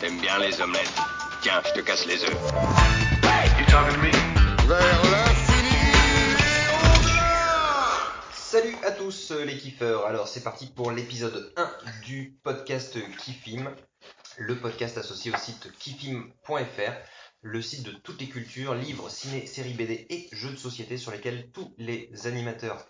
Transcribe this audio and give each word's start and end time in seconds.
T'aimes 0.00 0.20
bien 0.20 0.38
les 0.38 0.60
omelettes. 0.60 0.98
Tiens, 1.42 1.62
je 1.64 1.72
te 1.72 1.80
casse 1.80 2.06
les 2.06 2.22
œufs. 2.22 2.52
Vers 4.66 5.02
l'infini 5.10 5.68
et 5.68 6.68
au-delà 6.74 7.30
Salut 8.32 8.76
à 8.84 8.90
tous 8.90 9.30
euh, 9.30 9.44
les 9.44 9.56
kiffeurs. 9.56 10.06
Alors 10.06 10.28
c'est 10.28 10.42
parti 10.42 10.66
pour 10.66 10.90
l'épisode 10.90 11.52
1 11.56 11.70
du 12.04 12.38
podcast 12.42 12.98
Kiffim, 13.18 13.74
le 14.38 14.58
podcast 14.58 14.98
associé 14.98 15.32
au 15.32 15.36
site 15.36 15.72
kiffim.fr, 15.78 16.92
le 17.42 17.62
site 17.62 17.84
de 17.84 17.92
toutes 17.92 18.20
les 18.20 18.28
cultures, 18.28 18.74
livres, 18.74 19.08
ciné, 19.08 19.46
séries 19.46 19.74
BD 19.74 20.06
et 20.10 20.28
jeux 20.32 20.50
de 20.50 20.56
société 20.56 20.98
sur 20.98 21.12
lesquels 21.12 21.50
tous 21.52 21.74
les 21.78 22.10
animateurs 22.26 22.86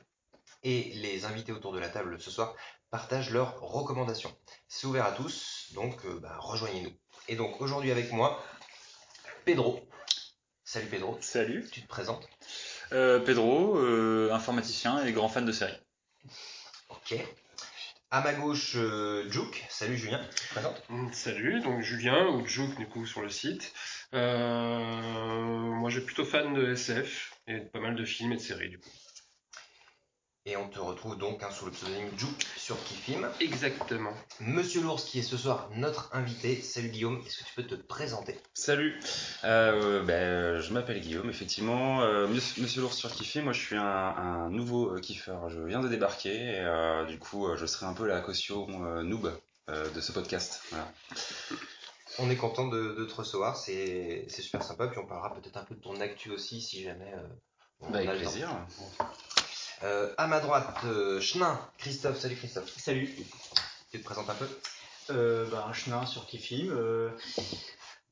et 0.62 0.93
les 0.95 1.25
invités 1.25 1.52
autour 1.52 1.72
de 1.72 1.79
la 1.79 1.88
table 1.88 2.20
ce 2.20 2.30
soir 2.30 2.54
partagent 2.91 3.30
leurs 3.30 3.61
recommandations. 3.61 4.34
C'est 4.68 4.86
ouvert 4.86 5.06
à 5.06 5.12
tous, 5.12 5.68
donc 5.75 6.04
euh, 6.04 6.18
bah, 6.20 6.36
rejoignez-nous. 6.38 6.93
Et 7.29 7.36
donc 7.36 7.61
aujourd'hui 7.61 7.91
avec 7.91 8.12
moi, 8.12 8.42
Pedro. 9.45 9.87
Salut 10.65 10.87
Pedro, 10.88 11.18
Salut. 11.20 11.68
tu 11.73 11.82
te 11.82 11.88
présentes 11.88 12.29
Euh, 12.92 13.20
Pedro, 13.20 13.77
euh, 13.79 14.30
informaticien 14.32 15.05
et 15.05 15.12
grand 15.12 15.29
fan 15.29 15.45
de 15.45 15.52
séries. 15.52 15.79
Ok. 16.88 17.15
À 18.12 18.20
ma 18.23 18.32
gauche, 18.34 18.73
euh, 18.77 19.30
Juke. 19.30 19.65
Salut 19.68 19.96
Julien, 19.96 20.20
tu 20.34 20.48
te 20.48 20.52
présentes 20.54 20.82
Mm, 20.88 21.12
Salut, 21.12 21.60
donc 21.60 21.80
Julien, 21.82 22.27
ou 22.29 22.45
Joke 22.46 22.77
du 22.77 22.87
coup 22.88 23.07
sur 23.07 23.20
le 23.23 23.30
site. 23.30 23.73
Euh, 24.15 25.01
moi 25.01 25.88
je 25.91 25.98
suis 25.98 26.07
plutôt 26.07 26.24
fan 26.24 26.52
de 26.54 26.73
SF 26.73 27.32
et 27.46 27.60
de 27.60 27.68
pas 27.68 27.79
mal 27.79 27.95
de 27.95 28.04
films 28.04 28.32
et 28.32 28.37
de 28.37 28.41
séries 28.41 28.70
du 28.70 28.80
coup. 28.80 28.91
Et 30.50 30.56
on 30.56 30.68
te 30.68 30.80
retrouve 30.80 31.16
donc 31.16 31.45
hein, 31.45 31.50
sous 31.52 31.66
le 31.66 31.70
pseudonyme 31.70 32.09
Juke 32.18 32.45
sur 32.56 32.77
Kifim. 32.82 33.28
Exactement. 33.38 34.12
Monsieur 34.40 34.80
Lours 34.82 35.04
qui 35.04 35.20
est 35.20 35.23
ce 35.23 35.36
soir 35.36 35.70
notre 35.76 36.10
invité. 36.12 36.60
Salut 36.60 36.88
Guillaume, 36.88 37.23
est-ce 37.24 37.38
que 37.38 37.45
tu 37.45 37.54
peux 37.54 37.62
te 37.62 37.76
présenter? 37.76 38.36
Salut, 38.54 38.98
euh, 39.45 40.02
ben, 40.02 40.60
je 40.60 40.73
m'appelle 40.73 41.01
Guillaume, 41.01 41.30
effectivement. 41.30 42.02
Euh, 42.02 42.26
Monsieur, 42.26 42.80
l'ours 42.82 42.96
sur 42.96 43.12
Kiffé, 43.12 43.42
moi 43.42 43.52
je 43.52 43.60
suis 43.60 43.76
un, 43.76 43.84
un 43.84 44.51
nouveau 44.51 44.96
euh, 44.96 44.98
kiffeur. 45.01 45.48
Je 45.51 45.60
viens 45.60 45.79
de 45.79 45.87
débarquer 45.88 46.34
et 46.34 46.59
euh, 46.60 47.04
du 47.04 47.20
coup 47.20 47.46
euh, 47.46 47.57
je 47.57 47.66
serai 47.66 47.87
un 47.87 47.95
peu 47.95 48.09
la 48.09 48.20
caution 48.20 48.66
euh, 48.85 49.04
noob 49.04 49.32
euh, 49.68 49.88
de 49.90 50.01
ce 50.01 50.10
podcast. 50.10 50.62
Voilà. 50.70 50.88
On 52.18 52.29
est 52.29 52.37
content 52.37 52.66
de, 52.66 52.96
de 52.98 53.04
te 53.04 53.14
recevoir, 53.14 53.57
c'est 53.57 54.26
super 54.29 54.64
sympa. 54.64 54.88
Puis 54.88 54.98
on 54.98 55.07
parlera 55.07 55.32
peut-être 55.32 55.59
un 55.59 55.64
peu 55.64 55.76
de 55.76 55.80
ton 55.80 56.01
actu 56.01 56.32
aussi 56.32 56.60
si 56.60 56.82
jamais 56.82 57.12
euh, 57.14 57.29
on 57.82 57.90
Bah, 57.90 57.98
a 57.98 58.01
avec 58.01 58.18
le 58.18 58.24
temps. 58.24 58.30
plaisir. 58.32 58.48
Euh, 59.82 60.12
à 60.18 60.26
ma 60.26 60.40
droite, 60.40 60.76
euh, 60.84 61.20
Chenin, 61.20 61.59
Christophe. 61.78 62.18
Salut 62.18 62.36
Christophe. 62.36 62.70
Salut, 62.76 63.09
Tu 63.90 63.98
te 63.98 64.04
présentes 64.04 64.28
un 64.28 64.34
peu 64.34 64.47
euh, 65.10 65.48
bah, 65.50 65.66
un 65.69 65.72
chenin 65.72 66.06
sur 66.06 66.26
Kifim, 66.26 66.69
euh, 66.70 67.10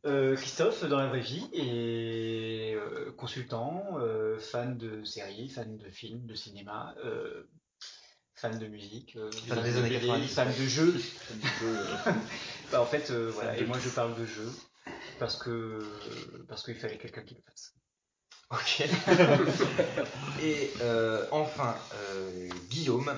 euh, 0.06 0.34
Christophe 0.36 0.84
dans 0.84 0.98
la 0.98 1.06
vraie 1.06 1.20
vie 1.20 1.48
et 1.52 2.74
euh, 2.74 3.12
consultant, 3.12 3.84
euh, 4.00 4.38
fan 4.38 4.76
de 4.78 5.04
séries, 5.04 5.48
fan 5.48 5.76
de 5.76 5.88
films, 5.90 6.26
de 6.26 6.34
cinéma, 6.34 6.94
euh, 7.04 7.44
fan 8.34 8.58
de 8.58 8.66
musique, 8.66 9.14
euh, 9.16 9.30
Fan 9.30 9.62
des 9.62 9.76
années 9.76 9.90
BD, 9.90 10.06
90. 10.06 10.34
fan 10.34 10.48
de 10.48 10.66
jeux. 10.66 10.94
Bah, 12.72 12.82
en 12.82 12.86
fait, 12.86 13.10
euh, 13.10 13.30
voilà, 13.32 13.56
et 13.56 13.64
moi 13.64 13.78
je 13.78 13.88
parle 13.88 14.14
de 14.14 14.26
jeux 14.26 14.52
parce 15.18 15.36
que 15.38 15.78
parce 16.48 16.62
qu'il 16.62 16.74
fallait 16.74 16.98
quelqu'un 16.98 17.22
qui 17.22 17.34
le 17.34 17.40
fasse. 17.48 17.74
Ok. 18.50 18.82
Et 20.42 20.70
euh, 20.80 21.26
enfin, 21.32 21.76
euh, 21.94 22.48
Guillaume, 22.70 23.14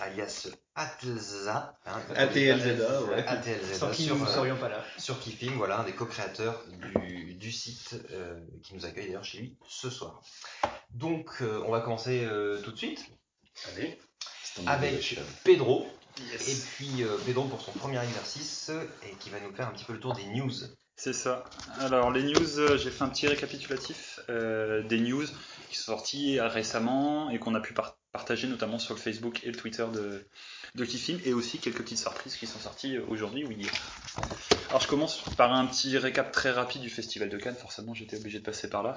alias 0.00 0.48
Atlza. 0.74 1.78
hein, 1.86 2.00
ATLZA, 2.14 3.02
ouais. 3.04 3.24
ATLZA, 3.26 3.74
Sans 3.74 3.90
qui 3.90 4.04
sur, 4.04 4.16
nous 4.16 4.24
ne 4.24 4.28
euh, 4.28 4.32
serions 4.32 4.56
pas 4.56 4.68
là. 4.68 4.84
sur 4.98 5.18
Kifim, 5.20 5.52
voilà, 5.56 5.80
un 5.80 5.84
des 5.84 5.94
co-créateurs 5.94 6.62
du, 7.06 7.34
du 7.34 7.52
site 7.52 7.96
euh, 8.10 8.38
qui 8.62 8.74
nous 8.74 8.84
accueille 8.84 9.06
d'ailleurs 9.06 9.24
chez 9.24 9.38
lui 9.38 9.56
ce 9.68 9.88
soir. 9.88 10.20
Donc, 10.90 11.30
euh, 11.40 11.62
on 11.66 11.70
va 11.70 11.80
commencer 11.80 12.24
euh, 12.24 12.60
tout 12.62 12.72
de 12.72 12.76
suite 12.76 13.06
Allez. 13.72 13.98
avec 14.66 15.18
Pedro. 15.44 15.88
Et 16.46 16.54
puis 16.76 17.02
euh, 17.02 17.16
Pedro 17.26 17.44
pour 17.48 17.60
son 17.60 17.72
premier 17.72 18.00
exercice 18.04 18.70
et 19.02 19.10
qui 19.16 19.30
va 19.30 19.40
nous 19.40 19.52
faire 19.54 19.66
un 19.68 19.72
petit 19.72 19.84
peu 19.84 19.94
le 19.94 20.00
tour 20.00 20.12
des 20.14 20.26
news. 20.26 20.52
C'est 20.96 21.12
ça. 21.12 21.44
Alors, 21.78 22.10
les 22.12 22.22
news, 22.22 22.58
euh, 22.58 22.76
j'ai 22.76 22.90
fait 22.90 23.02
un 23.04 23.08
petit 23.08 23.26
récapitulatif 23.26 24.20
euh, 24.28 24.82
des 24.84 25.00
news 25.00 25.24
qui 25.68 25.76
sont 25.76 25.92
sorties 25.92 26.40
récemment 26.40 27.30
et 27.30 27.38
qu'on 27.38 27.54
a 27.54 27.60
pu 27.60 27.74
par- 27.74 27.98
partager 28.12 28.46
notamment 28.46 28.78
sur 28.78 28.94
le 28.94 29.00
Facebook 29.00 29.40
et 29.44 29.50
le 29.50 29.56
Twitter 29.56 29.84
de, 29.92 30.26
de 30.74 30.84
Kifim 30.84 31.18
et 31.24 31.32
aussi 31.32 31.58
quelques 31.58 31.82
petites 31.82 31.98
surprises 31.98 32.36
qui 32.36 32.46
sont 32.46 32.58
sorties 32.58 32.98
aujourd'hui 32.98 33.44
ou 33.44 33.50
hier. 33.52 33.70
Alors, 34.68 34.80
je 34.80 34.88
commence 34.88 35.22
par 35.36 35.52
un 35.52 35.66
petit 35.66 35.96
récap 35.98 36.32
très 36.32 36.50
rapide 36.50 36.82
du 36.82 36.90
Festival 36.90 37.28
de 37.28 37.36
Cannes. 37.36 37.54
Forcément, 37.54 37.94
j'étais 37.94 38.16
obligé 38.16 38.40
de 38.40 38.44
passer 38.44 38.68
par 38.68 38.82
là. 38.82 38.96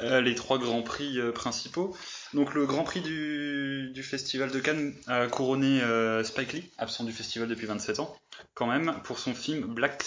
Euh, 0.00 0.20
les 0.20 0.34
trois 0.34 0.58
grands 0.58 0.82
prix 0.82 1.20
euh, 1.20 1.30
principaux. 1.30 1.96
Donc, 2.34 2.54
le 2.54 2.66
grand 2.66 2.82
prix 2.82 3.00
du, 3.02 4.02
Festival 4.02 4.50
de 4.50 4.58
Cannes 4.58 4.94
a 5.06 5.28
couronné 5.28 5.80
euh, 5.80 6.24
Spike 6.24 6.52
Lee, 6.54 6.70
absent 6.78 7.04
du 7.04 7.12
festival 7.12 7.48
depuis 7.48 7.66
27 7.66 8.00
ans 8.00 8.16
quand 8.54 8.66
même 8.66 9.00
pour 9.04 9.18
son 9.18 9.34
film 9.34 9.66
Black 9.66 10.04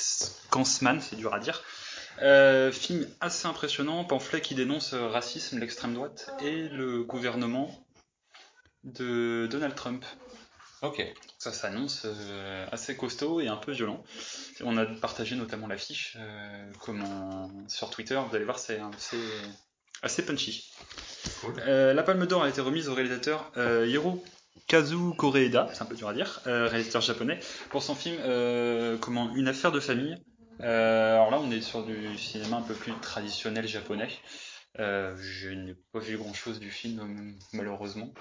Klansman, 0.51 1.01
c'est 1.01 1.15
dur 1.15 1.33
à 1.33 1.39
dire. 1.39 1.63
Euh, 2.21 2.71
film 2.71 3.07
assez 3.19 3.47
impressionnant, 3.47 4.03
pamphlet 4.05 4.41
qui 4.41 4.55
dénonce 4.55 4.93
le 4.93 5.05
racisme, 5.05 5.59
l'extrême 5.59 5.93
droite 5.93 6.31
et 6.41 6.69
le 6.69 7.03
gouvernement 7.03 7.85
de 8.83 9.47
Donald 9.51 9.75
Trump. 9.75 10.05
Ok. 10.81 11.03
Ça 11.39 11.51
s'annonce 11.51 12.03
euh, 12.05 12.65
assez 12.71 12.95
costaud 12.95 13.39
et 13.41 13.47
un 13.47 13.55
peu 13.57 13.71
violent. 13.71 14.03
On 14.63 14.77
a 14.77 14.85
partagé 14.85 15.35
notamment 15.35 15.67
l'affiche 15.67 16.15
euh, 16.19 16.71
comment- 16.79 17.49
sur 17.67 17.89
Twitter, 17.89 18.19
vous 18.29 18.35
allez 18.35 18.45
voir, 18.45 18.59
c'est 18.59 18.79
assez 20.01 20.25
punchy. 20.25 20.71
Euh, 21.59 21.93
la 21.93 22.03
Palme 22.03 22.25
d'Or 22.27 22.43
a 22.43 22.49
été 22.49 22.61
remise 22.61 22.87
au 22.89 22.93
réalisateur 22.93 23.51
Hiro 23.57 24.23
Kazu 24.67 24.95
Koreeda, 25.17 25.67
c'est 25.73 25.81
un 25.81 25.85
peu 25.85 25.95
dur 25.95 26.07
à 26.07 26.13
dire, 26.13 26.41
réalisateur 26.45 27.01
japonais, 27.01 27.39
pour 27.69 27.81
son 27.83 27.95
film 27.95 28.17
comment 29.01 29.33
Une 29.35 29.47
affaire 29.47 29.71
de 29.71 29.79
famille. 29.79 30.15
Alors 30.59 31.31
là, 31.31 31.39
on 31.39 31.51
est 31.51 31.61
sur 31.61 31.83
du 31.85 32.17
cinéma 32.17 32.57
un 32.57 32.61
peu 32.61 32.73
plus 32.73 32.93
traditionnel 33.01 33.67
japonais. 33.67 34.09
Je 34.77 35.49
n'ai 35.49 35.75
pas 35.91 35.99
vu 35.99 36.17
grand 36.17 36.33
chose 36.33 36.59
du 36.59 36.71
film, 36.71 37.35
malheureusement. 37.53 38.13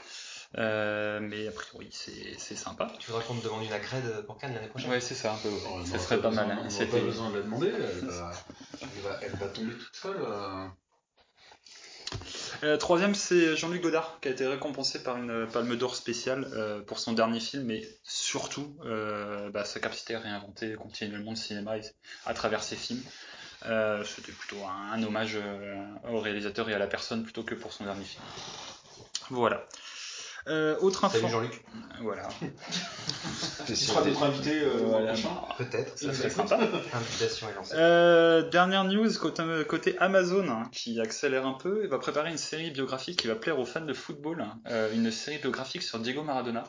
Euh, 0.56 1.19
mais 1.20 1.48
a 1.48 1.50
priori, 1.50 1.88
c'est 1.91 2.38
c'est 2.38 2.54
sympa. 2.54 2.92
Tu 3.00 3.10
voudrais 3.10 3.25
qu'on 3.25 3.34
te 3.37 3.44
demande 3.44 3.65
une 3.65 3.72
accrède 3.72 4.25
pour 4.26 4.38
Cannes 4.38 4.54
l'année 4.54 4.69
prochaine? 4.69 4.91
Ouais, 4.91 5.00
c'est 5.00 5.15
ça, 5.15 5.32
un 5.32 5.37
peu. 5.37 5.48
Oh, 5.66 5.78
on 5.81 5.84
ça 5.84 5.98
serait 5.98 6.20
pas 6.20 6.31
mal. 6.31 6.50
hein. 6.50 6.62
On 6.65 6.87
pas 6.87 6.98
besoin 7.00 7.31
de 7.31 7.37
la 7.38 7.42
demander, 7.42 7.72
elle 7.75 8.09
va, 8.09 8.32
elle 8.82 9.00
va, 9.03 9.19
elle 9.22 9.37
va 9.37 9.48
tomber 9.48 9.72
toute 9.75 9.97
seule. 9.97 10.16
euh. 10.20 10.66
Euh, 12.62 12.76
troisième, 12.76 13.14
c'est 13.14 13.56
Jean-Luc 13.56 13.82
Godard, 13.82 14.19
qui 14.20 14.28
a 14.28 14.31
été 14.31 14.47
récompensé 14.47 15.03
par 15.03 15.16
une 15.16 15.47
Palme 15.48 15.76
d'Or 15.76 15.97
spéciale 15.97 16.48
euh, 16.53 16.81
pour 16.81 16.98
son 16.98 17.12
dernier 17.12 17.41
film, 17.41 17.64
mais 17.64 17.82
surtout 18.04 18.76
euh, 18.84 19.50
bah, 19.50 19.64
sa 19.64 19.81
capacité 19.81 20.14
à 20.14 20.20
réinventer 20.20 20.75
continuellement 20.75 21.31
le 21.32 21.37
cinéma 21.37 21.76
et- 21.78 21.82
à 22.26 22.32
travers 22.32 22.62
ses 22.62 22.76
films. 22.76 23.03
Euh, 23.66 24.04
C'était 24.04 24.32
plutôt 24.32 24.64
un, 24.64 24.93
un 24.93 25.03
hommage 25.03 25.37
euh, 25.37 25.84
au 26.09 26.20
réalisateur 26.20 26.69
et 26.70 26.75
à 26.75 26.78
la 26.78 26.87
personne 26.87 27.25
plutôt 27.25 27.43
que 27.43 27.54
pour 27.54 27.72
son 27.72 27.84
dernier 27.84 28.04
film. 28.04 28.22
Voilà. 29.31 29.66
Euh, 30.49 30.77
autre 30.81 31.05
info. 31.05 31.19
Salut 31.19 31.31
Jean-Luc. 31.31 31.65
Voilà, 32.03 32.28
Tu 33.66 33.77
seras 33.77 34.03
peut-être 34.03 34.22
invité 34.22 34.60
euh, 34.60 34.97
à 34.97 35.00
la 35.00 35.15
fin. 35.15 35.43
Peut-être. 35.56 35.99
ça 35.99 36.12
serait 36.12 36.31
sympa. 36.31 36.56
Invitation 36.93 37.49
est 37.49 37.55
lancée. 37.55 37.75
Euh, 37.77 38.49
dernière 38.50 38.84
news 38.84 39.10
côté, 39.19 39.43
côté 39.66 39.97
Amazon 39.99 40.49
hein, 40.49 40.69
qui 40.72 41.00
accélère 41.00 41.47
un 41.47 41.55
peu, 41.55 41.81
il 41.84 41.88
va 41.88 41.99
préparer 41.99 42.31
une 42.31 42.38
série 42.38 42.71
biographique 42.71 43.21
qui 43.21 43.27
va 43.27 43.37
plaire 43.37 43.59
aux 43.59 43.65
fans 43.65 43.81
de 43.81 43.94
football, 43.94 44.44
euh, 44.69 44.93
une 44.93 45.10
série 45.10 45.38
biographique 45.38 45.82
sur 45.82 45.99
Diego 45.99 46.22
Maradona. 46.22 46.65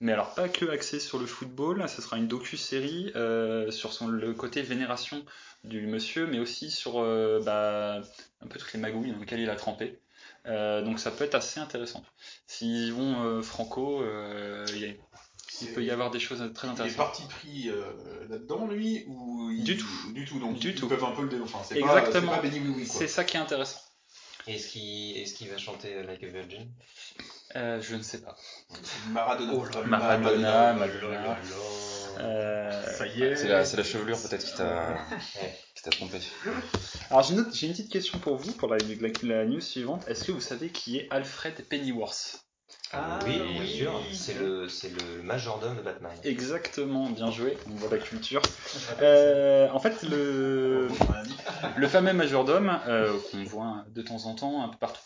Mais 0.00 0.12
alors 0.12 0.34
pas 0.34 0.48
que 0.48 0.66
axée 0.66 1.00
sur 1.00 1.18
le 1.18 1.26
football, 1.26 1.88
ce 1.88 2.02
sera 2.02 2.18
une 2.18 2.28
docu-série 2.28 3.12
euh, 3.16 3.70
sur 3.70 3.92
son, 3.92 4.08
le 4.08 4.34
côté 4.34 4.60
vénération 4.62 5.24
du 5.64 5.86
monsieur, 5.86 6.26
mais 6.26 6.38
aussi 6.38 6.70
sur 6.70 7.00
euh, 7.00 7.40
bah, 7.42 8.02
un 8.42 8.46
peu 8.46 8.58
toutes 8.58 8.72
les 8.74 8.80
magouilles 8.80 9.12
dans 9.12 9.18
lesquelles 9.18 9.40
il 9.40 9.48
a 9.48 9.56
trempé. 9.56 9.98
Euh, 10.46 10.82
donc 10.82 10.98
ça 11.00 11.10
peut 11.10 11.24
être 11.24 11.34
assez 11.34 11.58
intéressant. 11.60 12.02
S'ils 12.46 12.92
vont 12.92 13.22
euh, 13.24 13.42
franco, 13.42 14.00
euh, 14.02 14.64
il 14.74 14.78
y 14.80 14.84
a- 14.86 14.94
il 15.62 15.72
peut 15.72 15.82
y 15.82 15.90
avoir 15.90 16.10
des 16.10 16.20
choses 16.20 16.38
très 16.54 16.66
Il 16.68 16.70
est 16.70 16.72
intéressantes. 16.74 16.96
parti 16.98 17.22
pris 17.28 17.68
euh, 17.70 17.82
là-dedans, 18.28 18.66
lui 18.68 19.04
ou 19.08 19.50
il- 19.50 19.64
Du 19.64 19.76
tout. 19.76 20.12
Du 20.12 20.24
tout, 20.24 20.38
donc 20.38 20.58
Du 20.58 20.70
ils 20.70 20.74
tout. 20.74 20.86
peuvent 20.88 21.02
un 21.04 21.12
peu 21.12 21.22
le 21.22 21.28
dénoncer. 21.28 21.54
Enfin, 21.56 21.74
Exactement. 21.74 22.32
Pas, 22.36 22.42
c'est 22.42 22.50
Benny 22.50 22.68
Oui 22.68 23.08
ça 23.08 23.24
qui 23.24 23.36
est 23.36 23.40
intéressant. 23.40 23.80
Est-ce 24.46 24.68
qu'il 24.68 25.16
est 25.18 25.24
qu'il 25.36 25.48
va 25.48 25.58
chanter 25.58 26.02
Like 26.04 26.22
a 26.22 26.28
Virgin? 26.28 26.70
Euh, 27.56 27.80
je 27.80 27.96
ne 27.96 28.02
sais 28.02 28.20
pas. 28.20 28.36
Maradona. 29.10 29.52
Oh 29.54 29.64
là, 29.64 29.82
Maradona, 29.86 30.72
Maradona. 30.74 31.30
Euh, 31.32 31.34
Ça 32.16 33.06
y 33.06 33.22
est. 33.22 33.36
C'est 33.36 33.48
la, 33.48 33.64
c'est 33.64 33.76
la 33.76 33.84
chevelure 33.84 34.18
peut-être 34.20 34.44
qui 34.44 34.54
t'a 34.54 34.96
qui 35.74 35.82
t'a 35.82 35.90
trompé. 35.90 36.18
Alors 37.10 37.22
j'ai 37.22 37.34
une, 37.34 37.40
autre- 37.40 37.50
j'ai 37.54 37.66
une 37.66 37.72
petite 37.72 37.92
question 37.92 38.18
pour 38.18 38.36
vous, 38.36 38.52
pour 38.52 38.68
la, 38.68 38.78
la- 38.78 39.08
la 39.22 39.44
news 39.44 39.60
suivante. 39.60 40.02
Est-ce 40.08 40.24
que 40.24 40.32
vous 40.32 40.40
savez 40.40 40.70
qui 40.70 40.98
est 40.98 41.08
Alfred 41.10 41.54
Pennyworth? 41.68 42.40
Ah, 42.92 43.20
oui, 43.24 43.40
oui. 43.40 43.54
bien 43.54 43.66
sûr. 43.66 44.00
C'est 44.12 44.34
le, 44.34 44.68
c'est 44.68 44.88
le 44.88 45.22
majordome 45.22 45.76
de 45.76 45.82
Batman. 45.82 46.12
Exactement, 46.24 47.08
bien 47.10 47.30
joué, 47.30 47.58
on 47.68 47.74
voit 47.74 47.90
la 47.90 47.98
culture. 47.98 48.42
Euh, 49.02 49.68
en 49.70 49.78
fait, 49.78 50.02
le, 50.04 50.88
le 51.76 51.88
fameux 51.88 52.12
majordome, 52.12 52.78
euh, 52.86 53.18
qu'on 53.30 53.44
voit 53.44 53.84
de 53.88 54.00
temps 54.02 54.24
en 54.26 54.34
temps 54.34 54.62
un 54.64 54.68
peu 54.68 54.78
partout, 54.78 55.00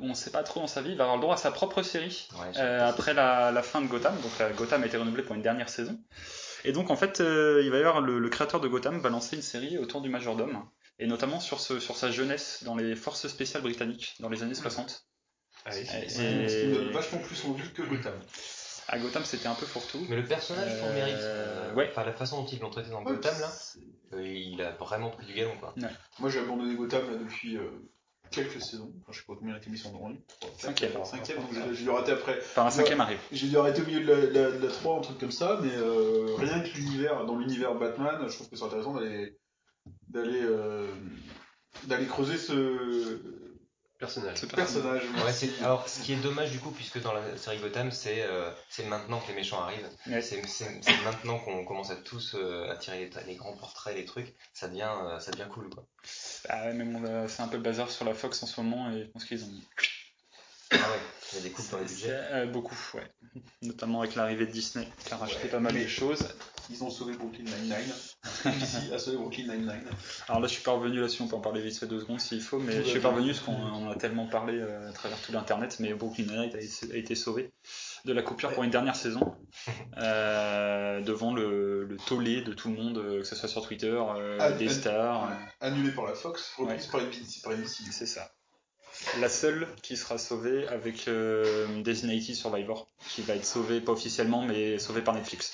on 0.00 0.08
ne 0.08 0.14
sait 0.14 0.30
pas 0.30 0.42
trop 0.42 0.60
dans 0.60 0.66
sa 0.66 0.82
vie, 0.82 0.90
il 0.90 0.96
va 0.96 1.04
avoir 1.04 1.16
le 1.16 1.22
droit 1.22 1.34
à 1.34 1.38
sa 1.38 1.50
propre 1.50 1.82
série 1.82 2.28
Ouais, 2.34 2.56
euh, 2.58 2.88
après 2.88 3.14
la, 3.14 3.50
la 3.50 3.62
fin 3.62 3.80
de 3.80 3.86
Gotham. 3.86 4.14
Donc 4.20 4.30
la 4.38 4.50
Gotham 4.50 4.82
a 4.82 4.86
été 4.86 4.96
renouvelée 4.96 5.22
pour 5.22 5.34
une 5.34 5.42
dernière 5.42 5.68
saison. 5.68 5.98
Et 6.64 6.72
donc 6.72 6.90
en 6.90 6.96
fait, 6.96 7.20
euh, 7.20 7.60
il 7.64 7.70
va 7.70 7.76
y 7.76 7.80
avoir 7.80 8.00
le, 8.00 8.18
le 8.18 8.28
créateur 8.28 8.60
de 8.60 8.68
Gotham 8.68 8.98
va 8.98 9.10
lancer 9.10 9.36
une 9.36 9.42
série 9.42 9.78
autour 9.78 10.00
du 10.00 10.08
majordome, 10.08 10.64
et 10.98 11.06
notamment 11.06 11.40
sur, 11.40 11.60
ce, 11.60 11.78
sur 11.78 11.96
sa 11.96 12.10
jeunesse 12.10 12.62
dans 12.64 12.74
les 12.76 12.96
forces 12.96 13.26
spéciales 13.28 13.62
britanniques 13.62 14.14
dans 14.20 14.28
les 14.28 14.42
années 14.42 14.54
60. 14.54 15.06
Ah 15.66 15.70
oui. 15.74 15.80
Et- 15.80 16.08
Ce 16.08 16.60
qui 16.60 16.66
me 16.68 16.74
donne 16.74 16.90
vachement 16.92 17.18
plus 17.20 17.44
envie 17.44 17.70
que 17.72 17.82
Gotham. 17.82 18.14
à 18.88 18.98
Gotham, 18.98 19.24
c'était 19.24 19.46
un 19.46 19.54
peu 19.54 19.64
fourre-tout. 19.66 20.04
Mais 20.10 20.16
le 20.16 20.24
personnage, 20.24 20.70
Euh, 20.82 20.94
mérite. 20.94 21.16
euh, 21.18 21.74
ouais. 21.74 21.88
Enfin, 21.90 22.04
la 22.04 22.12
façon 22.12 22.42
dont 22.42 22.46
ils 22.48 22.58
l'ont 22.60 22.70
traité 22.70 22.90
dans 22.90 23.02
Gotham, 23.02 23.34
là, 23.40 23.50
euh, 24.14 24.22
il 24.26 24.60
a 24.62 24.72
vraiment 24.72 25.10
pris 25.10 25.24
du 25.26 25.32
galon, 25.34 25.56
quoi. 25.58 25.74
Moi 26.18 26.28
j'ai 26.30 26.40
abandonné 26.40 26.74
Gotham 26.74 27.10
là, 27.10 27.16
depuis 27.16 27.56
euh, 27.56 27.70
quelques 28.34 28.60
saisons. 28.62 28.92
Enfin, 29.00 29.12
je 29.12 29.18
sais 29.18 29.24
pas 29.26 29.34
combien 29.38 29.58
l'émission 29.64 29.90
de 29.92 29.96
rendu. 29.96 30.18
Cinquième. 30.58 30.92
Cinquième, 31.04 31.38
donc 31.38 31.48
j'ai- 31.52 31.74
j'ai 31.74 31.84
dû 31.84 31.90
arrêter 31.90 32.12
après. 32.12 32.38
Enfin, 32.38 32.66
un 32.66 32.70
cinquième 32.70 33.00
arrive. 33.00 33.18
J'ai 33.32 33.48
dû 33.48 33.56
arrêter 33.56 33.82
au 33.82 33.86
milieu 33.86 34.00
de 34.00 34.12
la, 34.12 34.16
la, 34.50 34.50
de 34.52 34.66
la 34.66 34.72
3, 34.72 34.98
un 34.98 35.00
truc 35.00 35.18
comme 35.18 35.30
ça, 35.32 35.58
mais 35.62 35.72
euh, 35.74 36.34
rien 36.38 36.60
que 36.60 36.68
l'univers, 36.76 37.24
dans 37.26 37.36
l'univers 37.38 37.74
Batman, 37.74 38.26
je 38.28 38.34
trouve 38.34 38.48
que 38.48 38.56
c'est 38.56 38.64
intéressant 38.64 38.94
d'aller 38.94 39.36
d'aller 40.08 40.40
euh, 40.42 40.86
d'aller 41.84 42.06
creuser 42.06 42.38
ce 42.38 43.20
Personnage. 44.04 44.36
Ce 44.36 44.46
personnage. 44.46 45.02
Ouais, 45.02 45.50
alors, 45.62 45.88
ce 45.88 46.02
qui 46.02 46.12
est 46.12 46.16
dommage 46.16 46.50
du 46.50 46.58
coup, 46.58 46.70
puisque 46.70 47.00
dans 47.00 47.14
la 47.14 47.38
série 47.38 47.56
Gotham, 47.58 47.90
c'est 47.90 48.22
euh, 48.22 48.50
c'est 48.68 48.84
maintenant 48.84 49.18
que 49.18 49.28
les 49.28 49.34
méchants 49.34 49.62
arrivent. 49.62 49.88
Ouais. 50.06 50.20
C'est 50.20 50.42
maintenant 51.04 51.38
qu'on 51.38 51.64
commence 51.64 51.90
à 51.90 51.96
tous 51.96 52.34
euh, 52.34 52.70
à 52.70 52.76
tirer 52.76 53.08
les, 53.26 53.34
grands 53.36 53.56
portraits, 53.56 53.96
les 53.96 54.04
trucs. 54.04 54.34
Ça 54.52 54.68
devient, 54.68 54.90
euh, 55.04 55.18
ça 55.20 55.30
devient 55.30 55.48
cool, 55.50 55.70
quoi. 55.70 55.86
Ah 56.50 56.66
ouais, 56.66 56.74
mais 56.74 56.84
bon, 56.84 57.00
là, 57.00 57.28
c'est 57.28 57.42
un 57.42 57.48
peu 57.48 57.56
le 57.56 57.62
bazar 57.62 57.90
sur 57.90 58.04
la 58.04 58.12
Fox 58.12 58.42
en 58.42 58.46
ce 58.46 58.60
moment 58.60 58.90
et 58.90 59.04
je 59.04 59.06
pense 59.06 59.24
qu'ils 59.24 59.42
ont 59.44 59.50
Ah 60.70 60.76
ouais, 60.76 61.00
il 61.34 61.38
y 61.38 61.40
a 61.40 61.42
des 61.48 61.50
coupes 61.50 61.70
dans 61.70 61.78
les 61.78 61.84
budgets. 61.84 62.20
Euh, 62.32 62.46
beaucoup, 62.46 62.76
ouais. 62.94 63.10
Notamment 63.62 64.00
avec 64.02 64.14
l'arrivée 64.14 64.46
de 64.46 64.52
Disney 64.52 64.88
qui 65.04 65.12
a 65.12 65.16
racheté 65.16 65.48
pas 65.48 65.58
mal 65.60 65.74
Mais- 65.74 65.82
de 65.84 65.88
choses. 65.88 66.26
Ils 66.70 66.82
ont 66.82 66.88
sauvé 66.88 67.12
Brooklyn 67.14 67.44
Nine-Nine. 67.44 67.92
A 68.94 68.98
sauvé 68.98 69.18
Brooklyn 69.18 69.42
Nine-Nine. 69.54 69.84
Alors 70.28 70.40
là, 70.40 70.46
je 70.48 70.54
suis 70.54 70.62
pas 70.62 70.70
revenu 70.72 70.98
là-dessus, 70.98 71.20
on 71.20 71.28
peut 71.28 71.36
en 71.36 71.40
parler 71.42 71.60
vite 71.60 71.76
fait 71.78 71.86
deux 71.86 72.00
secondes 72.00 72.20
s'il 72.20 72.40
faut, 72.40 72.58
mais 72.58 72.72
Tout 72.78 72.84
je 72.84 72.88
suis 72.90 73.00
pas 73.00 73.10
revenu 73.10 73.32
parce 73.32 73.40
qu'on 73.40 73.52
on 73.52 73.90
a 73.90 73.96
tellement 73.96 74.26
parlé 74.26 74.54
euh, 74.58 74.88
à 74.88 74.92
travers 74.92 75.20
tout 75.20 75.30
l'internet, 75.32 75.76
mais 75.80 75.92
Brooklyn 75.92 76.24
Nine-Nine 76.24 76.54
a, 76.54 76.60
été- 76.60 76.92
a 76.92 76.96
été 76.96 77.14
sauvé 77.16 77.52
de 78.06 78.12
la 78.14 78.22
coupure 78.22 78.50
pour 78.54 78.64
une 78.64 78.70
dernière 78.70 78.96
saison 78.96 79.34
euh, 79.98 81.00
devant 81.02 81.34
le, 81.34 81.84
le 81.84 81.96
tollé 81.98 82.40
de 82.42 82.52
tout 82.54 82.68
le 82.68 82.76
monde, 82.76 82.94
que 83.18 83.24
ce 83.24 83.36
soit 83.36 83.48
sur 83.48 83.66
Twitter, 83.66 83.94
euh, 84.16 84.56
des 84.56 84.68
stars. 84.70 85.30
Annulé 85.60 85.90
par 85.92 86.06
la 86.06 86.14
Fox, 86.14 86.52
reprise 86.56 86.84
Ouais. 86.86 86.90
par 86.92 87.00
NBC. 87.02 87.40
Par 87.42 87.52
NBC. 87.52 87.82
C'est 87.90 88.06
ça. 88.06 88.30
La 89.20 89.28
seule 89.28 89.66
qui 89.82 89.96
sera 89.96 90.18
sauvée 90.18 90.66
avec 90.68 91.08
euh, 91.08 91.82
Designated 91.82 92.34
Survivor, 92.34 92.88
qui 93.10 93.22
va 93.22 93.34
être 93.36 93.46
sauvée, 93.46 93.80
pas 93.80 93.92
officiellement, 93.92 94.42
mais 94.42 94.78
sauvée 94.78 95.02
par 95.02 95.14
Netflix. 95.14 95.52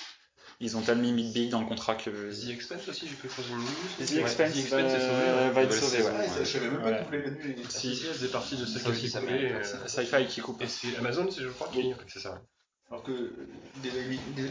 Ils 0.62 0.77
ont 0.77 0.83
tellement 0.83 1.11
mis 1.11 1.31
big 1.33 1.51
dans 1.51 1.61
le 1.61 1.67
contrat 1.67 1.95
que 1.95 2.11
The 2.11 2.51
Expense 2.51 2.87
aussi, 2.89 3.09
j'ai 3.09 3.15
pu 3.15 3.29
faire 3.29 3.45
une 3.51 3.62
news. 3.62 4.07
The 4.07 4.12
Expense, 4.19 4.53
The 4.53 4.57
Expense 4.59 4.71
va, 4.71 4.97
est 4.97 5.01
sauvé. 5.01 5.25
ouais. 5.33 5.51
va 5.51 5.62
être 5.62 5.73
sauvé. 5.73 6.03
ouais. 6.03 6.29
Je 6.41 6.45
savais 6.45 6.69
même 6.71 6.83
pas 6.83 6.93
qu'ils 6.93 7.05
voulaient 7.07 7.23
l'annuler. 7.23 7.57
Si, 7.69 7.97
faisait 7.97 8.29
partie 8.29 8.57
de 8.57 8.67
ceux 8.67 8.79
Ça 8.79 8.91
qui 8.93 9.11
coupés, 9.11 9.25
mérite. 9.27 9.53
euh, 9.75 9.87
Sci-Fi 9.89 10.27
qui 10.27 10.41
coupe. 10.41 10.61
Et 10.62 10.67
c'est 10.69 10.97
Amazon, 10.99 11.31
c'est 11.31 11.43
je 11.43 11.49
crois 11.49 11.69
qui. 11.73 11.93
C'est 12.09 12.21
ça. 12.21 12.43
Alors 12.91 13.03
que 13.05 13.12
euh, 13.12 13.49
des, 13.83 13.91
des, 13.91 14.45
ouais. 14.45 14.51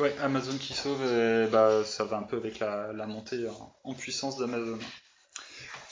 Ouais, 0.00 0.14
Amazon 0.22 0.56
qui 0.58 0.72
sauve, 0.72 1.00
euh, 1.02 1.46
bah, 1.48 1.82
ça 1.84 2.04
va 2.04 2.16
un 2.18 2.22
peu 2.22 2.36
avec 2.36 2.58
la, 2.58 2.92
la 2.92 3.06
montée 3.06 3.46
en, 3.48 3.74
en 3.84 3.94
puissance 3.94 4.36
d'Amazon. 4.38 4.78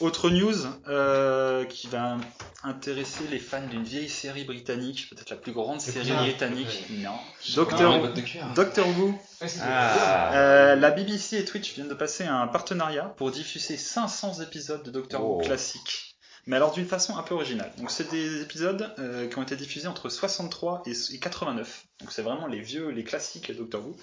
Autre 0.01 0.31
news 0.31 0.55
euh, 0.89 1.65
qui 1.67 1.87
va 1.87 2.17
intéresser 2.63 3.25
les 3.31 3.39
fans 3.39 3.67
d'une 3.67 3.83
vieille 3.83 4.09
série 4.09 4.45
britannique, 4.45 5.09
peut-être 5.11 5.29
la 5.31 5.37
plus 5.37 5.53
grande 5.53 5.81
série 5.81 6.11
Ah, 6.17 6.23
britannique. 6.23 6.85
Non. 6.91 7.13
Doctor. 7.55 8.09
Doctor 8.55 8.89
Who. 8.99 9.15
Ah. 9.61 10.33
Euh, 10.35 10.77
la 10.77 10.91
BBC 10.91 11.37
et 11.39 11.45
Twitch 11.45 11.75
viennent 11.75 11.89
de 11.89 11.95
passer 11.95 12.25
un 12.25 12.47
partenariat 12.47 13.13
pour 13.19 13.31
diffuser 13.31 13.77
500 13.77 14.41
épisodes 14.41 14.83
de 14.83 14.91
Doctor 14.91 15.23
Who 15.23 15.39
Oh. 15.41 15.45
classique. 15.45 16.17
Mais 16.47 16.57
alors 16.57 16.73
d'une 16.73 16.87
façon 16.87 17.19
un 17.19 17.23
peu 17.23 17.35
originale. 17.35 17.71
Donc 17.77 17.91
c'est 17.91 18.11
des 18.11 18.41
épisodes 18.41 18.91
euh, 18.99 19.29
qui 19.29 19.37
ont 19.39 19.43
été 19.43 19.55
diffusés 19.57 19.87
entre 19.87 20.09
63 20.09 20.83
et, 20.87 20.93
et 21.15 21.19
89. 21.19 21.85
Donc 22.01 22.11
c'est 22.13 22.23
vraiment 22.23 22.47
les 22.47 22.61
vieux, 22.61 22.89
les 22.89 23.05
classiques 23.05 23.55
Doctor 23.55 23.87
Who. 23.87 23.95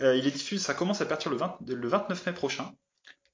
Euh, 0.00 0.16
il 0.16 0.26
est 0.26 0.30
diffusé, 0.32 0.64
ça 0.64 0.74
commence 0.74 1.00
à 1.00 1.06
partir 1.06 1.30
le, 1.30 1.36
20 1.36 1.58
le 1.68 1.88
29 1.88 2.26
mai 2.26 2.32
prochain. 2.32 2.72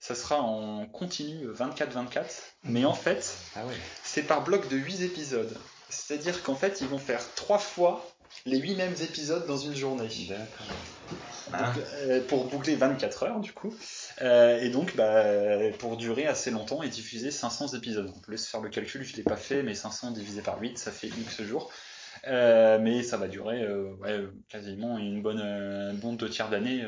Ça 0.00 0.14
sera 0.14 0.40
en 0.40 0.86
continu 0.86 1.48
24-24. 1.48 2.24
Mais 2.64 2.84
en 2.84 2.94
fait, 2.94 3.34
Ah 3.56 3.66
ouais. 3.66 3.74
c'est 4.04 4.22
par 4.22 4.44
bloc 4.44 4.68
de 4.68 4.76
8 4.76 5.02
épisodes. 5.02 5.56
C'est-à-dire 5.88 6.42
qu'en 6.42 6.54
fait, 6.54 6.80
ils 6.80 6.86
vont 6.88 6.98
faire 6.98 7.20
trois 7.34 7.58
fois 7.58 8.06
les 8.46 8.58
8 8.58 8.76
mêmes 8.76 8.94
épisodes 9.02 9.46
dans 9.46 9.56
une 9.56 9.74
journée. 9.74 10.08
Ah. 11.52 11.72
Donc, 11.72 11.84
euh, 11.94 12.20
pour 12.28 12.44
boucler 12.44 12.76
24 12.76 13.22
heures 13.22 13.40
du 13.40 13.52
coup. 13.52 13.74
Euh, 14.20 14.60
et 14.60 14.68
donc 14.68 14.94
bah, 14.96 15.24
pour 15.78 15.96
durer 15.96 16.26
assez 16.26 16.50
longtemps 16.50 16.82
et 16.82 16.88
diffuser 16.88 17.30
500 17.30 17.68
épisodes. 17.68 18.12
On 18.14 18.20
peut 18.20 18.32
laisser 18.32 18.50
faire 18.50 18.60
le 18.60 18.68
calcul, 18.68 19.02
je 19.02 19.16
l'ai 19.16 19.22
pas 19.22 19.36
fait, 19.36 19.62
mais 19.62 19.74
500 19.74 20.10
divisé 20.10 20.42
par 20.42 20.60
8, 20.60 20.78
ça 20.78 20.92
fait 20.92 21.08
X 21.08 21.42
jours. 21.42 21.72
Euh, 22.26 22.78
mais 22.80 23.02
ça 23.02 23.16
va 23.16 23.28
durer 23.28 23.62
euh, 23.62 23.94
ouais, 24.00 24.20
quasiment 24.48 24.98
une 24.98 25.22
bonne, 25.22 25.96
bon 25.96 26.12
deux 26.12 26.28
tiers 26.28 26.50
d'année. 26.50 26.84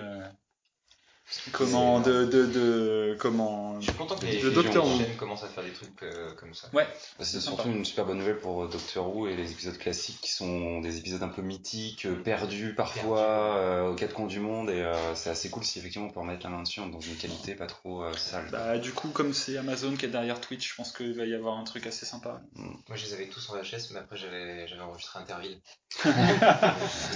Euh, 1.47 1.50
comment 1.53 2.00
de, 2.00 2.25
de, 2.25 2.47
de 2.47 3.17
comment 3.19 3.81
Je 3.81 3.87
suis 3.87 3.94
content 3.94 4.17
que 4.17 4.27
les, 4.27 4.41
Le 4.41 4.50
Docteur 4.50 4.85
Who. 4.87 4.99
commencent 5.19 5.44
à 5.44 5.49
faire 5.49 5.62
des 5.65 5.71
trucs 5.71 6.03
euh, 6.03 6.32
comme 6.35 6.55
ça. 6.55 6.69
ouais 6.73 6.85
Bah, 7.19 7.25
C'est 7.25 7.41
sympa. 7.41 7.56
surtout 7.62 7.71
une 7.71 7.85
super 7.85 8.05
bonne 8.05 8.19
nouvelle 8.19 8.38
pour 8.38 8.65
euh, 8.65 8.69
Doctor 8.69 9.15
Who 9.15 9.29
et 9.29 9.37
les 9.37 9.50
épisodes 9.53 9.79
classiques 9.79 10.21
qui 10.21 10.32
sont 10.32 10.81
des 10.81 10.99
épisodes 10.99 11.23
un 11.23 11.29
peu 11.29 11.43
mythiques, 11.43 12.06
euh, 12.06 12.15
perdus 12.23 12.75
parfois, 12.75 13.21
euh, 13.21 13.88
aux 13.91 13.94
quatre 13.94 14.15
coins 14.15 14.27
du 14.27 14.41
monde 14.41 14.71
et 14.71 14.81
euh, 14.82 15.15
c'est 15.15 15.31
assez 15.31 15.50
cool 15.50 15.65
si 15.65 15.79
effectivement 15.79 16.09
on 16.09 16.11
peut 16.11 16.21
remettre 16.21 16.44
la 16.44 16.50
main 16.50 16.62
dessus 16.62 16.81
dans 16.81 17.00
une 17.00 17.17
qualité 17.17 17.55
pas 17.55 17.67
trop 17.67 18.03
euh, 18.03 18.12
sale. 18.15 18.49
bah, 18.50 18.79
du 18.79 18.93
coup 18.93 19.09
comme 19.11 19.32
c'est 19.32 19.56
Amazon 19.56 19.94
qui 19.97 20.06
est 20.06 20.09
derrière 20.09 20.41
Twitch, 20.41 20.69
je 20.71 20.75
pense 20.75 20.93
qu'il 20.93 21.15
va 21.17 21.25
y 21.27 21.35
avoir 21.35 21.59
un 21.59 21.65
truc 21.65 21.87
assez 21.87 22.06
sympa. 22.06 22.41
Moi, 22.56 22.97
je 22.97 23.05
les 23.06 23.12
avais 23.15 23.27
tous 23.27 23.49
en 23.50 23.55
VHS, 23.55 23.93
mais 23.93 24.00
après, 24.00 24.17
j'avais 24.17 24.67
j'avais 24.67 24.82
enregistré 24.82 25.19
Interville. 25.21 25.61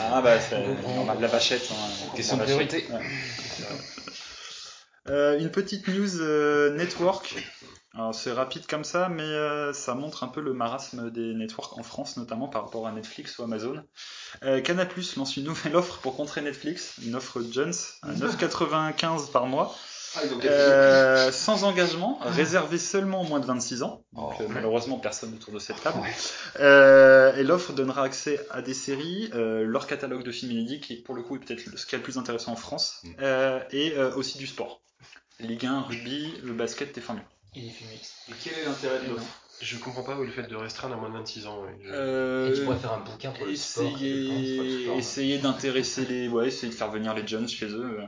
Ah 0.00 0.20
bah 0.22 0.40
c'est 0.40 0.58
normal, 0.96 1.18
la 1.20 1.26
vachette. 1.28 1.68
hein. 1.72 2.14
Question 2.16 2.36
de 2.36 2.42
priorité. 2.42 2.86
Ouais. 2.90 3.00
Euh, 5.10 5.38
une 5.38 5.50
petite 5.50 5.86
news 5.88 6.20
euh, 6.20 6.74
network. 6.74 7.36
Alors 7.92 8.14
c'est 8.14 8.32
rapide 8.32 8.66
comme 8.66 8.84
ça, 8.84 9.10
mais 9.10 9.22
euh, 9.22 9.74
ça 9.74 9.94
montre 9.94 10.24
un 10.24 10.28
peu 10.28 10.40
le 10.40 10.54
marasme 10.54 11.10
des 11.10 11.34
networks 11.34 11.78
en 11.78 11.82
France, 11.82 12.16
notamment 12.16 12.48
par 12.48 12.64
rapport 12.64 12.86
à 12.86 12.92
Netflix 12.92 13.38
ou 13.38 13.42
Amazon. 13.42 13.84
Canal+ 14.64 14.88
lance 15.16 15.36
une 15.36 15.44
nouvelle 15.44 15.76
offre 15.76 16.00
pour 16.00 16.16
contrer 16.16 16.40
Netflix, 16.40 16.94
une 17.04 17.14
offre 17.14 17.42
Jones 17.42 17.74
à 18.02 18.14
9,95 18.14 19.30
par 19.32 19.46
mois, 19.46 19.76
euh, 20.44 21.32
sans 21.32 21.64
engagement, 21.64 22.18
réservée 22.22 22.78
seulement 22.78 23.22
aux 23.22 23.24
moins 23.24 23.40
de 23.40 23.46
26 23.46 23.82
ans. 23.82 24.04
Donc 24.12 24.32
Oh. 24.38 24.42
euh, 24.42 24.46
malheureusement 24.48 24.98
personne 24.98 25.32
autour 25.34 25.52
de 25.54 25.58
cette 25.58 25.82
table. 25.82 25.98
Euh, 26.60 27.34
et 27.36 27.42
l'offre 27.42 27.72
donnera 27.72 28.02
accès 28.04 28.40
à 28.50 28.62
des 28.62 28.74
séries, 28.74 29.30
euh, 29.34 29.64
leur 29.64 29.86
catalogue 29.86 30.22
de 30.22 30.30
films 30.32 30.52
inédits, 30.52 30.80
qui 30.80 30.96
pour 30.96 31.14
le 31.14 31.22
coup 31.22 31.36
est 31.36 31.40
peut-être 31.40 31.66
le- 31.66 31.76
ce 31.76 31.86
qui 31.86 31.94
est 31.94 31.98
le 31.98 32.04
plus 32.04 32.18
intéressant 32.18 32.52
en 32.52 32.56
France, 32.56 33.00
Mm. 33.04 33.08
euh, 33.20 33.60
et 33.70 33.94
euh, 33.96 34.14
aussi 34.14 34.38
du 34.38 34.46
sport. 34.46 34.80
Ligue 35.40 35.66
1, 35.66 35.80
rugby, 35.82 36.32
le 36.42 36.52
basket 36.52 36.96
et 36.96 37.00
Formule. 37.00 37.24
Il 37.56 37.66
est 37.66 37.70
fumé. 37.70 37.94
Et 38.28 38.32
quel 38.42 38.54
est 38.58 38.64
l'intérêt 38.64 39.00
de 39.04 39.10
l'offre? 39.10 39.40
Je 39.60 39.76
comprends 39.78 40.02
pas 40.02 40.16
le 40.16 40.28
fait 40.30 40.42
de 40.48 40.56
restreindre 40.56 40.94
à 40.94 40.98
moins 40.98 41.08
de 41.08 41.14
26 41.14 41.46
ans. 41.46 41.62
ouais. 41.62 41.76
Je- 41.80 41.90
Euh, 41.92 42.50
Et 42.50 42.54
tu 42.54 42.64
pourrais 42.64 42.76
faire 42.76 42.92
un 42.92 43.00
bouquin 43.00 43.30
pour 43.30 43.44
le 43.46 43.50
et 43.50 43.54
essayer, 43.54 44.84
sport. 44.84 44.98
essayer 44.98 45.38
d'intéresser 45.38 46.04
les, 46.06 46.28
ouais, 46.28 46.48
essayer 46.48 46.70
de 46.72 46.76
faire 46.76 46.90
venir 46.90 47.14
les 47.14 47.26
jeunes 47.26 47.48
chez 47.48 47.66
eux. 47.66 48.00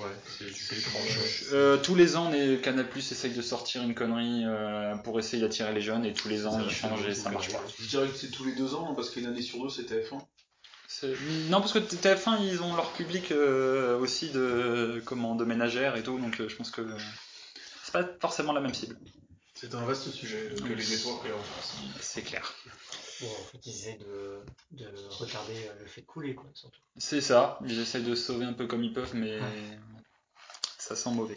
Ouais, 0.00 0.06
c'est 0.38 0.52
c'est 0.54 0.76
étrange. 0.78 1.18
Euh, 1.52 1.76
tous 1.76 1.94
les 1.96 2.14
ans, 2.16 2.30
les 2.30 2.58
Canal 2.60 2.88
Plus 2.88 3.10
essaye 3.10 3.32
de 3.32 3.42
sortir 3.42 3.82
une 3.82 3.94
connerie 3.94 4.44
euh, 4.46 4.94
pour 4.96 5.18
essayer 5.18 5.42
d'attirer 5.42 5.72
les 5.74 5.80
jeunes, 5.80 6.04
et 6.04 6.12
tous 6.12 6.28
les 6.28 6.46
ans 6.46 6.52
Ça 6.52 6.62
ils 6.64 6.70
changent 6.70 7.06
et 7.08 7.14
ça 7.14 7.30
marche 7.30 7.50
pas. 7.52 7.64
Je 7.80 7.86
dirais 7.88 8.08
que 8.08 8.16
c'est 8.16 8.30
tous 8.30 8.44
les 8.44 8.54
deux 8.54 8.74
ans, 8.74 8.94
parce 8.94 9.10
qu'une 9.10 9.26
année 9.26 9.42
sur 9.42 9.60
deux, 9.62 9.70
c'est 9.70 9.82
TF1. 9.82 10.18
C'est- 10.86 11.14
Non, 11.50 11.60
parce 11.60 11.72
que 11.72 11.80
TF1, 11.80 12.38
ils 12.44 12.62
ont 12.62 12.74
leur 12.76 12.92
public 12.92 13.32
euh, 13.32 13.98
aussi 13.98 14.30
de, 14.30 15.02
comment, 15.04 15.34
de 15.34 15.44
ménagères 15.44 15.96
et 15.96 16.02
tout, 16.02 16.18
donc 16.18 16.40
euh, 16.40 16.48
je 16.48 16.56
pense 16.56 16.70
que 16.70 16.82
c'est 17.84 17.92
pas 17.92 18.08
forcément 18.20 18.52
la 18.52 18.60
même 18.60 18.74
cible. 18.74 18.96
C'est 19.54 19.74
un 19.74 19.84
vaste 19.84 20.10
sujet 20.12 20.52
que 20.56 20.72
les 20.72 20.86
networks 20.86 21.24
en 21.26 21.42
France. 21.42 21.74
C'est 22.00 22.22
clair. 22.22 22.54
Bon, 23.20 23.26
en 23.26 23.44
fait, 23.50 23.58
ils 23.66 23.70
essaient 23.70 23.98
de, 23.98 24.44
de 24.72 24.86
retarder 25.10 25.66
euh, 25.66 25.80
le 25.80 25.86
fait 25.86 26.02
de 26.02 26.06
couler, 26.06 26.34
quoi, 26.34 26.48
surtout. 26.54 26.80
C'est 26.96 27.20
ça, 27.20 27.58
ils 27.66 27.78
essayent 27.80 28.04
de 28.04 28.14
sauver 28.14 28.44
un 28.44 28.52
peu 28.52 28.66
comme 28.66 28.84
ils 28.84 28.92
peuvent, 28.92 29.14
mais 29.14 29.38
ça 30.78 30.96
sent 30.96 31.10
mauvais. 31.10 31.36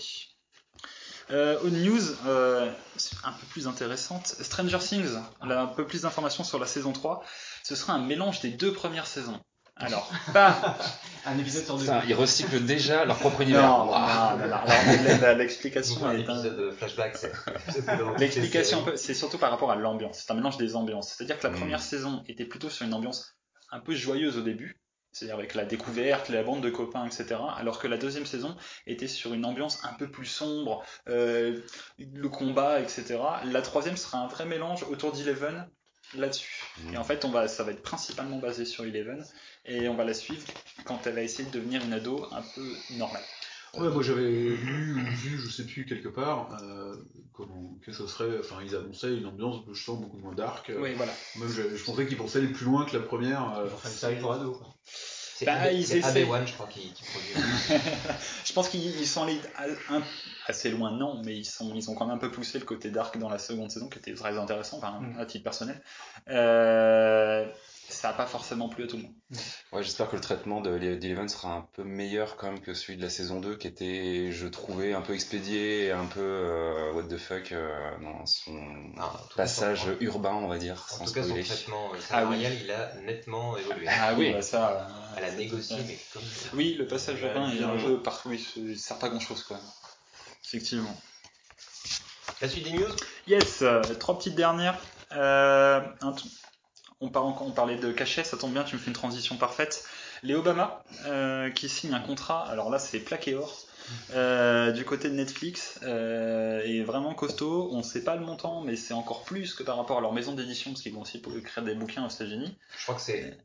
Euh, 1.31 1.69
news, 1.69 2.01
euh, 2.25 2.71
un 3.23 3.31
peu 3.31 3.45
plus 3.47 3.67
intéressante. 3.67 4.27
Stranger 4.41 4.79
Things, 4.79 5.13
là, 5.43 5.61
un 5.61 5.67
peu 5.67 5.87
plus 5.87 6.01
d'informations 6.01 6.43
sur 6.43 6.59
la 6.59 6.65
saison 6.65 6.91
3. 6.91 7.23
Ce 7.63 7.75
sera 7.75 7.93
un 7.93 8.05
mélange 8.05 8.41
des 8.41 8.51
deux 8.51 8.73
premières 8.73 9.07
saisons. 9.07 9.39
Alors, 9.75 10.11
pas. 10.33 10.77
Un 11.25 11.37
épisode 11.37 11.63
sur 11.65 11.75
deux. 11.77 11.83
Putain, 11.83 12.01
ils 12.07 12.13
recyclent 12.15 12.65
déjà 12.65 13.05
leur 13.05 13.17
propre 13.17 13.41
univers. 13.41 13.61
Non, 13.61 13.89
Waouh. 13.91 14.37
non, 14.37 14.43
non, 14.43 14.47
non. 14.47 14.53
Alors, 14.53 14.65
la- 15.05 15.17
la- 15.17 15.33
l'explication 15.35 16.05
un 16.05 16.11
est 16.13 16.27
un- 16.29 16.33
épisode 16.35 16.57
de 16.57 16.71
flashback, 16.71 17.15
c'est. 17.17 17.31
L'explication, 18.17 18.85
c'est 18.95 19.13
surtout 19.13 19.37
par 19.37 19.51
rapport 19.51 19.71
à 19.71 19.75
l'ambiance. 19.75 20.23
C'est 20.25 20.31
un 20.31 20.35
mélange 20.35 20.57
des 20.57 20.75
ambiances. 20.75 21.13
C'est-à-dire 21.13 21.37
que 21.37 21.47
la 21.47 21.53
Mm. 21.53 21.57
première 21.59 21.81
saison 21.81 22.23
était 22.27 22.45
plutôt 22.45 22.69
sur 22.69 22.85
une 22.85 22.93
ambiance 22.93 23.35
un 23.71 23.79
peu 23.79 23.93
joyeuse 23.95 24.37
au 24.37 24.41
début, 24.41 24.79
c'est-à-dire 25.11 25.35
avec 25.35 25.55
la 25.55 25.65
découverte, 25.65 26.29
la 26.29 26.43
bande 26.43 26.61
de 26.61 26.69
copains, 26.69 27.05
etc. 27.05 27.35
Alors 27.55 27.79
que 27.79 27.87
la 27.87 27.97
deuxième 27.97 28.25
saison 28.25 28.55
était 28.87 29.07
sur 29.07 29.33
une 29.33 29.45
ambiance 29.45 29.83
un 29.85 29.93
peu 29.93 30.09
plus 30.09 30.25
sombre, 30.25 30.83
euh, 31.07 31.59
le 31.99 32.29
combat, 32.29 32.79
etc. 32.81 33.19
La 33.45 33.61
troisième 33.61 33.97
sera 33.97 34.19
un 34.19 34.27
vrai 34.27 34.45
mélange 34.45 34.83
autour 34.89 35.11
d'Eleven 35.11 35.67
là-dessus. 36.15 36.63
Et 36.93 36.97
en 36.97 37.03
fait, 37.03 37.25
on 37.25 37.29
va, 37.29 37.47
ça 37.47 37.63
va 37.63 37.71
être 37.71 37.81
principalement 37.83 38.37
basé 38.39 38.65
sur 38.65 38.83
Eleven 38.85 39.25
et 39.65 39.87
on 39.89 39.95
va 39.95 40.03
la 40.03 40.13
suivre 40.13 40.45
quand 40.85 41.05
elle 41.05 41.15
va 41.15 41.21
essayer 41.21 41.47
de 41.49 41.53
devenir 41.53 41.83
une 41.83 41.93
ado 41.93 42.25
un 42.31 42.41
peu 42.55 42.65
normale. 42.97 43.23
Ouais, 43.73 43.87
moi 43.87 44.03
j'avais 44.03 44.21
lu 44.29 44.95
ou 45.01 45.15
vu, 45.15 45.39
je 45.39 45.49
sais 45.49 45.65
plus, 45.65 45.85
quelque 45.85 46.09
part, 46.09 46.61
euh, 46.61 46.93
comment, 47.31 47.77
que 47.85 47.93
ce 47.93 48.05
serait. 48.05 48.39
Enfin, 48.39 48.57
ils 48.65 48.75
annonçaient 48.75 49.15
une 49.15 49.25
ambiance, 49.25 49.61
je 49.71 49.81
sens, 49.81 49.97
beaucoup 50.01 50.17
moins 50.17 50.33
dark. 50.35 50.69
euh, 50.69 50.81
Oui, 50.81 50.93
voilà. 50.95 51.13
Même 51.39 51.47
je, 51.47 51.77
je 51.77 51.83
pensais 51.85 52.05
qu'ils 52.05 52.17
pensaient 52.17 52.39
aller 52.39 52.49
plus 52.49 52.65
loin 52.65 52.83
que 52.85 52.97
la 52.97 53.01
première. 53.03 53.57
euh, 53.57 53.67
Enfin, 53.73 53.87
une 53.89 53.95
série 53.95 54.19
pour 54.19 54.33
ados. 54.33 54.57
quoi. 54.57 54.75
C'est 55.41 55.45
Bah, 55.47 55.53
AB 55.63 55.73
ils 55.73 55.87
c'est 55.87 55.97
essaient. 55.97 56.23
AB1, 56.23 56.45
je 56.45 56.53
crois, 56.53 56.67
qui, 56.67 56.93
qui 56.93 57.03
produit. 57.03 57.33
Je 58.45 58.53
pense 58.53 58.69
qu'ils 58.69 58.85
ils 58.99 59.07
sont 59.07 59.23
allés 59.23 59.39
un- 59.89 60.03
assez 60.45 60.69
loin, 60.69 60.91
non, 60.91 61.19
mais 61.25 61.35
ils, 61.35 61.45
sont, 61.45 61.73
ils 61.73 61.89
ont 61.89 61.95
quand 61.95 62.05
même 62.05 62.15
un 62.15 62.19
peu 62.19 62.29
poussé 62.29 62.59
le 62.59 62.65
côté 62.65 62.91
dark 62.91 63.17
dans 63.17 63.27
la 63.29 63.39
seconde 63.39 63.71
saison, 63.71 63.89
qui 63.89 63.97
était 63.97 64.13
très 64.13 64.37
intéressant, 64.37 64.77
enfin, 64.77 64.99
Mm. 65.01 65.19
à 65.19 65.25
titre 65.25 65.43
personnel. 65.43 65.81
Euh, 66.29 67.47
ça 67.91 68.09
n'a 68.09 68.13
pas 68.13 68.25
forcément 68.25 68.69
plu 68.69 68.83
à 68.85 68.87
tout 68.87 68.97
le 68.97 69.03
monde. 69.03 69.13
Ouais, 69.71 69.83
j'espère 69.83 70.09
que 70.09 70.15
le 70.15 70.21
traitement 70.21 70.59
de 70.61 70.69
l'E- 70.69 70.97
d'Eleven 70.97 71.29
sera 71.29 71.53
un 71.53 71.67
peu 71.73 71.83
meilleur 71.83 72.35
quand 72.35 72.47
même 72.47 72.59
que 72.59 72.73
celui 72.73 72.97
de 72.97 73.01
la 73.01 73.09
saison 73.09 73.39
2 73.39 73.55
qui 73.55 73.67
était, 73.67 74.31
je 74.31 74.47
trouvais, 74.47 74.93
un 74.93 75.01
peu 75.01 75.13
expédié 75.13 75.85
et 75.85 75.91
un 75.91 76.05
peu 76.05 76.19
euh, 76.19 76.91
what 76.93 77.03
the 77.03 77.17
fuck 77.17 77.51
euh, 77.51 77.69
dans 78.01 78.25
son 78.25 78.57
Ah, 78.99 79.11
cas, 79.29 79.35
passage 79.37 79.83
son- 79.85 79.97
urbain, 80.01 80.33
on 80.33 80.47
va 80.47 80.57
dire, 80.57 80.85
En 80.91 80.97
sans 80.97 81.05
tout 81.05 81.13
cas, 81.13 81.23
son 81.23 81.41
traitement 81.41 81.93
euh, 81.93 81.97
Ah 82.11 82.25
oui. 82.25 82.41
salarial, 82.41 82.53
il 82.63 82.71
a 82.71 82.95
nettement 83.05 83.55
évolué. 83.57 83.85
Ah 83.87 84.13
oui. 84.17 84.33
bah 84.33 84.41
ça. 84.41 84.87
Elle 85.17 85.23
a 85.25 85.31
négocié, 85.31 85.75
Ouais. 85.77 85.83
mais 85.87 85.99
comme. 86.13 86.23
Oui, 86.53 86.73
le 86.77 86.87
passage 86.87 87.21
urbain 87.21 87.51
est 87.51 87.63
un 87.63 87.77
peu 87.77 88.01
par. 88.01 88.21
Oui, 88.25 88.39
ça 88.77 88.87
sert 88.87 88.99
pas 88.99 89.09
grand 89.09 89.19
chose, 89.19 89.43
quoi. 89.43 89.59
Effectivement. 90.45 90.95
La 92.41 92.49
suite 92.49 92.63
des 92.63 92.71
news? 92.73 92.89
Yes, 93.27 93.63
trois 93.99 94.17
petites 94.17 94.35
dernières. 94.35 94.79
Euh, 95.13 95.81
un 96.01 96.11
on, 97.01 97.09
par- 97.09 97.41
on 97.41 97.51
parlait 97.51 97.77
de 97.77 97.91
cachet, 97.91 98.23
ça 98.23 98.37
tombe 98.37 98.53
bien, 98.53 98.63
tu 98.63 98.75
me 98.75 98.79
fais 98.79 98.87
une 98.87 98.93
transition 98.93 99.35
parfaite. 99.37 99.83
Les 100.23 100.35
Obama 100.35 100.83
euh, 101.05 101.49
qui 101.49 101.67
signent 101.67 101.95
un 101.95 101.99
contrat, 101.99 102.47
alors 102.47 102.69
là 102.69 102.77
c'est 102.79 102.99
plaqué 102.99 103.35
or, 103.35 103.65
euh, 104.13 104.71
du 104.71 104.85
côté 104.85 105.09
de 105.09 105.15
Netflix, 105.15 105.79
euh, 105.83 106.61
et 106.63 106.83
vraiment 106.83 107.15
costaud. 107.15 107.69
On 107.71 107.81
sait 107.81 108.03
pas 108.03 108.15
le 108.15 108.23
montant, 108.23 108.61
mais 108.61 108.75
c'est 108.75 108.93
encore 108.93 109.23
plus 109.23 109.55
que 109.55 109.63
par 109.63 109.77
rapport 109.77 109.97
à 109.97 110.01
leur 110.01 110.13
maison 110.13 110.33
d'édition, 110.33 110.71
parce 110.71 110.83
qu'ils 110.83 110.93
vont 110.93 111.01
aussi 111.01 111.21
écrire 111.37 111.63
des 111.63 111.73
bouquins 111.75 112.05
aux 112.05 112.09
États-Unis. 112.09 112.55
Je 112.77 112.83
crois 112.83 112.95
que 112.95 113.01
c'est 113.01 113.37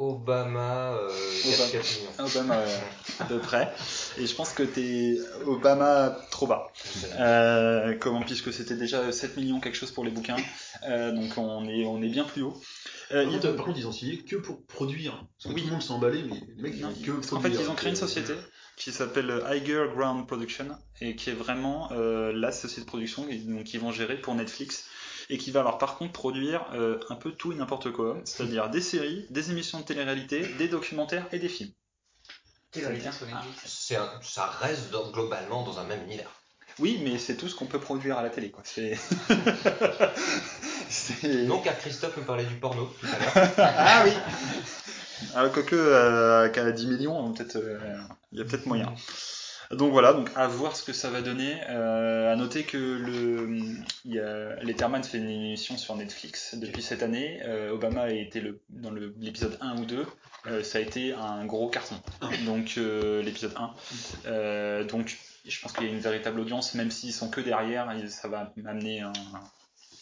Obama, 0.00 0.92
euh, 0.94 1.08
Obama. 1.44 1.70
4, 1.70 1.72
4 1.72 1.98
millions. 2.00 2.24
Obama 2.26 2.54
euh, 2.56 2.78
à 3.20 3.24
peu 3.26 3.38
près. 3.38 3.72
Et 4.18 4.26
je 4.26 4.34
pense 4.34 4.52
que 4.52 4.62
t'es 4.62 5.18
Obama 5.46 6.16
trop 6.30 6.46
bas. 6.46 6.72
Euh, 7.18 7.94
comment 8.00 8.22
puisque 8.22 8.52
c'était 8.52 8.76
déjà 8.76 9.12
7 9.12 9.36
millions 9.36 9.60
quelque 9.60 9.76
chose 9.76 9.90
pour 9.90 10.04
les 10.04 10.10
bouquins. 10.10 10.36
Euh, 10.88 11.12
donc 11.12 11.36
on 11.36 11.68
est 11.68 11.84
on 11.84 12.02
est 12.02 12.08
bien 12.08 12.24
plus 12.24 12.42
haut. 12.42 12.58
Euh, 13.12 13.24
Par 13.24 13.32
il- 13.34 13.40
contre, 13.40 13.56
par 13.56 13.64
contre, 13.66 13.78
ils 13.78 13.86
ont 13.86 13.92
signé 13.92 14.18
que 14.18 14.36
pour 14.36 14.64
produire. 14.66 15.24
Parce 15.42 15.52
que 15.52 15.54
Oui. 15.54 15.62
tout 15.62 15.66
le 15.68 15.72
monde 15.74 15.82
s'est 15.82 15.92
emballé, 15.92 16.22
mais 16.22 16.40
les 16.56 16.62
mecs, 16.62 16.74
ils 16.76 16.80
Non, 16.82 16.88
ont 16.88 16.92
que 16.94 17.26
produire. 17.26 17.58
fait, 17.58 17.64
ils 17.64 17.70
ont 17.70 17.74
créé 17.74 17.90
une 17.90 17.96
société 17.96 18.32
qui 18.76 18.92
s'appelle 18.92 19.42
Higher 19.50 19.84
Ground 19.94 20.26
Production 20.26 20.68
et 21.02 21.14
qui 21.14 21.28
est 21.28 21.34
vraiment 21.34 21.90
euh, 21.92 22.32
la 22.32 22.52
société 22.52 22.82
de 22.82 22.86
production 22.86 23.26
donc, 23.26 23.64
qui 23.64 23.76
vont 23.76 23.92
gérer 23.92 24.16
pour 24.18 24.34
Netflix 24.34 24.86
et 25.30 25.38
qui 25.38 25.50
va 25.50 25.60
alors 25.60 25.78
par 25.78 25.96
contre 25.96 26.12
produire 26.12 26.66
euh, 26.74 26.98
un 27.08 27.14
peu 27.14 27.30
tout 27.32 27.52
et 27.52 27.54
n'importe 27.54 27.90
quoi, 27.92 28.18
c'est-à-dire 28.24 28.68
des 28.68 28.80
séries, 28.82 29.26
des 29.30 29.50
émissions 29.50 29.78
de 29.80 29.84
télé-réalité, 29.84 30.46
des 30.58 30.68
documentaires 30.68 31.26
et 31.32 31.38
des 31.38 31.48
films. 31.48 31.70
Télé-réalité 32.72 33.08
un- 33.96 34.10
ça 34.22 34.46
reste 34.46 34.90
dans- 34.90 35.10
globalement 35.10 35.62
dans 35.64 35.78
un 35.78 35.84
même 35.84 36.02
univers. 36.04 36.30
Oui, 36.78 37.00
mais 37.04 37.18
c'est 37.18 37.36
tout 37.36 37.48
ce 37.48 37.54
qu'on 37.54 37.66
peut 37.66 37.80
produire 37.80 38.16
à 38.18 38.22
la 38.22 38.30
télé, 38.30 38.50
quoi. 38.50 38.62
C'est. 38.64 38.96
c'est- 40.88 41.46
Donc, 41.46 41.66
à 41.66 41.72
Christophe 41.72 42.16
nous 42.16 42.24
parlait 42.24 42.44
du 42.44 42.54
porno 42.56 42.86
tout 43.00 43.06
à 43.06 43.18
l'heure. 43.18 43.48
ah 43.58 44.02
oui. 44.04 44.12
Alors 45.34 45.52
quoique 45.52 45.74
euh, 45.76 46.48
qu'à 46.48 46.70
10 46.72 46.86
millions, 46.86 47.34
euh, 47.56 47.98
il 48.32 48.38
y 48.38 48.42
a 48.42 48.44
peut-être 48.44 48.66
moyen. 48.66 48.92
Donc 49.70 49.92
voilà, 49.92 50.12
donc 50.12 50.30
à 50.34 50.48
voir 50.48 50.74
ce 50.74 50.82
que 50.84 50.92
ça 50.92 51.10
va 51.10 51.22
donner. 51.22 51.56
Euh, 51.68 52.32
à 52.32 52.34
noter 52.36 52.64
que 52.64 52.76
le, 52.76 53.56
il 54.04 54.12
y 54.14 54.18
a, 54.18 54.56
Letterman 54.64 55.04
fait 55.04 55.18
une 55.18 55.28
émission 55.30 55.78
sur 55.78 55.94
Netflix 55.94 56.56
depuis 56.56 56.82
cette 56.82 57.04
année. 57.04 57.40
Euh, 57.44 57.70
Obama 57.70 58.02
a 58.02 58.10
été 58.10 58.40
le, 58.40 58.60
dans 58.68 58.90
le- 58.90 59.14
l'épisode 59.20 59.56
1 59.60 59.78
ou 59.80 59.84
2. 59.84 60.06
Euh, 60.46 60.64
ça 60.64 60.78
a 60.78 60.80
été 60.80 61.12
un 61.12 61.44
gros 61.46 61.68
carton. 61.68 61.94
Donc 62.46 62.74
euh, 62.78 63.22
l'épisode 63.22 63.54
1. 63.56 63.74
Euh, 64.26 64.84
donc 64.84 65.16
je 65.46 65.60
pense 65.60 65.72
qu'il 65.72 65.86
y 65.86 65.88
a 65.88 65.92
une 65.92 66.00
véritable 66.00 66.40
audience, 66.40 66.74
même 66.74 66.90
s'ils 66.90 67.12
sont 67.12 67.30
que 67.30 67.40
derrière, 67.40 67.88
ça 68.08 68.26
va 68.26 68.52
amener 68.66 69.00
un. 69.02 69.12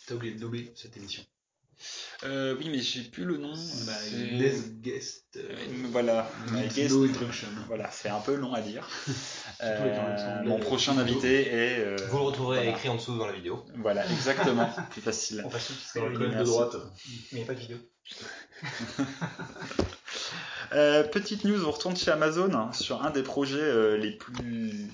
T'as 0.06 0.14
oublié 0.14 0.32
de 0.34 0.40
nommer 0.40 0.72
cette 0.76 0.96
émission. 0.96 1.22
Euh, 2.24 2.56
oui, 2.58 2.68
mais 2.70 2.80
j'ai 2.80 3.02
plus 3.02 3.24
le 3.24 3.36
nom. 3.36 3.52
My 3.52 3.58
C'est- 4.10 4.32
Next 4.36 4.68
Guest. 4.80 5.24
euh, 5.36 5.54
Voilà, 5.90 6.30
my 6.52 6.66
guest. 6.68 6.94
Voilà, 7.68 7.90
c'est 7.92 8.08
un 8.08 8.20
peu 8.20 8.34
long 8.34 8.52
à 8.54 8.60
dire. 8.60 8.88
Euh, 9.60 10.44
mon 10.44 10.60
prochain 10.60 10.96
invité 10.98 11.48
est. 11.48 11.80
euh, 11.80 11.96
Vous 12.10 12.18
le 12.18 12.22
retrouverez 12.22 12.58
voilà. 12.58 12.70
écrit 12.70 12.88
en 12.88 12.94
dessous 12.94 13.18
dans 13.18 13.26
la 13.26 13.32
vidéo. 13.32 13.64
Voilà, 13.78 14.08
exactement, 14.08 14.70
plus 14.90 15.00
facile. 15.00 15.42
On 15.44 15.48
passe 15.48 15.72
mais 15.96 16.00
colonne 16.12 16.38
de 16.38 16.44
droite. 16.44 16.76
il 17.32 17.38
n'y 17.38 17.42
a 17.42 17.46
pas 17.46 17.54
de 17.54 17.58
vidéo. 17.60 17.76
Euh, 20.74 21.02
petite 21.02 21.44
news, 21.44 21.64
on 21.64 21.70
retourne 21.70 21.96
chez 21.96 22.10
Amazon 22.10 22.52
hein, 22.52 22.70
sur 22.74 23.02
un 23.02 23.10
des 23.10 23.22
projets 23.22 23.56
euh, 23.58 23.96
les 23.96 24.12
plus 24.12 24.90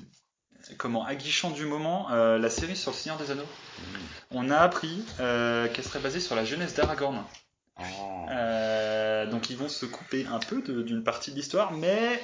comment 0.77 1.05
aguichants 1.05 1.51
du 1.51 1.67
moment, 1.67 2.11
euh, 2.11 2.39
la 2.39 2.51
série 2.51 2.77
sur 2.77 2.91
le 2.91 2.97
Seigneur 2.97 3.19
des 3.19 3.31
Anneaux. 3.31 3.47
On 4.31 4.51
a 4.51 4.59
appris 4.59 5.05
euh, 5.21 5.69
qu'elle 5.69 5.85
serait 5.85 6.01
basée 6.01 6.21
sur 6.21 6.35
la 6.35 6.45
jeunesse 6.45 6.75
d'Aragorn. 6.75 7.25
Oh. 7.79 7.83
Euh, 8.31 9.27
donc 9.27 9.51
ils 9.51 9.57
vont 9.57 9.69
se 9.69 9.85
couper 9.85 10.27
un 10.27 10.39
peu 10.39 10.63
d'une 10.63 11.03
partie 11.03 11.33
de 11.33 11.37
l'histoire, 11.37 11.73
mais 11.73 12.21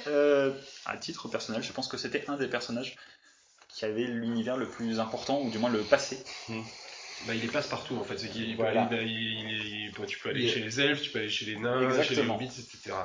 à 0.85 0.97
titre 0.97 1.27
personnel, 1.27 1.63
je 1.63 1.71
pense 1.71 1.87
que 1.87 1.97
c'était 1.97 2.29
un 2.29 2.37
des 2.37 2.47
personnages 2.47 2.95
qui 3.67 3.85
avait 3.85 4.03
l'univers 4.03 4.57
le 4.57 4.67
plus 4.67 4.99
important, 4.99 5.41
ou 5.41 5.49
du 5.49 5.57
moins 5.57 5.69
le 5.69 5.81
passé. 5.81 6.23
Bah, 7.27 7.33
il 7.35 7.43
est 7.45 7.51
passe 7.51 7.67
partout 7.67 7.95
en 7.97 8.03
fait. 8.03 8.17
C'est 8.17 8.29
qu'il- 8.29 8.55
Voilà. 8.55 8.89
il- 8.93 9.07
il- 9.07 9.85
il- 9.87 10.05
tu 10.07 10.17
peux 10.19 10.29
aller 10.29 10.43
Il 10.43 10.49
chez 10.49 10.59
les 10.61 10.81
elfes, 10.81 11.01
tu 11.03 11.09
peux 11.11 11.19
aller 11.19 11.29
chez 11.29 11.45
les 11.45 11.55
nains, 11.57 12.01
chez 12.01 12.15
les 12.15 12.21
hobbits, 12.21 12.45
etc. 12.45 12.95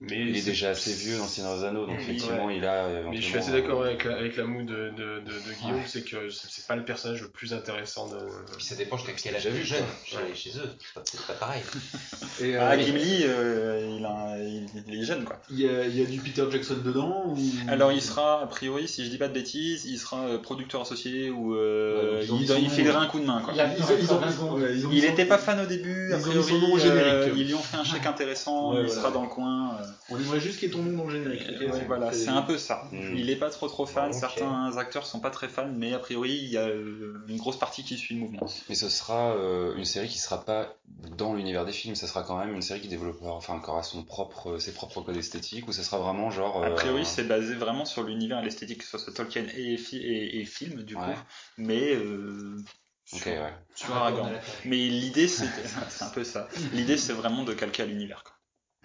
Mais 0.00 0.20
Il 0.20 0.36
est 0.36 0.40
c'est- 0.40 0.50
déjà 0.50 0.70
assez 0.70 0.92
vieux 0.92 1.16
dans 1.18 1.26
Seigneur 1.28 1.56
des 1.58 1.64
Anneaux, 1.64 1.86
donc 1.86 1.96
Oui, 1.98 2.02
effectivement, 2.02 2.50
il 2.50 2.64
a. 2.64 2.86
euh, 2.86 3.04
Mais 3.10 3.16
je 3.18 3.22
suis 3.22 3.36
assez 3.38 3.52
d'accord 3.52 3.82
euh, 3.82 3.86
avec, 3.86 4.04
la- 4.04 4.16
avec 4.16 4.36
l'amour 4.36 4.62
de, 4.62 4.90
de, 4.90 5.20
de, 5.20 5.20
de 5.20 5.60
Guillaume, 5.60 5.76
Ouais. 5.76 5.82
c'est 5.86 6.04
que 6.04 6.28
c'est 6.30 6.48
c'est 6.50 6.66
pas 6.66 6.74
le 6.76 6.84
personnage 6.84 7.22
le 7.22 7.28
plus 7.28 7.52
intéressant 7.54 8.08
de. 8.08 8.16
Puis 8.56 8.64
ça 8.64 8.74
dépend 8.74 8.96
jusqu'à 8.96 9.12
quel 9.12 9.36
âge 9.36 9.46
vu, 9.46 9.64
jeune 9.64 9.84
quoi. 10.10 10.20
chez, 10.34 10.50
chez 10.50 10.58
eux. 10.58 10.70
C'est 10.80 10.94
pas, 10.94 11.02
c'est 11.04 11.26
pas 11.26 11.32
pareil. 11.34 11.62
Et, 12.40 12.56
Ah, 12.56 12.72
euh, 12.72 12.78
Gimli, 12.82 13.20
euh, 13.22 13.96
il, 13.98 14.04
a- 14.04 14.36
il- 14.42 14.66
il 14.88 15.00
est 15.02 15.04
jeune 15.04 15.24
quoi. 15.24 15.40
il 15.50 15.60
y, 15.60 15.68
a, 15.68 15.84
il 15.86 15.96
y 15.96 16.02
a 16.02 16.06
du 16.06 16.18
Peter 16.20 16.44
Jackson 16.50 16.78
dedans 16.84 17.24
ou... 17.28 17.38
Alors 17.68 17.92
il 17.92 18.02
sera, 18.02 18.42
a 18.42 18.46
priori, 18.46 18.88
si 18.88 19.04
je 19.04 19.10
dis 19.10 19.18
pas 19.18 19.28
de 19.28 19.34
bêtises, 19.34 19.84
il 19.84 19.98
sera 19.98 20.26
euh, 20.26 20.38
producteur 20.38 20.80
associé 20.80 21.30
ou 21.30 21.54
euh, 21.54 22.20
Ouais, 22.20 22.26
il, 22.26 22.62
il 22.64 22.70
filerait 22.70 22.96
ouais. 22.96 23.02
un 23.04 23.06
coup 23.06 23.20
de 23.20 23.24
main 23.26 23.36
quoi. 23.44 23.52
Il 23.54 23.60
a- 23.60 23.74
Ils 23.76 23.82
ont, 23.82 23.86
ils 24.00 24.12
ont, 24.12 24.18
20 24.18 24.30
secondes. 24.32 24.60
ouais, 24.62 24.74
ils 24.76 24.86
ont 24.86 24.88
mis 24.90 24.96
Il 24.96 25.02
son- 25.04 25.12
était 25.12 25.24
pas 25.26 25.38
fan 25.38 25.60
au 25.60 25.66
début, 25.66 26.12
a 26.12 26.18
priori, 26.18 26.48
son 26.50 26.58
nom 26.58 26.72
au 26.72 26.76
euh, 26.76 26.80
générique. 26.80 27.32
ils 27.36 27.46
lui 27.46 27.54
ont 27.54 27.58
fait 27.58 27.76
un 27.76 27.84
chèque 27.84 28.06
intéressant, 28.06 28.70
Ouais, 28.72 28.80
il 28.82 28.86
voilà. 28.86 29.00
sera 29.00 29.10
dans 29.10 29.22
le 29.22 29.28
coin. 29.28 29.76
euh, 29.80 29.84
On 30.10 30.18
aimerait 30.18 30.40
juste 30.40 30.58
qu'il 30.58 30.68
y 30.68 30.72
ait 30.72 30.74
ton 30.74 30.82
nom 30.82 30.96
dans 30.98 31.04
le 31.04 31.10
générique. 31.10 31.42
et 31.60 31.66
ouais, 31.66 31.84
voilà, 31.86 32.12
c'est 32.12 32.28
un 32.28 32.42
peu 32.42 32.58
ça. 32.58 32.84
Mm. 32.92 33.14
Il 33.16 33.30
est 33.30 33.36
pas 33.36 33.50
trop 33.50 33.68
trop 33.68 33.86
fan, 33.86 34.12
certains 34.12 34.76
acteurs 34.76 35.06
sont 35.06 35.20
pas 35.20 35.30
très 35.30 35.48
fans, 35.48 35.70
mais 35.74 35.92
a 35.94 35.98
priori 35.98 36.32
il 36.32 36.50
y 36.50 36.56
a 36.58 36.66
euh, 36.68 37.14
une 37.28 37.36
grosse 37.38 37.58
partie 37.58 37.84
qui 37.84 37.96
suit 37.96 38.14
le 38.14 38.20
mouvement. 38.20 38.46
Mais 38.68 38.74
ce 38.74 38.88
sera 38.88 39.32
euh, 39.36 39.74
une 39.76 39.84
série 39.84 40.08
qui 40.08 40.18
sera 40.18 40.44
pas 40.44 40.74
dans 41.16 41.34
l'univers 41.34 41.64
des 41.64 41.72
films, 41.72 41.94
ça 41.94 42.06
sera 42.06 42.22
quand 42.22 42.38
même 42.38 42.54
une 42.54 42.62
série 42.62 42.80
qui 42.80 42.88
développera, 42.88 43.32
enfin, 43.32 43.60
qui 43.62 43.68
aura 43.70 43.82
son 43.82 44.02
propre, 44.02 44.58
ses 44.58 44.72
propres 44.72 45.00
codes 45.02 45.16
esthétiques, 45.16 45.68
ou 45.68 45.72
ça 45.72 45.82
sera 45.82 45.98
vraiment 45.98 46.30
genre. 46.30 46.62
A 46.62 46.68
euh, 46.68 46.74
priori 46.74 47.04
c'est 47.04 47.24
basé 47.24 47.54
vraiment 47.54 47.84
sur 47.84 48.02
l'univers 48.04 48.38
et 48.40 48.44
l'esthétique, 48.44 48.78
que 48.78 48.84
ce 48.84 48.98
soit 48.98 49.12
Tolkien 49.12 49.44
et, 49.56 49.74
et, 49.92 50.40
et 50.40 50.44
film 50.44 50.82
du 50.82 50.94
coup, 50.94 51.02
mais 51.58 51.94
sur, 53.18 53.26
ouais. 53.26 53.54
sur 53.74 53.94
Aragorn. 53.94 54.32
Mais 54.64 54.76
l'idée, 54.76 55.28
c'est 55.28 56.02
un 56.02 56.10
peu 56.10 56.24
ça. 56.24 56.48
L'idée, 56.72 56.96
c'est 56.96 57.12
vraiment 57.12 57.44
de 57.44 57.52
calquer 57.54 57.82
à 57.82 57.86
l'univers. 57.86 58.22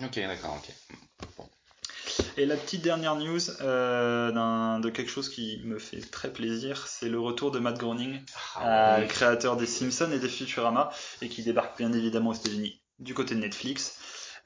Ok, 0.02 0.16
d'accord, 0.16 0.58
ok. 0.58 0.74
Et 2.38 2.46
la 2.46 2.56
petite 2.56 2.82
dernière 2.82 3.16
news 3.16 3.40
euh, 3.62 4.80
de 4.80 4.90
quelque 4.90 5.12
chose 5.12 5.30
qui 5.30 5.62
me 5.66 5.80
fait 5.80 6.02
très 6.02 6.32
plaisir, 6.32 6.88
c'est 6.88 7.10
le 7.10 7.20
retour 7.20 7.52
de 7.52 7.60
Matt 7.60 7.78
Groening, 7.78 8.22
Ah, 8.56 8.98
euh, 8.98 9.06
créateur 9.08 9.58
des 9.58 9.66
Simpsons 9.66 10.12
et 10.12 10.20
des 10.20 10.30
Futurama, 10.30 10.90
et 11.22 11.30
qui 11.30 11.44
débarque 11.44 11.78
bien 11.78 11.92
évidemment 11.92 12.30
aux 12.30 12.36
États-Unis 12.36 12.82
du 13.00 13.14
côté 13.14 13.36
de 13.36 13.40
Netflix, 13.40 13.98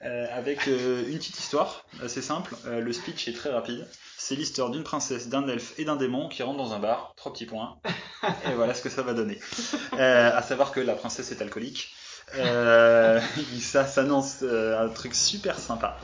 euh, 0.06 0.28
avec 0.32 0.68
euh, 0.68 1.06
une 1.08 1.18
petite 1.18 1.40
histoire 1.40 1.86
assez 2.02 2.22
simple. 2.22 2.56
Euh, 2.66 2.82
le 2.82 2.94
speech 2.94 3.28
est 3.28 3.34
très 3.34 3.50
rapide. 3.50 3.88
C'est 4.18 4.36
l'histoire 4.36 4.70
d'une 4.70 4.84
princesse, 4.84 5.30
d'un 5.30 5.48
elfe 5.48 5.78
et 5.78 5.86
d'un 5.86 5.96
démon 5.96 6.30
qui 6.30 6.44
rentrent 6.44 6.58
dans 6.58 6.74
un 6.74 6.80
bar, 6.80 7.14
trois 7.18 7.34
petits 7.34 7.46
points, 7.46 7.80
et 8.48 8.54
voilà 8.56 8.74
ce 8.74 8.82
que 8.82 8.90
ça 8.90 9.02
va 9.02 9.14
donner. 9.14 9.40
Euh, 9.94 10.32
à 10.34 10.42
savoir 10.42 10.72
que 10.72 10.80
la 10.80 10.96
princesse 10.96 11.32
est 11.32 11.42
alcoolique. 11.42 11.94
Euh, 12.36 13.20
ça 13.60 13.86
s'annonce 13.86 14.40
euh, 14.44 14.80
un 14.80 14.90
truc 14.90 15.14
super 15.14 15.60
sympa. 15.60 15.98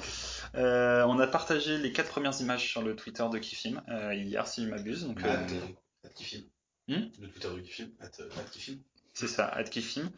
Euh, 0.55 1.03
on 1.03 1.19
a 1.19 1.27
partagé 1.27 1.77
les 1.77 1.91
quatre 1.91 2.09
premières 2.09 2.39
images 2.41 2.67
sur 2.67 2.81
le 2.81 2.95
Twitter 2.95 3.25
de 3.31 3.37
Kifim 3.37 3.81
euh, 3.89 4.13
hier, 4.13 4.47
si 4.47 4.65
je 4.65 4.69
m'abuse. 4.69 5.05
Donc, 5.05 5.23
euh, 5.23 5.29
At, 5.29 6.07
at 6.07 6.09
Kifim. 6.09 6.41
Hmm 6.87 7.05
Le 7.19 7.29
Twitter 7.29 7.49
de 7.55 7.61
Kifim. 7.61 7.89
At, 7.99 8.19
at 8.19 8.49
Kifim. 8.51 8.79
C'est 9.19 9.27
ça, 9.27 9.47
at 9.47 9.65
Kifim. 9.65 10.09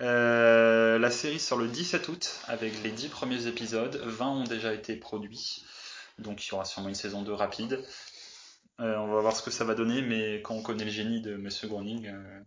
Euh, 0.00 0.98
la 0.98 1.10
série 1.10 1.40
sort 1.40 1.56
le 1.56 1.66
17 1.66 2.08
août 2.08 2.40
avec 2.46 2.82
les 2.82 2.90
10 2.90 3.08
premiers 3.08 3.46
épisodes. 3.46 3.96
20 4.04 4.28
ont 4.28 4.44
déjà 4.44 4.74
été 4.74 4.96
produits. 4.96 5.64
Donc 6.18 6.46
il 6.46 6.50
y 6.50 6.52
aura 6.52 6.66
sûrement 6.66 6.90
une 6.90 6.94
saison 6.94 7.22
2 7.22 7.32
rapide. 7.32 7.82
Euh, 8.80 8.96
on 8.98 9.06
va 9.14 9.20
voir 9.22 9.34
ce 9.34 9.42
que 9.42 9.50
ça 9.50 9.64
va 9.64 9.74
donner, 9.74 10.02
mais 10.02 10.42
quand 10.42 10.54
on 10.54 10.62
connaît 10.62 10.84
le 10.84 10.90
génie 10.90 11.22
de 11.22 11.36
Monsieur 11.36 11.68
Groening, 11.68 12.08
euh, 12.08 12.40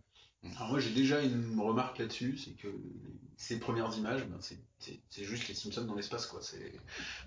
Alors 0.56 0.70
moi 0.70 0.78
j'ai 0.80 0.90
déjà 0.90 1.20
une 1.20 1.58
remarque 1.58 1.98
là-dessus, 1.98 2.38
c'est 2.42 2.50
que 2.52 2.68
ces 3.36 3.58
premières 3.58 3.90
images, 3.96 4.20
ben, 4.26 4.36
c'est- 4.40 5.24
juste 5.24 5.48
les 5.48 5.54
Simpsons 5.54 5.84
dans 5.84 5.94
l'espace 5.94 6.26
quoi. 6.26 6.40
C'est. 6.42 6.72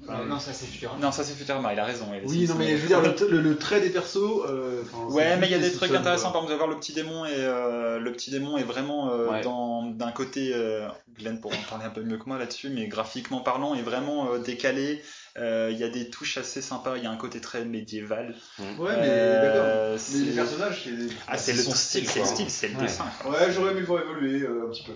Euh, 0.08 0.26
non, 0.26 0.40
ça 0.40 0.54
c'est 0.54 0.68
Futurama. 0.68 1.00
Non, 1.02 1.12
ça 1.12 1.24
c'est 1.24 1.34
Futurama, 1.34 1.74
il 1.74 1.80
a 1.80 1.86
raison. 1.86 2.06
Oui, 2.12 2.22
non 2.22 2.48
Simpsons, 2.48 2.56
mais 2.60 2.78
je 2.78 2.82
veux 2.84 2.88
dire 2.88 3.02
le, 3.02 3.30
le- 3.30 3.42
le 3.42 3.58
trait 3.58 3.82
des 3.82 3.90
persos. 3.90 4.18
euh, 4.48 4.84
Ouais, 5.10 5.36
mais 5.38 5.48
il 5.48 5.52
y 5.52 5.56
a 5.56 5.60
des 5.60 5.72
trucs 5.72 5.92
intéressants. 5.92 6.32
quoi. 6.32 6.42
Par 6.42 6.44
exemple, 6.44 6.52
de 6.52 6.56
voir 6.58 6.68
le 6.70 6.80
petit 6.80 6.94
démon 6.94 7.26
et 7.26 7.32
euh, 7.34 8.00
le 8.00 8.12
petit 8.14 8.30
démon 8.32 8.58
est 8.58 8.64
vraiment 8.64 9.12
euh, 9.12 9.28
Ouais. 9.30 9.42
dans 9.42 9.84
d'un 9.88 10.12
côté. 10.12 10.52
euh, 10.54 10.88
Glenn 11.18 11.42
pourra 11.42 11.56
en 11.56 11.70
parler 11.70 11.86
un 11.86 11.90
peu 11.90 12.04
mieux 12.04 12.18
que 12.20 12.26
moi 12.28 12.38
là-dessus, 12.38 12.70
mais 12.70 12.88
graphiquement 12.88 13.42
parlant, 13.42 13.74
est 13.74 13.82
vraiment 13.82 14.32
euh, 14.32 14.38
décalé. 14.40 15.02
Euh, 15.38 15.70
Il 15.72 15.78
y 15.78 15.84
a 15.84 15.90
des 15.90 16.10
touches 16.10 16.38
assez 16.38 16.62
sympas. 16.62 16.98
Il 16.98 17.04
y 17.04 17.08
a 17.08 17.12
un 17.12 17.18
côté 17.18 17.42
très 17.42 17.66
médiéval. 17.66 18.36
Ouais, 18.60 18.96
mais 18.98 19.08
Euh, 19.10 19.42
d'accord. 19.42 20.00
Mais 20.14 20.20
les 20.26 20.32
personnages, 20.36 20.84
c'est. 20.84 21.16
Ah, 21.28 21.38
c'est 21.38 21.56
son 21.56 21.74
style, 21.74 22.08
c'est 22.08 22.20
le 22.20 22.26
style, 22.26 22.50
c'est 22.50 22.68
le 22.70 22.76
Ouais. 22.78 22.84
dessin. 22.84 23.06
quoi. 23.22 23.32
Ouais, 23.32 23.52
j'aurais 23.52 23.72
aimé 23.72 23.82
voir 23.82 24.02
évoluer 24.04 24.42
euh, 24.44 24.66
un 24.68 24.70
petit 24.72 24.84
peu. 24.84 24.94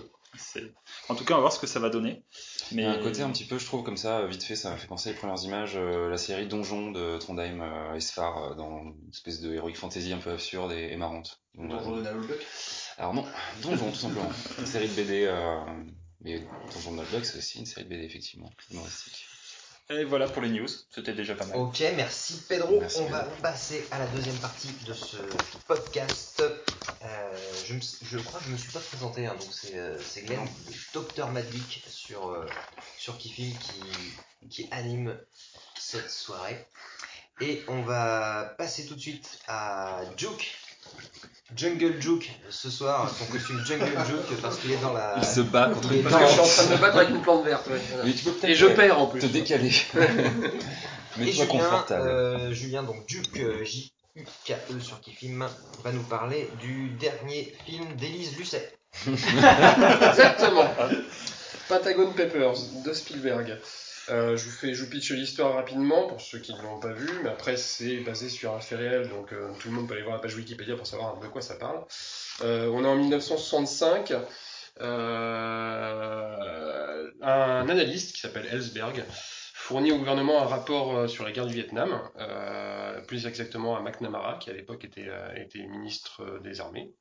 En 1.10 1.14
tout 1.14 1.26
cas, 1.26 1.34
on 1.34 1.36
va 1.36 1.40
voir 1.42 1.52
ce 1.52 1.58
que 1.60 1.66
ça 1.66 1.78
va 1.78 1.90
donner. 1.90 2.22
Mais 2.72 2.82
Il 2.82 2.84
y 2.86 2.88
a 2.88 2.92
un 2.92 3.02
côté 3.02 3.20
un 3.20 3.30
petit 3.30 3.44
peu, 3.44 3.58
je 3.58 3.66
trouve, 3.66 3.82
comme 3.82 3.98
ça, 3.98 4.24
vite 4.26 4.42
fait, 4.42 4.56
ça 4.56 4.70
m'a 4.70 4.78
fait 4.78 4.86
penser 4.86 5.10
les 5.10 5.14
premières 5.14 5.42
images, 5.44 5.74
euh, 5.76 6.08
la 6.08 6.16
série 6.16 6.46
Donjon 6.46 6.90
de 6.90 7.18
Trondheim 7.18 7.60
euh, 7.60 7.94
Esfar, 7.94 8.38
euh, 8.42 8.54
dans 8.54 8.80
une 8.82 9.10
espèce 9.12 9.40
de 9.40 9.52
heroic 9.52 9.74
fantasy 9.74 10.10
un 10.10 10.16
peu 10.18 10.30
absurde 10.30 10.72
et, 10.72 10.90
et 10.90 10.96
marrante. 10.96 11.38
Donc, 11.54 11.68
Donjon 11.68 11.90
de 11.90 11.96
Donald 12.02 12.26
Duck. 12.26 12.46
alors 12.96 13.12
non, 13.12 13.26
Donjon 13.60 13.90
tout 13.90 13.98
simplement. 13.98 14.30
Une 14.58 14.64
série 14.66 14.88
de 14.88 14.94
BD, 14.94 15.26
euh, 15.26 15.60
mais 16.22 16.42
Donjon 16.72 16.92
de 16.92 16.96
Notebook, 16.96 17.26
c'est 17.26 17.36
aussi 17.36 17.58
une 17.58 17.66
série 17.66 17.84
de 17.84 17.90
BD, 17.90 18.04
effectivement, 18.04 18.50
humoristique. 18.70 19.26
Et 19.92 20.04
voilà 20.04 20.26
pour 20.28 20.40
les 20.42 20.48
news. 20.48 20.68
C'était 20.90 21.12
déjà 21.12 21.34
pas 21.34 21.44
mal. 21.44 21.56
Ok, 21.58 21.82
merci 21.96 22.42
Pedro. 22.48 22.80
Merci, 22.80 23.00
On 23.00 23.06
va 23.06 23.24
passer 23.42 23.86
à 23.90 23.98
la 23.98 24.06
deuxième 24.06 24.36
partie 24.36 24.70
de 24.86 24.94
ce 24.94 25.16
podcast. 25.66 26.40
Euh, 26.42 27.38
je, 27.66 27.74
me- 27.74 27.80
je 28.02 28.18
crois 28.18 28.40
que 28.40 28.46
je 28.46 28.50
me 28.52 28.56
suis 28.56 28.72
pas 28.72 28.80
présenté, 28.80 29.26
hein, 29.26 29.34
donc 29.38 29.48
c'est 29.52 29.76
euh, 29.76 29.98
c'est 30.00 30.22
Glenn, 30.22 30.40
le 30.40 30.74
docteur 30.94 31.28
sur, 31.88 32.28
euh, 32.30 32.46
sur 32.96 33.18
Kifim 33.18 33.52
qui, 33.58 34.48
qui 34.48 34.68
anime 34.70 35.16
cette 35.78 36.10
soirée. 36.10 36.64
Et 37.40 37.62
on 37.68 37.82
va 37.82 38.54
passer 38.56 38.86
tout 38.86 38.94
de 38.94 39.00
suite 39.00 39.40
à 39.48 40.00
Juke. 40.16 40.54
Jungle 41.54 42.00
Juke 42.00 42.30
ce 42.48 42.70
soir, 42.70 43.10
son 43.14 43.26
costume 43.26 43.62
Jungle 43.66 43.92
Juke 44.06 44.40
parce 44.40 44.58
qu'il 44.58 44.72
est 44.72 44.76
dans 44.80 44.92
la. 44.94 45.14
Il 45.18 45.24
se 45.24 45.40
bat 45.40 45.68
contre 45.68 45.88
dans- 45.90 46.02
Parce 46.02 46.16
que 46.16 46.26
je 46.26 46.32
suis 46.32 46.40
en 46.40 46.46
train 46.46 46.64
de 46.64 46.70
me 46.72 46.80
battre 46.80 46.96
avec 46.96 47.10
une 47.10 47.20
plante 47.22 47.44
verte. 47.44 47.66
ouais, 47.66 47.80
voilà. 47.90 48.04
Mais 48.04 48.12
tu 48.12 48.24
peux 48.24 48.32
peut-être 48.32 48.50
Et 48.50 48.54
je 48.54 48.66
perds 48.66 48.98
en 48.98 49.06
plus. 49.06 49.20
te 49.20 49.26
décaler. 49.26 49.70
Et 51.18 51.20
Mets-toi 51.20 51.44
Julien, 51.44 51.46
confortable. 51.46 52.08
euh, 52.08 52.52
Julien, 52.54 52.82
donc 52.84 53.06
Duke, 53.06 53.38
euh, 53.40 53.62
J-U-K-E 53.64 54.80
sur 54.80 54.98
Kifim, 55.02 55.46
va 55.84 55.92
nous 55.92 56.02
parler 56.04 56.48
du 56.58 56.88
dernier 56.98 57.54
film 57.66 57.86
d'Élise 57.96 58.34
Lucet. 58.38 58.72
Exactement. 59.06 60.64
Pentagon 61.68 62.12
Papers 62.12 62.54
de 62.84 62.92
Spielberg. 62.94 63.58
Euh, 64.08 64.36
je 64.36 64.44
vous 64.44 64.50
fais, 64.50 64.74
je 64.74 64.84
vous 64.84 64.90
pitch 64.90 65.12
l'histoire 65.12 65.54
rapidement 65.54 66.08
pour 66.08 66.20
ceux 66.20 66.38
qui 66.38 66.52
ne 66.54 66.62
l'ont 66.62 66.80
pas 66.80 66.92
vu, 66.92 67.08
mais 67.22 67.30
après 67.30 67.56
c'est 67.56 67.98
basé 67.98 68.28
sur 68.28 68.54
un 68.54 68.60
fait 68.60 68.76
réel, 68.76 69.08
donc 69.08 69.32
euh, 69.32 69.52
tout 69.60 69.68
le 69.68 69.74
monde 69.74 69.86
peut 69.86 69.94
aller 69.94 70.02
voir 70.02 70.16
la 70.16 70.20
page 70.20 70.34
Wikipédia 70.34 70.76
pour 70.76 70.86
savoir 70.86 71.18
de 71.20 71.26
quoi 71.28 71.40
ça 71.40 71.54
parle. 71.54 71.84
Euh, 72.42 72.68
on 72.68 72.84
est 72.84 72.88
en 72.88 72.96
1965. 72.96 74.12
Euh, 74.80 76.32
un 77.20 77.68
analyste 77.68 78.14
qui 78.14 78.20
s'appelle 78.20 78.48
Ellsberg 78.50 79.04
fournit 79.54 79.92
au 79.92 79.98
gouvernement 79.98 80.42
un 80.42 80.46
rapport 80.46 80.96
euh, 80.96 81.06
sur 81.06 81.24
la 81.24 81.30
guerre 81.30 81.46
du 81.46 81.54
Vietnam, 81.54 82.00
euh, 82.18 83.00
plus 83.02 83.26
exactement 83.26 83.76
à 83.76 83.82
McNamara, 83.82 84.38
qui 84.38 84.50
à 84.50 84.54
l'époque 84.54 84.84
était, 84.84 85.10
était 85.36 85.64
ministre 85.66 86.40
des 86.42 86.60
armées. 86.60 86.92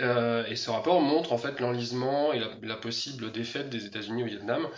Euh, 0.00 0.46
et 0.46 0.56
ce 0.56 0.70
rapport 0.70 1.00
montre 1.02 1.32
en 1.32 1.38
fait 1.38 1.60
l'enlisement 1.60 2.32
et 2.32 2.40
la, 2.62 2.76
possible 2.76 3.30
défaite 3.30 3.68
des 3.68 3.84
États-Unis 3.84 4.22
au 4.22 4.26
Vietnam. 4.26 4.68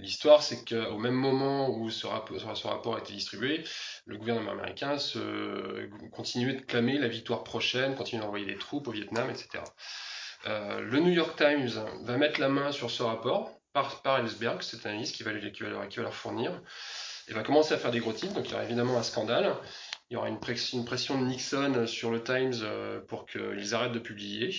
L'histoire, 0.00 0.42
c'est 0.42 0.64
qu'au 0.64 0.98
même 0.98 1.14
moment 1.14 1.70
où 1.70 1.88
ce 1.90 2.06
rapport, 2.06 2.96
a 2.96 2.98
été 2.98 3.12
distribué, 3.12 3.62
le 4.06 4.18
gouvernement 4.18 4.52
américain 4.52 4.96
continuait 6.12 6.54
de 6.54 6.62
clamer 6.62 6.98
la 6.98 7.08
victoire 7.08 7.44
prochaine, 7.44 7.94
continuait 7.94 8.22
d'envoyer 8.22 8.46
des 8.46 8.58
troupes 8.58 8.88
au 8.88 8.92
Vietnam, 8.92 9.30
etc. 9.30 9.62
Euh, 10.46 10.80
le 10.80 11.00
New 11.00 11.12
York 11.12 11.36
Times 11.36 11.68
va 12.02 12.16
mettre 12.16 12.40
la 12.40 12.48
main 12.48 12.72
sur 12.72 12.90
ce 12.90 13.02
rapport 13.02 13.58
par, 13.72 14.02
par 14.02 14.18
Ellsberg, 14.18 14.62
cet 14.62 14.86
analyste 14.86 15.14
qui 15.14 15.22
va, 15.22 15.32
qui, 15.32 15.62
va 15.62 15.86
qui 15.86 15.96
va 15.98 16.02
leur 16.02 16.14
fournir, 16.14 16.60
et 17.28 17.34
va 17.34 17.42
commencer 17.42 17.74
à 17.74 17.78
faire 17.78 17.90
des 17.90 18.00
gros 18.00 18.12
titres. 18.12 18.34
Donc 18.34 18.46
il 18.46 18.52
y 18.52 18.54
aura 18.54 18.64
évidemment 18.64 18.96
un 18.98 19.02
scandale. 19.02 19.54
Il 20.10 20.14
y 20.14 20.16
aura 20.16 20.28
une 20.28 20.40
pression, 20.40 20.82
de 21.20 21.26
Nixon 21.26 21.86
sur 21.86 22.10
le 22.10 22.22
Times 22.22 22.54
euh, 22.62 23.00
pour 23.08 23.26
qu'ils 23.26 23.74
arrêtent 23.74 23.92
de 23.92 23.98
publier. 23.98 24.54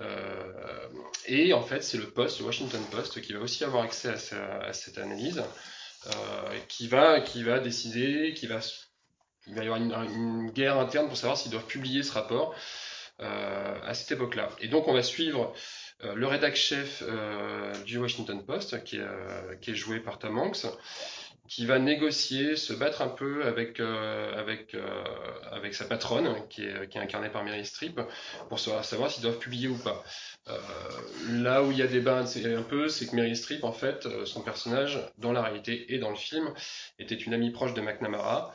Euh, 0.00 0.88
et 1.26 1.54
en 1.54 1.62
fait, 1.62 1.82
c'est 1.82 1.96
le 1.96 2.10
Post, 2.10 2.40
le 2.40 2.46
Washington 2.46 2.82
Post, 2.90 3.20
qui 3.22 3.32
va 3.32 3.40
aussi 3.40 3.64
avoir 3.64 3.84
accès 3.84 4.10
à, 4.10 4.18
ce- 4.18 4.34
à 4.34 4.72
cette 4.74 4.98
analyse, 4.98 5.42
euh, 6.08 6.58
qui, 6.68 6.88
va, 6.88 7.20
décider, 7.60 8.34
qui 8.34 8.46
va, 8.46 8.60
il 9.46 9.54
va 9.54 9.62
y 9.64 9.66
avoir 9.66 9.80
une, 9.80 10.50
guerre 10.50 10.78
interne 10.78 11.08
pour 11.08 11.16
savoir 11.16 11.38
s'ils 11.38 11.50
doivent 11.50 11.66
publier 11.66 12.02
ce 12.02 12.12
rapport 12.12 12.54
euh, 13.20 13.78
à 13.84 13.94
cette 13.94 14.12
époque-là. 14.12 14.50
Et 14.60 14.68
donc, 14.68 14.88
on 14.88 14.92
va 14.92 15.02
suivre 15.02 15.54
euh, 16.04 16.14
le 16.14 16.26
rédac 16.26 16.54
chef 16.56 17.02
euh, 17.06 17.72
du 17.84 17.96
Washington 17.98 18.44
Post, 18.44 18.82
qui 18.84 18.96
est, 18.96 19.00
euh, 19.00 19.54
qui 19.62 19.70
est 19.70 19.74
joué 19.74 20.00
par 20.00 20.18
Tom 20.18 20.38
Hanks, 20.38 20.66
qui 21.54 21.66
va 21.66 21.78
négocier, 21.78 22.56
se 22.56 22.72
battre 22.72 23.02
un 23.02 23.10
peu 23.10 23.44
avec, 23.44 23.78
euh, 23.78 24.40
avec, 24.40 24.74
euh, 24.74 25.04
avec 25.50 25.74
sa 25.74 25.84
patronne, 25.84 26.48
qui 26.48 26.64
est, 26.64 26.88
qui 26.88 26.96
est 26.96 27.00
incarnée 27.00 27.28
par 27.28 27.44
Mary 27.44 27.66
Streep, 27.66 28.00
pour 28.48 28.58
savoir, 28.58 29.10
s'ils 29.10 29.22
doivent 29.22 29.38
publier 29.38 29.68
ou 29.68 29.76
pas. 29.76 30.02
Euh, 30.48 30.58
là 31.28 31.62
où 31.62 31.70
il 31.70 31.76
y 31.76 31.82
a 31.82 31.86
débat 31.86 32.24
un 32.24 32.62
peu, 32.62 32.88
c'est 32.88 33.06
que 33.06 33.14
Mary 33.16 33.36
Streep, 33.36 33.64
en 33.64 33.72
fait, 33.72 34.06
euh, 34.06 34.24
son 34.24 34.40
personnage, 34.40 34.98
dans 35.18 35.32
la 35.32 35.42
réalité 35.42 35.92
et 35.92 35.98
dans 35.98 36.08
le 36.08 36.16
film, 36.16 36.54
était 36.98 37.16
une 37.16 37.34
amie 37.34 37.50
proche 37.50 37.74
de 37.74 37.82
McNamara. 37.82 38.54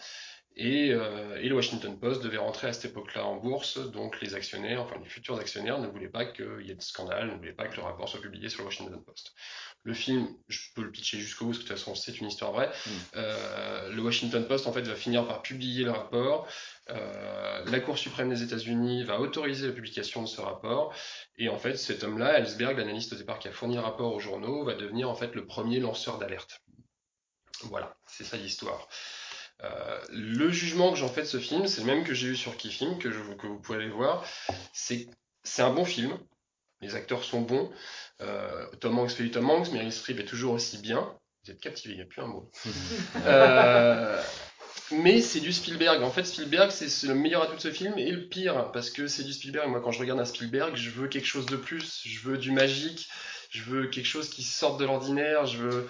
Et, 0.59 0.91
euh, 0.91 1.39
et 1.39 1.49
le 1.49 1.55
Washington 1.55 1.99
Post 1.99 2.23
devait 2.23 2.37
rentrer 2.37 2.67
à 2.67 2.73
cette 2.73 2.85
époque-là 2.85 3.23
en 3.23 3.35
bourse, 3.35 3.77
donc 3.91 4.19
les 4.21 4.33
actionnaires, 4.33 4.81
enfin 4.81 4.95
les 5.03 5.07
futurs 5.07 5.37
actionnaires, 5.37 5.77
ne 5.77 5.85
voulaient 5.85 6.09
pas 6.09 6.25
qu'il 6.25 6.65
y 6.65 6.71
ait 6.71 6.75
de 6.75 6.81
scandale, 6.81 7.27
ne 7.27 7.35
voulaient 7.35 7.53
pas 7.53 7.67
que 7.67 7.75
le 7.75 7.83
rapport 7.83 8.09
soit 8.09 8.21
publié 8.21 8.49
sur 8.49 8.61
le 8.61 8.65
Washington 8.65 8.99
Post. 9.05 9.33
Le 9.83 9.93
film, 9.93 10.27
je 10.47 10.59
peux 10.73 10.81
le 10.81 10.89
pitcher 10.89 11.19
jusqu'au 11.19 11.45
bout, 11.45 11.51
parce 11.51 11.59
que 11.59 11.63
de 11.65 11.69
toute 11.69 11.77
façon 11.77 11.93
c'est 11.93 12.19
une 12.19 12.27
histoire 12.27 12.53
vraie. 12.53 12.71
Euh, 13.15 13.93
le 13.93 14.01
Washington 14.01 14.47
Post 14.47 14.65
en 14.65 14.73
fait 14.73 14.81
va 14.81 14.95
finir 14.95 15.27
par 15.27 15.43
publier 15.43 15.83
le 15.83 15.91
rapport. 15.91 16.47
Euh, 16.89 17.63
la 17.63 17.79
Cour 17.79 17.99
suprême 17.99 18.29
des 18.29 18.41
États-Unis 18.41 19.03
va 19.03 19.19
autoriser 19.19 19.67
la 19.67 19.73
publication 19.73 20.23
de 20.23 20.27
ce 20.27 20.41
rapport. 20.41 20.91
Et 21.37 21.49
en 21.49 21.59
fait, 21.59 21.75
cet 21.75 22.03
homme-là, 22.03 22.39
Ellsberg, 22.39 22.79
l'analyste 22.79 23.13
au 23.13 23.15
départ 23.15 23.37
qui 23.37 23.47
a 23.47 23.51
fourni 23.51 23.75
le 23.75 23.81
rapport 23.81 24.11
aux 24.11 24.19
journaux, 24.19 24.65
va 24.65 24.73
devenir 24.73 25.07
en 25.07 25.15
fait 25.15 25.35
le 25.35 25.45
premier 25.45 25.79
lanceur 25.79 26.17
d'alerte. 26.17 26.61
Voilà, 27.65 27.95
c'est 28.07 28.23
ça 28.23 28.37
l'histoire. 28.37 28.87
Euh, 29.63 29.99
le 30.09 30.51
jugement 30.51 30.91
que 30.91 30.97
j'en 30.97 31.07
fais 31.07 31.21
de 31.21 31.27
ce 31.27 31.39
film, 31.39 31.67
c'est 31.67 31.81
le 31.81 31.87
même 31.87 32.03
que 32.03 32.13
j'ai 32.13 32.27
eu 32.27 32.35
sur 32.35 32.57
Kifim, 32.57 32.97
que, 32.99 33.11
je, 33.11 33.19
que 33.19 33.47
vous 33.47 33.59
pouvez 33.59 33.79
aller 33.79 33.89
voir. 33.89 34.23
C'est 34.73 35.07
c'est 35.43 35.61
un 35.61 35.73
bon 35.73 35.85
film. 35.85 36.17
Les 36.81 36.95
acteurs 36.95 37.23
sont 37.23 37.41
bons. 37.41 37.71
Euh, 38.21 38.67
Tom 38.79 38.99
Hanks 38.99 39.11
fait 39.11 39.23
du 39.23 39.31
Tom 39.31 39.49
Hanks, 39.49 39.71
Meryl 39.71 39.91
Streep 39.91 40.19
est 40.19 40.25
toujours 40.25 40.53
aussi 40.53 40.77
bien. 40.77 41.11
Vous 41.43 41.51
êtes 41.51 41.59
captivés, 41.59 41.93
il 41.93 41.97
n'y 41.97 42.03
a 42.03 42.05
plus 42.05 42.21
un 42.21 42.27
mot. 42.27 42.51
Euh, 43.25 44.21
mais 44.91 45.21
c'est 45.21 45.39
du 45.39 45.51
Spielberg. 45.51 46.03
En 46.03 46.11
fait, 46.11 46.23
Spielberg, 46.23 46.71
c'est 46.71 46.87
c'est 46.87 47.07
le 47.07 47.15
meilleur 47.15 47.41
atout 47.43 47.55
de 47.55 47.61
ce 47.61 47.71
film 47.71 47.97
et 47.97 48.11
le 48.11 48.27
pire, 48.27 48.71
parce 48.71 48.89
que 48.89 49.07
c'est 49.07 49.23
du 49.23 49.33
Spielberg. 49.33 49.69
Moi, 49.69 49.81
quand 49.81 49.91
je 49.91 49.99
regarde 49.99 50.19
un 50.19 50.25
Spielberg, 50.25 50.75
je 50.75 50.89
veux 50.91 51.07
quelque 51.07 51.25
chose 51.25 51.45
de 51.45 51.57
plus. 51.57 52.03
Je 52.05 52.19
veux 52.19 52.37
du 52.37 52.51
magique. 52.51 53.09
Je 53.49 53.63
veux 53.63 53.87
quelque 53.87 54.05
chose 54.05 54.29
qui 54.29 54.43
sorte 54.43 54.79
de 54.79 54.85
l'ordinaire. 54.85 55.45
Je 55.45 55.57
veux. 55.57 55.89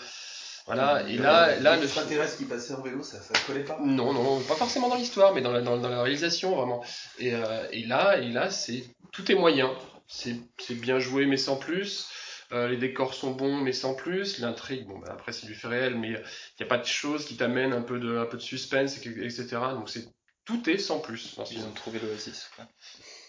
Voilà, 0.68 1.04
et 1.08 1.18
là, 1.18 1.58
là 1.60 1.78
le 1.78 1.84
extraterrestre 1.84 2.38
qui 2.38 2.46
passait 2.46 2.74
en 2.74 2.82
vélo, 2.82 3.02
ça, 3.02 3.22
ça 3.22 3.34
collait 3.48 3.64
pas. 3.64 3.80
Non, 3.82 4.14
non, 4.14 4.40
pas 4.42 4.56
forcément 4.56 4.90
dans 4.90 4.96
l'histoire, 4.98 5.34
mais 5.34 5.42
dans 5.42 5.52
la, 5.52 5.62
dans, 5.62 5.78
dans 5.78 5.90
la 5.90 6.04
réalisation, 6.04 6.56
vraiment. 6.56 6.84
Et, 7.20 7.34
euh, 7.34 7.66
et 7.72 7.86
là, 7.86 8.18
et 8.20 8.30
là 8.30 8.50
c'est 8.50 8.84
tout 9.14 9.32
est 9.32 9.36
moyen. 9.36 9.72
C'est 10.08 10.36
bien 10.72 11.00
joué, 11.00 11.26
mais 11.26 11.38
sans 11.38 11.56
plus. 11.58 12.10
Euh, 12.54 12.68
les 12.70 12.78
décors 12.78 13.14
sont 13.14 13.32
bons, 13.32 13.58
mais 13.58 13.74
sans 13.74 13.94
plus. 13.94 14.40
L'intrigue, 14.40 14.86
bon, 14.88 15.00
bah, 15.00 15.10
après, 15.12 15.34
c'est 15.34 15.48
du 15.48 15.56
fait 15.56 15.68
réel, 15.68 15.96
mais 15.96 16.10
il 16.10 16.14
n'y 16.60 16.66
a 16.66 16.70
pas 16.70 16.78
de 16.78 16.86
choses 16.86 17.26
qui 17.26 17.36
t'amènent 17.36 17.74
un 17.74 17.82
peu 17.82 18.00
de, 18.00 18.18
un 18.18 18.26
peu 18.26 18.38
de 18.38 18.42
suspense, 18.42 18.98
etc. 18.98 19.48
Donc, 19.74 19.90
c'est 19.90 20.08
tout 20.46 20.70
est 20.70 20.78
sans 20.78 21.00
plus 21.00 21.36
dans 21.36 21.44
ce 21.46 21.54
Ils 21.54 21.58
film. 21.58 21.70
ont 21.70 21.74
trouvé 21.74 22.00
l'Oasis. 22.00 22.50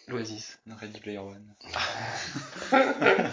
L'Oasis. 0.09 0.59
Ready 0.67 1.01
Player 1.01 1.19
One. 1.19 1.55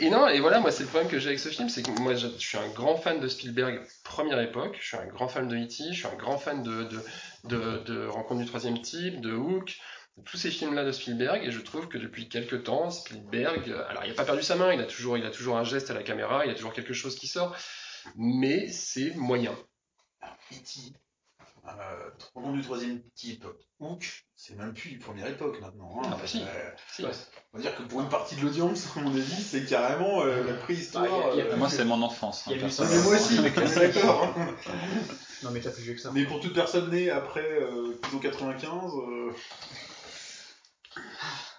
Et 0.00 0.10
non, 0.10 0.28
et 0.28 0.40
voilà, 0.40 0.60
moi, 0.60 0.70
c'est 0.70 0.84
le 0.84 0.88
problème 0.88 1.10
que 1.10 1.18
j'ai 1.18 1.28
avec 1.28 1.40
ce 1.40 1.48
film, 1.48 1.68
c'est 1.68 1.82
que 1.82 1.90
moi, 1.90 2.14
je, 2.14 2.28
je 2.28 2.46
suis 2.46 2.58
un 2.58 2.68
grand 2.68 2.96
fan 2.96 3.20
de 3.20 3.28
Spielberg 3.28 3.80
première 4.04 4.40
époque, 4.40 4.78
je 4.80 4.86
suis 4.86 4.96
un 4.96 5.06
grand 5.06 5.28
fan 5.28 5.48
de 5.48 5.56
E.T., 5.56 5.92
je 5.92 5.98
suis 5.98 6.06
un 6.06 6.16
grand 6.16 6.38
fan 6.38 6.62
de, 6.62 6.84
de, 6.84 7.04
de, 7.44 7.78
de 7.84 8.06
Rencontre 8.06 8.40
du 8.40 8.46
troisième 8.46 8.80
type, 8.80 9.20
de 9.20 9.32
Hook, 9.34 9.78
de 10.16 10.22
tous 10.22 10.36
ces 10.36 10.50
films-là 10.50 10.84
de 10.84 10.92
Spielberg, 10.92 11.44
et 11.44 11.50
je 11.50 11.60
trouve 11.60 11.88
que 11.88 11.98
depuis 11.98 12.28
quelques 12.28 12.64
temps, 12.64 12.90
Spielberg, 12.90 13.74
alors 13.88 14.04
il 14.04 14.10
n'a 14.10 14.14
pas 14.14 14.24
perdu 14.24 14.42
sa 14.42 14.56
main, 14.56 14.72
il 14.72 14.80
a 14.80 14.86
toujours, 14.86 15.18
il 15.18 15.24
a 15.26 15.30
toujours 15.30 15.56
un 15.56 15.64
geste 15.64 15.90
à 15.90 15.94
la 15.94 16.02
caméra, 16.02 16.44
il 16.46 16.50
a 16.50 16.54
toujours 16.54 16.72
quelque 16.72 16.94
chose 16.94 17.16
qui 17.16 17.26
sort, 17.26 17.56
mais 18.16 18.68
c'est 18.68 19.14
moyen. 19.16 19.56
E.T. 20.52 20.92
Euh, 21.66 22.10
Rencontre 22.34 22.54
du 22.56 22.62
troisième 22.62 23.02
type, 23.14 23.44
Hook, 23.80 24.24
c'est 24.34 24.56
même 24.56 24.72
plus 24.72 24.90
du 24.90 24.98
première 24.98 25.26
époque 25.26 25.60
maintenant. 25.60 25.98
hein. 26.02 26.08
Ah 26.12 26.16
bah 26.18 26.26
si. 26.26 26.42
Euh, 26.42 26.70
Si. 26.90 27.04
ouais, 27.04 27.10
on 27.52 27.58
va 27.58 27.62
dire 27.62 27.76
que 27.76 27.82
pour 27.82 28.00
une 28.00 28.08
partie 28.08 28.34
de 28.36 28.40
l'audience, 28.42 28.86
à 28.96 29.00
mon 29.00 29.10
avis, 29.14 29.42
c'est 29.42 29.64
carrément 29.66 30.22
euh, 30.22 30.42
la 30.44 30.54
préhistoire. 30.54 31.04
Ah, 31.06 31.08
il 31.34 31.38
y 31.38 31.42
a- 31.42 31.44
il 31.44 31.48
y 31.48 31.50
a- 31.50 31.52
euh, 31.52 31.56
Moi, 31.56 31.68
c'est 31.68 31.84
mon 31.84 32.00
enfance. 32.02 32.48
A 32.48 32.52
hein, 32.52 32.54
mais 32.58 33.02
moi 33.02 33.14
aussi, 33.14 33.38
mais 33.40 33.50
d'accord. 33.74 34.34
Non, 35.42 35.50
mais 35.50 35.60
t'as 35.60 35.70
plus 35.70 35.82
vieux 35.82 35.94
que 35.94 36.00
ça. 36.00 36.10
Mais 36.12 36.24
pour 36.24 36.40
toute 36.40 36.54
personne 36.54 36.90
née 36.90 37.10
après 37.10 37.46
euh, 37.46 37.92
plutôt 38.00 38.18
95, 38.20 38.92
euh, 38.94 39.32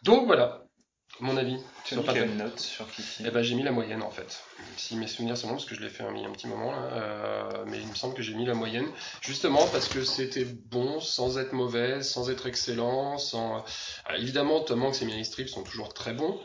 Donc 0.03 0.25
voilà, 0.25 0.60
mon 1.21 1.37
avis. 1.37 1.57
Tu 1.85 1.95
sur 1.95 2.13
quelle 2.13 2.35
note 2.35 2.59
sur 2.59 2.89
Kiki 2.89 3.23
Eh 3.25 3.31
ben, 3.31 3.41
j'ai 3.41 3.55
mis 3.55 3.63
la 3.63 3.71
moyenne 3.71 4.01
en 4.01 4.09
fait. 4.09 4.43
Si 4.77 4.95
mes 4.95 5.07
souvenirs 5.07 5.37
sont 5.37 5.47
bons, 5.47 5.53
parce 5.53 5.65
que 5.65 5.75
je 5.75 5.81
l'ai 5.81 5.89
fait 5.89 6.03
un, 6.03 6.15
un 6.15 6.31
petit 6.31 6.47
moment 6.47 6.71
là, 6.71 6.83
euh, 6.93 7.65
mais 7.67 7.79
il 7.79 7.87
me 7.87 7.95
semble 7.95 8.13
que 8.13 8.21
j'ai 8.21 8.33
mis 8.33 8.45
la 8.45 8.53
moyenne, 8.53 8.87
justement 9.21 9.65
parce 9.67 9.87
que 9.87 10.03
c'était 10.03 10.45
bon 10.45 10.99
sans 10.99 11.37
être 11.37 11.53
mauvais, 11.53 12.01
sans 12.03 12.29
être 12.29 12.47
excellent, 12.47 13.17
sans. 13.17 13.63
Alors, 14.05 14.21
évidemment, 14.21 14.61
Tom 14.61 14.83
Hanks 14.83 15.01
et 15.01 15.05
Meryl 15.05 15.25
Streep 15.25 15.47
sont 15.47 15.63
toujours 15.63 15.93
très 15.93 16.13
bons, 16.13 16.39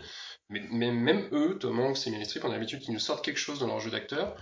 mais, 0.50 0.62
mais 0.70 0.92
même 0.92 1.28
eux, 1.32 1.58
Tom 1.58 1.80
Hanks 1.80 2.06
et 2.06 2.10
Meryl 2.10 2.26
Streep, 2.26 2.44
on 2.44 2.50
a 2.50 2.52
l'habitude 2.52 2.80
qu'ils 2.80 2.94
nous 2.94 3.00
sortent 3.00 3.24
quelque 3.24 3.40
chose 3.40 3.58
dans 3.58 3.66
leur 3.66 3.80
jeu 3.80 3.90
d'acteur. 3.90 4.36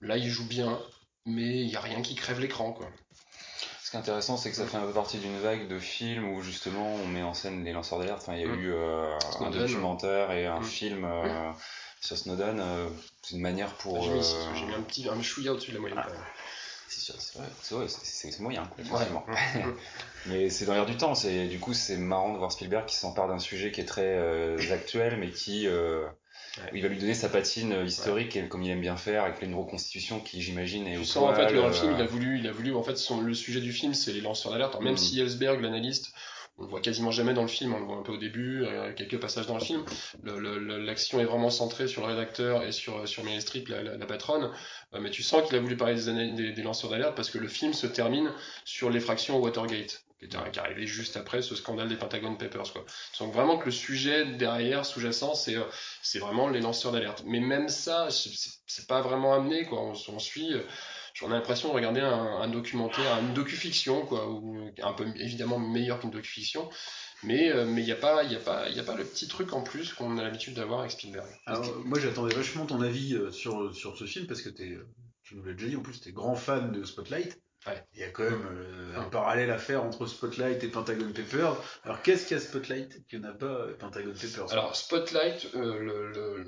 Là, 0.00 0.16
ils 0.16 0.28
jouent 0.28 0.48
bien, 0.48 0.80
mais 1.26 1.60
il 1.60 1.68
y 1.68 1.76
a 1.76 1.80
rien 1.80 2.02
qui 2.02 2.14
crève 2.14 2.40
l'écran 2.40 2.72
quoi. 2.72 2.88
Qui 3.94 3.98
est 3.98 4.00
intéressant, 4.00 4.36
c'est 4.36 4.50
que 4.50 4.56
ça 4.56 4.66
fait 4.66 4.76
un 4.76 4.80
peu 4.86 4.92
partie 4.92 5.18
d'une 5.18 5.38
vague 5.38 5.68
de 5.68 5.78
films 5.78 6.32
où 6.32 6.42
justement 6.42 6.94
on 6.96 7.06
met 7.06 7.22
en 7.22 7.32
scène 7.32 7.62
les 7.64 7.70
lanceurs 7.72 8.00
d'alerte. 8.00 8.22
Enfin, 8.22 8.34
il 8.34 8.40
y 8.40 8.44
a 8.44 8.48
Mm. 8.48 8.58
eu 8.58 8.72
euh, 8.72 9.16
un 9.38 9.50
documentaire 9.50 10.32
et 10.32 10.46
un 10.46 10.58
Mm. 10.58 10.64
film 10.64 11.04
euh, 11.04 11.50
sur 12.00 12.18
Snowden. 12.18 12.58
euh, 12.58 12.88
c'est 13.22 13.36
une 13.36 13.40
manière 13.42 13.72
pour. 13.74 14.02
J'ai 14.02 14.10
mis, 14.10 14.18
euh, 14.18 14.54
j'ai 14.56 14.66
mis 14.66 14.74
un 14.74 14.82
petit 14.82 15.08
un 15.08 15.22
chouïa 15.22 15.52
au-dessus 15.52 15.70
de 15.70 15.76
la 15.76 15.80
moyenne 15.80 15.98
même. 15.98 16.06
C'est 16.88 17.00
sûr, 17.02 17.14
c'est 17.20 17.38
vrai, 17.38 17.46
c'est 17.62 17.74
vrai, 17.76 17.86
c'est- 17.86 18.04
c'est 18.04 18.30
c'est 18.32 18.40
moyen, 18.42 18.62
Ouais. 18.78 18.84
effectivement. 18.84 19.24
Mais 20.26 20.50
c'est 20.50 20.64
dans 20.64 20.74
l'air 20.74 20.86
du 20.86 20.96
temps. 20.96 21.14
C'est 21.14 21.46
du 21.46 21.60
coup 21.60 21.72
c'est 21.72 21.96
marrant 21.96 22.32
de 22.32 22.38
voir 22.38 22.50
Spielberg 22.50 22.86
qui 22.86 22.96
s'empare 22.96 23.28
d'un 23.28 23.38
sujet 23.38 23.70
qui 23.70 23.80
est 23.80 23.84
très 23.84 24.72
actuel, 24.72 25.18
mais 25.20 25.30
qui 25.30 25.68
Ouais. 26.58 26.70
où 26.72 26.76
il 26.76 26.82
va 26.82 26.88
lui 26.88 26.98
donner 26.98 27.14
sa 27.14 27.28
patine 27.28 27.72
euh, 27.72 27.84
historique, 27.84 28.36
et 28.36 28.46
comme 28.48 28.62
il 28.62 28.70
aime 28.70 28.80
bien 28.80 28.96
faire, 28.96 29.24
avec 29.24 29.42
une 29.42 29.54
reconstitution 29.54 30.20
qui 30.20 30.40
j'imagine 30.40 30.86
est 30.86 30.94
Tu 30.94 31.00
au 31.00 31.04
sens 31.04 31.30
en 31.30 31.34
fait 31.34 31.46
dans 31.46 31.66
le 31.66 31.70
euh, 31.70 31.72
film, 31.72 31.94
il 31.96 32.00
a 32.02 32.06
voulu, 32.06 32.38
il 32.38 32.46
a 32.46 32.52
voulu 32.52 32.74
en 32.74 32.82
fait 32.82 32.96
son, 32.96 33.20
le 33.20 33.34
sujet 33.34 33.60
du 33.60 33.72
film 33.72 33.92
c'est 33.94 34.12
les 34.12 34.20
lanceurs 34.20 34.52
d'alerte. 34.52 34.80
Même 34.80 34.94
Mm. 34.94 34.98
si 34.98 35.20
Ellsberg, 35.20 35.60
l'analyste, 35.60 36.12
on 36.56 36.62
le 36.62 36.68
voit 36.68 36.80
quasiment 36.80 37.10
jamais 37.10 37.34
dans 37.34 37.42
le 37.42 37.48
film, 37.48 37.74
on 37.74 37.80
le 37.80 37.84
voit 37.84 37.96
un 37.96 38.02
peu 38.02 38.12
au 38.12 38.16
début, 38.16 38.62
euh, 38.64 38.92
quelques 38.92 39.18
passages 39.18 39.46
dans 39.48 39.54
le 39.58 39.64
film. 39.64 39.84
L'action 40.22 41.18
est 41.20 41.24
vraiment 41.24 41.50
centrée 41.50 41.88
sur 41.88 42.02
le 42.06 42.08
rédacteur 42.12 42.62
et 42.62 42.72
sur 42.72 43.08
sur 43.08 43.24
Meryl 43.24 43.40
Streep, 43.42 43.68
la, 43.68 43.82
la- 43.82 43.96
la 43.96 44.06
patronne. 44.06 44.50
Euh, 44.94 45.00
mais 45.00 45.10
tu 45.10 45.22
sens 45.22 45.42
qu'il 45.46 45.56
a 45.56 45.60
voulu 45.60 45.76
parler 45.76 45.94
des, 45.96 46.32
des, 46.32 46.52
des 46.52 46.62
lanceurs 46.62 46.90
d'alerte 46.90 47.14
parce 47.16 47.30
que 47.30 47.38
le 47.38 47.48
film 47.48 47.72
se 47.72 47.86
termine 47.86 48.30
sur 48.64 48.90
l'effraction 48.90 49.38
Watergate, 49.40 50.04
qui 50.28 50.36
est 50.36 50.58
arrivé 50.58 50.86
juste 50.86 51.16
après 51.16 51.42
ce 51.42 51.54
scandale 51.54 51.88
des 51.88 51.96
Pentagon 51.96 52.34
Papers. 52.36 52.72
Quoi. 52.72 52.84
Tu 52.86 53.16
sens 53.16 53.32
vraiment 53.32 53.58
que 53.58 53.66
le 53.66 53.70
sujet 53.70 54.24
derrière, 54.36 54.84
sous-jacent, 54.86 55.34
c'est 55.34 55.56
euh, 55.56 55.64
c'est 56.02 56.18
vraiment 56.18 56.48
les 56.48 56.60
lanceurs 56.60 56.92
d'alerte. 56.92 57.22
Mais 57.26 57.40
même 57.40 57.68
ça, 57.68 58.08
c'est- 58.10 58.86
pas 58.88 59.00
vraiment 59.02 59.34
amené, 59.34 59.64
quoi. 59.66 59.80
On, 59.82 59.92
on 60.08 60.18
suit. 60.18 60.52
euh, 60.52 60.62
J'en 61.14 61.28
ai 61.28 61.34
l'impression 61.34 61.68
de 61.68 61.74
regarder 61.74 62.00
un, 62.00 62.48
documentaire, 62.48 63.20
une 63.20 63.34
docu-fiction, 63.34 64.04
quoi, 64.04 64.26
un 64.82 64.92
peu 64.94 65.06
évidemment 65.14 65.60
meilleur 65.60 66.00
qu'une 66.00 66.10
docu-fiction, 66.10 66.68
mais 67.22 67.52
euh, 67.52 67.64
mais 67.66 67.82
il 67.82 67.84
n'y 67.84 67.92
a 67.92 67.96
pas, 67.96 68.22
a 68.22 68.24
a 68.24 68.82
pas 68.82 68.94
le 68.96 69.04
petit 69.04 69.28
truc 69.28 69.52
en 69.52 69.62
plus 69.62 69.92
qu'on 69.92 70.18
a 70.18 70.24
l'habitude 70.24 70.54
d'avoir 70.54 70.80
avec 70.80 70.90
Spielberg. 70.90 71.28
Alors, 71.46 71.64
moi 71.84 72.00
j'attendais 72.00 72.34
vachement 72.34 72.66
ton 72.66 72.80
avis 72.82 73.16
sur, 73.30 73.72
sur 73.72 73.96
ce 73.96 74.06
film 74.06 74.26
parce 74.26 74.42
que 74.42 74.48
tu 74.48 75.36
nous 75.36 75.44
l'as 75.44 75.52
déjà 75.52 75.68
dit, 75.68 75.76
en 75.76 75.82
plus 75.82 76.00
t'es 76.00 76.10
grand 76.10 76.34
fan 76.34 76.72
de 76.72 76.82
Spotlight. 76.82 77.38
Ouais. 77.66 77.82
Il 77.94 78.00
y 78.00 78.04
a 78.04 78.08
quand 78.10 78.24
même 78.24 78.46
euh, 78.46 78.98
un 78.98 79.04
parallèle 79.04 79.50
à 79.50 79.58
faire 79.58 79.82
entre 79.82 80.06
Spotlight 80.06 80.62
et 80.62 80.68
Pentagon 80.68 81.10
Papers. 81.12 81.56
Alors 81.84 82.02
qu'est-ce 82.02 82.26
qu'il 82.26 82.36
y 82.36 82.40
a 82.40 82.42
Spotlight 82.42 83.06
qu'il 83.08 83.20
n'y 83.20 83.26
en 83.26 83.30
a 83.30 83.32
pas 83.32 83.46
euh, 83.46 83.74
Pentagon 83.78 84.12
Papers 84.12 84.52
Alors 84.52 84.76
Spotlight, 84.76 85.48
euh, 85.54 85.78
le, 85.78 86.12
le- 86.12 86.44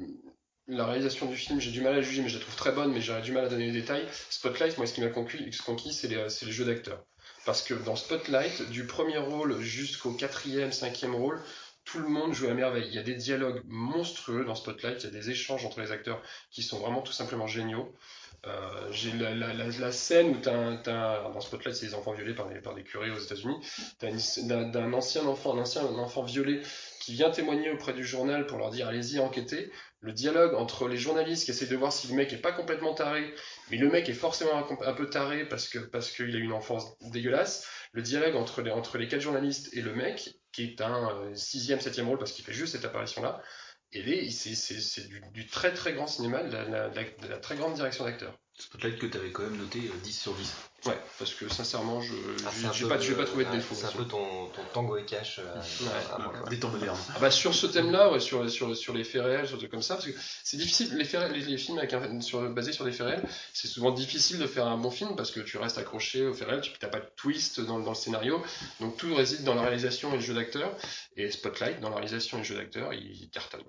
la 0.68 0.85
réalisation 0.85 1.26
du 1.26 1.37
film, 1.37 1.61
j'ai 1.61 1.70
du 1.70 1.81
mal 1.81 1.94
à 1.94 2.02
juger, 2.02 2.22
mais 2.22 2.29
je 2.29 2.38
la 2.38 2.42
trouve 2.42 2.57
très 2.57 2.72
bonne, 2.72 2.92
mais 2.92 3.00
j'ai 3.00 3.18
du 3.22 3.31
mal 3.33 3.44
à 3.44 3.48
donner 3.48 3.66
les 3.66 3.81
détails. 3.81 4.05
Spotlight, 4.31 4.76
moi, 4.79 4.87
ce 4.87 4.94
qui 4.94 5.00
m'a 5.00 5.09
conquis, 5.09 5.48
conquis 5.64 5.92
c'est 5.94 6.09
les, 6.09 6.29
c'est 6.29 6.44
les 6.44 6.52
jeux 6.52 6.64
d'acteurs. 6.64 7.05
Parce 7.44 7.62
que 7.62 7.74
dans 7.74 7.94
Spotlight, 7.94 8.68
du 8.70 8.85
premier 8.85 9.18
rôle 9.18 9.61
jusqu'au 9.61 10.11
quatrième, 10.12 10.72
cinquième 10.72 11.14
rôle, 11.14 11.40
tout 11.85 12.00
le 12.00 12.09
monde 12.09 12.35
joue 12.35 12.48
à 12.48 12.55
merveille. 12.55 12.88
Il 12.88 12.94
y 12.94 12.98
a 12.98 13.02
des 13.05 13.14
dialogues 13.14 13.62
monstrueux 13.66 14.44
dans 14.44 14.57
Spotlight, 14.57 15.05
il 15.05 15.05
y 15.05 15.09
a 15.09 15.12
des 15.12 15.31
échanges 15.31 15.64
entre 15.64 15.81
les 15.81 15.92
acteurs 15.92 16.20
qui 16.50 16.64
sont 16.64 16.81
vraiment 16.81 17.00
tout 17.00 17.12
simplement 17.12 17.46
géniaux. 17.46 17.94
Euh, 18.46 18.92
j'ai 18.92 19.12
la, 19.12 19.92
scène 19.92 20.37
où 20.37 20.49
un- 20.49 20.77
alors 20.87 21.33
dans 21.33 21.40
Spotlight, 21.40 21.75
c'est 21.75 21.87
les 21.87 21.94
enfants 21.94 22.12
violés 22.12 22.35
par 22.35 22.49
des, 22.49 22.61
par 22.61 22.75
curés 22.85 23.11
aux 23.11 23.18
États-Unis. 23.18 23.57
Scène 24.18 24.70
d'un 24.70 24.92
ancien 24.92 25.27
enfant, 25.27 25.57
un 25.57 25.61
ancien 25.61 25.83
enfant 25.85 26.22
violé 26.22 26.62
qui 27.01 27.12
vient 27.12 27.31
témoigner 27.31 27.70
auprès 27.70 27.92
du 27.92 28.05
journal 28.05 28.46
pour 28.46 28.59
leur 28.59 28.70
dire 28.70 28.88
allez-y 28.88 29.18
enquêtez. 29.18 29.70
Le 30.01 30.12
dialogue 30.12 30.55
entre 30.55 30.87
les 30.87 30.96
journalistes 30.96 31.44
qui 31.44 31.51
essayent 31.51 31.68
de 31.68 31.77
voir 31.77 31.92
si 31.92 32.09
le 32.09 32.14
mec 32.14 32.33
est 32.33 32.40
pas 32.40 32.53
complètement 32.53 32.94
taré, 32.94 33.35
mais 33.70 33.77
le 33.77 33.88
mec 33.90 34.09
est 34.09 34.12
forcément 34.12 34.57
un, 34.57 34.92
peu 34.92 35.09
taré 35.09 35.49
parce 35.49 35.68
que 35.68 35.79
parce 35.79 36.11
qu'il 36.11 36.35
a 36.37 36.38
une 36.38 36.53
enfance 36.53 36.96
dégueulasse. 37.12 37.66
Le 37.92 38.03
dialogue 38.03 38.37
entre 38.37 38.62
les 38.62 38.70
entre 38.70 38.99
les 38.99 39.09
quatre 39.09 39.20
journalistes 39.20 39.70
et 39.72 39.83
le 39.83 39.94
mec 39.94 40.37
qui 40.53 40.64
est 40.64 40.81
un 40.81 41.11
euh, 41.11 41.35
sixième, 41.35 41.81
septième 41.81 42.09
rôle 42.09 42.18
parce 42.18 42.33
qu'il 42.33 42.44
fait 42.44 42.53
juste 42.53 42.72
cette 42.72 42.85
apparition 42.85 43.22
là. 43.22 43.42
Et 43.92 44.31
c'est 44.31 45.09
du, 45.33 45.46
très 45.46 45.72
très 45.72 45.92
grand 45.94 46.07
cinéma, 46.07 46.42
de 46.42 46.53
la- 46.53 46.88
de 46.88 47.29
la 47.29 47.38
très 47.38 47.57
grande 47.57 47.75
direction 47.75 48.05
d'acteur. 48.05 48.38
Spotlight 48.59 48.99
que 48.99 49.07
t'avais 49.07 49.33
quand 49.33 49.42
même 49.42 49.57
noté 49.57 49.81
euh, 49.81 49.97
10 50.03 50.12
sur 50.19 50.33
10. 50.35 50.55
Ouais, 50.87 50.99
parce 51.19 51.35
que 51.35 51.49
sincèrement, 51.49 52.01
je 52.01 52.14
Ah, 52.47 52.51
peu 52.81 52.88
pas, 52.88 52.97
pas 52.97 53.25
trouvé 53.25 53.45
de 53.45 53.51
ouais, 53.51 53.57
défaut. 53.57 53.75
C'est 53.75 53.87
un 53.87 53.90
peu 53.92 54.05
ton, 54.05 54.47
ton 54.49 54.62
tango 54.73 54.97
et 54.97 55.05
cash. 55.05 55.40
euh, 55.40 55.45
à 56.14 56.19
moi, 56.19 56.33
quoi. 56.38 56.49
Des 56.49 56.59
temps 56.61 56.69
modernes. 56.69 56.97
Ah 57.14 57.19
bah 57.19 57.31
sur 57.31 57.55
ce 57.55 57.66
thème-là, 57.66 58.12
ouais, 58.12 58.21
sur, 58.21 58.49
sur, 58.49 58.75
sur 58.77 58.95
les 58.95 59.03
faits 59.05 59.23
réels, 59.23 59.47
sur 59.47 59.57
des 59.57 59.62
trucs 59.62 59.73
comme 59.73 59.83
ça, 59.83 59.95
parce 59.97 60.07
que 60.07 60.12
c'est 60.45 60.57
difficile, 60.57 60.95
les, 60.97 61.05
faits, 61.05 61.21
réels- 61.23 61.33
les, 61.33 61.40
les 61.45 61.59
films 61.59 61.79
avec 61.79 61.92
un, 61.92 62.21
sur, 62.21 62.40
basés 62.51 62.73
sur 62.73 62.85
des 62.85 62.92
faits 62.92 63.07
réels, 63.07 63.29
c'est 63.53 63.69
souvent 63.69 63.90
difficile 63.90 64.38
de 64.38 64.47
faire 64.47 64.66
un 64.66 64.79
bon 64.79 64.90
film 64.90 65.16
parce 65.16 65.33
que 65.33 65.40
tu 65.40 65.59
restes 65.59 65.79
accroché 65.79 66.25
aux 66.27 66.35
faits 66.35 66.49
réels, 66.49 66.61
tu 66.61 66.71
n'as 66.81 66.88
pas 66.88 67.01
de 67.01 67.11
twist 67.16 67.61
dans, 67.61 67.81
dans 67.81 67.90
le 67.90 67.97
scénario, 67.97 68.42
donc 68.81 68.97
tout 68.97 69.12
réside 69.14 69.42
dans 69.45 69.55
la 69.55 69.62
réalisation 69.62 70.12
et 70.12 70.16
le 70.16 70.23
jeu 70.23 70.35
d'acteur, 70.35 70.75
et 71.16 71.31
Spotlight, 71.31 71.81
dans 71.81 71.88
la 71.90 71.97
réalisation 71.97 72.38
et 72.38 72.40
le 72.42 72.47
jeu 72.47 72.55
d'acteur, 72.55 72.92
il, 72.95 73.11
il 73.23 73.29
cartonne. 73.31 73.64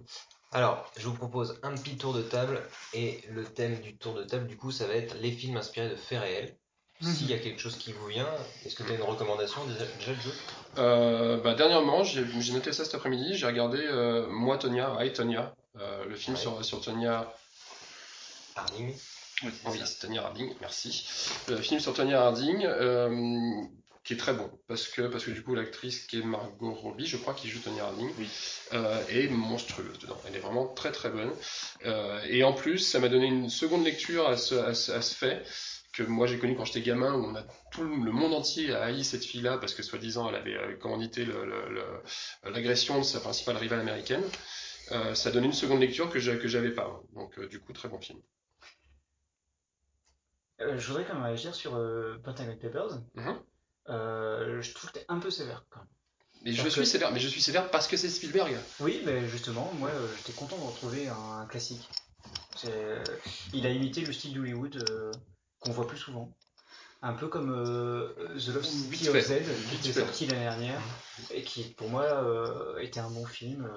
Alors, 0.53 0.89
je 0.97 1.05
vous 1.07 1.13
propose 1.13 1.59
un 1.63 1.73
petit 1.75 1.97
tour 1.97 2.13
de 2.13 2.21
table 2.21 2.61
et 2.93 3.21
le 3.29 3.43
thème 3.43 3.79
du 3.81 3.97
tour 3.97 4.13
de 4.13 4.23
table, 4.23 4.47
du 4.47 4.55
coup, 4.57 4.71
ça 4.71 4.87
va 4.87 4.93
être 4.95 5.15
les 5.19 5.31
films 5.31 5.57
inspirés 5.57 5.89
de 5.89 5.95
faits 5.95 6.21
réels. 6.21 6.57
S'il 7.01 7.29
y 7.29 7.33
a 7.33 7.37
quelque 7.37 7.59
chose 7.59 7.77
qui 7.77 7.91
vous 7.91 8.07
vient, 8.07 8.27
est-ce 8.65 8.75
que 8.75 8.81
tu 8.81 8.91
as 8.91 8.95
une 8.95 9.03
recommandation 9.03 9.63
déjà, 9.65 9.85
déjà 9.99 10.13
Joe? 10.19 10.33
Euh, 10.79 11.37
bah, 11.41 11.53
dernièrement, 11.53 12.03
j'ai 12.03 12.23
noté 12.53 12.73
ça 12.73 12.85
cet 12.85 12.95
après-midi, 12.95 13.35
j'ai 13.35 13.45
regardé 13.45 13.77
euh, 13.79 14.25
Moi 14.29 14.57
Tonya, 14.57 14.97
I 15.05 15.13
Tonya, 15.13 15.53
euh, 15.79 16.05
le 16.05 16.15
film 16.15 16.35
Ouais. 16.35 16.41
sur, 16.41 16.65
sur 16.65 16.81
Tonya 16.81 17.31
Harding 18.55 18.95
Oui, 19.43 19.51
c'est 19.85 19.99
Tonya 19.99 20.25
Harding, 20.25 20.55
merci. 20.59 21.07
Le 21.49 21.57
film 21.57 21.79
sur 21.79 21.93
Tonya 21.93 22.19
Harding, 22.23 22.65
euh, 22.65 23.61
qui 24.07 24.13
est 24.13 24.17
très 24.17 24.33
bon, 24.33 24.49
parce 24.67 24.87
que, 24.87 25.01
parce 25.03 25.25
que 25.25 25.31
du 25.31 25.43
coup, 25.43 25.53
l'actrice 25.53 26.05
qui 26.07 26.19
est 26.19 26.23
Margot 26.23 26.73
Robbie, 26.73 27.05
je 27.05 27.17
crois, 27.17 27.33
qui 27.33 27.49
joue 27.49 27.59
Tonya 27.59 27.83
Harding, 27.85 28.09
euh, 28.73 29.05
est 29.09 29.27
monstrueuse 29.27 29.99
dedans. 29.99 30.17
Elle 30.25 30.37
est 30.37 30.39
vraiment 30.39 30.65
très 30.67 30.93
très 30.93 31.09
bonne. 31.09 31.31
Euh, 31.85 32.21
et 32.29 32.43
en 32.45 32.53
plus, 32.53 32.79
ça 32.79 32.99
m'a 32.99 33.09
donné 33.09 33.25
une 33.27 33.49
seconde 33.49 33.83
lecture 33.83 34.27
à 34.29 34.37
ce, 34.37 34.55
à 34.55 34.73
ce, 34.73 34.93
à 34.93 35.01
ce 35.01 35.13
fait 35.13 35.43
que 35.91 36.03
moi 36.03 36.25
j'ai 36.27 36.37
connu 36.39 36.55
quand 36.55 36.63
j'étais 36.63 36.81
gamin, 36.81 37.13
où 37.15 37.25
on 37.25 37.35
a 37.35 37.43
tout 37.71 37.83
le 37.83 38.11
monde 38.11 38.33
entier 38.33 38.73
a 38.73 38.83
haï 38.85 39.03
cette 39.03 39.25
fille-là 39.25 39.57
parce 39.57 39.73
que 39.73 39.83
soi-disant 39.83 40.29
elle 40.29 40.35
avait 40.35 40.55
euh, 40.55 40.75
commandité 40.77 41.25
le- 41.25 41.43
le- 41.45 41.69
le- 41.73 42.51
l'agression 42.51 42.99
de 42.99 43.03
sa 43.03 43.19
principale 43.19 43.57
rivale 43.57 43.79
américaine. 43.81 44.23
Euh, 44.93 45.15
ça 45.15 45.29
a 45.29 45.31
donné 45.33 45.47
une 45.47 45.53
seconde 45.53 45.81
lecture 45.81 46.09
que 46.09 46.19
j'a- 46.19 46.37
que 46.37 46.47
j'avais 46.47 46.71
pas. 46.71 47.01
Donc 47.13 47.37
euh, 47.39 47.47
du 47.47 47.59
coup, 47.59 47.73
très 47.73 47.89
bon 47.89 47.99
film. 47.99 48.19
Euh, 50.61 50.77
je 50.77 50.87
voudrais 50.87 51.03
quand 51.05 51.15
même 51.15 51.23
réagir 51.23 51.53
sur 51.53 51.75
euh, 51.75 52.17
Pentagon 52.23 52.55
Papers. 52.61 53.01
Mhm. 53.15 53.39
Euh, 53.89 54.61
je 54.61 54.73
trouve 54.73 54.91
que 54.91 54.99
t'es 54.99 55.05
un 55.07 55.19
peu 55.19 55.29
sévère 55.31 55.65
quand 55.69 55.79
même. 55.79 55.87
Mais 56.43 56.51
je 56.51 56.67
suis 56.69 56.81
que- 56.81 56.85
sévère, 56.85 57.11
mais 57.11 57.19
je 57.19 57.27
suis 57.27 57.41
sévère 57.41 57.69
parce 57.71 57.87
que 57.87 57.97
c'est 57.97 58.09
Spielberg. 58.09 58.55
Oui, 58.79 59.01
mais 59.05 59.27
justement, 59.27 59.71
moi 59.79 59.89
euh, 59.89 60.07
j'étais 60.17 60.33
content 60.33 60.57
de 60.57 60.63
retrouver 60.63 61.07
un, 61.07 61.39
un 61.41 61.45
classique. 61.47 61.87
Il 63.53 63.65
a 63.65 63.69
imité 63.69 64.01
le 64.01 64.13
style 64.13 64.33
d'Hollywood 64.33 64.83
euh, 64.89 65.11
qu'on 65.59 65.71
voit 65.71 65.87
plus 65.87 65.97
souvent. 65.97 66.33
Un 67.03 67.13
peu 67.13 67.27
comme 67.27 67.47
The 67.51 68.47
Lost 68.55 68.63
City 68.71 69.09
of. 69.09 69.19
Z 69.19 69.33
qui 69.81 69.89
est 69.89 69.93
sorti 69.93 70.25
l'année 70.25 70.41
dernière 70.45 70.81
et 71.29 71.43
qui 71.43 71.63
pour 71.75 71.89
moi 71.89 72.03
était 72.81 72.99
un 72.99 73.09
bon 73.11 73.25
film 73.25 73.69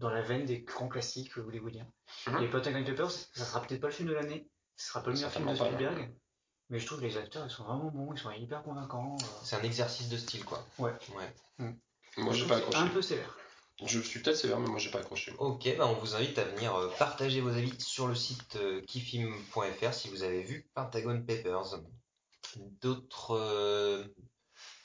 dans 0.00 0.10
la 0.10 0.20
veine 0.22 0.44
des 0.46 0.60
grands 0.62 0.88
classiques 0.88 1.36
hollywoodiens. 1.38 1.86
Mhm. 2.26 2.42
Et 2.42 2.48
Pentagon 2.48 2.82
Papers, 2.84 3.10
ça 3.12 3.44
sera 3.44 3.62
peut-être 3.62 3.80
pas 3.80 3.86
le 3.86 3.92
film 3.92 4.08
de 4.08 4.14
l'année, 4.14 4.48
ce 4.76 4.88
sera 4.88 5.00
pas 5.02 5.10
le 5.10 5.14
meilleur 5.16 5.30
film 5.30 5.48
de. 5.48 5.54
Spielberg, 5.54 6.12
mais 6.70 6.78
je 6.78 6.86
trouve 6.86 6.98
que 7.00 7.04
les 7.04 7.16
acteurs 7.16 7.44
ils 7.46 7.50
sont 7.50 7.64
vraiment 7.64 7.90
bons, 7.90 8.12
ils 8.12 8.18
sont 8.18 8.30
hyper 8.30 8.62
convaincants. 8.62 9.16
euh. 9.20 9.24
C'est 9.44 9.56
un 9.56 9.62
exercice 9.62 10.08
de 10.08 10.16
style, 10.16 10.44
quoi. 10.44 10.64
Ouais. 10.78 10.92
Ouais. 11.14 11.74
Moi, 12.18 12.32
Je 12.32 12.38
j'ai 12.38 12.44
trouve 12.44 12.48
pas 12.48 12.56
accroché. 12.56 12.78
un 12.78 12.86
peu 12.88 13.02
sévère. 13.02 13.36
Je 13.84 14.00
suis 14.00 14.20
peut-être 14.22 14.36
sévère, 14.38 14.58
mais 14.58 14.68
moi, 14.68 14.78
j'ai 14.78 14.90
pas 14.90 15.00
accroché. 15.00 15.34
Ok, 15.38 15.68
bah 15.76 15.86
on 15.86 15.94
vous 15.94 16.14
invite 16.14 16.38
à 16.38 16.44
venir 16.44 16.74
euh, 16.74 16.88
partager 16.98 17.42
vos 17.42 17.50
avis 17.50 17.74
sur 17.78 18.06
le 18.08 18.14
site 18.14 18.56
euh, 18.56 18.80
kifim.fr 18.86 19.92
si 19.92 20.08
vous 20.08 20.22
avez 20.22 20.42
vu 20.42 20.66
Pentagon 20.74 21.20
Papers. 21.22 21.80
D'autres. 22.80 23.36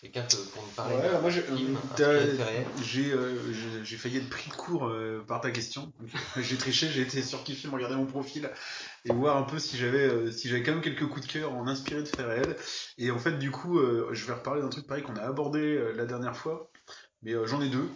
Quelqu'un 0.02 0.24
peut- 0.24 0.38
pour 0.54 0.64
nous 0.64 0.72
parler 0.72 0.96
Ouais, 0.96 1.22
moi 1.22 1.30
j'ai 1.30 3.14
euh, 3.14 3.84
j'ai- 3.84 3.98
failli 3.98 4.18
être 4.18 4.30
pris 4.30 4.50
de 4.50 4.56
court 4.56 4.88
euh, 4.88 5.24
par 5.28 5.42
ta 5.42 5.52
question. 5.52 5.94
J'ai 6.38 6.58
triché, 6.58 6.90
j'ai 6.90 7.02
été 7.02 7.22
sur 7.22 7.44
Kifim 7.44 7.70
regarder 7.72 7.96
mon 7.96 8.08
profil 8.08 8.50
et 9.06 9.14
voir 9.14 9.38
un 9.38 9.44
peu 9.44 9.60
si 9.60 9.78
j'avais 9.78 10.08
euh, 10.10 10.32
si 10.32 10.50
j'avais 10.50 10.64
quand 10.64 10.72
même 10.72 10.82
quelques 10.82 11.08
coups 11.08 11.28
de 11.28 11.32
cœur 11.32 11.54
en 11.54 11.68
inspiré 11.68 12.02
de 12.02 12.08
faits 12.08 12.26
réels. 12.26 12.56
Et 12.98 13.12
en 13.12 13.20
fait, 13.20 13.38
du 13.38 13.52
coup, 13.52 13.80
je 14.12 14.26
vais 14.26 14.34
reparler 14.34 14.62
d'un 14.62 14.70
truc 14.70 14.88
pareil 14.88 15.04
qu'on 15.04 15.16
a 15.18 15.22
abordé 15.22 15.80
la 15.96 16.06
dernière 16.06 16.36
fois, 16.36 16.72
mais 17.22 17.34
j'en 17.46 17.62
ai 17.62 17.70
deux. 17.70 17.88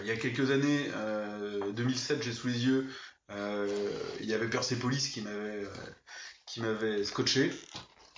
Il 0.00 0.06
y 0.06 0.10
a 0.10 0.16
quelques 0.16 0.50
années, 0.50 0.90
euh, 0.96 1.70
2007, 1.72 2.22
j'ai 2.22 2.32
sous 2.32 2.48
les 2.48 2.64
yeux, 2.64 2.86
il 3.30 4.26
y 4.26 4.32
avait 4.32 4.48
Persepolis 4.48 5.10
qui 5.12 5.20
m'avait 5.20 5.66
qui 6.46 6.62
m'avait 6.62 7.04
scotché. 7.04 7.52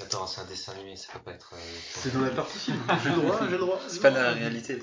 Attends, 0.03 0.27
c'est 0.27 0.41
un 0.41 0.45
dessin 0.45 0.73
animé, 0.73 0.97
ça 0.97 1.09
peut 1.13 1.19
pas 1.25 1.33
être. 1.33 1.51
euh, 1.55 1.59
C'est 1.95 2.13
dans 2.13 2.21
la 2.21 2.31
partie 2.31 2.59
film. 2.59 2.77
J'ai 3.05 3.11
le 3.11 3.17
droit, 3.17 3.41
j'ai 3.45 3.51
le 3.53 3.59
droit. 3.59 3.81
C'est 3.89 4.01
pas 4.01 4.11
de 4.11 4.17
la 4.17 4.33
réalité. 4.33 4.79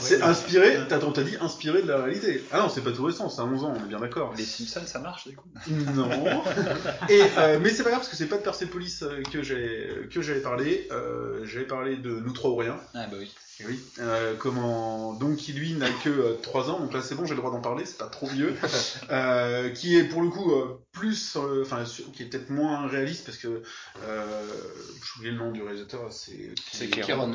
c'est 0.00 0.22
inspiré, 0.22 0.78
t'as 0.88 0.98
t'as 0.98 1.22
dit 1.22 1.36
inspiré 1.40 1.82
de 1.82 1.88
la 1.88 1.98
réalité. 1.98 2.44
Ah 2.52 2.58
non, 2.60 2.68
c'est 2.68 2.80
pas 2.82 2.92
tout 2.92 3.04
récent, 3.04 3.28
c'est 3.28 3.40
à 3.40 3.44
11 3.44 3.64
ans, 3.64 3.74
on 3.76 3.84
est 3.84 3.88
bien 3.88 4.00
d'accord. 4.00 4.34
Les 4.36 4.44
Simpsons, 4.44 4.86
ça 4.86 4.98
marche 4.98 5.28
du 5.28 5.36
coup 5.36 5.48
Non. 5.94 6.08
Et, 7.08 7.22
euh, 7.38 7.58
mais 7.60 7.70
c'est 7.70 7.82
pas 7.82 7.90
grave 7.90 8.00
parce 8.00 8.08
que 8.08 8.16
c'est 8.16 8.26
pas 8.26 8.38
de 8.38 8.42
Persepolis 8.42 9.02
euh, 9.02 9.22
que 9.32 9.42
j'ai 9.42 10.08
que 10.12 10.22
j'avais 10.22 10.40
parlé. 10.40 10.88
Euh, 10.90 11.44
j'avais 11.44 11.66
parlé 11.66 11.96
de 11.96 12.10
Nous 12.10 12.32
trois 12.32 12.50
ou 12.50 12.56
rien. 12.56 12.76
Ah 12.94 13.06
bah 13.10 13.16
oui. 13.18 13.32
Et 13.58 13.64
oui. 13.66 13.80
Euh, 14.00 14.34
comment 14.36 15.14
donc 15.14 15.36
qui 15.36 15.54
lui 15.54 15.72
n'a 15.72 15.88
que 15.90 16.10
euh, 16.10 16.34
3 16.42 16.70
ans, 16.70 16.78
donc 16.78 16.92
là 16.92 17.00
c'est 17.00 17.14
bon, 17.14 17.24
j'ai 17.24 17.34
le 17.34 17.38
droit 17.40 17.50
d'en 17.50 17.62
parler, 17.62 17.86
c'est 17.86 17.96
pas 17.98 18.08
trop 18.08 18.26
vieux. 18.26 18.54
Euh, 19.10 19.70
qui 19.70 19.96
est 19.96 20.04
pour 20.04 20.20
le 20.20 20.28
coup 20.28 20.52
euh, 20.52 20.78
plus, 20.92 21.36
euh, 21.36 21.62
enfin 21.62 21.84
qui 22.12 22.22
est 22.22 22.26
peut-être 22.26 22.50
moins 22.50 22.86
réaliste 22.88 23.24
parce 23.24 23.38
que 23.38 23.62
euh, 24.02 24.46
j'ai 24.92 25.18
oublié 25.18 25.32
le 25.32 25.38
nom 25.38 25.52
du 25.52 25.62
réalisateur, 25.62 26.12
c'est 26.12 26.54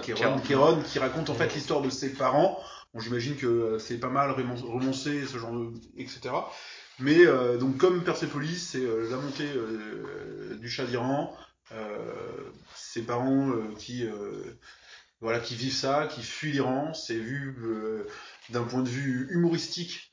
Kéron. 0.01 0.39
Kéron, 0.39 0.81
qui 0.83 0.99
raconte 0.99 1.29
en 1.29 1.33
fait 1.35 1.53
l'histoire 1.55 1.81
de 1.81 1.89
ses 1.89 2.09
parents. 2.09 2.59
Bon, 2.93 2.99
j'imagine 2.99 3.35
que 3.37 3.77
c'est 3.79 3.97
pas 3.97 4.09
mal 4.09 4.31
remon- 4.31 4.61
remoncé, 4.61 5.25
ce 5.25 5.37
genre 5.37 5.53
de, 5.53 5.71
etc. 5.97 6.19
Mais 6.99 7.25
euh, 7.25 7.57
donc 7.57 7.77
comme 7.77 8.03
Persepolis, 8.03 8.59
c'est 8.71 8.83
la 9.09 9.17
montée 9.17 9.49
du 10.59 10.69
Shah 10.69 10.85
d'Iran, 10.85 11.33
euh, 11.71 11.97
ses 12.75 13.01
parents 13.03 13.49
euh, 13.49 13.63
qui 13.77 14.05
euh, 14.05 14.57
voilà 15.21 15.39
qui 15.39 15.55
vivent 15.55 15.73
ça, 15.73 16.07
qui 16.11 16.21
fuient 16.23 16.51
l'Iran, 16.53 16.93
c'est 16.93 17.15
vu 17.15 17.55
euh, 17.63 18.05
d'un 18.49 18.63
point 18.63 18.81
de 18.81 18.89
vue 18.89 19.27
humoristique. 19.31 20.07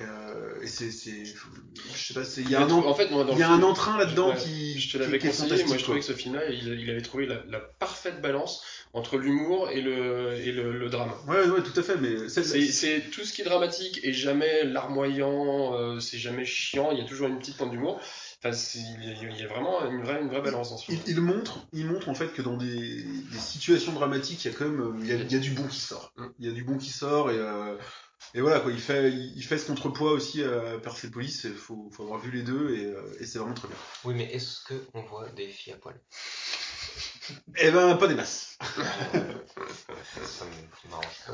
Euh, 0.00 0.60
et 0.60 0.66
c'est, 0.66 0.90
c'est, 0.90 1.24
je 1.24 1.32
sais 1.32 2.14
pas, 2.14 2.22
il 2.38 2.50
y 2.50 2.56
a 2.56 2.62
un, 2.62 2.70
en- 2.70 2.84
en 2.84 2.94
fait, 2.94 3.08
il 3.30 3.38
y 3.38 3.42
a 3.42 3.50
un 3.50 3.62
entrain 3.62 3.96
là-dedans 3.96 4.30
Ouais, 4.30 4.36
qui, 4.36 4.80
Je 4.80 4.90
te 4.92 4.98
l'avais 4.98 5.18
conseillé, 5.20 5.32
fantastique, 5.32 5.68
moi 5.68 5.76
je 5.78 5.82
trouvais 5.84 6.00
que 6.00 6.04
ce 6.04 6.12
film-là, 6.14 6.48
il, 6.50 6.66
il 6.80 6.90
avait 6.90 7.00
trouvé 7.02 7.26
la, 7.26 7.44
la 7.48 7.60
parfaite 7.60 8.20
balance 8.20 8.64
entre 8.92 9.18
l'humour 9.18 9.70
et 9.70 9.80
le, 9.80 10.34
et 10.34 10.50
le, 10.50 10.76
le 10.76 10.88
drame. 10.88 11.12
Ouais, 11.28 11.48
ouais, 11.48 11.62
tout 11.62 11.78
à 11.78 11.82
fait, 11.84 11.96
mais 11.96 12.28
c'est, 12.28 12.42
C'est 12.42 12.66
c'est 12.66 13.00
tout 13.12 13.24
ce 13.24 13.32
qui 13.32 13.42
est 13.42 13.44
dramatique 13.44 14.00
et 14.02 14.12
jamais 14.12 14.64
larmoyant, 14.64 15.74
euh, 15.78 16.00
c'est 16.00 16.18
jamais 16.18 16.44
chiant, 16.44 16.90
il 16.90 16.98
y 16.98 17.00
a 17.00 17.04
toujours 17.04 17.28
une 17.28 17.38
petite 17.38 17.56
pointe 17.56 17.70
d'humour. 17.70 18.00
Enfin, 18.44 18.56
il 18.74 19.08
y, 19.08 19.10
a- 19.10 19.30
il 19.30 19.38
y 19.38 19.42
a 19.42 19.48
vraiment 19.48 19.90
une 19.90 20.02
vraie, 20.02 20.20
une 20.20 20.28
vraie 20.28 20.42
balance 20.42 20.70
dans 20.70 20.76
ce 20.76 20.92
il, 20.92 20.98
film. 20.98 21.16
il 21.16 21.22
montre, 21.22 21.66
il 21.72 21.86
montre 21.86 22.10
en 22.10 22.14
fait 22.14 22.28
que 22.32 22.42
dans 22.42 22.56
des, 22.58 23.02
des 23.02 23.38
situations 23.38 23.92
dramatiques, 23.92 24.44
il 24.44 24.52
y 24.52 24.54
a 24.54 24.58
quand 24.58 24.68
même, 24.68 24.80
euh, 24.80 24.94
il 25.00 25.06
y 25.08 25.12
a, 25.12 25.16
il 25.16 25.32
y 25.32 25.36
a 25.36 25.38
du 25.38 25.50
bon 25.52 25.66
qui 25.66 25.80
sort. 25.80 26.12
Mm. 26.16 26.26
Il 26.40 26.46
y 26.46 26.50
a 26.50 26.52
du 26.52 26.62
bon 26.64 26.76
qui 26.76 26.90
sort 26.90 27.30
et, 27.30 27.38
euh, 27.38 27.76
et 28.34 28.40
voilà 28.42 28.60
quoi. 28.60 28.70
Il 28.70 28.80
fait, 28.80 29.10
il, 29.10 29.32
il 29.36 29.42
fait 29.42 29.56
ce 29.56 29.66
contrepoids 29.66 30.12
aussi 30.12 30.42
à 30.44 30.78
Persepolis. 30.82 31.44
Il 31.44 31.54
faut, 31.54 31.88
faut 31.90 32.02
avoir 32.02 32.20
vu 32.20 32.30
les 32.30 32.42
deux 32.42 32.74
et, 32.74 32.84
euh, 32.84 33.00
et 33.18 33.24
c'est 33.26 33.38
vraiment 33.38 33.54
très 33.54 33.68
bien. 33.68 33.76
Oui, 34.04 34.14
mais 34.14 34.24
est-ce 34.32 34.58
qu'on 34.92 35.02
voit 35.02 35.30
des 35.30 35.48
filles 35.48 35.72
à 35.72 35.76
poil? 35.76 35.98
Eh 37.58 37.70
ben, 37.70 37.94
pas 37.96 38.06
des 38.06 38.14
masses. 38.14 38.58
Pas. 38.58 38.66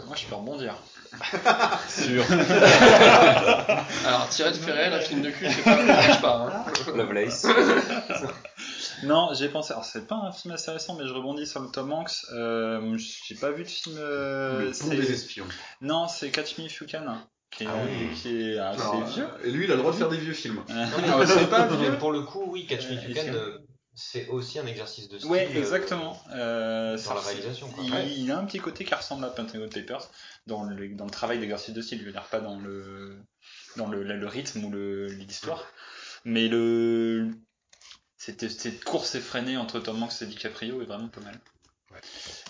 Moi 0.06 0.16
je 0.16 0.26
peux 0.26 0.34
rebondir. 0.34 0.74
Sur. 1.88 2.24
Alors, 4.06 4.28
tiré 4.30 4.50
de 4.50 4.56
Ferrel, 4.56 4.92
un 4.92 5.00
film 5.00 5.22
de 5.22 5.30
cul, 5.30 5.48
c'est 5.50 5.62
pas, 5.62 5.82
marche 5.82 6.20
pas. 6.20 6.64
Hein. 6.66 6.96
Lovelace. 6.96 7.46
Non, 9.02 9.30
j'ai 9.32 9.48
pensé. 9.48 9.72
Alors, 9.72 9.84
c'est 9.86 10.06
pas 10.06 10.16
un 10.16 10.30
film 10.30 10.52
assez 10.52 10.70
récent, 10.70 10.94
mais 10.94 11.06
je 11.06 11.12
rebondis 11.14 11.46
sur 11.46 11.60
le 11.62 11.68
Tom 11.70 11.90
Hanks. 11.90 12.10
Euh, 12.34 12.98
j'ai 13.26 13.34
pas 13.34 13.50
vu 13.50 13.62
de 13.62 13.68
film. 13.68 13.96
euh, 13.98 14.60
le 14.66 14.72
pont 14.78 14.88
des 14.88 15.10
espions. 15.10 15.46
Non, 15.80 16.06
c'est 16.06 16.28
Catch 16.30 16.58
Me 16.58 16.64
If 16.66 16.80
You 16.80 16.86
Can. 16.90 17.16
Qui 17.50 17.64
est, 17.64 17.66
Ah 17.66 17.72
oui. 17.86 18.10
qui 18.14 18.28
est 18.52 18.58
assez 18.58 18.80
Alors, 18.82 19.06
vieux. 19.06 19.26
Et 19.44 19.50
lui, 19.52 19.64
il 19.64 19.72
a 19.72 19.74
le 19.76 19.80
droit 19.80 19.92
de 19.92 19.96
faire 19.96 20.10
des 20.10 20.18
vieux 20.18 20.34
films. 20.34 20.62
Non, 20.68 21.18
mais 21.18 21.24
c'est 21.26 21.48
pas 21.48 21.66
vieux. 21.66 21.96
Pour 21.96 22.12
le 22.12 22.20
coup, 22.22 22.44
oui, 22.48 22.66
Catch 22.66 22.88
Me 22.88 22.92
If 22.92 23.04
Euh, 23.04 23.08
You 23.08 23.14
Can, 23.14 23.34
euh, 23.34 23.58
c'est 24.00 24.28
aussi 24.28 24.58
un 24.58 24.66
exercice 24.66 25.08
de 25.08 25.18
style. 25.18 25.30
Ouais, 25.30 25.46
euh, 25.54 25.58
exactement. 25.58 26.18
Euh, 26.32 26.96
Dans 27.04 27.14
la 27.14 27.20
réalisation, 27.20 27.68
quoi. 27.70 27.84
Il, 27.84 27.92
Ouais. 27.92 28.10
il 28.10 28.30
a 28.30 28.38
un 28.38 28.46
petit 28.46 28.58
côté 28.58 28.84
qui 28.84 28.94
ressemble 28.94 29.24
à 29.24 29.28
Pentagon 29.28 29.68
Papers 29.68 30.10
dans 30.46 30.64
le, 30.64 30.88
dans 30.94 31.04
le 31.04 31.10
travail 31.10 31.38
d'exercice 31.38 31.74
de 31.74 31.82
style, 31.82 32.00
je 32.00 32.04
veux 32.06 32.12
dire, 32.12 32.24
pas 32.24 32.40
dans 32.40 32.58
le, 32.58 33.18
dans 33.76 33.86
le, 33.88 34.02
le 34.02 34.26
rythme 34.26 34.64
ou 34.64 34.72
l'histoire. 35.08 35.66
Mais 36.24 36.48
le, 36.48 37.30
cette, 38.16 38.48
cette 38.48 38.84
course 38.84 39.14
effrénée 39.14 39.56
entre 39.58 39.80
Tom 39.80 40.02
Hanks 40.02 40.22
et 40.22 40.26
DiCaprio 40.26 40.80
est 40.80 40.86
vraiment 40.86 41.08
pas 41.08 41.20
mal. 41.20 41.38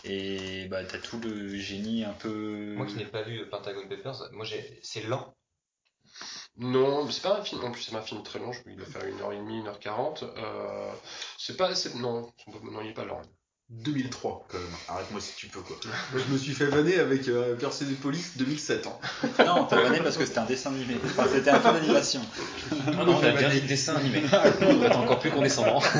Et 0.04 0.66
bah, 0.68 0.84
t'as 0.84 0.98
tout 0.98 1.18
le 1.18 1.56
génie 1.56 2.04
un 2.04 2.12
peu. 2.12 2.74
Moi 2.76 2.86
qui 2.86 2.94
n'ai 2.94 3.06
pas 3.06 3.22
vu 3.22 3.48
Pentagon 3.48 3.88
Papers, 3.88 4.30
moi 4.32 4.46
c'est 4.82 5.02
lent. 5.02 5.34
Non, 6.56 7.04
mais 7.04 7.12
c'est 7.12 7.22
pas 7.22 7.38
un 7.38 7.42
film. 7.42 7.64
En 7.64 7.70
plus, 7.70 7.82
c'est 7.82 7.92
pas 7.92 7.98
un 7.98 8.02
film 8.02 8.22
très 8.22 8.38
long. 8.38 8.52
Je 8.52 8.60
il 8.66 8.76
doit 8.76 8.86
faire 8.86 9.04
une 9.04 9.20
heure 9.20 9.32
et 9.32 9.36
demie, 9.36 9.58
une 9.58 9.68
heure 9.68 9.78
quarante. 9.78 10.24
Euh, 10.36 10.92
c'est 11.38 11.56
pas, 11.56 11.74
c'est, 11.74 11.94
non, 11.94 12.32
non, 12.64 12.80
il 12.82 12.90
est 12.90 12.94
pas 12.94 13.04
lent. 13.04 13.22
2003, 13.70 14.46
quand 14.48 14.58
même. 14.58 14.66
Arrête-moi 14.88 15.20
si 15.20 15.36
tu 15.36 15.46
peux, 15.46 15.60
quoi. 15.60 15.76
Moi, 16.12 16.20
je 16.26 16.32
me 16.32 16.36
suis 16.36 16.52
fait 16.52 16.66
vanner 16.66 16.98
avec 16.98 17.28
euh, 17.28 17.54
Persepolis 17.54 18.32
2007. 18.36 18.88
Hein. 18.88 19.44
Non, 19.46 19.64
t'as 19.64 19.80
vanné 19.80 20.00
parce 20.00 20.16
que 20.16 20.26
c'était 20.26 20.40
un 20.40 20.44
dessin 20.44 20.74
animé. 20.74 20.96
Enfin, 21.04 21.26
c'était 21.32 21.50
un 21.50 21.60
film 21.60 21.74
d'animation. 21.74 22.20
Non, 22.86 23.06
non, 23.06 23.16
on 23.18 23.22
a 23.22 23.30
bien 23.30 23.48
dit 23.48 23.60
dessin 23.62 23.94
animé. 23.94 24.22
On 24.62 24.76
va 24.76 24.86
être 24.86 24.98
encore 24.98 25.20
plus 25.20 25.30
condescendant. 25.30 25.80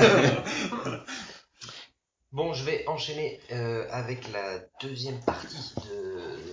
Bon, 2.33 2.53
je 2.53 2.63
vais 2.65 2.85
enchaîner 2.87 3.41
euh, 3.51 3.89
avec 3.91 4.31
la 4.33 4.61
deuxième 4.81 5.19
partie 5.19 5.75
de, 5.85 6.50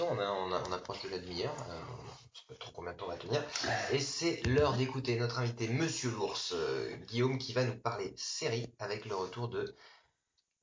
On, 0.00 0.18
a, 0.18 0.24
on, 0.30 0.52
a- 0.52 0.62
on 0.68 0.72
approche 0.72 1.02
de 1.02 1.08
la 1.10 1.18
demi-heure. 1.18 1.54
Euh, 1.70 1.74
je 2.32 2.38
sais 2.40 2.44
pas 2.48 2.54
trop 2.54 2.72
combien 2.74 2.92
de 2.92 2.96
temps 2.96 3.06
on 3.06 3.10
va 3.10 3.16
tenir. 3.16 3.42
Et 3.92 3.98
c'est 4.00 4.40
l'heure 4.46 4.74
d'écouter 4.74 5.16
notre 5.16 5.38
invité, 5.38 5.68
Monsieur 5.68 6.10
l'ours, 6.10 6.52
euh, 6.54 6.94
Guillaume, 7.08 7.38
qui 7.38 7.52
va 7.52 7.64
nous 7.64 7.76
parler 7.76 8.12
série 8.16 8.66
avec 8.78 9.04
le 9.06 9.14
retour 9.14 9.48
de 9.48 9.74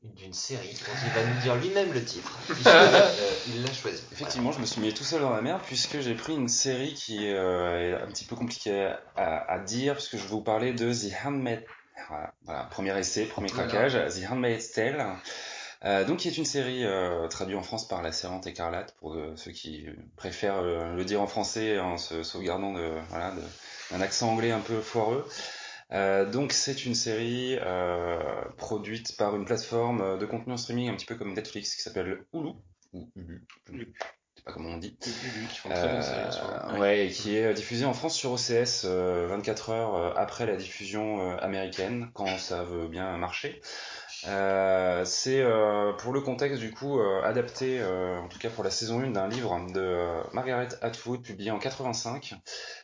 d'une 0.04 0.34
série 0.34 0.74
dont 0.74 0.94
il 1.06 1.10
va 1.12 1.24
nous 1.32 1.42
dire 1.42 1.56
lui-même 1.58 1.94
le 1.94 2.04
titre. 2.04 2.32
puisque, 2.48 2.66
euh, 2.68 3.12
il 3.50 3.62
l'a 3.64 3.72
choisi. 3.72 4.02
Effectivement, 4.12 4.52
je 4.52 4.60
me 4.60 4.66
suis 4.66 4.82
mis 4.82 4.92
tout 4.96 5.04
seul 5.04 5.22
dans 5.22 5.30
la 5.30 5.42
merde 5.44 5.62
puisque 5.64 6.00
j'ai 6.00 6.16
pris 6.16 6.34
une 6.34 6.48
série 6.48 6.96
qui 6.96 7.28
euh, 7.32 8.00
est 8.00 8.02
un 8.02 8.08
petit 8.08 8.26
peu 8.26 8.36
compliquée 8.36 8.94
à, 9.16 9.38
à 9.52 9.60
dire 9.60 9.94
puisque 9.94 10.18
je 10.18 10.24
vais 10.24 10.28
vous 10.30 10.42
parler 10.42 10.74
de 10.74 10.92
The 10.92 11.14
Handmaid. 11.24 11.64
Voilà, 12.10 12.34
voilà, 12.42 12.64
premier 12.64 12.98
essai, 12.98 13.26
premier 13.26 13.50
craquage, 13.50 13.94
The 13.94 14.28
Handmaid's 14.32 14.72
Tale. 14.72 15.06
Euh, 15.84 16.06
donc, 16.06 16.20
qui 16.20 16.28
est 16.28 16.38
une 16.38 16.46
série 16.46 16.86
euh, 16.86 17.28
traduite 17.28 17.58
en 17.58 17.64
France 17.64 17.88
par 17.88 18.04
La 18.04 18.12
Servante 18.12 18.46
Écarlate 18.46 18.96
pour 19.00 19.16
euh, 19.16 19.34
ceux 19.36 19.52
qui 19.52 19.88
préfèrent 20.16 20.60
euh, 20.60 20.94
le 20.94 21.04
dire 21.06 21.22
en 21.22 21.28
français 21.28 21.80
en 21.80 21.98
se 21.98 22.22
sauvegardant 22.22 22.74
de 22.74 22.92
voilà 23.10 23.34
d'un 23.90 24.02
accent 24.02 24.30
anglais 24.32 24.52
un 24.52 24.60
peu 24.60 24.80
foireux. 24.80 25.28
Euh, 25.92 26.30
donc 26.30 26.54
c'est 26.54 26.86
une 26.86 26.96
série 26.96 27.58
euh, 27.60 28.20
produite 28.58 29.18
par 29.18 29.36
une 29.36 29.44
plateforme 29.44 30.20
de 30.20 30.26
contenu 30.26 30.54
en 30.54 30.58
streaming 30.58 30.90
un 30.90 30.96
petit 30.96 31.08
peu 31.08 31.16
comme 31.16 31.34
Netflix 31.34 31.76
qui 31.76 31.82
s'appelle 31.82 32.24
Hulu 32.32 32.52
ou 32.94 33.10
Hulu. 33.16 33.44
sais 34.36 34.44
pas 34.46 34.54
comment 34.54 34.70
on 34.70 34.78
dit. 34.78 34.96
Oui, 35.04 35.48
qui 35.52 35.58
font 35.58 35.70
très 35.70 35.88
bonne 35.88 36.02
série 36.02 36.80
ouais, 36.80 37.10
qui 37.12 37.36
est 37.36 37.54
diffusé 37.54 37.86
en 37.86 37.94
France 37.94 38.16
sur 38.16 38.32
OCS 38.32 38.84
euh, 38.86 39.28
24 39.30 39.70
heures 39.72 40.18
après 40.18 40.46
la 40.46 40.56
diffusion 40.56 41.38
américaine, 41.40 42.12
quand 42.14 42.38
ça 42.38 42.64
veut 42.64 42.88
bien 42.88 43.18
marcher. 43.18 43.62
Euh, 44.28 45.04
c'est 45.04 45.42
euh, 45.42 45.94
pour 45.94 46.14
le 46.14 46.22
contexte 46.22 46.60
du 46.60 46.72
coup 46.72 47.00
euh, 47.00 47.24
adapté, 47.24 47.80
euh, 47.80 48.20
en 48.20 48.28
tout 48.28 48.38
cas 48.38 48.50
pour 48.50 48.64
la 48.64 48.70
saison 48.70 49.00
1 49.00 49.12
d'un 49.12 49.28
livre 49.28 49.60
de 49.74 49.80
euh, 49.82 50.22
Margaret 50.34 50.70
Atwood 50.82 51.22
publié 51.24 51.52
en 51.52 51.60
85. 51.60 52.36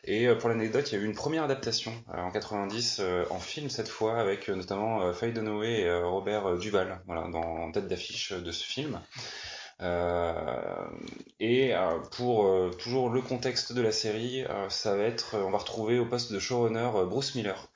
Et 0.04 0.28
pour 0.34 0.48
l'anecdote, 0.48 0.90
il 0.90 0.98
y 0.98 1.00
a 1.00 1.04
eu 1.04 1.06
une 1.06 1.14
première 1.14 1.44
adaptation 1.44 1.92
en 2.12 2.30
90 2.30 2.98
euh, 3.00 3.24
en 3.30 3.38
film 3.38 3.70
cette 3.70 3.88
fois 3.88 4.18
avec 4.18 4.48
notamment 4.48 5.12
Faye 5.12 5.32
Dunaway 5.32 5.82
et 5.82 6.02
Robert 6.02 6.56
Duval, 6.56 7.00
voilà, 7.06 7.28
dans 7.28 7.70
tête 7.72 7.86
d'affiche 7.86 8.32
de 8.32 8.50
ce 8.50 8.64
film. 8.64 9.00
Euh, 9.80 10.88
et 11.38 11.74
euh, 11.74 11.98
pour 12.16 12.46
euh, 12.46 12.70
toujours 12.70 13.10
le 13.10 13.22
contexte 13.22 13.72
de 13.72 13.80
la 13.80 13.92
série, 13.92 14.44
ça 14.68 14.96
va 14.96 15.04
être, 15.04 15.36
on 15.36 15.50
va 15.50 15.58
retrouver 15.58 15.98
au 15.98 16.06
poste 16.06 16.32
de 16.32 16.38
showrunner 16.38 16.90
Bruce 17.06 17.34
Miller, 17.34 17.68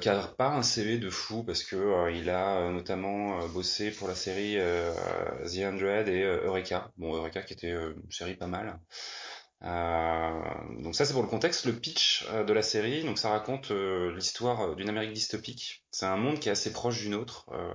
qui 0.00 0.08
a 0.08 0.26
pas 0.26 0.48
un 0.48 0.62
CV 0.62 0.98
de 0.98 1.10
fou 1.10 1.44
parce 1.44 1.62
que 1.62 1.76
euh, 1.76 2.10
il 2.10 2.30
a 2.30 2.58
euh, 2.58 2.72
notamment 2.72 3.40
euh, 3.42 3.48
bossé 3.48 3.90
pour 3.90 4.08
la 4.08 4.14
série 4.14 4.58
euh, 4.58 4.92
The 5.46 5.58
Hundred 5.58 6.08
et 6.08 6.22
euh, 6.22 6.44
Eureka. 6.46 6.90
Bon, 6.96 7.14
Eureka 7.14 7.42
qui 7.42 7.52
était 7.52 7.72
euh, 7.72 7.94
une 8.04 8.10
série 8.10 8.36
pas 8.36 8.46
mal. 8.46 8.78
Euh, 9.62 10.82
donc 10.82 10.94
ça 10.94 11.04
c'est 11.04 11.12
pour 11.14 11.22
le 11.22 11.28
contexte, 11.28 11.64
le 11.66 11.72
pitch 11.72 12.26
euh, 12.30 12.44
de 12.44 12.52
la 12.52 12.62
série. 12.62 13.04
Donc 13.04 13.18
ça 13.18 13.30
raconte 13.30 13.70
euh, 13.70 14.14
l'histoire 14.14 14.76
d'une 14.76 14.88
Amérique 14.88 15.12
dystopique. 15.12 15.84
C'est 15.90 16.06
un 16.06 16.16
monde 16.16 16.38
qui 16.38 16.48
est 16.48 16.52
assez 16.52 16.72
proche 16.72 17.00
d'une 17.00 17.14
autre, 17.14 17.46
euh, 17.52 17.74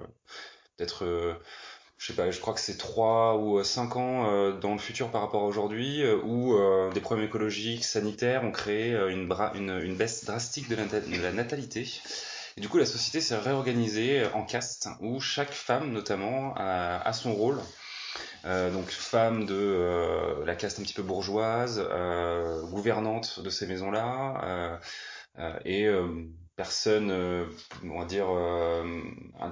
peut-être 0.77 1.05
euh, 1.05 1.35
je 2.01 2.07
sais 2.07 2.13
pas, 2.13 2.31
je 2.31 2.39
crois 2.39 2.55
que 2.55 2.59
c'est 2.59 2.79
3 2.79 3.37
ou 3.37 3.63
5 3.63 3.95
ans 3.95 4.25
euh, 4.25 4.53
dans 4.53 4.71
le 4.71 4.79
futur 4.79 5.11
par 5.11 5.21
rapport 5.21 5.43
à 5.43 5.45
aujourd'hui, 5.45 6.01
euh, 6.01 6.17
où 6.23 6.55
euh, 6.55 6.91
des 6.91 6.99
problèmes 6.99 7.27
écologiques, 7.27 7.83
sanitaires 7.83 8.43
ont 8.43 8.51
créé 8.51 8.95
euh, 8.95 9.09
une, 9.09 9.31
une, 9.53 9.79
une 9.83 9.95
baisse 9.95 10.25
drastique 10.25 10.67
de 10.67 10.75
la, 10.75 11.31
natalité. 11.31 11.87
Et 12.57 12.61
du 12.61 12.69
coup, 12.69 12.79
la 12.79 12.87
société 12.87 13.21
s'est 13.21 13.37
réorganisée 13.37 14.25
en 14.33 14.43
castes, 14.43 14.89
où 14.99 15.19
chaque 15.19 15.51
femme, 15.51 15.91
notamment, 15.91 16.55
a, 16.57 17.07
a 17.07 17.13
son 17.13 17.35
rôle. 17.35 17.59
Euh, 18.45 18.71
donc 18.71 18.89
femme 18.89 19.45
de 19.45 19.53
euh, 19.53 20.43
la 20.45 20.55
caste 20.55 20.79
un 20.79 20.83
petit 20.83 20.95
peu 20.95 21.03
bourgeoise, 21.03 21.85
euh, 21.91 22.63
gouvernante 22.63 23.41
de 23.41 23.51
ces 23.51 23.67
maisons-là, 23.67 24.41
euh, 24.43 24.77
euh, 25.37 25.59
et 25.65 25.85
euh, 25.85 26.07
personnes, 26.55 27.11
euh, 27.11 27.45
on 27.83 27.99
va 27.99 28.05
dire, 28.05 28.27
euh, 28.29 29.01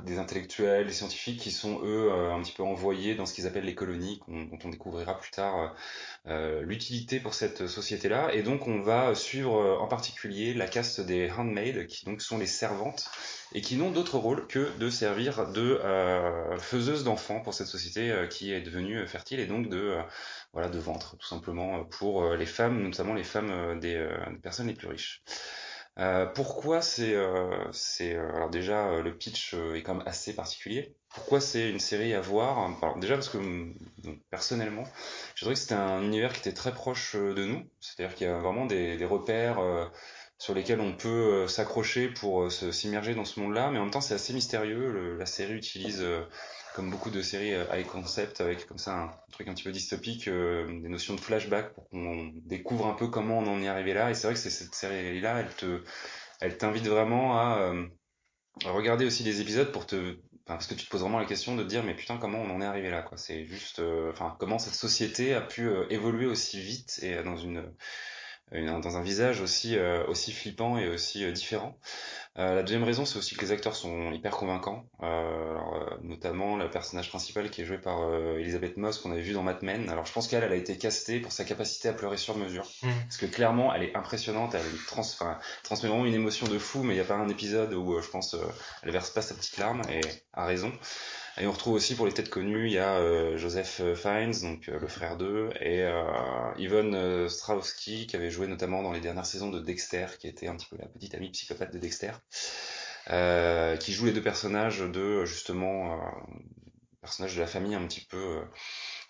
des 0.05 0.19
intellectuels, 0.19 0.88
des 0.88 0.93
scientifiques 0.93 1.39
qui 1.39 1.51
sont 1.51 1.81
eux 1.83 2.12
euh, 2.12 2.33
un 2.33 2.41
petit 2.41 2.51
peu 2.53 2.63
envoyés 2.63 3.15
dans 3.15 3.25
ce 3.25 3.33
qu'ils 3.33 3.47
appellent 3.47 3.65
les 3.65 3.75
colonies, 3.75 4.21
dont 4.27 4.59
on 4.63 4.69
découvrira 4.69 5.17
plus 5.17 5.31
tard 5.31 5.75
euh, 6.27 6.62
l'utilité 6.62 7.19
pour 7.19 7.33
cette 7.33 7.67
société-là. 7.67 8.33
Et 8.33 8.43
donc 8.43 8.67
on 8.67 8.81
va 8.81 9.15
suivre 9.15 9.57
euh, 9.57 9.77
en 9.77 9.88
particulier 9.88 10.53
la 10.53 10.67
caste 10.67 11.01
des 11.01 11.31
handmaids, 11.31 11.88
qui 11.88 12.05
donc 12.05 12.21
sont 12.21 12.38
les 12.38 12.47
servantes 12.47 13.09
et 13.53 13.62
qui 13.62 13.75
n'ont 13.77 13.91
d'autre 13.91 14.17
rôle 14.17 14.47
que 14.47 14.77
de 14.77 14.89
servir 14.89 15.51
de 15.51 15.79
euh, 15.83 16.57
faiseuses 16.59 17.03
d'enfants 17.03 17.41
pour 17.41 17.53
cette 17.53 17.67
société 17.67 18.12
euh, 18.12 18.27
qui 18.27 18.51
est 18.51 18.62
devenue 18.62 19.07
fertile 19.07 19.39
et 19.39 19.47
donc 19.47 19.69
de 19.69 19.77
euh, 19.79 20.01
voilà 20.53 20.69
de 20.69 20.79
ventre 20.79 21.17
tout 21.17 21.27
simplement 21.27 21.83
pour 21.85 22.23
euh, 22.23 22.35
les 22.38 22.45
femmes, 22.45 22.81
notamment 22.83 23.13
les 23.13 23.23
femmes 23.23 23.51
euh, 23.51 23.79
des, 23.79 23.95
euh, 23.95 24.17
des 24.31 24.39
personnes 24.39 24.67
les 24.67 24.73
plus 24.73 24.88
riches. 24.88 25.23
Euh, 25.99 26.25
pourquoi 26.27 26.81
c'est 26.81 27.13
euh, 27.13 27.49
c'est 27.73 28.15
euh, 28.15 28.33
alors 28.35 28.49
déjà 28.49 28.88
euh, 28.88 29.01
le 29.03 29.17
pitch 29.17 29.53
est 29.75 29.83
quand 29.83 29.95
même 29.95 30.07
assez 30.07 30.33
particulier. 30.33 30.95
Pourquoi 31.13 31.41
c'est 31.41 31.69
une 31.69 31.79
série 31.79 32.13
à 32.13 32.21
voir? 32.21 32.57
Alors 32.81 32.97
déjà 32.99 33.15
parce 33.15 33.27
que 33.29 33.38
mm, 33.38 33.75
donc, 34.03 34.19
personnellement, 34.29 34.85
je 35.35 35.41
trouvais 35.41 35.55
que 35.55 35.59
c'était 35.59 35.73
un 35.75 36.01
univers 36.03 36.31
qui 36.33 36.39
était 36.39 36.53
très 36.53 36.73
proche 36.73 37.15
de 37.15 37.43
nous. 37.45 37.69
C'est-à-dire 37.81 38.15
qu'il 38.15 38.27
y 38.27 38.29
a 38.29 38.39
vraiment 38.39 38.65
des, 38.65 38.95
des 38.97 39.05
repères 39.05 39.59
sur 40.38 40.53
lesquels 40.53 40.79
on 40.79 40.95
peut 40.95 41.47
s'accrocher 41.47 42.07
pour 42.09 42.49
s'immerger 42.51 43.13
dans 43.15 43.25
ce 43.25 43.39
monde-là, 43.41 43.69
mais 43.71 43.79
en 43.79 43.83
même 43.83 43.91
temps 43.91 43.99
c'est 44.01 44.13
assez 44.13 44.33
mystérieux. 44.33 44.91
Le- 44.91 45.17
la 45.17 45.25
série 45.25 45.53
utilise 45.53 46.05
comme 46.75 46.89
beaucoup 46.89 47.10
de 47.10 47.21
séries 47.21 47.53
euh, 47.53 47.65
high 47.73 47.86
concept 47.86 48.41
avec 48.41 48.65
comme 48.65 48.77
ça 48.77 48.95
un 48.95 49.13
truc 49.32 49.47
un 49.47 49.53
petit 49.53 49.63
peu 49.63 49.71
dystopique, 49.71 50.27
euh, 50.27 50.65
des 50.82 50.89
notions 50.89 51.15
de 51.15 51.19
flashback 51.19 51.73
pour 51.73 51.89
qu'on 51.89 52.32
découvre 52.45 52.88
un 52.88 52.93
peu 52.93 53.08
comment 53.08 53.39
on 53.39 53.47
en 53.47 53.62
est 53.62 53.67
arrivé 53.67 53.93
là. 53.93 54.10
Et 54.12 54.13
c'est 54.13 54.27
vrai 54.27 54.34
que 54.34 54.39
c'est 54.39 54.49
cette 54.49 54.75
série-là, 54.75 55.39
elle 55.39 55.55
te, 55.55 55.84
elle 56.39 56.58
t'invite 56.58 56.88
vraiment 56.88 57.38
à 57.39 57.60
euh, 57.60 57.88
regarder 58.65 59.05
aussi 59.05 59.23
les 59.23 59.41
épisodes 59.41 59.71
pour 59.71 59.86
te, 59.86 60.17
parce 60.45 60.67
que 60.67 60.73
tu 60.73 60.86
te 60.86 60.89
poses 60.89 61.01
vraiment 61.01 61.19
la 61.19 61.25
question 61.25 61.55
de 61.55 61.63
te 61.63 61.67
dire 61.67 61.84
mais 61.84 61.95
putain 61.95 62.17
comment 62.17 62.39
on 62.39 62.49
en 62.49 62.62
est 62.62 62.65
arrivé 62.65 62.89
là 62.89 63.01
quoi. 63.01 63.17
C'est 63.17 63.45
juste, 63.45 63.79
euh, 63.79 64.12
enfin 64.12 64.36
comment 64.39 64.60
cette 64.60 64.73
société 64.73 65.34
a 65.34 65.41
pu 65.41 65.67
euh, 65.67 65.86
évoluer 65.89 66.25
aussi 66.25 66.60
vite 66.60 66.99
et 67.01 67.21
dans 67.23 67.38
une 67.38 67.71
une- 68.51 68.81
dans 68.81 68.97
un 68.97 69.01
visage 69.01 69.41
aussi, 69.41 69.77
euh, 69.77 70.05
aussi 70.07 70.31
flippant 70.31 70.77
et 70.77 70.88
aussi 70.88 71.23
euh, 71.23 71.31
différent. 71.31 71.77
Euh, 72.38 72.55
la 72.55 72.63
deuxième 72.63 72.83
raison, 72.83 73.05
c'est 73.05 73.17
aussi 73.17 73.35
que 73.35 73.41
les 73.41 73.51
acteurs 73.51 73.75
sont 73.75 74.12
hyper 74.12 74.31
convaincants. 74.31 74.85
Euh, 75.01 75.51
alors, 75.51 75.75
euh, 75.75 75.95
notamment 76.03 76.55
le 76.55 76.69
personnage 76.69 77.09
principal 77.09 77.49
qui 77.49 77.62
est 77.62 77.65
joué 77.65 77.77
par 77.77 78.01
euh, 78.01 78.38
Elisabeth 78.39 78.77
Moss 78.77 78.99
qu'on 78.99 79.12
avait 79.12 79.21
vu 79.21 79.33
dans 79.33 79.43
Mad 79.43 79.62
Men. 79.62 79.89
Alors 79.89 80.05
je 80.05 80.13
pense 80.13 80.27
qu'elle, 80.27 80.43
elle 80.43 80.53
a 80.53 80.55
été 80.55 80.77
castée 80.77 81.19
pour 81.19 81.31
sa 81.31 81.43
capacité 81.43 81.89
à 81.89 81.93
pleurer 81.93 82.17
sur 82.17 82.38
mesure. 82.38 82.67
Mhm. 82.83 82.91
Parce 83.03 83.17
que 83.17 83.25
clairement, 83.25 83.73
elle 83.73 83.83
est 83.83 83.95
impressionnante, 83.95 84.55
elle 84.55 84.62
trans 84.88 85.01
transmet 85.63 85.89
vraiment 85.89 86.05
une 86.05 86.13
émotion 86.13 86.47
de 86.47 86.59
fou, 86.59 86.83
mais 86.83 86.93
il 86.93 86.97
n'y 86.97 87.03
a 87.03 87.05
pas 87.05 87.15
un 87.15 87.29
épisode 87.29 87.73
où 87.73 87.95
euh, 87.95 88.01
je 88.01 88.09
pense 88.09 88.35
elle 88.83 88.91
verse 88.91 89.09
pas 89.09 89.21
sa 89.21 89.33
petite 89.35 89.57
larme, 89.57 89.81
et 89.89 90.01
a 90.33 90.45
raison. 90.45 90.71
Et 91.37 91.47
on 91.47 91.51
retrouve 91.51 91.73
aussi 91.73 91.95
pour 91.95 92.05
les 92.05 92.13
têtes 92.13 92.29
connues, 92.29 92.67
il 92.67 92.73
y 92.73 92.77
a 92.77 92.95
euh, 92.97 93.37
Joseph 93.37 93.81
Fiennes, 93.95 94.33
donc 94.41 94.67
euh, 94.69 94.79
le 94.79 94.87
frère 94.87 95.17
d'eux, 95.17 95.49
et 95.61 95.83
euh, 95.83 96.03
Yvonne 96.57 96.95
euh, 96.95 97.29
Strahovski, 97.29 98.07
qui 98.07 98.15
avait 98.15 98.29
joué 98.29 98.47
notamment 98.47 98.83
dans 98.83 98.91
les 98.91 98.99
dernières 98.99 99.25
saisons 99.25 99.49
de 99.49 99.59
Dexter, 99.59 100.07
qui 100.19 100.27
était 100.27 100.47
un 100.47 100.55
petit 100.55 100.67
peu 100.69 100.77
la 100.77 100.87
petite 100.87 101.15
amie 101.15 101.29
psychopathe 101.31 101.73
de 101.73 101.79
Dexter, 101.79 102.11
euh, 103.09 103.77
qui 103.77 103.93
joue 103.93 104.05
les 104.05 104.11
deux 104.11 104.21
personnages 104.21 104.79
de 104.79 105.25
justement 105.25 105.93
euh, 105.93 106.11
personnages 107.01 107.35
de 107.35 107.41
la 107.41 107.47
famille 107.47 107.75
un 107.75 107.85
petit 107.87 108.05
peu 108.05 108.17
euh, 108.17 108.41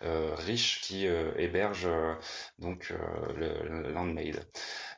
euh, 0.04 0.36
riche 0.36 0.82
qui 0.82 1.08
euh, 1.08 1.32
héberge 1.38 1.86
euh, 1.86 2.14
donc 2.60 2.92
euh, 2.92 3.34
le, 3.36 3.82
le 3.82 3.92
Landmaid. 3.92 4.40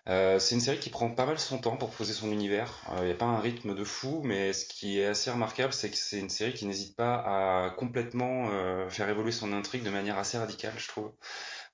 Euh, 0.09 0.39
c'est 0.39 0.55
une 0.55 0.61
série 0.61 0.79
qui 0.79 0.89
prend 0.89 1.11
pas 1.11 1.25
mal 1.25 1.37
son 1.39 1.59
temps 1.59 1.77
pour 1.77 1.91
poser 1.91 2.13
son 2.13 2.31
univers. 2.31 2.81
Il 2.99 3.05
n'y 3.05 3.11
a 3.11 3.15
pas 3.15 3.25
un 3.25 3.39
rythme 3.39 3.75
de 3.75 3.83
fou, 3.83 4.21
mais 4.23 4.51
ce 4.53 4.65
qui 4.65 4.99
est 4.99 5.05
assez 5.05 5.29
remarquable, 5.29 5.73
c'est 5.73 5.91
que 5.91 5.97
c'est 5.97 6.19
une 6.19 6.29
série 6.29 6.53
qui 6.53 6.65
n'hésite 6.65 6.95
pas 6.95 7.15
à 7.15 7.69
complètement 7.71 8.49
euh, 8.51 8.89
faire 8.89 9.09
évoluer 9.09 9.31
son 9.31 9.53
intrigue 9.53 9.83
de 9.83 9.91
manière 9.91 10.17
assez 10.17 10.37
radicale, 10.37 10.73
je 10.77 10.87
trouve. 10.87 11.11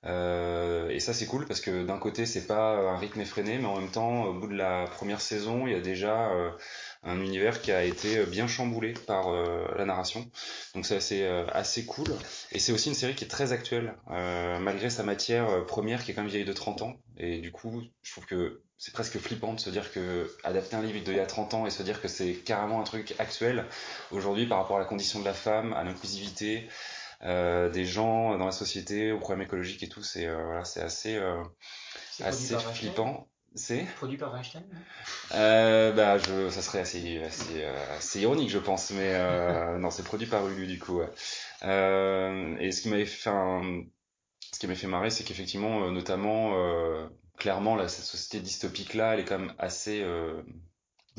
Euh, 0.06 0.90
et 0.90 1.00
ça 1.00 1.12
c'est 1.14 1.26
cool 1.26 1.48
parce 1.48 1.60
que 1.60 1.84
d'un 1.84 1.98
côté 1.98 2.28
c'est 2.28 2.46
pas 2.46 2.76
un 2.76 2.98
rythme 2.98 3.20
effréné, 3.22 3.58
mais 3.58 3.66
en 3.66 3.80
même 3.80 3.90
temps 3.90 4.26
au 4.26 4.34
bout 4.34 4.48
de 4.48 4.56
la 4.56 4.86
première 4.86 5.22
saison 5.22 5.66
il 5.66 5.74
y 5.74 5.76
a 5.76 5.82
déjà 5.82 6.30
euh, 6.30 6.52
un 7.04 7.20
univers 7.22 7.62
qui 7.62 7.72
a 7.72 7.84
été 7.84 8.26
bien 8.26 8.48
chamboulé 8.48 8.94
par 9.06 9.30
euh, 9.30 9.66
la 9.78 9.86
narration. 9.86 10.30
Donc 10.76 10.86
c'est 10.86 10.96
assez 10.96 11.24
euh, 11.24 11.46
assez 11.52 11.86
cool. 11.86 12.08
Et 12.52 12.60
c'est 12.60 12.72
aussi 12.72 12.90
une 12.90 12.96
série 12.96 13.16
qui 13.16 13.24
est 13.24 13.30
très 13.30 13.52
actuelle 13.52 13.96
euh, 14.12 14.60
malgré 14.60 14.90
sa 14.90 15.04
matière 15.04 15.50
euh, 15.50 15.62
première 15.64 16.04
qui 16.04 16.12
est 16.12 16.14
quand 16.14 16.22
même 16.22 16.32
vieille 16.32 16.46
de 16.46 16.54
30 16.54 16.82
ans. 16.82 16.94
Et 17.18 17.40
du 17.40 17.52
coup 17.52 17.84
je 18.02 18.12
trouve 18.12 18.26
que 18.26 18.62
c'est 18.78 18.94
presque 18.94 19.18
flippant 19.18 19.54
de 19.54 19.60
se 19.60 19.70
dire 19.70 19.92
que 19.92 20.32
adapter 20.44 20.76
un 20.76 20.82
livre 20.82 21.04
d'il 21.04 21.16
y 21.16 21.20
a 21.20 21.26
30 21.26 21.54
ans 21.56 21.66
et 21.66 21.72
se 21.72 21.82
dire 21.82 22.02
que 22.02 22.08
c'est 22.08 22.34
carrément 22.34 22.80
un 22.80 22.84
truc 22.84 23.16
actuel 23.18 23.66
aujourd'hui 24.12 24.46
par 24.46 24.60
rapport 24.60 24.78
à 24.78 24.80
la 24.80 24.86
condition 24.86 25.20
de 25.20 25.26
la 25.26 25.34
femme, 25.34 25.74
à 25.74 25.84
l'inclusivité 25.84 26.68
euh, 27.24 27.70
des 27.70 27.86
gens 27.86 28.38
dans 28.38 28.46
la 28.46 28.52
société, 28.52 29.12
aux 29.12 29.20
problèmes 29.20 29.46
écologiques 29.46 29.82
et 29.82 29.90
tout, 29.90 30.04
c'est 30.04 30.28
euh, 30.28 30.44
voilà, 30.44 30.64
c'est 30.66 30.82
assez 30.82 31.16
euh, 31.16 31.44
assez 32.22 32.56
flippant. 32.60 33.28
C'est 33.56 33.86
Produit 33.96 34.18
par 34.18 34.34
Weinstein 34.34 34.64
euh, 35.34 35.92
bah 35.92 36.18
je 36.18 36.50
ça 36.50 36.62
serait 36.62 36.80
assez 36.80 37.22
assez, 37.24 37.64
euh, 37.64 37.98
assez 37.98 38.22
ironique 38.22 38.50
je 38.50 38.58
pense, 38.60 38.92
mais 38.92 39.14
euh, 39.14 39.78
non 39.78 39.90
c'est 39.90 40.04
produit 40.04 40.28
par 40.28 40.48
Hulu 40.48 40.68
du 40.68 40.80
coup. 40.80 41.00
Ouais. 41.00 41.10
Euh, 41.64 42.56
et 42.60 42.72
ce 42.72 42.82
qui 42.82 42.90
m'avait 42.90 43.06
fait 43.06 43.30
un- 43.30 43.84
ce 44.54 44.60
qui 44.60 44.68
m'a 44.68 44.76
fait 44.76 44.88
marrer, 44.88 45.10
c'est 45.10 45.24
qu'effectivement, 45.24 45.84
euh, 45.86 45.92
notamment, 45.92 46.54
euh, 46.56 47.08
clairement, 47.38 47.76
là, 47.76 47.88
cette 47.88 48.06
société 48.06 48.40
dystopique 48.44 48.94
là, 48.94 49.14
elle 49.14 49.20
est 49.22 49.26
quand 49.26 49.40
même 49.40 49.54
assez 49.60 50.02
euh, 50.02 50.42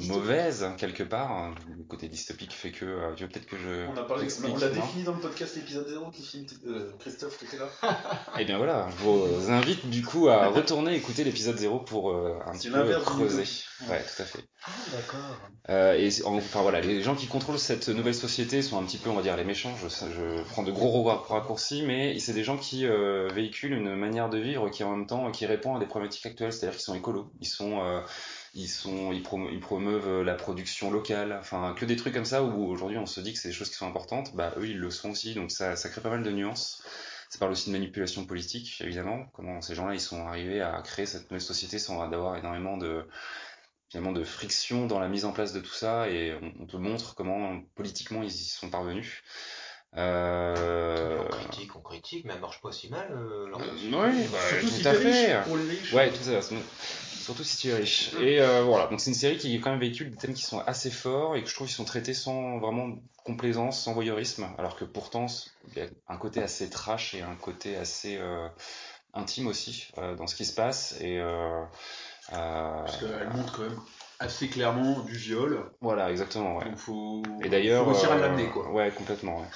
mauvaise 0.07 0.63
hein, 0.65 0.75
quelque 0.79 1.03
part. 1.03 1.51
Le 1.77 1.83
côté 1.85 2.09
dystopique 2.09 2.53
fait 2.53 2.71
que 2.71 2.85
euh, 2.85 3.15
tu 3.15 3.25
veux 3.25 3.29
peut-être 3.29 3.47
que 3.47 3.57
je 3.57 3.87
On 3.93 3.97
a 3.97 4.05
parlé, 4.05 4.27
on 4.45 4.57
l'a 4.59 4.69
défini 4.69 5.03
dans 5.05 5.13
le 5.15 5.21
podcast 5.21 5.57
épisode 5.57 5.89
0 5.89 6.11
qui 6.11 6.23
filme, 6.25 6.47
euh, 6.67 6.91
Christophe, 7.01 7.39
t'étais 7.39 7.57
là 7.59 7.69
Eh 8.39 8.45
bien 8.45 8.59
voilà, 8.59 8.89
je 8.99 9.05
vous 9.05 9.51
invite 9.51 9.89
du 9.91 10.03
coup 10.05 10.29
à 10.29 10.49
retourner 10.49 10.95
écouter 10.95 11.25
l'épisode 11.25 11.57
0 11.57 11.81
pour 11.81 12.11
euh, 12.11 12.39
un 12.47 12.53
petit 12.53 12.71
peu 12.71 13.01
creuser. 13.01 13.45
Ouais, 13.89 14.03
tout 14.03 14.23
à 14.23 14.25
fait. 14.25 14.45
Ah, 14.67 14.71
d'accord. 14.93 15.37
Euh, 15.71 15.95
et 15.95 16.11
enfin 16.25 16.63
voilà, 16.63 16.81
les 16.81 17.01
gens 17.03 17.15
qui 17.15 17.27
contrôlent 17.27 17.59
cette 17.61 17.89
nouvelle 17.89 18.15
société 18.15 18.61
sont 18.63 18.79
un 18.79 18.83
petit 18.85 18.99
peu, 18.99 19.09
on 19.11 19.15
va 19.15 19.23
dire, 19.23 19.37
les 19.37 19.45
méchants. 19.45 19.73
Je, 19.81 19.89
je 19.89 20.43
prends 20.51 20.65
de 20.65 20.73
gros 20.73 21.05
ra- 21.05 21.25
raccourcis, 21.29 21.83
mais 21.83 22.19
c'est 22.19 22.33
des 22.33 22.43
gens 22.45 22.57
qui 22.57 22.85
euh, 22.87 23.29
véhiculent 23.33 23.75
une 23.75 23.95
manière 23.95 24.29
de 24.29 24.39
vivre 24.39 24.69
qui 24.71 24.83
en 24.83 24.91
même 24.97 25.07
temps 25.07 25.31
qui 25.31 25.47
répond 25.47 25.77
à 25.77 25.79
des 25.79 25.87
problématiques 25.87 26.27
actuelles, 26.27 26.53
c'est-à-dire 26.53 26.77
qu'ils 26.77 26.85
sont 26.85 26.95
écolos, 26.97 27.31
ils 27.41 27.47
sont 27.47 27.81
euh, 27.85 28.01
ils 28.59 29.61
promeuvent 29.61 30.23
la 30.23 30.35
production 30.35 30.91
locale, 30.91 31.37
enfin 31.41 31.75
que 31.77 31.85
des 31.85 31.97
trucs 31.97 32.15
comme 32.15 32.25
ça 32.25 32.43
où 32.43 32.67
aujourd'hui 32.67 32.99
on 32.99 33.07
se 33.07 33.21
dit 33.21 33.33
que 33.33 33.39
c'est 33.39 33.49
des 33.49 33.55
choses 33.55 33.71
qui 33.71 33.77
sont 33.77 33.87
importantes, 33.87 34.35
bah 34.35 34.53
eux 34.59 34.67
ils 34.67 34.79
le 34.79 34.91
sont 34.91 35.11
aussi, 35.11 35.35
donc 35.35 35.51
ça 35.51 35.75
crée 35.77 36.01
pas 36.01 36.11
mal 36.11 36.23
de 36.23 36.31
nuances. 36.31 36.83
Ça 37.31 37.39
parle 37.39 37.53
aussi 37.53 37.69
de 37.69 37.75
manipulation 37.75 38.25
politique, 38.25 38.81
évidemment. 38.81 39.27
Comment 39.35 39.61
ces 39.61 39.75
gens-là, 39.75 39.93
ils 39.93 40.01
sont 40.01 40.27
arrivés 40.27 40.63
à 40.63 40.81
créer 40.83 41.05
cette 41.05 41.25
nouvelle 41.31 41.43
société 41.43 41.79
sans 41.79 42.01
avoir 42.01 42.37
énormément 42.37 42.79
de 42.79 43.05
friction 44.25 44.87
dans 44.87 44.99
la 44.99 45.09
mise 45.09 45.27
en 45.27 45.33
place 45.33 45.53
de 45.53 45.61
tout 45.61 45.75
ça. 45.75 46.09
Et 46.09 46.35
on, 46.41 46.63
on 46.63 46.67
te 46.67 46.77
montre 46.79 47.15
comment 47.15 47.61
politiquement 47.75 48.23
ils 48.23 48.31
y 48.31 48.45
sont 48.45 48.71
parvenus. 48.71 49.23
Euh... 49.97 51.19
On 51.25 51.29
critique, 51.37 51.77
on 51.77 51.81
critique, 51.81 52.25
mais 52.25 52.35
elle 52.35 52.41
marche 52.41 52.61
pas 52.61 52.73
si 52.73 52.89
mal. 52.89 53.09
euh, 53.11 53.49
leur- 53.49 53.61
oui, 53.61 53.91
bah, 54.31 54.39
Surtout 54.51 54.67
tout 54.67 54.73
si 54.83 54.89
à 54.89 54.95
fait. 54.95 55.35
riche, 55.37 55.45
pour 55.47 55.57
les 55.57 55.65
riches. 55.69 55.93
Ouais, 55.93 56.11
tout 56.13 56.23
ça. 56.23 56.41
Surtout 56.43 57.45
si 57.45 57.57
tu 57.59 57.69
es 57.69 57.75
riche. 57.75 58.11
Et 58.21 58.41
euh, 58.41 58.63
voilà, 58.63 58.87
donc 58.87 59.01
c'est 59.01 59.11
une 59.11 59.17
série 59.17 59.37
qui 59.39 59.59
quand 59.61 59.71
même 59.71 59.81
véhicule 59.81 60.11
des 60.11 60.17
thèmes 60.17 60.35
qui 60.35 60.43
sont 60.45 60.61
assez 60.61 60.91
forts 60.91 61.37
et 61.37 61.43
que 61.43 61.49
je 61.49 61.55
trouve 61.55 61.67
qu'ils 61.67 61.77
sont 61.77 61.85
traités 61.85 62.15
sans 62.15 62.59
vraiment 62.59 62.97
complaisance, 63.25 63.83
sans 63.83 63.93
voyeurisme, 63.93 64.47
alors 64.57 64.77
que 64.77 64.85
pourtant 64.85 65.27
il 65.77 65.79
y 65.79 65.81
a 65.83 65.89
un 66.09 66.17
côté 66.17 66.43
assez 66.43 66.71
trash 66.71 67.15
et 67.15 67.21
un 67.23 67.35
côté 67.35 67.77
assez 67.77 68.17
euh, 68.19 68.49
intime 69.13 69.47
aussi 69.47 69.89
euh, 69.99 70.15
dans 70.17 70.27
ce 70.27 70.35
qui 70.37 70.47
se 70.47 70.55
passe. 70.55 70.97
Et 71.01 71.19
euh, 71.19 71.63
euh, 72.33 72.83
Parce 72.85 72.97
qu'elle 72.99 73.29
montre 73.31 73.53
quand 73.57 73.63
même 73.63 73.81
assez 74.19 74.49
clairement 74.49 75.01
du 75.01 75.15
viol. 75.15 75.71
voilà, 75.81 76.11
exactement. 76.11 76.59
Ouais. 76.59 76.65
Donc 76.65 76.77
faut. 76.77 77.23
Et 77.43 77.49
d'ailleurs, 77.49 77.85
faut 77.85 77.91
réussir 77.93 78.13
à 78.13 78.17
euh, 78.17 78.21
l'amener 78.21 78.49
quoi. 78.49 78.71
Ouais, 78.71 78.91
complètement. 78.91 79.41
Ouais. 79.41 79.47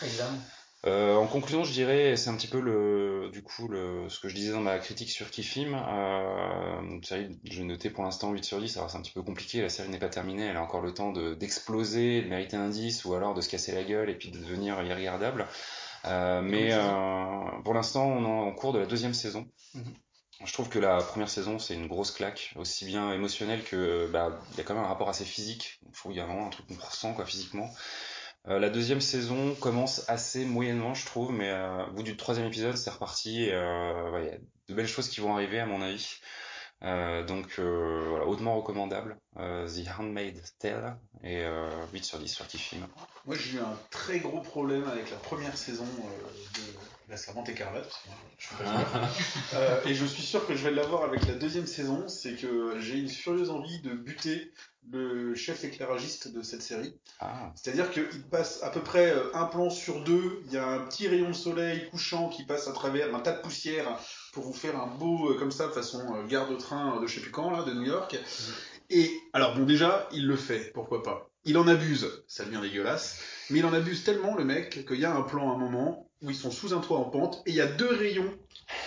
Euh, 0.84 1.14
en 1.14 1.28
conclusion, 1.28 1.62
je 1.62 1.72
dirais, 1.72 2.16
c'est 2.16 2.28
un 2.28 2.34
petit 2.34 2.48
peu 2.48 2.60
le, 2.60 3.30
du 3.32 3.42
coup, 3.42 3.68
le, 3.68 4.08
ce 4.08 4.18
que 4.18 4.28
je 4.28 4.34
disais 4.34 4.50
dans 4.50 4.60
ma 4.60 4.78
critique 4.78 5.10
sur 5.10 5.30
Kifim. 5.30 5.74
Euh, 5.74 6.80
une 6.82 7.04
série, 7.04 7.38
je 7.44 7.62
notais 7.62 7.88
pour 7.88 8.02
l'instant 8.02 8.32
8 8.32 8.44
sur 8.44 8.60
10. 8.60 8.76
Alors 8.76 8.90
c'est 8.90 8.98
un 8.98 9.02
petit 9.02 9.12
peu 9.12 9.22
compliqué, 9.22 9.62
la 9.62 9.68
série 9.68 9.90
n'est 9.90 10.00
pas 10.00 10.08
terminée, 10.08 10.46
elle 10.46 10.56
a 10.56 10.62
encore 10.62 10.80
le 10.80 10.92
temps 10.92 11.12
de, 11.12 11.34
d'exploser, 11.34 12.22
de 12.22 12.28
mériter 12.28 12.56
un 12.56 12.68
10 12.68 13.04
ou 13.04 13.14
alors 13.14 13.34
de 13.34 13.40
se 13.40 13.48
casser 13.48 13.72
la 13.72 13.84
gueule 13.84 14.10
et 14.10 14.14
puis 14.14 14.32
de 14.32 14.38
devenir 14.38 14.82
irregardable. 14.82 15.46
Euh, 16.04 16.42
mais 16.42 16.70
euh, 16.72 17.62
pour 17.64 17.74
l'instant, 17.74 18.06
on 18.06 18.24
est 18.24 18.48
en 18.48 18.52
cours 18.52 18.72
de 18.72 18.80
la 18.80 18.86
deuxième 18.86 19.14
saison. 19.14 19.46
Mhm. 19.74 19.84
Je 20.45 20.53
trouve 20.53 20.68
que 20.68 20.78
la 20.78 20.99
première 20.99 21.28
saison, 21.28 21.59
c'est 21.59 21.74
une 21.74 21.87
grosse 21.87 22.11
claque, 22.11 22.53
aussi 22.57 22.85
bien 22.85 23.12
émotionnelle 23.12 23.62
que, 23.62 24.09
bah, 24.12 24.41
il 24.53 24.59
y 24.59 24.61
a 24.61 24.64
quand 24.64 24.74
même 24.74 24.85
un 24.85 24.89
rapport 24.89 25.09
assez 25.09 25.24
physique. 25.24 25.80
Je 25.93 25.99
trouve 25.99 26.12
qu'il 26.12 26.20
y 26.20 26.24
a 26.24 26.26
vraiment 26.26 26.47
un 26.47 26.51
truc 26.51 26.66
qu'on 26.66 26.74
ressent, 26.74 27.14
quoi, 27.14 27.24
physiquement. 27.24 27.70
Euh, 28.49 28.59
la 28.59 28.70
deuxième 28.70 29.01
saison 29.01 29.55
commence 29.55 30.09
assez 30.09 30.45
moyennement, 30.45 30.95
je 30.95 31.07
trouve, 31.07 31.33
mais 31.33 31.49
euh, 31.51 31.87
au 31.87 31.93
bout 31.93 32.03
du 32.03 32.16
troisième 32.16 32.47
épisode, 32.47 32.76
c'est 32.76 32.91
reparti. 32.91 33.45
et, 33.45 33.53
euh, 33.55 34.24
y 34.24 34.35
a 34.35 34.39
de 34.68 34.74
belles 34.74 34.89
choses 34.89 35.09
qui 35.09 35.20
vont 35.20 35.35
arriver, 35.35 35.61
à 35.61 35.66
mon 35.66 35.80
avis. 35.80 36.18
Euh, 36.85 37.24
donc 37.24 37.59
euh, 37.59 38.05
voilà, 38.09 38.26
hautement 38.26 38.57
recommandable. 38.57 39.16
Euh, 39.39 39.68
The 39.68 39.89
Handmaid's 39.99 40.57
Tale 40.59 40.97
et 41.22 41.43
euh, 41.43 41.70
8 41.93 42.05
sur 42.05 42.18
10 42.18 42.28
sur 42.28 42.47
Kifim. 42.47 42.87
Moi 43.24 43.37
j'ai 43.37 43.59
eu 43.59 43.61
un 43.61 43.78
très 43.91 44.18
gros 44.18 44.41
problème 44.41 44.87
avec 44.89 45.11
la 45.11 45.16
première 45.16 45.57
saison 45.57 45.85
de 45.85 46.62
La 47.09 47.16
Servante 47.16 47.49
Écarlate, 47.49 47.85
parce 47.85 48.03
que 48.03 48.09
moi, 48.09 48.16
je 48.37 48.47
suis 48.47 48.57
pas 48.57 48.64
joueur. 48.64 49.09
Euh, 49.55 49.80
et 49.85 49.95
je 49.95 50.07
suis 50.07 50.22
sûr 50.22 50.47
que 50.47 50.55
je 50.55 50.64
vais 50.64 50.70
l'avoir 50.70 51.05
avec 51.05 51.26
la 51.26 51.35
deuxième 51.35 51.66
saison, 51.66 52.09
c'est 52.09 52.35
que 52.35 52.80
j'ai 52.80 52.99
une 52.99 53.09
furieuse 53.09 53.51
envie 53.51 53.80
de 53.80 53.93
buter 53.93 54.53
le 54.91 55.35
chef 55.35 55.62
éclairagiste 55.62 56.33
de 56.33 56.43
cette 56.43 56.62
série. 56.62 56.97
Ah, 57.20 57.53
C'est-à-dire 57.55 57.91
qu'il 57.91 58.22
passe 58.30 58.62
à 58.62 58.70
peu 58.70 58.83
près 58.83 59.14
un 59.35 59.45
plan 59.45 59.70
sur 59.70 60.03
deux, 60.03 60.43
il 60.47 60.53
y 60.53 60.57
a 60.57 60.66
un 60.66 60.87
petit 60.87 61.07
rayon 61.07 61.28
de 61.28 61.35
soleil 61.35 61.89
couchant 61.91 62.28
qui 62.28 62.45
passe 62.45 62.66
à 62.66 62.72
travers 62.72 63.14
un 63.14 63.20
tas 63.20 63.33
de 63.33 63.43
poussière 63.43 63.99
pour 64.33 64.45
vous 64.45 64.53
faire 64.53 64.80
un 64.80 64.87
beau, 64.87 65.30
euh, 65.30 65.39
comme 65.39 65.53
ça, 65.53 65.68
façon 65.68 66.16
euh, 66.16 66.26
gare 66.26 66.49
de 66.49 66.57
train 66.57 67.01
de 67.01 67.07
je 67.07 67.14
sais 67.14 67.20
plus 67.20 67.30
quand, 67.30 67.51
là, 67.51 67.62
de 67.62 67.72
New 67.72 67.85
York. 67.85 68.18
Et, 68.91 69.11
alors 69.33 69.55
bon, 69.55 69.64
déjà, 69.64 70.09
il 70.12 70.26
le 70.26 70.37
fait, 70.37 70.72
pourquoi 70.74 71.03
pas. 71.03 71.30
Il 71.45 71.57
en 71.59 71.68
abuse, 71.68 72.24
ça 72.26 72.45
devient 72.45 72.61
dégueulasse, 72.61 73.20
mais 73.51 73.61
il 73.61 73.66
en 73.66 73.72
abuse 73.72 74.05
tellement, 74.05 74.35
le 74.35 74.45
mec, 74.45 74.87
qu'il 74.87 74.99
y 74.99 75.05
a 75.05 75.14
un 75.14 75.22
plan 75.22 75.51
à 75.51 75.55
un 75.55 75.59
moment 75.59 76.09
où 76.23 76.31
ils 76.31 76.37
sont 76.37 76.51
sous 76.51 76.73
un 76.75 76.79
toit 76.81 76.99
en 76.99 77.05
pente, 77.05 77.43
et 77.47 77.51
il 77.51 77.57
y 77.57 77.61
a 77.61 77.66
deux 77.66 77.95
rayons 77.95 78.33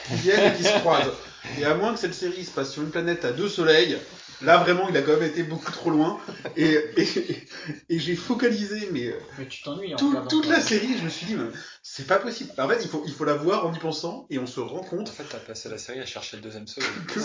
qui 0.08 0.14
viennent 0.16 0.54
et 0.54 0.58
qui 0.58 0.64
se 0.64 0.80
croisent. 0.80 1.12
Et 1.60 1.66
à 1.66 1.76
moins 1.76 1.94
que 1.94 2.00
cette 2.00 2.14
série 2.16 2.44
se 2.44 2.52
passe 2.52 2.72
sur 2.72 2.82
une 2.82 2.90
planète 2.90 3.24
à 3.24 3.32
deux 3.32 3.50
soleils, 3.50 3.98
là 4.42 4.58
vraiment 4.58 4.90
il 4.90 4.98
a 4.98 5.02
quand 5.04 5.12
même 5.14 5.24
été 5.30 5.44
beaucoup 5.44 5.72
trop 5.72 5.92
loin. 5.92 6.20
Et, 6.58 6.80
et, 6.98 7.08
et 7.90 8.00
j'ai 8.00 8.16
focalisé, 8.16 8.90
mais 8.92 9.08
euh, 9.08 9.20
Mais 9.38 9.48
tu 9.48 9.62
t'ennuies 9.62 9.94
en 9.94 9.98
tout- 9.98 10.16
toute 10.28 10.48
la 10.48 10.60
série, 10.60 10.98
je 10.98 11.04
me 11.04 11.10
suis 11.10 11.28
dit, 11.28 11.36
mais 11.36 11.46
c'est 11.84 12.08
pas 12.08 12.18
possible. 12.18 12.52
En 12.58 12.68
fait, 12.68 12.80
il 12.82 12.90
faut, 12.90 13.04
il 13.06 13.14
faut 13.14 13.26
la 13.26 13.36
voir 13.36 13.68
en 13.68 13.74
y 13.74 13.78
pensant, 13.78 14.26
et 14.32 14.40
on 14.40 14.48
se 14.48 14.60
rend 14.60 14.78
En 14.80 14.84
compte 14.84 15.08
fait, 15.10 15.24
t'as 15.30 15.38
passé 15.38 15.70
la 15.70 15.78
série 15.78 16.00
à 16.00 16.06
chercher 16.08 16.38
le 16.38 16.42
deuxième 16.44 16.66
soleil. 16.66 16.90
que. 17.08 17.20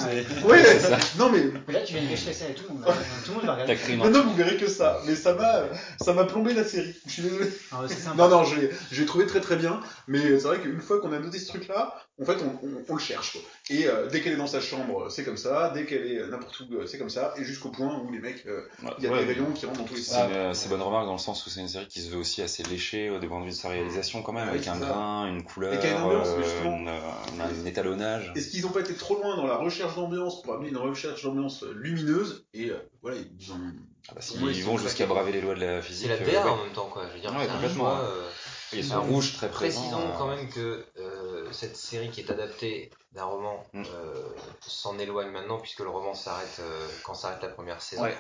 Ouais, 0.47 0.63
C'est 0.65 0.81
ça. 0.81 0.99
non 1.19 1.31
mais. 1.31 1.45
Mais 1.67 1.73
là, 1.73 1.81
tu 1.81 1.95
viens 1.95 2.03
de 2.03 2.09
gâcher 2.09 2.35
ça 2.35 2.45
à 2.45 2.49
tout 2.49 2.65
le 2.69 2.75
monde. 2.75 2.85
hein. 2.87 2.93
Tout 3.25 3.31
le 3.31 3.37
monde 3.39 3.47
va 3.47 3.55
regarder. 3.55 3.97
Non, 3.97 4.11
non, 4.11 4.23
vous 4.25 4.35
verrez 4.37 4.59
que 4.59 4.69
ça. 4.69 5.01
Mais 5.07 5.15
ça 5.15 5.33
m'a, 5.33 5.63
ça 5.99 6.13
m'a 6.13 6.25
plombé 6.25 6.53
la 6.53 6.65
série. 6.65 6.95
Je 7.07 7.11
suis 7.11 7.23
désolé. 7.23 7.47
Ah. 7.73 7.81
Non, 8.19 8.29
non, 8.29 8.45
je 8.45 8.57
l'ai 9.01 9.07
trouvé 9.07 9.25
très 9.27 9.41
très 9.41 9.57
bien. 9.57 9.81
Mais 10.13 10.19
c'est 10.41 10.49
vrai 10.49 10.59
qu'une 10.61 10.81
fois 10.81 11.01
qu'on 11.01 11.13
a 11.13 11.21
noté 11.21 11.39
ce 11.39 11.47
truc-là, 11.47 11.95
en 12.21 12.25
fait, 12.25 12.37
on, 12.43 12.67
on, 12.67 12.83
on 12.89 12.95
le 12.95 13.01
cherche. 13.01 13.33
Quoi. 13.33 13.41
Et 13.71 13.87
euh, 13.87 14.09
dès 14.09 14.21
qu'elle 14.21 14.33
est 14.33 14.37
dans 14.37 14.49
sa 14.49 14.61
chambre, 14.61 15.09
c'est 15.09 15.23
comme 15.25 15.37
ça. 15.37 15.71
Dès 15.73 15.87
qu'elle 15.87 16.05
est 16.05 16.27
n'importe 16.27 16.59
où, 16.61 16.75
euh, 16.75 16.87
c'est 16.87 16.99
comme 16.99 17.09
ça. 17.11 17.33
Et 17.39 17.45
jusqu'au 17.45 17.71
point 17.71 17.97
où 18.01 18.11
les 18.11 18.19
mecs, 18.19 18.45
euh, 18.47 18.63
il 18.99 19.05
y 19.05 19.07
a 19.07 19.13
Ouais, 19.13 19.25
des 19.25 19.35
rayons 19.35 19.53
qui 19.53 19.67
rentrent 19.67 19.79
dans 19.79 19.85
tous 19.87 19.95
les 19.95 20.03
C'est 20.03 20.15
sens. 20.17 20.29
une 20.31 20.37
assez 20.37 20.69
bonne 20.69 20.83
remarque 20.83 21.07
dans 21.07 21.13
le 21.13 21.19
sens 21.19 21.47
où 21.47 21.51
c'est 21.51 21.61
une 21.61 21.69
série 21.69 21.87
qui 21.87 22.01
se 22.01 22.11
veut 22.11 22.19
aussi 22.19 22.43
assez 22.43 22.65
léchée 22.65 23.09
au 23.09 23.21
point 23.21 23.39
de 23.39 23.45
vue 23.45 23.51
de 23.51 23.55
sa 23.55 23.69
réalisation 23.69 24.23
quand 24.23 24.33
même, 24.33 24.45
Ouais, 24.47 24.51
avec 24.51 24.65
c'est 24.65 24.71
un 24.71 24.81
ça. 24.81 24.87
grain, 24.87 25.27
une 25.29 25.45
couleur, 25.45 25.75
Et 25.75 25.79
qu'il 25.79 25.89
y 25.91 25.93
a 25.93 25.97
une 25.97 26.03
ambiance, 26.03 26.29
euh, 26.29 26.43
justement. 26.43 26.77
une, 26.77 26.89
euh, 26.89 27.43
un 27.63 27.67
étalonnage. 27.67 28.33
Est-ce 28.35 28.51
qu'ils 28.51 28.67
ont 28.67 28.71
pas 28.71 28.81
été 28.81 28.95
trop 28.95 29.15
loin 29.23 29.37
dans 29.37 29.47
la 29.47 29.57
recherche 29.59 29.95
d'ambiance 29.95 30.43
pour 30.43 30.55
amener 30.55 30.71
une 30.71 30.77
recherche 30.79 31.23
d'ambiance 31.23 31.63
euh, 31.63 31.73
lumineuse 31.77 32.47
Et 32.53 32.71
euh, 32.71 32.77
voilà, 33.01 33.19
ils 33.39 33.53
ont. 33.53 33.61
Ah 34.09 34.15
bah, 34.17 34.21
ils 34.51 34.65
vont 34.65 34.77
jusqu'à 34.79 35.07
braver 35.07 35.31
les 35.31 35.41
lois 35.43 35.55
de 35.55 35.61
la 35.61 35.83
physique. 35.83 36.09
C'est 36.11 36.25
la 36.25 36.29
euh, 36.29 36.33
DA 36.33 36.45
ouais. 36.45 36.51
en 36.51 36.65
même 36.65 36.73
temps, 36.73 36.89
quoi. 36.93 37.05
Je 37.09 37.15
veux 37.15 37.21
dire, 37.21 37.31
Ouais, 37.33 37.45
c'est 37.45 37.53
complètement, 37.53 37.85
choix, 37.85 38.01
euh, 38.09 38.27
Ce 38.71 38.93
Alors, 38.93 39.07
rouge 39.07 39.33
très 39.35 39.51
présent. 39.51 39.81
Précisons 39.81 40.09
euh, 40.09 40.17
quand 40.19 40.27
même 40.29 40.49
que 40.49 40.87
euh, 40.99 41.53
cette 41.53 41.77
série 41.77 42.11
qui 42.11 42.21
est 42.21 42.31
adaptée 42.31 42.91
d'un 43.13 43.25
roman 43.25 43.65
Mm. 43.73 43.83
euh, 43.95 44.15
s'en 44.61 44.99
éloigne 44.99 45.31
maintenant 45.31 45.59
puisque 45.59 45.81
le 45.81 45.91
roman 45.91 46.15
s'arrête 46.15 46.59
euh, 46.61 46.89
quand 47.05 47.15
s'arrête 47.15 47.43
la 47.43 47.49
première 47.49 47.83
saison. 47.83 48.03
Ouais. 48.03 48.17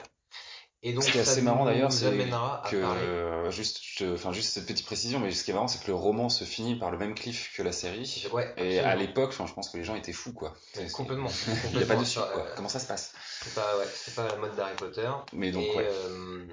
Et 0.82 0.94
donc 0.94 1.04
Ce 1.04 1.10
qui 1.12 1.18
est 1.18 1.24
ça 1.24 1.32
assez 1.32 1.42
marrant 1.42 1.64
nous 1.64 1.70
d'ailleurs, 1.70 1.92
c'est 1.92 2.06
amènera 2.06 2.64
à 2.64 2.70
que, 2.70 2.80
parler. 2.80 3.00
euh, 3.02 3.50
juste, 3.50 3.80
je- 3.82 4.14
enfin 4.14 4.32
juste 4.32 4.54
cette 4.54 4.64
petite 4.66 4.86
précision, 4.86 5.18
mais 5.20 5.30
ce 5.30 5.44
qui 5.44 5.50
est 5.50 5.54
marrant, 5.54 5.68
c'est 5.68 5.82
que 5.82 5.88
le 5.88 5.94
roman 5.94 6.30
se 6.30 6.44
finit 6.44 6.74
par 6.78 6.90
le 6.90 6.96
même 6.96 7.14
cliff 7.14 7.52
que 7.54 7.62
la 7.62 7.72
série. 7.72 8.26
Ouais, 8.32 8.50
Et 8.56 8.78
à 8.78 8.96
l'époque, 8.96 9.28
enfin, 9.28 9.44
je 9.46 9.52
pense 9.52 9.68
que 9.68 9.76
les 9.76 9.84
gens 9.84 9.94
étaient 9.94 10.14
fous, 10.14 10.32
quoi. 10.32 10.54
Complètement. 10.94 11.28
Il 11.72 11.76
n'y 11.76 11.82
a 11.82 11.86
pas 11.86 11.96
de 11.96 12.04
suite, 12.04 12.24
quoi. 12.32 12.46
euh, 12.46 12.52
Comment 12.56 12.70
ça 12.70 12.78
se 12.80 12.86
passe? 12.86 13.12
C'est 13.42 13.54
pas, 13.54 13.76
ouais, 13.76 13.84
c'est 13.94 14.14
pas 14.14 14.26
la 14.26 14.36
mode 14.36 14.56
d'Harry 14.56 14.74
Potter. 14.76 15.10
Mais 15.34 15.50
donc, 15.50 15.64
et, 15.64 15.76
ouais. 15.76 15.86
euh, 15.90 16.46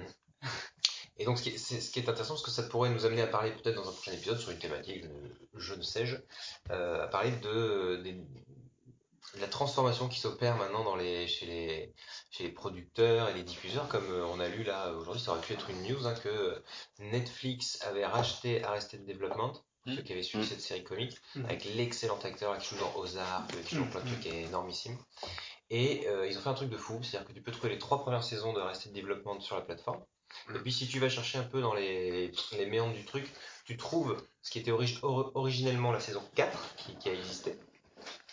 et 1.18 1.24
donc, 1.24 1.38
ce 1.38 1.42
qui, 1.42 1.48
est, 1.50 1.58
c'est- 1.58 1.80
ce 1.80 1.90
qui 1.90 1.98
est 2.00 2.08
intéressant, 2.08 2.34
parce 2.34 2.44
que 2.44 2.50
ça 2.50 2.62
pourrait 2.64 2.90
nous 2.90 3.04
amener 3.06 3.22
à 3.22 3.26
parler 3.26 3.50
peut-être 3.52 3.74
dans 3.76 3.88
un 3.88 3.92
prochain 3.92 4.12
épisode 4.12 4.38
sur 4.38 4.50
une 4.50 4.58
thématique, 4.58 5.02
de, 5.02 5.10
je 5.56 5.74
ne 5.74 5.82
sais-je, 5.82 6.16
euh, 6.70 7.02
à 7.04 7.08
parler 7.08 7.32
de, 7.32 8.02
la 9.40 9.46
transformation 9.46 10.08
qui 10.08 10.18
s'opère 10.20 10.56
maintenant 10.56 10.84
dans 10.84 10.96
les, 10.96 11.26
chez, 11.26 11.44
les, 11.46 11.92
chez 12.30 12.44
les 12.44 12.50
producteurs 12.50 13.28
et 13.28 13.34
les 13.34 13.42
diffuseurs, 13.42 13.86
comme 13.88 14.10
euh, 14.10 14.24
on 14.26 14.40
a 14.40 14.48
lu 14.48 14.62
là 14.64 14.92
aujourd'hui, 14.94 15.22
ça 15.22 15.32
aurait 15.32 15.40
pu 15.42 15.52
être 15.52 15.68
une 15.70 15.82
news, 15.82 16.06
hein, 16.06 16.14
que 16.14 16.62
Netflix 16.98 17.78
avait 17.82 18.06
racheté 18.06 18.64
Arrested 18.64 19.04
Development, 19.04 19.52
pour 19.84 19.94
ceux 19.94 20.02
qui 20.02 20.12
avaient 20.12 20.22
suivi 20.22 20.44
Mm. 20.44 20.48
cette 20.48 20.60
série 20.62 20.82
comique, 20.84 21.18
Mm. 21.34 21.44
avec 21.44 21.64
l'excellent 21.74 22.18
acteur 22.24 22.56
qui 22.58 22.74
joue 22.74 22.80
dans 22.80 22.96
Ozark, 22.96 23.50
qui 23.64 23.74
joue 23.76 23.84
dans 23.84 23.90
plein 23.90 24.00
de 24.00 24.06
trucs 24.06 24.26
énormissimes. 24.26 24.98
Et 25.70 26.06
euh, 26.08 26.26
ils 26.26 26.38
ont 26.38 26.40
fait 26.40 26.48
un 26.48 26.54
truc 26.54 26.70
de 26.70 26.78
fou, 26.78 27.02
c'est-à-dire 27.02 27.28
que 27.28 27.32
tu 27.34 27.42
peux 27.42 27.52
trouver 27.52 27.68
les 27.74 27.78
trois 27.78 28.00
premières 28.00 28.24
saisons 28.24 28.54
de 28.54 28.60
Arrested 28.60 28.92
Development 28.94 29.40
sur 29.40 29.56
la 29.56 29.62
plateforme. 29.62 30.02
Et 30.54 30.58
puis 30.58 30.72
si 30.72 30.86
tu 30.88 30.98
vas 30.98 31.08
chercher 31.08 31.38
un 31.38 31.44
peu 31.44 31.60
dans 31.60 31.74
les, 31.74 32.32
les 32.52 32.66
méandres 32.66 32.94
du 32.94 33.04
truc, 33.04 33.30
tu 33.64 33.76
trouves 33.76 34.16
ce 34.42 34.50
qui 34.50 34.58
était 34.58 34.70
origi- 34.70 34.98
or- 35.02 35.32
originellement 35.34 35.92
la 35.92 36.00
saison 36.00 36.22
4 36.34 36.74
qui, 36.76 36.96
qui 36.98 37.08
a 37.10 37.12
existé. 37.14 37.58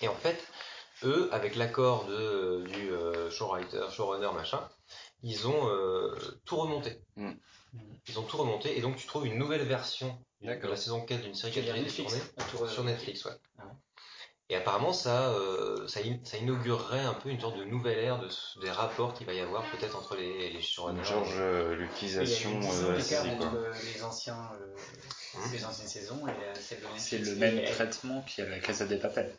Et 0.01 0.07
en 0.07 0.15
fait, 0.15 0.45
eux, 1.03 1.29
avec 1.31 1.55
l'accord 1.55 2.05
de, 2.05 2.63
du 2.67 2.91
euh, 2.91 3.29
showwriter, 3.29 3.87
showrunner, 3.91 4.31
machin, 4.33 4.67
ils 5.23 5.47
ont 5.47 5.69
euh, 5.69 6.15
tout 6.45 6.55
remonté. 6.57 7.01
Mm. 7.15 7.31
Ils 8.07 8.19
ont 8.19 8.23
tout 8.23 8.37
remonté 8.37 8.77
et 8.77 8.81
donc 8.81 8.95
tu 8.95 9.07
trouves 9.07 9.25
une 9.25 9.37
nouvelle 9.37 9.63
version 9.63 10.17
de 10.41 10.67
la 10.67 10.75
saison 10.75 11.01
4 11.05 11.21
d'une 11.23 11.33
série 11.33 11.51
qui 11.51 11.59
a 11.59 11.61
été 11.61 11.89
tournée 12.03 12.19
sur 12.73 12.83
Netflix, 12.83 13.25
ouais. 13.25 13.31
Ah 13.57 13.65
ouais. 13.65 13.71
Et 14.49 14.55
apparemment, 14.55 14.93
ça, 14.93 15.29
euh, 15.29 15.87
ça, 15.87 16.01
in- 16.05 16.19
ça 16.23 16.37
inaugurerait 16.37 16.99
un 16.99 17.15
peu 17.15 17.29
une 17.29 17.39
sorte 17.39 17.57
de 17.57 17.63
nouvelle 17.63 17.97
ère 17.97 18.19
de, 18.19 18.29
des 18.61 18.69
rapports 18.69 19.13
qu'il 19.15 19.25
va 19.25 19.33
y 19.33 19.39
avoir 19.39 19.63
peut-être 19.71 19.97
entre 19.97 20.15
les, 20.15 20.51
les 20.51 20.61
showrunners. 20.61 21.01
Euh, 21.39 21.75
eu 21.79 21.89
10 21.99 22.17
euh, 22.71 22.93
entre 23.41 23.57
les, 23.95 24.03
anciens, 24.03 24.51
euh, 24.61 24.75
les 25.51 25.65
anciennes 25.65 25.87
saisons 25.87 26.27
et 26.27 26.59
celle 26.59 26.79
de. 26.79 26.85
C'est 26.97 27.17
le 27.17 27.35
même 27.35 27.63
traitement 27.65 28.21
qu'il 28.21 28.43
y 28.43 28.47
a 28.47 28.49
la 28.51 28.59
Casa 28.59 28.85
des 28.85 28.97
Papel. 28.97 29.35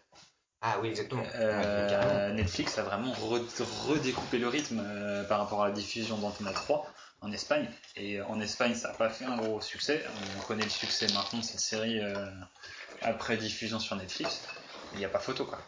Ah 0.61 0.79
oui, 0.83 0.89
exactement. 0.89 1.23
Euh, 1.37 2.29
Ouais. 2.29 2.33
Netflix 2.35 2.77
a 2.79 2.83
vraiment 2.83 3.13
re- 3.13 3.63
redécoupé 3.87 4.39
le 4.39 4.49
rythme 4.49 4.83
euh, 4.85 5.23
par 5.25 5.39
rapport 5.39 5.63
à 5.63 5.69
la 5.69 5.73
diffusion 5.73 6.17
d'Antena 6.19 6.51
3 6.53 6.85
en 7.21 7.31
Espagne. 7.31 7.69
Et 7.95 8.21
en 8.23 8.41
Espagne, 8.41 8.75
ça 8.75 8.89
n'a 8.89 8.95
pas 8.95 9.09
fait 9.11 9.25
un 9.27 9.37
gros 9.37 9.61
succès. 9.61 10.05
On 10.37 10.43
connaît 10.43 10.65
le 10.65 10.71
succès 10.71 11.07
maintenant 11.15 11.39
de 11.39 11.45
cette 11.45 11.61
série 11.61 12.01
euh, 12.01 12.27
après 13.03 13.37
diffusion 13.37 13.79
sur 13.79 13.95
Netflix. 13.95 14.41
Il 14.97 15.01
n'y 15.01 15.05
a 15.05 15.09
pas 15.11 15.19
photo, 15.21 15.45
quoi. 15.45 15.59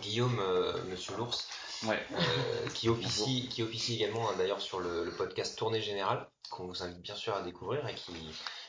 Guillaume, 0.00 0.38
euh, 0.40 0.72
Monsieur 0.84 1.16
l'ours, 1.16 1.48
Ouais. 1.84 2.00
euh, 2.12 2.68
qui 2.74 2.88
officie, 2.88 3.48
qui 3.48 3.62
officie 3.62 3.94
également 3.96 4.28
hein, 4.30 4.34
d'ailleurs 4.38 4.60
sur 4.60 4.80
le, 4.80 5.04
le 5.04 5.10
podcast 5.10 5.58
Tournée 5.58 5.80
Générale, 5.82 6.28
qu'on 6.50 6.66
vous 6.66 6.82
invite 6.82 7.00
bien 7.00 7.14
sûr 7.14 7.34
à 7.34 7.42
découvrir 7.42 7.86
et 7.88 7.94
qui, 7.94 8.12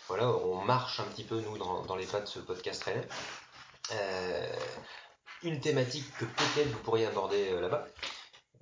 voilà, 0.07 0.29
on 0.29 0.63
marche 0.63 0.99
un 0.99 1.03
petit 1.05 1.23
peu 1.23 1.39
nous 1.41 1.57
dans, 1.57 1.83
dans 1.85 1.95
les 1.95 2.05
pas 2.05 2.21
de 2.21 2.25
ce 2.25 2.39
podcast 2.39 2.83
rennais. 2.83 3.07
Euh, 3.93 4.55
une 5.43 5.59
thématique 5.59 6.05
que 6.17 6.25
peut-être 6.25 6.69
vous 6.69 6.79
pourriez 6.79 7.05
aborder 7.05 7.49
euh, 7.51 7.61
là-bas, 7.61 7.87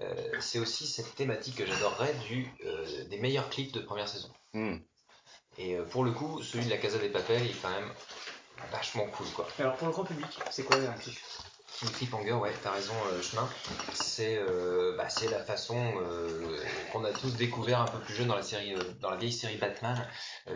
euh, 0.02 0.32
c'est 0.42 0.60
aussi 0.60 0.88
cette 0.88 1.16
thématique 1.16 1.56
que 1.56 1.66
j'adorerais 1.66 2.14
du, 2.28 2.52
euh, 2.66 3.06
des 3.06 3.18
meilleurs 3.20 3.50
clips 3.50 3.72
de 3.72 3.80
première 3.80 4.10
saison. 4.10 4.30
Hmm. 4.54 4.78
Et 5.58 5.76
euh, 5.76 5.86
pour 5.86 6.04
le 6.04 6.12
coup, 6.12 6.42
celui 6.44 6.66
de 6.66 6.70
la 6.70 6.78
Casa 6.78 6.98
des 6.98 7.10
Papel, 7.10 7.44
il 7.46 7.52
est 7.52 7.62
quand 7.62 7.70
même 7.70 7.92
vachement 8.72 9.06
cool, 9.08 9.28
quoi. 9.36 9.48
Alors 9.60 9.76
pour 9.76 9.88
le 9.88 9.94
grand 9.94 10.04
public, 10.04 10.28
c'est 10.50 10.64
quoi 10.64 10.78
un 10.78 10.94
clip 10.94 11.16
Une 11.84 11.90
cliffhanger, 11.90 12.34
ouais, 12.34 12.54
t'as 12.64 12.72
raison, 12.72 12.94
euh, 13.12 13.22
chemin. 13.22 13.48
C'est 13.94 14.38
euh, 14.38 14.96
bah, 14.98 15.10
c'est 15.10 15.30
la 15.30 15.40
façon 15.40 15.78
euh, 15.78 16.58
qu'on 16.92 17.04
a 17.04 17.12
tous 17.12 17.36
découvert 17.36 17.82
un 17.82 17.88
peu 17.88 18.00
plus 18.00 18.16
jeune 18.16 18.28
dans 18.28 18.36
la 18.36 18.44
série, 18.44 18.76
dans 19.02 19.10
la 19.10 19.18
vieille 19.18 19.34
série 19.34 19.58
Batman, 19.58 20.08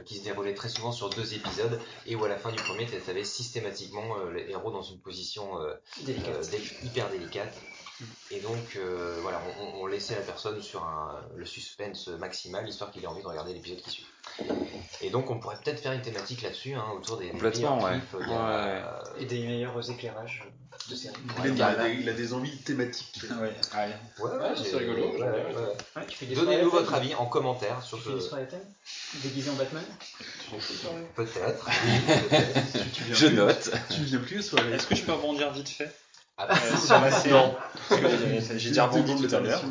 qui 0.06 0.18
se 0.18 0.24
déroulait 0.24 0.54
très 0.54 0.70
souvent 0.70 0.92
sur 0.92 1.10
deux 1.10 1.34
épisodes, 1.34 1.80
et 2.06 2.16
où 2.16 2.24
à 2.26 2.30
la 2.30 2.38
fin 2.38 2.52
du 2.52 2.62
premier, 2.62 2.86
t'avais 2.86 3.24
systématiquement 3.24 4.18
les 4.34 4.50
héros 4.50 4.72
dans 4.72 4.84
une 4.84 5.00
position 5.00 5.60
hyper 6.84 7.10
délicate. 7.10 7.54
Et 8.32 8.40
donc, 8.40 8.76
euh, 8.76 9.18
voilà, 9.22 9.42
on, 9.76 9.86
laissait 9.88 10.16
la 10.16 10.22
personne 10.22 10.62
sur 10.62 10.84
un, 10.84 11.20
le 11.36 11.46
suspense 11.46 12.08
maximal, 12.08 12.68
histoire 12.68 12.92
qu'il 12.92 13.04
ait 13.04 13.08
envie 13.08 13.22
de 13.24 13.28
regarder 13.28 13.54
l'épisode 13.54 13.82
qui 13.82 13.90
suit. 13.90 14.06
Et 15.02 15.10
donc, 15.10 15.30
on 15.30 15.40
pourrait 15.40 15.58
peut-être 15.64 15.80
faire 15.80 15.92
une 15.94 16.02
thématique 16.02 16.42
là-dessus, 16.44 16.74
hein, 16.74 16.86
autour 16.96 17.18
des, 17.18 17.32
des 17.32 17.42
meilleurs 17.42 17.84
ouais. 17.84 17.92
clips. 17.92 18.14
Ouais. 18.14 18.26
euh, 18.30 18.84
Et 19.20 19.26
des 19.26 19.40
meilleurs 19.46 19.90
éclairages 19.90 20.44
de 20.90 20.96
série. 20.96 21.16
Il, 21.46 21.62
a- 21.62 21.68
a, 21.82 21.88
il 21.90 22.08
a 22.08 22.14
des 22.14 22.34
envies 22.34 22.58
thématiques. 22.60 23.20
Ouais, 23.42 23.54
allez. 23.74 23.94
Ouais, 24.20 24.30
ouais, 24.32 24.38
Ouais, 24.38 24.56
j'ai- 24.56 24.64
c'est 24.64 24.78
rigolo, 24.78 25.12
des 26.22 26.36
Donnez-nous 26.36 26.70
votre 26.70 26.94
avis 26.94 27.16
en 27.16 27.26
commentaire 27.26 27.82
sur 27.84 27.98
Tu 27.98 28.06
ce. 28.06 28.36
des 28.36 28.58
Déguisé 29.24 29.50
en 29.50 29.56
Batman 29.56 29.84
Peut-être. 31.16 31.70
Je 33.12 33.28
note. 33.28 33.72
Tu 33.90 34.02
viens 34.02 34.20
plus 34.20 34.40
aux 34.40 34.42
soirées. 34.42 34.72
Est-ce 34.74 34.88
que 34.88 34.96
je 34.96 35.04
peux 35.04 35.14
rebondir 35.14 35.52
vite 35.52 35.70
fait? 35.70 35.92
Après, 36.40 36.66
euh, 36.72 36.78
sur 36.78 37.00
la 37.02 37.12
que 37.90 37.96
j'ai- 37.96 38.60
J'ai 38.60 38.70
déjà 38.70 38.86
rebondi 38.88 39.28
tout 39.28 39.36
à 39.36 39.40
l'heure. 39.40 39.62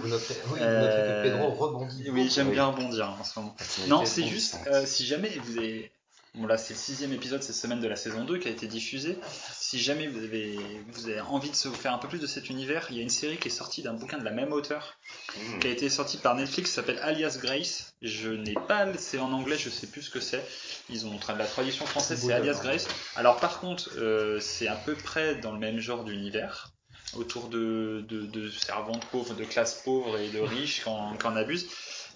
oui, 0.52 0.58
Euh, 0.60 1.22
Pedro 1.22 1.50
rebondit. 1.54 2.04
Oui, 2.10 2.30
j'aime 2.32 2.50
bien 2.50 2.66
rebondir 2.66 3.06
hein, 3.06 3.16
en 3.20 3.24
ce 3.24 3.38
moment. 3.38 3.54
Non, 3.86 4.04
c'est 4.04 4.26
juste, 4.26 4.58
euh, 4.66 4.84
si 4.86 5.06
jamais 5.06 5.30
vous 5.44 5.56
avez... 5.56 5.90
Bon 6.38 6.46
là 6.46 6.56
c'est 6.56 6.74
le 6.74 6.78
sixième 6.78 7.12
épisode 7.12 7.42
cette 7.42 7.56
semaine 7.56 7.80
de 7.80 7.88
la 7.88 7.96
saison 7.96 8.24
2 8.24 8.38
qui 8.38 8.46
a 8.46 8.50
été 8.52 8.68
diffusé. 8.68 9.18
Si 9.52 9.78
jamais 9.80 10.06
vous 10.06 10.22
avez, 10.22 10.56
vous 10.92 11.08
avez 11.08 11.20
envie 11.20 11.50
de 11.50 11.56
se 11.56 11.68
faire 11.68 11.92
un 11.92 11.98
peu 11.98 12.06
plus 12.06 12.20
de 12.20 12.26
cet 12.28 12.48
univers, 12.48 12.86
il 12.90 12.96
y 12.96 13.00
a 13.00 13.02
une 13.02 13.08
série 13.08 13.38
qui 13.38 13.48
est 13.48 13.50
sortie 13.50 13.82
d'un 13.82 13.94
bouquin 13.94 14.18
de 14.18 14.24
la 14.24 14.30
même 14.30 14.52
auteur, 14.52 14.94
Hmm. 15.36 15.58
qui 15.58 15.66
a 15.66 15.70
été 15.70 15.90
sortie 15.90 16.16
par 16.16 16.34
Netflix, 16.36 16.70
qui 16.70 16.74
s'appelle 16.76 16.98
Alias 17.02 17.38
Grace. 17.42 17.92
Je 18.02 18.30
n'ai 18.30 18.54
pas, 18.54 18.86
c'est 18.96 19.18
en 19.18 19.32
anglais, 19.32 19.58
je 19.58 19.68
sais 19.68 19.86
plus 19.86 20.02
ce 20.02 20.10
que 20.10 20.20
c'est. 20.20 20.42
Ils 20.90 21.06
ont 21.06 21.18
la 21.36 21.44
traduction 21.46 21.84
française, 21.86 22.20
c'est 22.24 22.32
Alias 22.32 22.60
Grace. 22.62 22.86
Alors 23.16 23.38
par 23.40 23.60
contre, 23.60 23.90
euh, 23.96 24.38
c'est 24.40 24.68
à 24.68 24.76
peu 24.76 24.94
près 24.94 25.34
dans 25.36 25.52
le 25.52 25.58
même 25.58 25.80
genre 25.80 26.04
d'univers, 26.04 26.70
autour 27.14 27.48
de, 27.48 28.04
de, 28.08 28.22
de 28.26 28.48
servantes 28.50 29.04
pauvres, 29.06 29.34
de 29.34 29.44
classes 29.44 29.82
pauvres 29.84 30.18
et 30.18 30.28
de 30.28 30.38
riches 30.40 30.82
quand, 30.84 31.16
quand 31.18 31.32
on 31.32 31.36
abuse. 31.36 31.66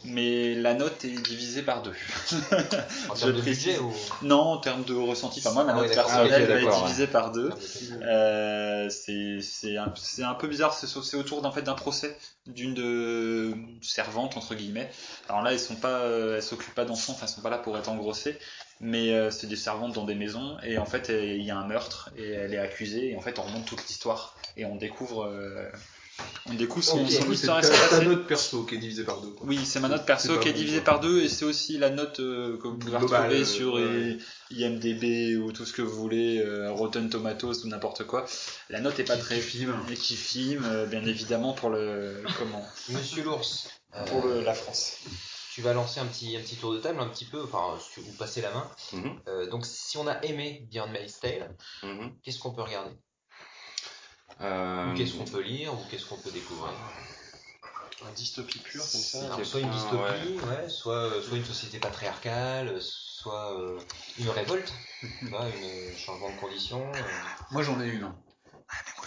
Mais 0.04 0.54
la 0.54 0.74
note 0.74 1.04
est 1.04 1.22
divisée 1.22 1.62
par 1.62 1.82
deux. 1.82 1.94
En 3.08 3.14
termes 3.14 3.32
de 3.32 3.40
budget 3.40 3.78
ou. 3.78 3.92
Non, 4.22 4.40
en 4.40 4.58
termes 4.58 4.84
de 4.84 4.94
ressenti, 4.94 5.40
enfin 5.40 5.52
moi 5.52 5.64
ma 5.64 5.72
Ah 5.72 5.76
note 5.76 5.94
personnelle 5.94 6.32
Ah, 6.32 6.36
ok, 6.36 6.42
elle 6.42 6.62
est 6.62 6.66
ouais. 6.66 6.82
divisée 6.82 7.06
par 7.06 7.30
deux. 7.30 7.50
Euh, 8.02 8.88
c'est 8.90 9.76
un, 9.76 10.34
peu 10.34 10.48
bizarre, 10.48 10.74
c'est 10.74 11.16
autour 11.16 11.42
fait 11.52 11.62
d'un 11.62 11.74
procès 11.74 12.16
d'une 12.46 12.74
de 12.74 13.54
servante 13.80 14.36
entre 14.36 14.54
guillemets. 14.54 14.90
Alors 15.28 15.42
là, 15.42 15.52
elles 15.52 15.60
sont 15.60 15.76
pas, 15.76 16.00
euh, 16.00 16.36
elles 16.36 16.42
s'occupent 16.42 16.74
pas 16.74 16.84
d'enfants, 16.84 17.12
enfin 17.12 17.26
elles 17.26 17.32
sont 17.32 17.40
pas 17.40 17.50
là 17.50 17.58
pour 17.58 17.78
être 17.78 17.88
engrossées, 17.88 18.38
mais 18.80 19.14
euh, 19.14 19.30
c'est 19.30 19.46
des 19.46 19.56
servantes 19.56 19.94
dans 19.94 20.04
des 20.04 20.16
maisons 20.16 20.56
et 20.64 20.78
en 20.78 20.86
fait 20.86 21.10
il 21.10 21.42
y 21.42 21.50
a 21.50 21.56
un 21.56 21.66
meurtre 21.66 22.10
et 22.16 22.30
elle 22.30 22.54
est 22.54 22.58
accusée 22.58 23.10
et 23.10 23.16
en 23.16 23.20
fait 23.20 23.38
on 23.38 23.42
remonte 23.42 23.66
toute 23.66 23.86
l'histoire 23.86 24.36
et 24.56 24.64
on 24.64 24.76
découvre, 24.76 25.30
son, 26.22 26.50
son 26.50 26.54
Du 26.54 26.68
coup, 26.68 27.32
histoire 27.32 27.60
ta, 27.60 27.66
son 27.68 27.72
ta 27.72 27.88
passé. 27.96 28.06
note 28.06 28.26
perso 28.26 28.64
qui 28.64 28.74
est 28.74 28.78
divisée 28.78 29.04
par 29.04 29.20
deux. 29.20 29.30
quoi. 29.30 29.46
Oui, 29.46 29.58
c'est 29.64 29.80
ma 29.80 29.88
note 29.88 30.04
perso 30.06 30.38
qui 30.38 30.48
est 30.48 30.52
divisée 30.52 30.80
par 30.80 31.00
deux 31.00 31.22
et 31.22 31.28
c'est 31.28 31.44
aussi 31.44 31.78
la 31.78 31.90
note 31.90 32.20
euh, 32.20 32.56
que 32.58 32.68
vous 32.68 32.76
pouvez 32.78 32.96
retrouver 32.96 33.40
euh, 33.40 33.44
sur 33.44 33.74
ouais. 33.74 33.80
euh, 33.82 34.18
IMDB 34.50 35.36
ou 35.36 35.52
tout 35.52 35.64
ce 35.64 35.72
que 35.72 35.82
vous 35.82 35.94
voulez, 35.94 36.38
euh, 36.40 36.70
Rotten 36.72 37.08
Tomatoes 37.10 37.64
ou 37.64 37.68
n'importe 37.68 38.04
quoi. 38.04 38.24
La 38.70 38.80
note 38.80 38.98
est 38.98 39.04
pas 39.04 39.16
Qui- 39.16 39.22
très 39.22 39.36
qui 39.36 39.42
filme. 39.42 39.74
et 39.90 39.94
qui 39.94 40.16
filme 40.16 40.64
euh, 40.64 40.86
bien 40.86 41.04
évidemment 41.04 41.52
pour 41.52 41.70
le 41.70 42.22
comment 42.38 42.64
Monsieur 42.90 43.22
l'ours, 43.24 43.68
euh, 43.94 44.04
pour 44.06 44.26
le, 44.26 44.42
la 44.42 44.54
France. 44.54 44.96
tu 45.54 45.62
vas 45.62 45.72
lancer 45.74 46.00
un 46.00 46.06
petit, 46.06 46.36
un 46.36 46.40
petit 46.40 46.56
tour 46.56 46.72
de 46.72 46.78
table, 46.78 47.00
un 47.00 47.08
petit 47.08 47.24
peu, 47.26 47.42
enfin, 47.42 47.78
si 47.92 48.00
vous 48.00 48.12
passez 48.12 48.40
la 48.40 48.50
main. 48.52 48.70
Mhm. 48.92 49.20
Euh, 49.28 49.50
donc, 49.50 49.66
si 49.66 49.96
on 49.98 50.06
a 50.06 50.18
aimé 50.24 50.66
Beyond 50.70 50.88
Maid's 50.88 51.20
Tale, 51.20 51.54
Mhm. 51.82 52.12
qu'est-ce 52.22 52.38
qu'on 52.38 52.52
peut 52.54 52.62
regarder? 52.62 52.94
Euh, 54.40 54.90
Ou 54.90 54.96
qu'est-ce 54.96 55.14
qu'on 55.14 55.24
peut 55.24 55.40
lire 55.42 55.72
Ou 55.74 55.78
qu'est-ce 55.90 56.06
qu'on 56.06 56.16
peut 56.16 56.30
découvrir 56.30 56.72
Un 58.06 58.12
dystopie 58.12 58.58
pure 58.58 58.80
comme 58.82 59.00
ça. 59.00 59.24
Alors, 59.26 59.44
soit 59.44 59.60
une 59.60 59.70
quelqu'un, 59.70 59.76
dystopie, 60.16 60.38
ouais. 60.46 60.68
soit, 60.68 60.94
euh, 60.94 61.22
soit 61.22 61.36
une 61.36 61.44
société 61.44 61.78
patriarcale, 61.78 62.76
soit 62.80 63.58
euh, 63.60 63.78
une 64.18 64.28
révolte, 64.30 64.72
tu 65.20 65.26
vois, 65.28 65.42
un 65.44 65.96
changement 65.96 66.30
de 66.30 66.40
conditions. 66.40 66.92
euh. 66.92 67.02
Moi 67.50 67.62
j'en 67.62 67.80
ai 67.80 67.88
une. 67.88 68.12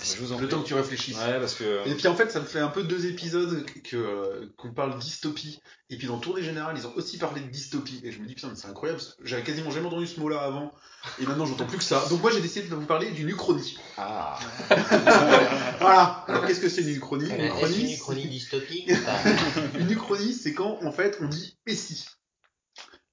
Je 0.04 0.22
vous 0.22 0.34
en 0.34 0.40
Le 0.40 0.48
temps 0.48 0.62
que 0.62 0.68
tu 0.68 0.74
réfléchisses. 0.74 1.18
Ouais, 1.18 1.40
parce 1.40 1.56
que. 1.56 1.88
Et 1.88 1.96
puis 1.96 2.08
en 2.08 2.16
fait, 2.16 2.32
ça 2.32 2.40
me 2.40 2.46
fait 2.46 2.60
un 2.60 2.68
peu 2.68 2.84
deux 2.84 3.08
épisodes 3.08 3.66
que 3.84 3.96
euh, 3.98 4.54
qu'on 4.58 4.72
parle 4.72 4.98
dystopie. 5.00 5.60
Et 5.90 5.98
puis 5.98 6.08
dans 6.08 6.20
Tour 6.20 6.36
des 6.36 6.44
Générales, 6.44 6.76
ils 6.78 6.86
ont 6.86 6.94
aussi 6.96 7.18
parlé 7.18 7.42
de 7.42 7.48
dystopie. 7.48 8.02
Et 8.04 8.12
je 8.12 8.20
me 8.20 8.28
dis, 8.28 8.36
putain, 8.36 8.50
mais 8.50 8.56
c'est 8.56 8.68
incroyable. 8.68 9.00
parce 9.00 9.16
que 9.16 9.26
J'avais 9.26 9.44
quasiment 9.44 9.72
jamais 9.72 9.88
entendu 9.88 10.06
ce 10.06 10.20
mot-là 10.20 10.42
avant. 10.42 10.72
Et 11.20 11.26
maintenant, 11.26 11.46
j'entends 11.46 11.66
plus 11.66 11.78
que 11.78 11.84
ça. 11.84 12.06
Donc 12.10 12.22
moi, 12.22 12.32
j'ai 12.32 12.42
décidé 12.42 12.68
de 12.68 12.76
vous 12.76 12.86
parler 12.86 13.12
d'une 13.12 13.30
uchronie. 13.30 13.78
Ah. 13.98 14.38
Voilà. 15.80 16.24
Alors 16.28 16.46
qu'est-ce 16.46 16.62
que 16.62 16.70
c'est 16.70 16.82
une 16.82 16.96
uchronie? 16.96 17.26
Une 17.26 17.32
Euh, 17.32 17.38
Est-ce 17.38 17.50
une 17.50 17.56
uchronie, 17.56 17.94
uchronie 17.96 18.28
dystopique 18.28 18.92
une 19.80 19.92
uchronie, 19.92 20.34
c'est 20.34 20.54
quand 20.54 20.80
en 20.84 20.92
fait 20.92 21.18
on 21.22 21.28
dit 21.28 21.58
et 21.68 21.76
si. 21.76 22.06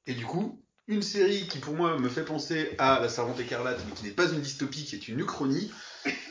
Et 0.07 0.14
du 0.14 0.24
coup, 0.24 0.62
une 0.89 1.03
série 1.03 1.47
qui 1.47 1.59
pour 1.59 1.74
moi 1.74 1.99
me 1.99 2.09
fait 2.09 2.24
penser 2.24 2.70
à 2.78 2.99
La 3.01 3.09
Servante 3.09 3.39
écarlate, 3.41 3.80
mais 3.89 3.95
qui 3.95 4.05
n'est 4.05 4.11
pas 4.11 4.26
une 4.30 4.41
dystopie, 4.41 4.85
qui 4.85 4.97
est 4.97 5.09
une 5.09 5.20
uchronie, 5.20 5.70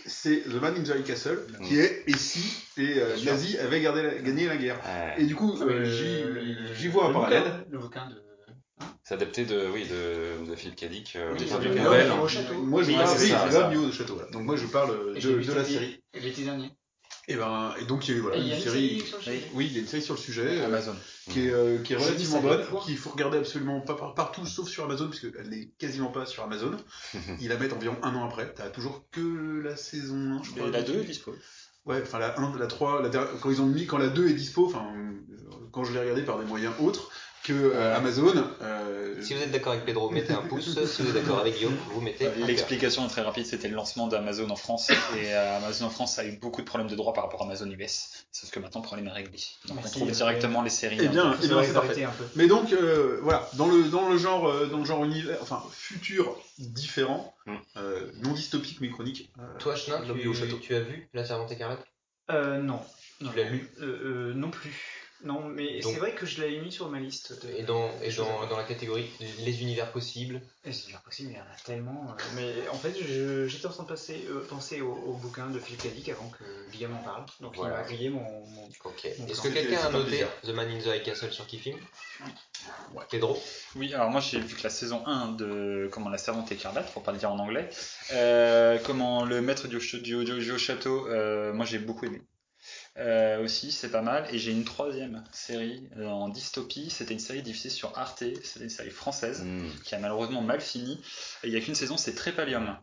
c'est 0.05 0.41
The 0.43 0.55
Man 0.61 0.75
in 0.77 0.83
the 0.83 0.89
High 0.97 1.03
Castle, 1.03 1.39
qui 1.65 1.79
est 1.79 2.03
et 2.07 2.13
si 2.17 2.43
et 2.77 2.99
euh, 2.99 3.13
Bien 3.15 3.17
sûr. 3.17 3.31
Nazi 3.31 3.57
avait 3.57 3.81
gardé 3.81 4.03
la- 4.03 4.15
gagné 4.15 4.47
la 4.47 4.57
guerre. 4.57 4.79
Et 5.17 5.25
du 5.25 5.35
coup, 5.35 5.57
euh, 5.61 5.85
Euh, 5.85 6.73
j'y- 6.75 6.87
vois 6.89 7.05
un 7.05 7.07
le 7.09 7.13
parallèle. 7.13 7.65
Le 7.69 7.79
bouquin 7.79 8.09
de. 8.09 8.21
C'est 9.03 9.13
adapté 9.13 9.45
de, 9.45 9.67
oui, 9.73 9.85
de, 9.87 10.49
de 10.49 10.55
Philippe 10.55 10.75
Cadic, 10.75 11.15
euh, 11.15 11.33
Oui. 11.33 11.37
Moi, 12.63 12.83
je 12.83 12.91
parle 12.91 13.51
l'homme 13.53 13.69
du 13.71 13.77
haut 13.77 13.85
de 13.87 13.91
château. 13.91 14.15
voilà. 14.15 14.31
Donc 14.31 14.43
moi, 14.43 14.55
je 14.55 14.65
parle 14.65 15.13
Et 15.15 15.19
de, 15.21 15.35
de 15.39 15.53
la 15.53 15.63
série. 15.63 16.03
L'été 16.13 16.43
dernier. 16.43 16.71
Et 17.31 17.35
ben, 17.37 17.73
et 17.79 17.85
donc 17.85 18.07
il 18.07 18.11
y 18.11 18.13
a 18.15 18.17
eu 18.17 18.21
voilà, 18.21 18.37
une 18.37 18.47
une 18.47 18.59
série. 18.59 18.99
série 18.99 19.01
sur 19.07 19.17
le 19.17 19.23
sujet. 19.23 19.41
Oui, 19.53 19.67
il 19.67 19.73
y 19.73 19.77
a 19.77 19.81
une 19.81 19.87
série 19.87 20.01
sur 20.03 20.13
le 20.15 20.19
sujet. 20.19 20.59
euh, 20.61 20.65
Amazon. 20.65 20.95
qui 21.29 21.47
est, 21.47 21.53
euh, 21.53 21.77
qui 21.83 21.93
est 21.93 21.95
relativement 21.95 22.41
bonne, 22.41 22.65
qu'il 22.85 22.97
faut 22.97 23.09
regarder 23.11 23.37
absolument 23.37 23.79
pas 23.81 23.93
par- 23.95 24.13
partout 24.15 24.45
sauf 24.45 24.67
sur 24.67 24.83
Amazon, 24.83 25.07
puisqu'elle 25.07 25.49
n'est 25.49 25.69
quasiment 25.77 26.09
pas 26.11 26.25
sur 26.25 26.43
Amazon. 26.43 26.75
Ils 27.39 27.47
la 27.49 27.57
mettent 27.57 27.73
environ 27.73 27.95
un 28.03 28.13
an 28.15 28.25
après. 28.25 28.53
T'as 28.53 28.69
toujours 28.69 29.05
que 29.11 29.61
la 29.63 29.75
saison 29.75 30.15
1, 30.39 30.43
je 30.43 30.51
crois. 30.51 30.67
Et 30.67 30.71
la 30.71 30.81
dessus. 30.81 30.93
2 30.93 31.01
est 31.01 31.05
dispo. 31.05 31.35
Ouais, 31.85 31.99
enfin 32.03 32.19
la 32.19 32.37
1, 32.39 32.57
la 32.59 32.67
3, 32.67 33.01
la 33.01 33.09
dernière- 33.09 33.31
quand 33.41 33.49
ils 33.49 33.61
ont 33.61 33.65
mis, 33.67 33.85
quand 33.87 33.97
la 33.97 34.09
2 34.09 34.27
est 34.29 34.33
dispo, 34.33 34.65
enfin, 34.67 34.85
euh, 34.95 35.11
quand 35.71 35.83
je 35.83 35.93
l'ai 35.93 35.99
regardé 35.99 36.21
par 36.23 36.37
des 36.37 36.45
moyens 36.45 36.73
autres 36.79 37.09
que 37.43 37.53
euh, 37.53 37.95
Amazon, 37.95 38.33
euh, 38.61 39.21
Si 39.21 39.33
vous 39.33 39.41
êtes 39.41 39.51
d'accord 39.51 39.73
avec 39.73 39.85
Pedro, 39.85 40.09
mettez 40.11 40.33
un 40.33 40.41
pouce. 40.41 40.77
Si 40.85 41.01
vous 41.01 41.09
êtes 41.09 41.13
d'accord 41.15 41.39
avec 41.39 41.55
Guillaume, 41.55 41.75
vous 41.91 42.01
mettez. 42.01 42.29
L'explication 42.47 43.05
est 43.05 43.09
très 43.09 43.21
rapide, 43.21 43.45
c'était 43.45 43.67
le 43.67 43.75
lancement 43.75 44.07
d'Amazon 44.07 44.49
en 44.49 44.55
France 44.55 44.89
et 45.17 45.33
euh, 45.33 45.57
Amazon 45.57 45.85
en 45.85 45.89
France 45.89 46.19
a 46.19 46.25
eu 46.25 46.33
beaucoup 46.37 46.61
de 46.61 46.65
problèmes 46.67 46.89
de 46.89 46.95
droit 46.95 47.13
par 47.13 47.23
rapport 47.25 47.41
à 47.41 47.45
Amazon 47.45 47.69
US. 47.71 48.25
Sauf 48.31 48.49
que 48.51 48.59
maintenant 48.59 48.81
le 48.81 48.85
problème 48.85 49.07
est 49.07 49.11
réglé. 49.11 49.39
Donc 49.67 49.79
on 49.83 49.89
trouve 49.89 50.11
directement 50.11 50.61
les 50.61 50.69
séries. 50.69 50.97
eh 51.01 51.07
bien, 51.07 51.31
en- 51.31 51.35
eh 51.41 51.47
bien, 51.47 51.63
c'est 51.63 51.73
parfait. 51.73 51.87
arrêter 51.89 52.03
un 52.05 52.11
peu. 52.11 52.23
Mais 52.35 52.47
donc 52.47 52.71
euh, 52.73 53.19
voilà, 53.21 53.47
dans 53.53 53.67
le 53.67 53.83
dans 53.89 54.09
le 54.09 54.17
genre 54.17 54.67
dans 54.69 54.77
le 54.79 54.85
genre 54.85 55.03
univers, 55.03 55.37
enfin 55.41 55.63
futur 55.71 56.37
différent, 56.59 57.33
Mm. 57.47 57.55
euh, 57.77 58.11
non 58.21 58.33
dystopique 58.33 58.79
mais 58.81 58.89
chronique. 58.89 59.31
Toi, 59.57 59.73
haut 59.73 60.33
tu, 60.33 60.59
tu 60.61 60.75
as 60.75 60.79
vu 60.81 61.09
La 61.13 61.25
Servante 61.25 61.51
écarlate? 61.51 61.83
Euh, 62.29 62.59
non. 62.61 62.79
Non. 63.19 63.31
Tu 63.31 63.37
l'as 63.37 63.49
lu? 63.49 63.67
Euh, 63.81 63.85
euh, 64.29 64.33
Non 64.35 64.51
plus. 64.51 65.00
Non, 65.23 65.43
mais 65.43 65.81
c'est 65.81 65.99
vrai 65.99 66.13
que 66.15 66.25
je 66.25 66.41
l'avais 66.41 66.59
mis 66.61 66.71
sur 66.71 66.89
ma 66.89 66.99
liste. 66.99 67.45
De... 67.45 67.51
Et 67.53 67.63
dans, 67.63 67.91
et 68.01 68.11
dans, 68.13 68.57
la 68.57 68.63
catégorie 68.63 69.09
les 69.39 69.61
univers 69.61 69.91
possibles, 69.91 70.41
Et 70.65 70.71
c'est 70.73 70.87
bien 70.89 70.99
possible, 71.03 71.31
il 71.31 71.35
y 71.37 71.39
en 71.39 71.43
a 71.43 71.63
tellement. 71.65 72.07
euh, 72.09 72.23
Mais 72.35 72.67
en 72.69 72.77
fait, 72.77 72.95
j'étais 73.47 73.65
en 73.67 73.71
train 73.71 73.83
de 73.83 73.89
passer, 73.89 74.25
euh, 74.29 74.45
penser 74.47 74.81
au, 74.81 74.91
au 74.93 75.13
bouquin 75.13 75.49
de 75.49 75.59
Philippe 75.59 75.83
Cadic 75.83 76.09
avant 76.09 76.29
que 76.29 76.71
Guillaume 76.71 76.95
en 76.95 77.03
parle. 77.03 77.25
Donc 77.39 77.55
Voilà. 77.55 77.75
il 77.75 77.81
m'a 77.81 77.87
grillé 77.87 78.09
mon. 78.09 78.45
mon- 78.47 78.69
Est-ce 78.69 79.41
que 79.41 79.49
quelqu'un 79.49 79.81
a 79.81 79.89
noté. 79.89 80.25
The 80.43 80.49
Man 80.49 80.69
in 80.69 80.79
the 80.79 80.87
High 80.87 81.03
Castle 81.03 81.31
sur 81.31 81.45
Kifim 81.47 81.75
Pedro? 83.09 83.37
Oui, 83.75 83.93
alors 83.93 84.09
moi 84.09 84.21
j'ai 84.21 84.39
vu 84.39 84.55
que 84.55 84.63
la 84.63 84.69
saison 84.69 85.05
1 85.05 85.31
de 85.33 85.89
comment 85.91 86.09
la 86.09 86.17
servante 86.17 86.51
écarlate, 86.51 86.91
pour 86.93 87.03
pas 87.03 87.11
le 87.11 87.17
dire 87.17 87.31
en 87.31 87.39
anglais, 87.39 87.69
euh, 88.11 88.77
comment 88.85 89.25
le 89.25 89.41
maître 89.41 89.67
du, 89.67 89.77
du, 89.79 90.23
du- 90.23 90.39
du 90.39 90.57
château, 90.57 91.07
euh, 91.07 91.51
moi 91.53 91.65
j'ai 91.65 91.79
beaucoup 91.79 92.05
aimé. 92.05 92.21
Euh, 92.97 93.43
aussi, 93.43 93.71
c'est 93.71 93.89
pas 93.89 94.01
mal. 94.01 94.27
Et 94.33 94.37
j'ai 94.37 94.51
une 94.51 94.65
troisième 94.65 95.23
série 95.31 95.87
euh, 95.97 96.07
en 96.07 96.27
dystopie. 96.29 96.89
C'était 96.89 97.13
une 97.13 97.19
série 97.19 97.41
diffusée 97.41 97.69
sur 97.69 97.97
Arte. 97.97 98.23
C'était 98.43 98.63
une 98.65 98.69
série 98.69 98.89
française 98.89 99.43
Hmm. 99.43 99.67
qui 99.85 99.95
a 99.95 99.99
malheureusement 99.99 100.41
mal 100.41 100.59
fini. 100.61 101.01
Et 101.43 101.47
Il 101.47 101.53
y 101.53 101.57
a 101.57 101.61
qu'une 101.61 101.75
saison, 101.75 101.97
c'est 101.97 102.15
Trépalium. 102.15 102.77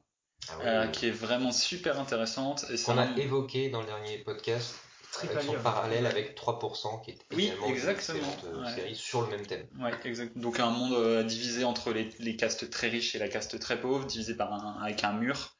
Ah 0.50 0.54
oui, 0.58 0.64
euh, 0.66 0.86
qui 0.86 1.06
est 1.06 1.10
vraiment 1.10 1.52
super 1.52 2.00
intéressante. 2.00 2.64
Et 2.70 2.78
qu'on 2.80 2.96
a 2.96 3.06
évoqué 3.18 3.68
dans 3.68 3.80
le 3.80 3.86
dernier 3.86 4.18
podcast. 4.18 4.76
Avec 5.22 5.40
son 5.42 5.54
parallèle 5.54 6.04
avec 6.06 6.36
3% 6.38 7.02
qui 7.02 7.12
est 7.12 7.18
Oui, 7.34 7.50
une 7.64 7.70
exactement, 7.70 8.18
euh, 8.44 8.62
ouais. 8.62 8.74
série 8.74 8.94
sur 8.94 9.22
le 9.22 9.28
même 9.28 9.46
thème. 9.46 9.66
Ouais, 9.80 9.90
exact. 10.04 10.36
Donc 10.36 10.60
un 10.60 10.70
monde 10.70 10.92
euh, 10.92 11.22
divisé 11.22 11.64
entre 11.64 11.92
les, 11.92 12.10
les 12.18 12.36
castes 12.36 12.68
très 12.70 12.88
riches 12.88 13.14
et 13.14 13.18
la 13.18 13.28
caste 13.28 13.58
très 13.58 13.80
pauvre, 13.80 14.04
divisé 14.04 14.34
par 14.34 14.52
un, 14.52 14.80
avec 14.82 15.02
un 15.04 15.14
mur. 15.14 15.56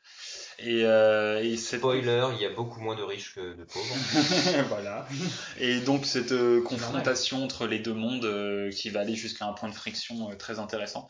Et, 0.61 0.85
euh, 0.85 1.41
et 1.43 1.57
cette 1.57 1.79
Spoiler, 1.79 2.27
il 2.35 2.43
y 2.43 2.47
a 2.47 2.51
beaucoup 2.51 2.81
moins 2.81 2.97
de 2.97 3.03
riches 3.03 3.35
que 3.35 3.55
de 3.55 3.65
pauvres. 3.65 3.95
voilà. 4.69 5.07
Et 5.61 5.81
donc 5.81 6.05
cette 6.05 6.33
euh, 6.33 6.61
confrontation 6.63 7.45
entre 7.45 7.67
les 7.67 7.79
deux 7.79 7.95
mondes 7.95 8.25
euh, 8.25 8.71
qui 8.73 8.91
va 8.91 9.01
aller 9.01 9.15
jusqu'à 9.15 9.47
un 9.47 9.53
point 9.53 9.69
de 9.69 9.75
friction 9.75 10.31
euh, 10.31 10.35
très 10.35 10.59
intéressant. 10.59 11.09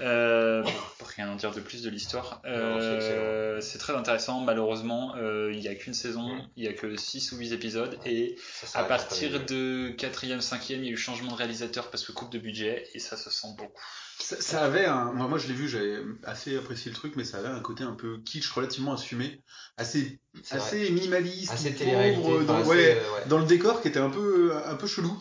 Euh, 0.00 0.62
pour 0.98 1.08
rien 1.08 1.34
dire 1.36 1.52
de 1.52 1.60
plus 1.60 1.82
de 1.82 1.90
l'histoire. 1.90 2.40
Euh, 2.44 3.60
c'est 3.60 3.78
très 3.78 3.94
intéressant. 3.94 4.40
Malheureusement, 4.40 5.14
euh, 5.16 5.50
il 5.52 5.60
n'y 5.60 5.68
a 5.68 5.74
qu'une 5.74 5.94
saison, 5.94 6.34
Mm. 6.36 6.48
il 6.56 6.62
n'y 6.62 6.68
a 6.68 6.72
que 6.72 6.96
6 6.96 7.32
ou 7.32 7.36
8 7.36 7.52
épisodes. 7.52 7.98
Et 8.04 8.36
Ça 8.64 8.80
à 8.80 8.84
partir 8.84 9.44
de 9.44 9.90
4ème, 9.96 10.40
5ème, 10.40 10.78
il 10.78 10.84
y 10.84 10.88
a 10.88 10.92
eu 10.92 10.96
changement 10.96 11.32
de 11.32 11.36
réalisateur 11.36 11.90
parce 11.90 12.04
que 12.04 12.12
coupe 12.12 12.30
de 12.30 12.38
budget. 12.38 12.86
Et 12.94 12.98
ça 12.98 13.16
se 13.16 13.30
sent 13.30 13.48
beaucoup. 13.56 13.72
Ça, 14.20 14.40
ça 14.40 14.64
avait 14.64 14.84
un. 14.84 15.12
Moi, 15.12 15.28
moi 15.28 15.38
je 15.38 15.46
l'ai 15.46 15.54
vu, 15.54 15.68
j'avais 15.68 15.98
assez 16.24 16.56
apprécié 16.56 16.90
le 16.90 16.96
truc, 16.96 17.14
mais 17.16 17.24
ça 17.24 17.38
avait 17.38 17.48
un 17.48 17.60
côté 17.60 17.84
un 17.84 17.92
peu 17.94 18.18
kitsch, 18.24 18.50
relativement 18.50 18.92
assumé, 18.92 19.40
assez, 19.76 20.18
vrai. 20.50 20.90
minimaliste, 20.90 21.52
Assez 21.52 21.70
pauvre, 21.70 22.42
dans, 22.44 22.54
enfin, 22.54 22.60
assez, 22.62 22.68
ouais, 22.68 22.96
euh, 22.96 23.14
ouais. 23.14 23.28
dans 23.28 23.38
le 23.38 23.44
décor 23.46 23.80
qui 23.80 23.88
était 23.88 24.00
un 24.00 24.10
peu, 24.10 24.52
un 24.66 24.74
peu 24.74 24.88
chelou. 24.88 25.16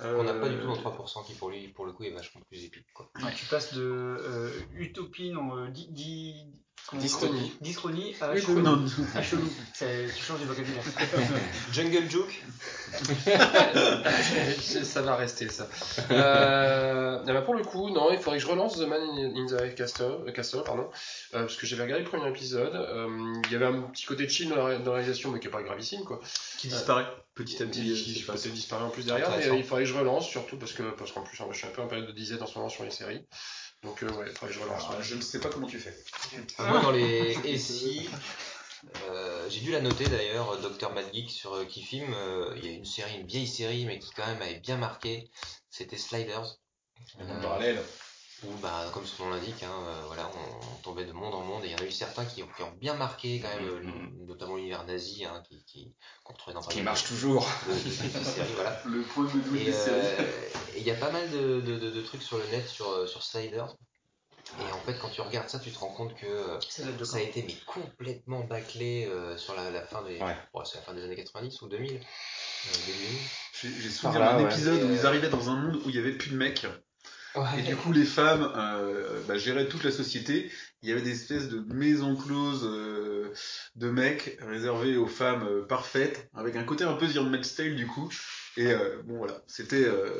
On 0.00 0.22
n'a 0.22 0.34
pas 0.34 0.48
du 0.48 0.56
tout 0.56 0.70
euh, 0.70 0.74
dans 0.74 0.90
3% 0.90 1.26
qui 1.26 1.34
pour 1.34 1.50
lui, 1.50 1.68
pour 1.68 1.86
le 1.86 1.92
coup, 1.92 2.04
est 2.04 2.10
vachement 2.10 2.40
plus 2.48 2.64
épique. 2.64 2.86
Quoi. 2.92 3.10
Ouais, 3.22 3.32
tu 3.34 3.46
passes 3.46 3.74
de 3.74 3.82
euh, 3.82 4.50
Utopie, 4.74 5.30
non, 5.30 5.56
euh, 5.56 5.68
10, 5.68 6.46
Dystonie. 6.92 7.52
Dyschronie 7.60 8.14
à 8.20 8.36
chelou. 8.36 8.64
À 9.14 9.22
chelou. 9.22 9.48
Tu 9.78 10.22
changes 10.22 10.40
de 10.40 10.46
vocabulaire. 10.46 10.82
Jungle 11.72 12.10
joke. 12.10 12.42
ça 14.60 15.02
va 15.02 15.16
rester 15.16 15.48
ça. 15.48 15.68
Euh, 16.10 17.18
bah 17.36 17.42
pour 17.42 17.54
le 17.54 17.64
coup, 17.64 17.90
non, 17.90 18.10
il 18.12 18.18
faudrait 18.18 18.38
que 18.38 18.44
je 18.44 18.48
relance 18.48 18.78
The 18.78 18.86
Man 18.86 19.02
in 19.02 19.46
the 19.46 19.74
Castle, 19.74 20.22
euh, 20.26 20.32
Castle 20.32 20.62
pardon, 20.64 20.88
euh, 21.34 21.40
parce 21.40 21.56
que 21.56 21.66
j'avais 21.66 21.82
regardé 21.82 22.04
le 22.04 22.08
premier 22.08 22.28
épisode. 22.30 22.74
Euh, 22.74 23.34
il 23.46 23.52
y 23.52 23.56
avait 23.56 23.66
un 23.66 23.82
petit 23.82 24.06
côté 24.06 24.28
chill 24.28 24.48
dans 24.48 24.66
la, 24.66 24.78
réalisation, 24.78 25.30
mais 25.30 25.40
qui 25.40 25.46
n'est 25.46 25.52
pas 25.52 25.62
gravissime 25.62 26.04
quoi. 26.04 26.20
Qui 26.58 26.68
disparaît 26.68 27.02
euh, 27.02 27.20
petit 27.34 27.62
à 27.62 27.66
petit. 27.66 27.82
Qui, 27.82 28.22
euh, 28.22 28.32
peut-être 28.32 28.52
disparaît 28.52 28.84
en 28.84 28.90
plus 28.90 29.04
derrière, 29.04 29.30
il 29.54 29.64
faudrait 29.64 29.84
que 29.84 29.90
je 29.90 29.94
relance 29.98 30.28
surtout 30.28 30.56
parce 30.56 30.72
que 30.72 30.82
parce 30.82 31.12
qu'en 31.12 31.22
plus 31.22 31.40
hein, 31.40 31.46
je 31.50 31.58
suis 31.58 31.66
un 31.66 31.70
peu 31.70 31.82
en 31.82 31.88
période 31.88 32.06
de 32.06 32.12
disette 32.12 32.42
en 32.42 32.46
ce 32.46 32.56
moment 32.56 32.70
sur 32.70 32.84
les 32.84 32.90
séries. 32.90 33.24
Donc 33.82 34.02
euh, 34.02 34.10
ouais, 34.12 34.26
je 34.48 34.58
relance. 34.58 34.84
Alors, 34.88 35.02
je 35.02 35.14
ne 35.14 35.20
sais 35.20 35.40
pas 35.40 35.48
comment 35.48 35.66
tu 35.66 35.78
fais. 35.78 35.96
Moi, 36.58 36.80
dans 36.80 36.90
les 36.90 37.36
et 37.44 37.58
si, 37.58 38.08
euh, 39.08 39.48
j'ai 39.48 39.60
dû 39.60 39.70
la 39.70 39.80
noter 39.80 40.04
d'ailleurs, 40.08 40.58
Dr. 40.60 40.92
Mad 40.92 41.12
Geek 41.12 41.30
sur 41.30 41.54
euh, 41.54 41.64
qui 41.64 41.82
filme. 41.82 42.12
euh, 42.14 42.54
il 42.56 42.64
y 42.66 42.68
a 42.68 42.72
une 42.72 42.84
série, 42.84 43.20
une 43.20 43.26
vieille 43.26 43.46
série, 43.46 43.84
mais 43.84 43.98
qui 43.98 44.10
quand 44.12 44.26
même 44.26 44.42
avait 44.42 44.60
bien 44.60 44.76
marqué. 44.76 45.30
C'était 45.70 45.98
Sliders. 45.98 46.56
En 47.20 47.40
parallèle. 47.40 47.78
Où, 48.42 48.48
bah, 48.60 48.90
comme 48.92 49.06
son 49.06 49.24
nom 49.24 49.30
l'indique, 49.30 49.62
hein, 49.62 49.72
euh, 49.88 50.02
voilà, 50.08 50.30
on, 50.34 50.66
on 50.66 50.76
tombait 50.82 51.06
de 51.06 51.12
monde 51.12 51.34
en 51.34 51.40
monde 51.40 51.64
et 51.64 51.68
il 51.68 51.72
y 51.72 51.74
en 51.74 51.78
a 51.78 51.84
eu 51.84 51.90
certains 51.90 52.24
qui 52.26 52.42
ont, 52.42 52.48
qui 52.54 52.62
ont 52.62 52.72
bien 52.72 52.94
marqué 52.94 53.40
quand 53.40 53.48
même, 53.48 53.64
euh, 53.66 53.82
notamment 54.26 54.56
l'univers 54.56 54.84
nazi, 54.84 55.24
hein, 55.24 55.42
qui, 55.48 55.64
qui 55.64 55.94
qu'on 56.22 56.34
retrouvait 56.34 56.54
dans 56.54 56.60
Qui 56.60 56.82
marche 56.82 57.04
de- 57.04 57.08
toujours. 57.08 57.48
de- 57.66 57.72
de- 57.72 58.18
de 58.18 58.24
séries, 58.24 58.52
voilà. 58.54 58.78
Le 58.84 59.00
point 59.02 59.24
de 59.24 59.30
vue 59.30 59.60
Et 59.60 59.64
des 59.64 59.72
séries. 59.72 59.96
euh, 60.18 60.48
et 60.74 60.80
il 60.80 60.86
y 60.86 60.90
a 60.90 60.96
pas 60.96 61.10
mal 61.10 61.30
de, 61.30 61.60
de, 61.62 61.78
de- 61.78 61.90
de 61.90 62.02
trucs 62.02 62.22
sur 62.22 62.36
le 62.36 62.46
net 62.48 62.68
sur, 62.68 63.08
sur 63.08 63.22
Sliders. 63.22 63.74
Et 64.60 64.72
en 64.72 64.80
fait, 64.80 64.98
quand 65.00 65.08
tu 65.08 65.22
regardes 65.22 65.48
ça, 65.48 65.58
tu 65.58 65.70
te 65.70 65.78
rends 65.78 65.92
compte 65.94 66.14
que 66.14 66.26
euh, 66.26 66.60
Ça 66.60 67.16
a 67.16 67.20
été 67.20 67.42
mais 67.42 67.54
complètement 67.66 68.44
bâclé 68.44 69.06
euh, 69.06 69.36
sur 69.38 69.54
la, 69.54 69.70
la 69.70 69.84
fin 69.84 70.02
des, 70.02 70.20
Ouais. 70.20 70.36
bon, 70.52 70.62
c'est 70.64 70.76
la 70.76 70.82
fin 70.82 70.92
des 70.94 71.02
années 71.02 71.16
90 71.16 71.62
ou 71.62 71.68
2000. 71.68 71.94
euh, 71.94 71.96
début 72.86 72.98
2000. 72.98 73.18
J'ai 73.60 73.82
j'ai 73.82 73.88
souvenir 73.90 74.20
d'un 74.20 74.36
ouais. 74.36 74.44
épisode 74.44 74.82
où 74.82 74.92
ils 74.92 75.06
arrivaient 75.06 75.30
dans 75.30 75.48
un 75.48 75.56
monde 75.56 75.76
où 75.84 75.88
il 75.88 75.96
y 75.96 75.98
avait 75.98 76.12
plus 76.12 76.30
de 76.30 76.36
mecs. 76.36 76.66
Et 77.58 77.62
du 77.62 77.76
coup, 77.76 77.92
les 77.92 78.04
femmes 78.04 78.50
euh, 78.56 79.20
bah, 79.28 79.36
géraient 79.36 79.68
toute 79.68 79.84
la 79.84 79.90
société. 79.90 80.50
Il 80.82 80.88
y 80.88 80.92
avait 80.92 81.02
des 81.02 81.12
espèces 81.12 81.48
de 81.48 81.64
maisons 81.74 82.14
closes 82.16 82.64
euh, 82.64 83.32
de 83.74 83.90
mecs 83.90 84.38
réservées 84.40 84.96
aux 84.96 85.06
femmes 85.08 85.44
euh, 85.48 85.66
parfaites, 85.66 86.28
avec 86.34 86.54
un 86.56 86.62
côté 86.64 86.84
un 86.84 86.92
peu 86.94 87.08
The 87.08 87.18
Handmaid's 87.18 87.54
Tale 87.56 87.74
du 87.74 87.86
coup. 87.86 88.08
Et 88.56 88.66
euh, 88.72 89.02
bon 89.04 89.18
voilà, 89.18 89.34
c'était 89.48 89.84
euh, 89.84 90.10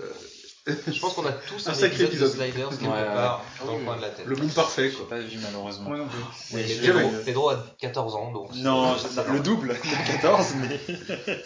Je 0.67 0.99
pense 1.01 1.15
qu'on 1.15 1.25
a 1.27 1.33
tous 1.33 1.69
Un 1.69 1.71
un, 1.71 1.75
sacré 1.75 2.05
épisode, 2.05 2.29
épisode. 2.31 2.49
de 2.49 2.53
Sliders 2.53 2.69
quelque 2.79 2.83
Ouais, 2.85 2.99
ouais. 2.99 3.05
part 3.15 3.45
dans 3.65 3.79
le 3.79 3.85
coin 3.85 3.97
de 3.97 4.03
la 4.03 4.09
tête. 4.11 4.27
le 4.27 4.37
monde 4.37 4.53
parfait 4.53 4.91
J'ai 4.91 4.97
quoi. 4.97 5.09
pas 5.09 5.21
vu 5.21 5.39
malheureusement. 5.41 5.89
Moi 5.91 5.99
non 5.99 6.09
plus. 6.09 6.23
Mais 6.55 6.65
Pedro, 6.65 7.11
Pedro 7.25 7.51
a 7.51 7.67
14 7.79 8.15
ans, 8.17 8.33
donc. 8.33 8.55
Non, 8.57 8.95
le 9.33 9.41
double, 9.41 9.69
de 9.69 10.13
14, 10.13 10.55
mais. 10.57 10.81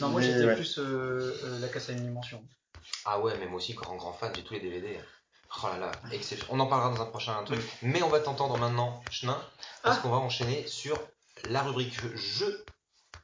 Non, 0.00 0.08
moi 0.08 0.20
j'étais 0.20 0.44
ouais. 0.44 0.54
plus 0.54 0.78
euh, 0.78 0.82
euh, 1.44 1.58
la 1.60 1.68
casse 1.68 1.90
à 1.90 1.92
une 1.92 2.02
dimension. 2.02 2.42
Ah 3.04 3.20
ouais, 3.20 3.34
mais 3.38 3.46
moi 3.46 3.56
aussi, 3.56 3.74
grand 3.74 3.96
grand 3.96 4.12
fan, 4.12 4.32
j'ai 4.34 4.42
tous 4.42 4.54
les 4.54 4.60
DVD. 4.60 4.98
Oh 5.62 5.66
là 5.66 5.78
là, 5.78 5.92
exceptionnel. 6.12 6.46
On 6.54 6.60
en 6.60 6.66
parlera 6.66 6.90
dans 6.94 7.02
un 7.02 7.06
prochain 7.06 7.42
truc. 7.44 7.60
Mais 7.82 8.02
on 8.02 8.08
va 8.08 8.20
t'entendre 8.20 8.56
maintenant, 8.58 9.02
Chenin, 9.10 9.40
parce 9.82 9.98
Ah. 9.98 10.00
qu'on 10.02 10.10
va 10.10 10.16
enchaîner 10.18 10.66
sur 10.66 10.96
la 11.48 11.62
rubrique 11.62 11.98
jeu. 12.16 12.64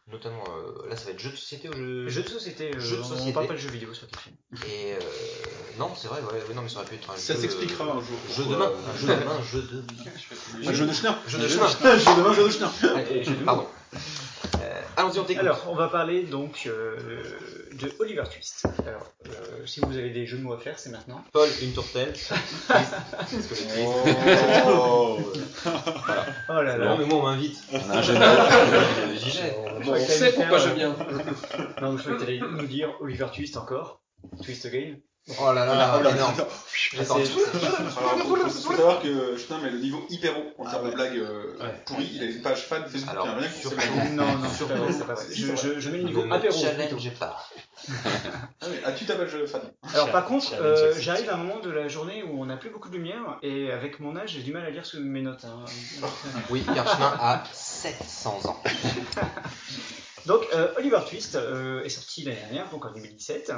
Notamment, 0.09 0.45
euh, 0.57 0.89
là 0.89 0.95
ça 0.97 1.07
va 1.07 1.11
être 1.13 1.19
jeu 1.19 1.31
de 1.31 1.37
société 1.37 1.69
ou 1.69 1.73
jeu. 1.73 2.09
Jeux 2.09 2.23
de 2.23 2.29
société, 2.29 2.71
euh, 2.73 2.79
Jeux 2.79 2.97
de 2.99 3.03
on 3.03 3.05
société. 3.05 3.33
parle 3.33 3.49
pas 3.49 3.55
de 3.55 3.59
jeux 3.59 3.71
vidéo 3.71 3.93
sur 3.93 4.07
film. 4.21 4.37
Et 4.65 4.93
euh, 4.93 4.99
non, 5.79 5.93
c'est 5.97 6.07
vrai, 6.07 6.21
ouais, 6.21 6.33
ouais, 6.49 6.55
non, 6.55 6.63
mais 6.63 6.69
ça 6.69 6.77
aurait 6.79 6.87
pu 6.87 6.95
être 6.95 7.11
un 7.11 7.17
Ça 7.17 7.35
jeu. 7.35 7.41
s'expliquera 7.41 7.85
euh, 7.87 7.91
un 7.91 8.01
jour. 8.01 8.17
Jeu 8.37 8.45
de 8.45 8.55
main, 8.55 8.71
jeu 9.01 9.07
de 9.09 9.25
main, 9.25 9.43
jeu 9.43 9.63
de. 9.63 10.69
Un 10.69 10.73
jeu 10.73 10.87
de 10.87 10.93
schnapp. 10.93 11.19
Jeu 11.29 11.39
de 11.39 11.49
Jeu 11.49 11.59
de 11.59 11.67
jeu 11.67 11.79
de 11.79 12.23
main, 12.23 12.33
jeu 13.25 13.35
de 13.35 13.45
Pardon. 13.45 13.67
Euh, 14.63 14.81
Allons-y, 14.97 15.19
on 15.19 15.25
t'écoute. 15.25 15.43
Alors, 15.43 15.65
on 15.69 15.75
va 15.75 15.89
parler 15.89 16.23
donc 16.23 16.65
euh, 16.67 16.97
de 17.73 17.93
Oliver 17.99 18.23
Twist. 18.33 18.67
Alors, 18.87 19.13
euh, 19.27 19.67
si 19.67 19.81
vous 19.81 19.97
avez 19.97 20.11
des 20.11 20.25
jeux 20.27 20.39
de 20.39 20.43
mots 20.43 20.55
à 20.55 20.59
faire, 20.59 20.79
c'est 20.79 20.91
maintenant. 20.91 21.23
Paul, 21.33 21.49
une 21.63 21.73
tourtelle. 21.73 22.13
Parce 22.69 22.91
que 23.31 23.37
le 23.37 23.43
twist. 23.45 24.65
Oh. 24.69 25.19
Oh 26.49 26.63
là 26.63 26.79
Non, 26.79 26.85
là. 26.85 26.97
mais 26.99 27.05
moi 27.07 27.19
on 27.19 27.23
m'invite. 27.25 27.59
On 27.73 27.91
a 27.91 27.97
un 27.99 28.03
jeu 28.03 28.15
de- 28.15 29.17
J'y 29.19 29.39
vais. 29.39 29.57
Bon, 29.85 29.93
on 29.93 30.07
sait 30.07 30.33
pourquoi 30.33 30.59
je 30.59 30.69
viens. 30.71 30.97
Non, 31.83 31.99
je 31.99 32.11
t'allais 32.13 32.39
nous 32.41 32.67
dire 32.67 32.95
Oliver 33.01 33.27
Twist 33.35 33.57
encore. 33.57 34.01
Twist 34.43 34.65
again. 34.67 34.97
Oh 35.41 35.53
là 35.53 35.67
là, 35.67 35.97
Oh 35.99 36.03
là 36.05 36.11
énorme. 36.11 36.37
là. 36.39 36.45
Attends, 37.01 37.19
faut, 37.19 38.37
faut- 38.37 38.77
savoir 38.77 39.03
que 39.03 39.37
Schnapp 39.37 39.65
est 39.65 39.71
le 39.71 39.79
niveau 39.81 40.07
hyper 40.09 40.39
haut 40.39 40.53
en 40.59 40.65
Ah 40.67 40.71
termes 40.71 40.85
ouais. 40.85 40.91
de 40.91 40.95
blagues 40.95 41.17
euh, 41.19 41.57
Ouais. 41.61 41.83
pourries. 41.85 42.09
Il 42.13 42.23
a 42.23 42.27
une 42.27 42.43
page 42.43 42.63
fan 42.67 42.85
Facebook, 42.85 43.11
Alors, 43.11 43.27
il 43.27 43.31
y 43.31 43.35
a 43.35 43.39
rien 43.39 43.49
qui 43.49 43.61
sur- 43.61 43.71
se. 43.73 43.77
Non, 44.13 44.25
non, 44.25 44.37
vrai, 44.39 44.93
c'est 44.93 45.05
pas 45.07 45.15
Je, 45.29 45.57
je, 45.57 45.81
je 45.81 45.91
mets 45.91 45.99
le 45.99 46.05
niveau 46.05 46.25
apéro. 46.33 46.57
challenge 46.57 47.11
pas. 47.19 47.37
Ah 48.61 48.69
ouais, 48.69 48.83
As-tu 48.85 49.05
ta 49.05 49.17
page 49.17 49.37
fan 49.47 49.63
Alors 49.95 50.13
par 50.13 50.27
contre, 50.27 50.55
euh, 50.61 50.95
j'arrive 51.01 51.29
à 51.29 51.35
un 51.35 51.39
moment 51.39 51.59
de 51.59 51.71
la 51.71 51.89
journée 51.89 52.23
où 52.23 52.41
on 52.41 52.47
n'a 52.47 52.57
plus 52.57 52.71
beaucoup 52.71 52.89
de 52.89 52.95
lumière 52.97 53.39
et 53.43 53.73
avec 53.73 53.99
mon 53.99 54.17
âge, 54.17 54.31
j'ai 54.31 54.43
du 54.43 54.53
mal 54.53 54.65
à 54.65 54.71
lire 54.71 54.85
mes 55.01 55.23
notes. 55.23 55.45
hein. 55.45 55.65
Oui, 56.51 56.63
Chenin 56.67 57.17
a 57.21 57.43
700 57.53 58.43
ans. 58.45 58.63
Donc 60.27 60.45
euh, 60.53 60.75
Oliver 60.77 61.01
Twist 61.09 61.37
euh, 61.37 61.85
est 61.85 61.89
sorti 61.89 62.25
l'année 62.25 62.41
dernière, 62.41 62.69
donc 62.71 62.85
en 62.85 62.93
2017. 62.93 63.53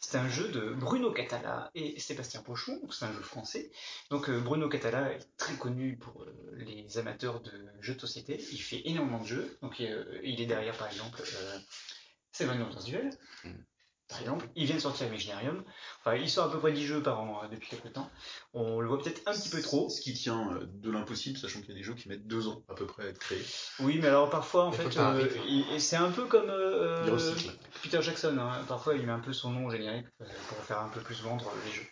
C'est 0.00 0.18
un 0.18 0.28
jeu 0.28 0.48
de 0.48 0.74
Bruno 0.74 1.12
Catala 1.12 1.70
et 1.74 1.98
Sébastien 1.98 2.42
Pochon, 2.42 2.78
c'est 2.90 3.06
un 3.06 3.12
jeu 3.12 3.22
français. 3.22 3.70
Donc 4.10 4.28
euh, 4.28 4.38
Bruno 4.38 4.68
Catala 4.68 5.12
est 5.12 5.26
très 5.38 5.54
connu 5.54 5.96
pour 5.96 6.26
les 6.52 6.98
amateurs 6.98 7.40
de 7.40 7.52
jeux 7.80 7.94
de 7.94 8.00
société. 8.00 8.38
Il 8.52 8.60
fait 8.60 8.82
énormément 8.84 9.20
de 9.20 9.26
jeux, 9.26 9.58
donc 9.62 9.80
il 9.80 10.40
est 10.40 10.46
derrière 10.46 10.76
par 10.76 10.88
exemple 10.88 11.22
Seven 12.32 12.60
Wonders 12.60 12.84
Duel. 12.84 13.10
Par 14.10 14.20
exemple, 14.20 14.46
il 14.56 14.66
vient 14.66 14.74
de 14.74 14.80
sortir 14.80 15.06
Imaginarium. 15.06 15.62
Enfin, 16.00 16.16
il 16.16 16.28
sort 16.28 16.46
à 16.48 16.52
peu 16.52 16.58
près 16.58 16.72
10 16.72 16.84
jeux 16.84 17.02
par 17.02 17.20
an 17.20 17.40
euh, 17.44 17.48
depuis 17.48 17.68
quelques 17.68 17.92
temps. 17.92 18.10
On 18.54 18.80
le 18.80 18.88
voit 18.88 18.98
peut-être 18.98 19.22
un 19.26 19.32
petit 19.32 19.48
peu 19.48 19.62
trop. 19.62 19.88
Ce 19.88 20.00
qui 20.00 20.12
tient 20.14 20.52
euh, 20.54 20.66
de 20.66 20.90
l'impossible, 20.90 21.38
sachant 21.38 21.60
qu'il 21.60 21.70
y 21.70 21.72
a 21.72 21.76
des 21.76 21.82
jeux 21.84 21.94
qui 21.94 22.08
mettent 22.08 22.26
deux 22.26 22.48
ans 22.48 22.62
à 22.68 22.74
peu 22.74 22.86
près 22.86 23.04
à 23.04 23.06
être 23.06 23.18
créés. 23.20 23.44
Oui, 23.78 23.98
mais 24.02 24.08
alors 24.08 24.28
parfois, 24.28 24.64
en 24.64 24.72
fait, 24.72 24.96
euh, 24.98 25.28
il- 25.46 25.80
c'est 25.80 25.96
un 25.96 26.10
peu 26.10 26.24
comme 26.26 26.50
euh, 26.50 27.04
Il 27.06 27.12
recycle. 27.12 27.56
Peter 27.82 28.02
Jackson. 28.02 28.36
hein. 28.38 28.64
Parfois, 28.68 28.94
il 28.96 29.06
met 29.06 29.12
un 29.12 29.20
peu 29.20 29.32
son 29.32 29.50
nom 29.50 29.66
au 29.66 29.70
générique 29.70 30.06
euh, 30.20 30.24
pour 30.48 30.58
faire 30.64 30.80
un 30.80 30.88
peu 30.88 31.00
plus 31.00 31.22
vendre 31.22 31.50
les 31.64 31.72
jeux. 31.72 31.86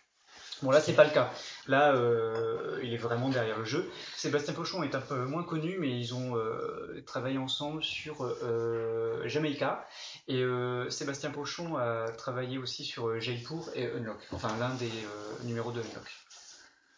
Bon, 0.60 0.72
là, 0.72 0.80
c'est 0.80 0.94
pas 0.94 1.04
le 1.04 1.10
cas. 1.10 1.32
Là, 1.68 1.94
euh, 1.94 2.80
il 2.82 2.92
est 2.92 2.96
vraiment 2.98 3.28
derrière 3.28 3.58
le 3.60 3.64
jeu. 3.64 3.88
Sébastien 4.16 4.54
Pochon 4.54 4.82
est 4.82 4.96
un 4.96 5.00
peu 5.00 5.24
moins 5.24 5.44
connu, 5.44 5.76
mais 5.78 5.88
ils 6.00 6.14
ont 6.16 6.36
euh, 6.36 7.00
travaillé 7.06 7.38
ensemble 7.38 7.80
sur 7.84 8.24
euh, 8.24 9.22
Jamaica. 9.28 9.86
Et 10.28 10.42
euh, 10.42 10.88
Sébastien 10.90 11.30
Pochon 11.30 11.76
a 11.76 12.06
travaillé 12.10 12.58
aussi 12.58 12.84
sur 12.84 13.08
euh, 13.08 13.18
Jaipur 13.20 13.68
et 13.74 13.86
Unlock. 13.90 14.18
Enfin, 14.32 14.56
l'un 14.58 14.74
des 14.74 14.86
euh, 14.90 15.44
numéros 15.44 15.72
de 15.72 15.80
Unlock. 15.80 16.12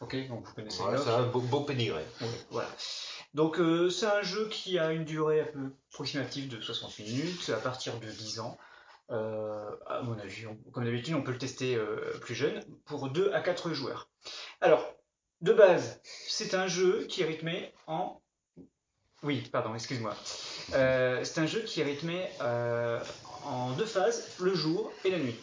Ok, 0.00 0.28
donc 0.28 0.44
vous 0.44 0.52
connaissez 0.54 0.82
Voilà, 0.82 0.98
Unlock. 1.00 1.06
c'est 1.08 1.14
un 1.20 1.26
beau, 1.26 1.40
beau 1.40 1.60
pédigré. 1.60 2.04
Voilà. 2.50 2.68
Donc 3.34 3.58
c'est 3.90 4.06
un 4.06 4.22
jeu 4.22 4.48
qui 4.48 4.78
a 4.80 4.90
une 4.92 5.04
durée 5.04 5.40
approximative 5.92 6.48
de 6.48 6.60
60 6.60 6.98
minutes 6.98 7.50
à 7.50 7.58
partir 7.60 7.98
de 8.00 8.06
10 8.06 8.40
ans. 8.40 8.58
Euh, 9.10 9.70
à 9.86 10.02
mon 10.02 10.18
avis, 10.18 10.46
on- 10.46 10.56
comme 10.72 10.84
d'habitude, 10.84 11.14
on 11.14 11.22
peut 11.22 11.32
le 11.32 11.38
tester 11.38 11.76
euh, 11.76 12.18
plus 12.20 12.34
jeune 12.34 12.64
pour 12.86 13.08
2 13.10 13.32
à 13.32 13.40
4 13.40 13.72
joueurs. 13.72 14.08
Alors, 14.60 14.84
de 15.42 15.52
base, 15.52 16.00
c'est 16.28 16.54
un 16.54 16.66
jeu 16.66 17.06
qui 17.08 17.22
est 17.22 17.26
rythmé 17.26 17.72
en 17.86 18.20
Oui, 19.22 19.42
pardon, 19.52 19.74
excuse-moi. 19.74 20.16
Euh, 20.74 21.24
c'est 21.24 21.40
un 21.40 21.46
jeu 21.46 21.60
qui 21.60 21.80
est 21.80 21.84
rythmé 21.84 22.28
euh, 22.40 23.00
en 23.44 23.72
deux 23.72 23.86
phases, 23.86 24.36
le 24.40 24.54
jour 24.54 24.92
et 25.04 25.10
la 25.10 25.18
nuit. 25.18 25.36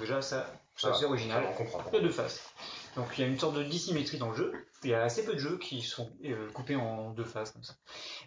Déjà, 0.00 0.22
ça, 0.22 0.52
ça 0.76 0.90
Ah, 0.92 0.96
c'est 0.98 1.04
original. 1.06 1.44
On 1.50 1.52
comprend. 1.54 1.82
Il 1.92 1.96
y 1.96 1.98
a 1.98 2.02
deux 2.02 2.10
phases. 2.10 2.40
Donc 2.96 3.06
il 3.16 3.22
y 3.22 3.24
a 3.24 3.26
une 3.26 3.38
sorte 3.38 3.56
de 3.56 3.62
dissymétrie 3.62 4.18
dans 4.18 4.30
le 4.30 4.36
jeu. 4.36 4.52
Il 4.84 4.90
y 4.90 4.94
a 4.94 5.02
assez 5.02 5.24
peu 5.24 5.34
de 5.34 5.38
jeux 5.38 5.58
qui 5.58 5.80
sont 5.80 6.10
euh, 6.24 6.50
coupés 6.52 6.76
en 6.76 7.10
deux 7.10 7.24
phases 7.24 7.52
comme 7.52 7.62
ça. 7.64 7.74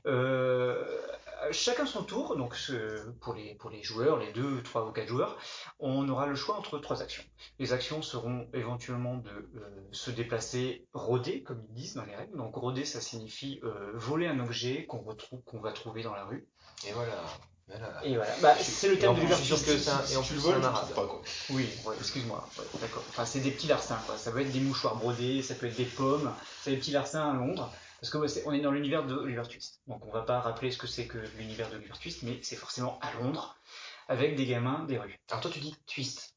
Euh, 0.08 0.84
chacun 1.52 1.86
son 1.86 2.04
tour, 2.04 2.36
donc 2.38 2.56
ce- 2.56 3.10
pour 3.22 3.34
les, 3.34 3.56
pour 3.56 3.70
les 3.70 3.84
joueurs, 3.84 4.18
les 4.18 4.32
deux, 4.34 4.62
trois 4.64 4.86
ou 4.88 4.92
quatre 4.92 5.08
joueurs, 5.08 5.38
on 5.80 6.08
aura 6.10 6.26
le 6.28 6.36
choix 6.36 6.58
entre 6.58 6.78
trois 6.80 7.02
actions. 7.02 7.24
Les 7.60 7.74
actions 7.74 8.02
seront 8.02 8.48
éventuellement 8.54 9.16
de 9.18 9.30
euh, 9.30 9.88
se 9.92 10.12
déplacer, 10.12 10.86
rôder, 10.94 11.44
comme 11.44 11.62
ils 11.70 11.74
disent 11.74 11.96
dans 11.96 12.06
les 12.06 12.16
règles. 12.16 12.38
Donc 12.38 12.56
rôder, 12.56 12.86
ça 12.86 13.02
signifie 13.02 13.60
euh, 13.64 13.92
voler 13.94 14.28
un 14.28 14.40
objet 14.40 14.86
qu'on 14.86 15.00
retrouve, 15.02 15.42
qu'on 15.44 15.60
va 15.60 15.72
trouver 15.72 16.04
dans 16.04 16.14
la 16.16 16.26
rue. 16.26 16.48
Et 16.88 16.92
voilà. 16.92 17.12
voilà. 17.68 18.06
Et 18.06 18.16
voilà, 18.16 18.32
bah, 18.42 18.56
c'est 18.60 18.90
le 18.90 19.00
thème 19.00 19.12
en 19.12 19.14
de 19.16 19.22
l'ouverture. 19.22 19.58
que 19.64 19.72
un- 19.72 20.12
et 20.14 20.18
en 20.18 20.22
plus 20.22 20.36
le 20.36 20.42
c'est 20.42 20.50
un 20.50 20.54
tu 20.54 20.60
le 20.60 20.66
arabe. 20.66 20.84
trouves 20.84 20.94
pas, 20.96 21.08
quoi. 21.08 21.22
Oui, 21.50 21.68
ouais, 21.86 21.96
excuse-moi, 21.98 22.48
ouais, 22.60 22.66
d'accord. 22.80 23.04
Enfin, 23.10 23.26
c'est 23.26 23.40
des 23.40 23.50
petits 23.52 23.68
larcins, 23.68 24.00
quoi. 24.06 24.18
Ça 24.18 24.32
peut 24.32 24.42
être 24.42 24.52
des 24.52 24.60
mouchoirs 24.60 24.96
brodés, 24.98 25.42
ça 25.42 25.56
peut 25.56 25.66
être 25.66 25.76
des 25.78 25.86
pommes, 25.86 26.32
c'est 26.62 26.72
des 26.72 26.78
petits 26.78 26.92
larcins 26.92 27.32
à 27.32 27.34
Londres. 27.34 27.74
Parce 28.06 28.12
que 28.12 28.18
ouais, 28.20 28.44
on 28.46 28.54
est 28.54 28.62
dans 28.62 28.70
l'univers 28.70 29.04
de 29.08 29.16
Oliver 29.16 29.42
Twist. 29.50 29.82
Donc 29.88 30.06
on 30.06 30.12
va 30.12 30.22
pas 30.22 30.40
rappeler 30.40 30.70
ce 30.70 30.78
que 30.78 30.86
c'est 30.86 31.08
que 31.08 31.18
l'univers 31.40 31.72
de 31.72 31.78
Oliver 31.78 31.94
Twist, 32.00 32.22
mais 32.22 32.38
c'est 32.44 32.56
forcément 32.56 33.00
à 33.02 33.12
Londres, 33.14 33.58
avec 34.08 34.36
des 34.36 34.46
gamins 34.46 34.84
des 34.84 35.00
rues. 35.00 35.18
Alors 35.32 35.42
toi 35.42 35.50
tu 35.52 35.60
dis 35.60 35.76
twist. 35.88 36.36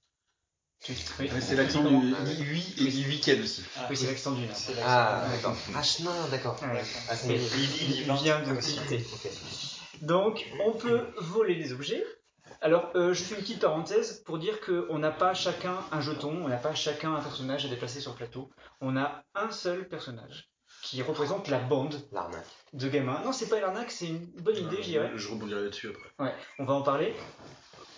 Twist, 0.82 1.12
oui. 1.20 1.28
C'est 1.42 1.56
l'accent 1.56 1.82
du 1.82 2.14
8 2.42 2.80
et 2.80 2.90
du 2.90 3.06
week-end 3.06 3.36
aussi. 3.42 3.64
Oui, 3.90 3.96
c'est 3.98 4.06
l'accent 4.06 4.32
du 4.32 4.46
Nord. 4.46 4.56
Ah 4.82 5.26
d'accord. 5.30 5.56
Ah 5.74 6.28
d'accord. 6.30 6.58
Ah, 6.62 7.14
c'est 7.14 7.34
il, 7.34 8.10
vient 8.14 8.40
de 8.40 8.60
citer. 8.62 9.04
Donc, 10.00 10.50
on 10.64 10.72
peut 10.72 11.08
voler 11.18 11.56
des 11.56 11.74
objets. 11.74 12.02
Alors, 12.62 12.92
euh, 12.94 13.12
je 13.12 13.24
fais 13.24 13.34
une 13.34 13.42
petite 13.42 13.60
parenthèse 13.60 14.22
pour 14.24 14.38
dire 14.38 14.58
qu'on 14.62 14.98
n'a 14.98 15.10
pas 15.10 15.34
chacun 15.34 15.76
un 15.92 16.00
jeton, 16.00 16.34
on 16.44 16.48
n'a 16.48 16.56
pas 16.56 16.74
chacun 16.74 17.14
un 17.14 17.20
personnage 17.20 17.66
à 17.66 17.68
déplacer 17.68 18.00
sur 18.00 18.12
le 18.12 18.16
plateau. 18.16 18.48
On 18.80 18.96
a 18.96 19.22
un 19.34 19.50
seul 19.50 19.86
personnage 19.86 20.48
qui 20.90 21.02
représente 21.02 21.48
la 21.48 21.58
bande 21.58 22.00
L'arnaque. 22.12 22.46
de 22.72 22.88
gamins. 22.88 23.20
Non, 23.22 23.32
c'est 23.32 23.48
pas 23.48 23.60
l'arnaque, 23.60 23.90
c'est 23.90 24.06
une 24.06 24.24
bonne 24.40 24.56
idée, 24.56 24.78
je 24.78 24.88
dirais. 24.88 25.10
Je 25.16 25.28
rebondirai 25.28 25.62
là-dessus 25.64 25.90
après. 25.90 26.08
Ouais, 26.24 26.34
on 26.58 26.64
va 26.64 26.72
en 26.74 26.82
parler. 26.82 27.14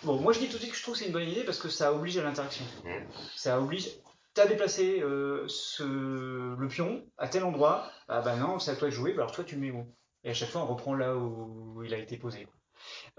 Bon, 0.03 0.19
moi 0.19 0.33
je 0.33 0.39
dis 0.39 0.47
tout 0.47 0.53
de 0.55 0.59
suite 0.59 0.71
que 0.71 0.77
je 0.77 0.81
trouve 0.83 0.95
que 0.95 0.99
c'est 0.99 1.05
une 1.05 1.13
bonne 1.13 1.27
idée 1.27 1.43
parce 1.43 1.59
que 1.59 1.69
ça 1.69 1.93
oblige 1.93 2.17
à 2.17 2.23
l'interaction. 2.23 2.65
Mhm. 2.83 3.07
Ça 3.35 3.61
oblige. 3.61 3.89
T'as 4.33 4.45
déplacé 4.45 5.01
euh, 5.01 5.45
ce... 5.47 5.83
le 5.83 6.67
pion 6.67 7.05
à 7.17 7.27
tel 7.27 7.43
endroit, 7.43 7.89
ah 8.07 8.21
bah 8.21 8.35
non, 8.35 8.59
c'est 8.59 8.71
à 8.71 8.75
toi 8.75 8.87
de 8.89 8.93
jouer, 8.93 9.13
bah 9.13 9.23
alors 9.23 9.35
toi 9.35 9.43
tu 9.43 9.55
le 9.55 9.61
mets 9.61 9.71
où? 9.71 9.85
Et 10.23 10.31
à 10.31 10.33
chaque 10.33 10.49
fois 10.49 10.61
on 10.61 10.67
reprend 10.67 10.93
là 10.95 11.15
où 11.15 11.81
il 11.83 11.93
a 11.93 11.97
été 11.97 12.17
posé. 12.17 12.47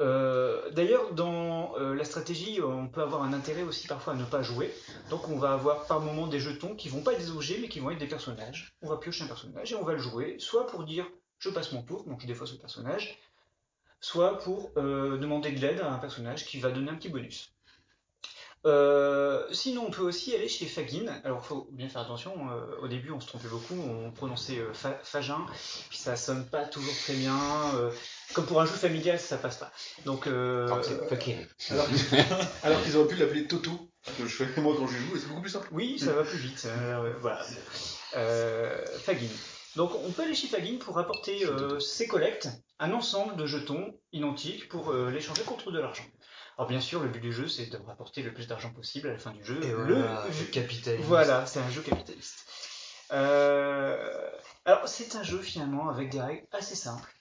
Euh, 0.00 0.70
D'ailleurs, 0.70 1.12
dans 1.14 1.76
euh, 1.78 1.94
la 1.94 2.04
stratégie, 2.04 2.60
on 2.62 2.88
peut 2.88 3.02
avoir 3.02 3.22
un 3.22 3.32
intérêt 3.32 3.62
aussi 3.62 3.86
parfois 3.86 4.14
à 4.14 4.16
ne 4.16 4.24
pas 4.24 4.42
jouer. 4.42 4.72
Donc 5.10 5.28
on 5.28 5.36
va 5.36 5.52
avoir 5.52 5.86
par 5.86 6.00
moment 6.00 6.26
des 6.26 6.40
jetons 6.40 6.74
qui 6.74 6.88
vont 6.88 7.02
pas 7.02 7.12
être 7.12 7.20
des 7.20 7.30
objets 7.30 7.58
mais 7.60 7.68
qui 7.68 7.80
vont 7.80 7.90
être 7.90 7.98
des 7.98 8.06
personnages. 8.06 8.72
On 8.82 8.88
va 8.88 8.96
piocher 8.96 9.24
un 9.24 9.28
personnage 9.28 9.72
et 9.72 9.76
on 9.76 9.84
va 9.84 9.92
le 9.92 9.98
jouer, 9.98 10.36
soit 10.38 10.66
pour 10.66 10.84
dire 10.84 11.06
je 11.38 11.50
passe 11.50 11.72
mon 11.72 11.82
tour, 11.82 12.04
donc 12.04 12.20
je 12.20 12.26
défausse 12.26 12.52
le 12.52 12.58
personnage, 12.58 13.18
soit 14.00 14.38
pour 14.38 14.70
euh, 14.76 15.18
demander 15.18 15.50
de 15.50 15.60
l'aide 15.60 15.80
à 15.80 15.92
un 15.92 15.98
personnage 15.98 16.44
qui 16.44 16.60
va 16.60 16.70
donner 16.70 16.90
un 16.90 16.94
petit 16.94 17.08
bonus. 17.08 17.51
Euh, 18.64 19.44
sinon, 19.52 19.86
on 19.88 19.90
peut 19.90 20.02
aussi 20.02 20.34
aller 20.34 20.48
chez 20.48 20.66
Fagin. 20.66 21.06
Alors, 21.24 21.40
il 21.44 21.46
faut 21.48 21.68
bien 21.72 21.88
faire 21.88 22.02
attention. 22.02 22.32
euh, 22.50 22.76
au 22.82 22.88
début, 22.88 23.10
on 23.10 23.20
se 23.20 23.26
trompait 23.26 23.48
beaucoup. 23.48 23.74
On 23.74 24.10
prononçait 24.12 24.58
euh, 24.58 24.72
fa- 24.72 24.98
Fagin, 25.02 25.44
puis 25.88 25.98
ça 25.98 26.14
sonne 26.16 26.46
pas 26.46 26.64
toujours 26.66 26.94
très 27.04 27.14
bien. 27.14 27.36
euh, 27.74 27.90
comme 28.34 28.46
pour 28.46 28.60
un 28.60 28.66
jeu 28.66 28.72
familial, 28.74 29.18
ça 29.18 29.36
passe 29.36 29.56
pas. 29.56 29.72
Donc, 30.04 30.26
euh, 30.26 30.68
Alors. 30.68 31.08
Alors, 31.70 31.86
alors 32.62 32.82
qu'ils 32.82 32.96
auraient 32.96 33.08
pu 33.08 33.16
l'appeler 33.16 33.46
Toto, 33.48 33.90
que 34.18 34.26
je 34.26 34.44
fais 34.44 34.60
moi 34.60 34.74
quand 34.78 34.86
je 34.86 34.96
joue, 34.96 35.16
et 35.16 35.18
c'est 35.18 35.26
beaucoup 35.28 35.42
plus 35.42 35.50
simple. 35.50 35.68
oui, 35.72 35.98
ça 35.98 36.12
va 36.12 36.22
plus 36.22 36.38
vite. 36.38 36.66
euh, 36.66 37.12
voilà. 37.20 37.44
Euh, 38.16 38.84
Fagin. 39.00 39.26
Donc, 39.76 39.92
on 40.06 40.10
peut 40.12 40.22
aller 40.22 40.34
chez 40.34 40.48
Fagin 40.48 40.76
pour 40.78 40.98
apporter 40.98 41.46
euh, 41.46 41.80
ses 41.80 42.06
collectes, 42.06 42.48
un 42.78 42.92
ensemble 42.92 43.36
de 43.36 43.46
jetons 43.46 43.98
identiques 44.12 44.68
pour 44.68 44.90
euh, 44.90 45.10
l'échanger 45.10 45.42
contre 45.42 45.70
de 45.72 45.78
l'argent. 45.80 46.04
Alors, 46.59 46.68
bien 46.68 46.80
sûr, 46.80 47.03
le 47.03 47.09
but 47.09 47.20
du 47.20 47.32
jeu, 47.32 47.48
c'est 47.48 47.66
de 47.66 47.78
rapporter 47.78 48.22
le 48.22 48.32
plus 48.34 48.46
d'argent 48.46 48.72
possible 48.72 49.09
à 49.09 49.12
la 49.12 49.18
fin 49.18 49.32
du 49.32 49.44
jeu. 49.44 49.59
Et 49.62 49.70
Le- 49.70 49.94
voilà, 49.94 50.26
le 50.26 50.44
capitaliste. 50.46 51.05
Voilà, 51.09 51.46
c'est 51.46 51.61
un 51.61 51.70
jeu 51.70 51.82
capitaliste. 51.82 52.46
Euh, 53.12 54.30
alors, 54.64 54.86
c'est 54.88 55.16
un 55.16 55.22
jeu 55.22 55.38
finalement 55.38 55.88
avec 55.88 56.11
des 56.11 56.20
règles 56.20 56.46
assez 56.53 56.74
simples. 56.74 57.12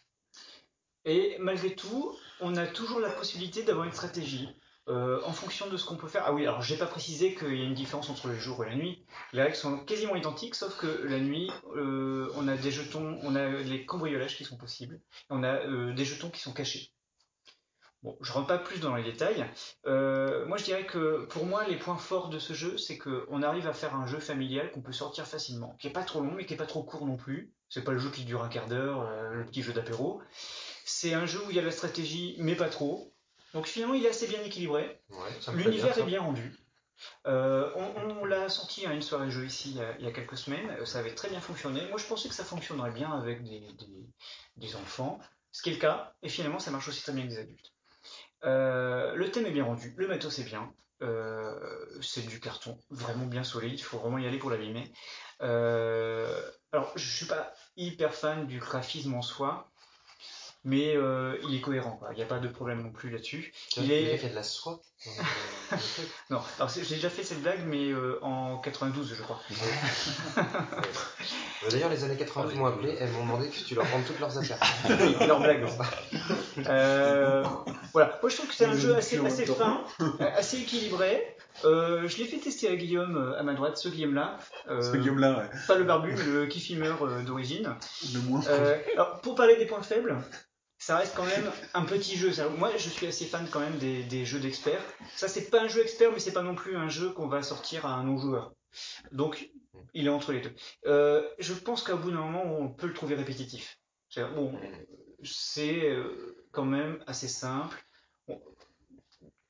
Et 1.06 1.38
malgré 1.40 1.76
tout, 1.76 2.16
on 2.40 2.56
a 2.58 2.68
toujours 2.68 3.00
la 3.00 3.10
possibilité 3.10 3.64
d'avoir 3.64 3.86
une 3.86 3.92
stratégie 3.92 4.48
euh, 4.88 5.22
en 5.26 5.32
fonction 5.34 5.68
de 5.68 5.78
ce 5.78 5.86
qu'on 5.86 5.96
peut 5.98 6.08
faire. 6.08 6.24
Ah 6.26 6.34
oui, 6.34 6.44
alors 6.44 6.62
j'ai 6.62 6.78
pas 6.78 6.86
précisé 6.86 7.34
qu'il 7.36 7.56
y 7.56 7.62
a 7.62 7.66
une 7.66 7.74
différence 7.74 8.10
entre 8.10 8.28
le 8.28 8.36
jour 8.38 8.64
et 8.66 8.70
la 8.70 8.76
nuit. 8.76 9.04
Les 9.34 9.42
règles 9.42 9.56
sont 9.56 9.80
quasiment 9.80 10.16
identiques, 10.16 10.56
sauf 10.56 10.78
que 10.78 10.88
la 10.88 11.20
nuit, 11.20 11.50
euh, 11.76 12.32
on 12.36 12.48
a 12.48 12.56
des 12.58 12.72
jetons, 12.72 13.20
on 13.24 13.36
a 13.36 13.48
les 13.50 13.86
cambriolages 13.86 14.38
qui 14.38 14.44
sont 14.44 14.58
possibles, 14.58 14.96
et 14.96 15.26
on 15.30 15.44
a 15.44 15.66
euh, 15.66 15.94
des 15.94 16.06
jetons 16.06 16.30
qui 16.30 16.42
sont 16.42 16.54
cachés. 16.54 16.92
Bon, 18.04 18.18
je 18.22 18.32
rentre 18.32 18.48
pas 18.48 18.58
plus 18.58 18.80
dans 18.80 18.96
les 18.96 19.04
détails. 19.04 19.46
Euh, 19.86 20.46
moi, 20.48 20.58
je 20.58 20.64
dirais 20.64 20.86
que 20.88 21.26
pour 21.26 21.46
moi, 21.46 21.66
les 21.68 21.78
points 21.78 21.98
forts 21.98 22.30
de 22.30 22.40
ce 22.40 22.54
jeu, 22.54 22.78
c'est 22.78 22.98
qu'on 22.98 23.44
arrive 23.44 23.68
à 23.68 23.74
faire 23.74 23.96
un 23.96 24.08
jeu 24.08 24.20
familial 24.20 24.72
qu'on 24.72 24.82
peut 24.82 24.92
sortir 24.92 25.28
facilement, 25.28 25.76
qui 25.80 25.88
est 25.88 25.92
pas 25.92 26.04
trop 26.04 26.20
long, 26.22 26.32
mais 26.32 26.46
qui 26.48 26.56
est 26.56 26.58
pas 26.58 26.66
trop 26.66 26.82
court 26.84 27.06
non 27.06 27.16
plus. 27.18 27.54
C'est 27.70 27.84
pas 27.84 27.92
le 27.92 28.00
jeu 28.00 28.10
qui 28.10 28.26
dure 28.26 28.44
un 28.44 28.50
quart 28.50 28.68
d'heure, 28.68 29.02
euh, 29.02 29.34
le 29.36 29.46
petit 29.46 29.62
jeu 29.62 29.72
d'apéro. 29.72 30.22
C'est 30.84 31.14
un 31.14 31.28
jeu 31.28 31.40
où 31.46 31.52
il 31.52 31.56
y 31.56 31.60
a 31.60 31.62
la 31.62 31.72
stratégie, 31.72 32.36
mais 32.40 32.56
pas 32.56 32.70
trop. 32.70 33.14
Donc 33.54 33.68
finalement, 33.68 33.94
il 33.94 34.04
est 34.06 34.10
assez 34.10 34.28
bien 34.28 34.42
équilibré. 34.44 35.00
Ouais, 35.10 35.30
L'univers 35.66 35.94
est 36.00 36.06
bien 36.08 36.22
rendu. 36.22 36.56
Euh, 37.28 37.72
on 37.76 38.22
on 38.22 38.26
l'a 38.26 38.50
sorti 38.50 38.86
à 38.86 38.94
une 38.94 39.02
soirée 39.02 39.32
jeu 39.32 39.46
ici 39.46 39.72
il 39.72 39.78
y 39.78 39.82
a, 39.82 39.98
il 39.98 40.06
y 40.06 40.08
a 40.08 40.12
quelques 40.12 40.38
semaines. 40.38 40.86
Ça 40.86 41.00
avait 41.00 41.14
très 41.16 41.30
bien 41.30 41.42
fonctionné. 41.42 41.88
Moi, 41.90 41.98
je 41.98 42.06
pensais 42.06 42.30
que 42.30 42.36
ça 42.36 42.44
fonctionnerait 42.44 42.92
bien 42.92 43.12
avec 43.12 43.44
des, 43.44 43.60
des- 43.60 44.08
des 44.58 44.76
enfants, 44.76 45.20
ce 45.52 45.62
qui 45.62 45.70
est 45.70 45.74
le 45.74 45.80
cas. 45.80 46.14
Et 46.24 46.30
finalement, 46.30 46.60
ça 46.60 46.72
marche 46.72 46.88
aussi 46.88 47.02
très 47.04 47.12
bien 47.14 47.24
avec 47.24 47.36
des 47.36 47.40
adultes. 47.42 47.72
Euh, 48.44 49.16
le 49.16 49.32
thème 49.32 49.46
est 49.46 49.52
bien 49.52 49.66
rendu, 49.66 49.94
le 49.98 50.08
matos 50.08 50.40
est 50.40 50.44
bien. 50.44 50.74
Euh, 51.02 51.86
c'est 52.02 52.26
du 52.28 52.40
carton 52.40 52.78
vraiment 52.92 53.26
bien 53.26 53.44
solide. 53.44 53.74
Il 53.74 53.82
faut 53.84 53.98
vraiment 53.98 54.20
y 54.20 54.28
aller 54.28 54.38
pour 54.38 54.52
l'abîmer. 54.52 54.92
Euh, 55.42 56.42
alors, 56.72 56.92
je 56.96 57.10
suis 57.10 57.26
pas 57.26 57.54
hyper 57.76 58.14
fan 58.14 58.46
du 58.46 58.60
graphisme 58.60 59.14
en 59.16 59.22
soi. 59.22 59.68
Mais 60.64 60.94
il 61.44 61.56
est 61.56 61.62
cohérent, 61.62 61.98
quoi. 61.98 62.10
il 62.12 62.18
n'y 62.18 62.22
a 62.22 62.28
pas 62.28 62.38
de 62.38 62.48
problème 62.48 62.84
non 62.84 62.92
plus 62.92 63.10
là-dessus. 63.10 63.52
Il 63.78 63.92
est- 63.92 64.12
mec, 64.12 64.20
il 64.22 64.24
y 64.24 64.26
a 64.28 64.30
de 64.30 64.36
la 64.36 64.44
soie. 64.44 64.80
Non, 66.30 66.40
alors 66.58 66.70
j'ai 66.70 66.96
déjà 66.96 67.10
fait 67.10 67.24
cette 67.24 67.42
blague, 67.42 67.62
mais 67.66 67.92
euh, 67.92 68.20
en 68.22 68.58
92, 68.58 69.16
je 69.18 69.22
crois. 69.22 69.40
D'ailleurs, 71.70 71.90
les 71.90 72.04
années 72.04 72.18
90 72.18 72.56
m'ont 72.56 72.66
appelé, 72.66 72.96
elles 73.00 73.12
m'ont 73.12 73.24
demandé 73.24 73.50
que 73.50 73.60
tu 73.64 73.76
leur 73.76 73.90
rendes 73.92 74.06
toutes 74.06 74.20
leurs 74.20 74.38
affaires. 74.38 74.58
Oui, 74.90 75.16
leur 75.28 75.40
blague. 75.40 75.66
Euh, 76.68 77.44
voilà, 77.94 78.20
moi 78.22 78.30
je 78.30 78.36
trouve 78.36 78.50
que 78.50 78.56
c'est 78.56 78.66
un 78.66 78.76
jeu 78.76 78.96
assez, 78.96 79.24
assez 79.26 79.46
fin, 79.46 79.84
euh, 80.02 80.06
assez 80.36 80.60
équilibré. 80.62 81.36
Euh, 81.66 82.08
je 82.08 82.18
l'ai 82.18 82.26
fait 82.26 82.38
tester 82.38 82.70
à 82.70 82.76
Guillaume 82.76 83.18
euh, 83.18 83.40
à 83.40 83.44
ma 83.44 83.54
droite, 83.54 83.78
ce 83.78 83.90
Guillaume-là. 83.90 84.38
Euh, 84.70 84.82
Ce 84.82 84.98
Guillaume-là, 84.98 85.38
ouais. 85.38 85.50
Pas 85.68 85.76
le 85.76 85.84
barbu, 85.84 86.14
mais 86.18 86.24
le 86.24 86.46
kiffimeur 86.48 87.04
euh, 87.04 87.22
d'origine. 87.22 87.76
Le 88.14 88.20
moins. 88.22 88.42
Euh, 88.48 88.78
alors, 88.94 89.22
pour 89.22 89.36
parler 89.36 89.56
des 89.58 89.66
points 89.66 89.82
faibles, 89.82 90.18
ça 90.82 90.98
reste 90.98 91.14
quand 91.16 91.26
même 91.26 91.52
un 91.76 91.84
petit 91.86 92.18
jeu. 92.18 92.32
Moi, 92.58 92.72
je 92.76 92.90
suis 92.90 93.06
assez 93.06 93.26
fan 93.26 93.48
quand 93.52 93.60
même 93.60 93.78
des, 93.78 94.02
des 94.04 94.26
jeux 94.26 94.40
d'experts. 94.40 94.82
Ça, 95.16 95.28
c'est 95.28 95.52
pas 95.52 95.62
un 95.62 95.68
jeu 95.68 95.82
expert, 95.82 96.12
mais 96.12 96.18
c'est 96.20 96.34
pas 96.34 96.42
non 96.42 96.56
plus 96.56 96.76
un 96.76 96.90
jeu 96.90 97.12
qu'on 97.12 97.28
va 97.28 97.44
sortir 97.44 97.86
à 97.86 97.90
un 97.94 98.04
non-joueur. 98.04 98.52
Donc, 99.12 99.52
il 99.94 100.08
est 100.08 100.10
entre 100.10 100.32
les 100.32 100.42
deux. 100.42 100.54
Euh, 100.88 101.22
je 101.38 101.54
pense 101.54 101.84
qu'à 101.84 101.96
bout 101.96 102.10
d'un 102.10 102.18
moment, 102.22 102.44
on 102.44 102.68
peut 102.68 102.88
le 102.88 102.94
trouver 102.94 103.14
répétitif. 103.14 103.78
Bon, 104.36 104.54
c'est 105.24 105.88
euh, 105.88 106.36
quand 106.52 106.66
même 106.66 107.04
assez 107.06 107.28
simple. 107.28 107.78
Bon, 108.28 108.42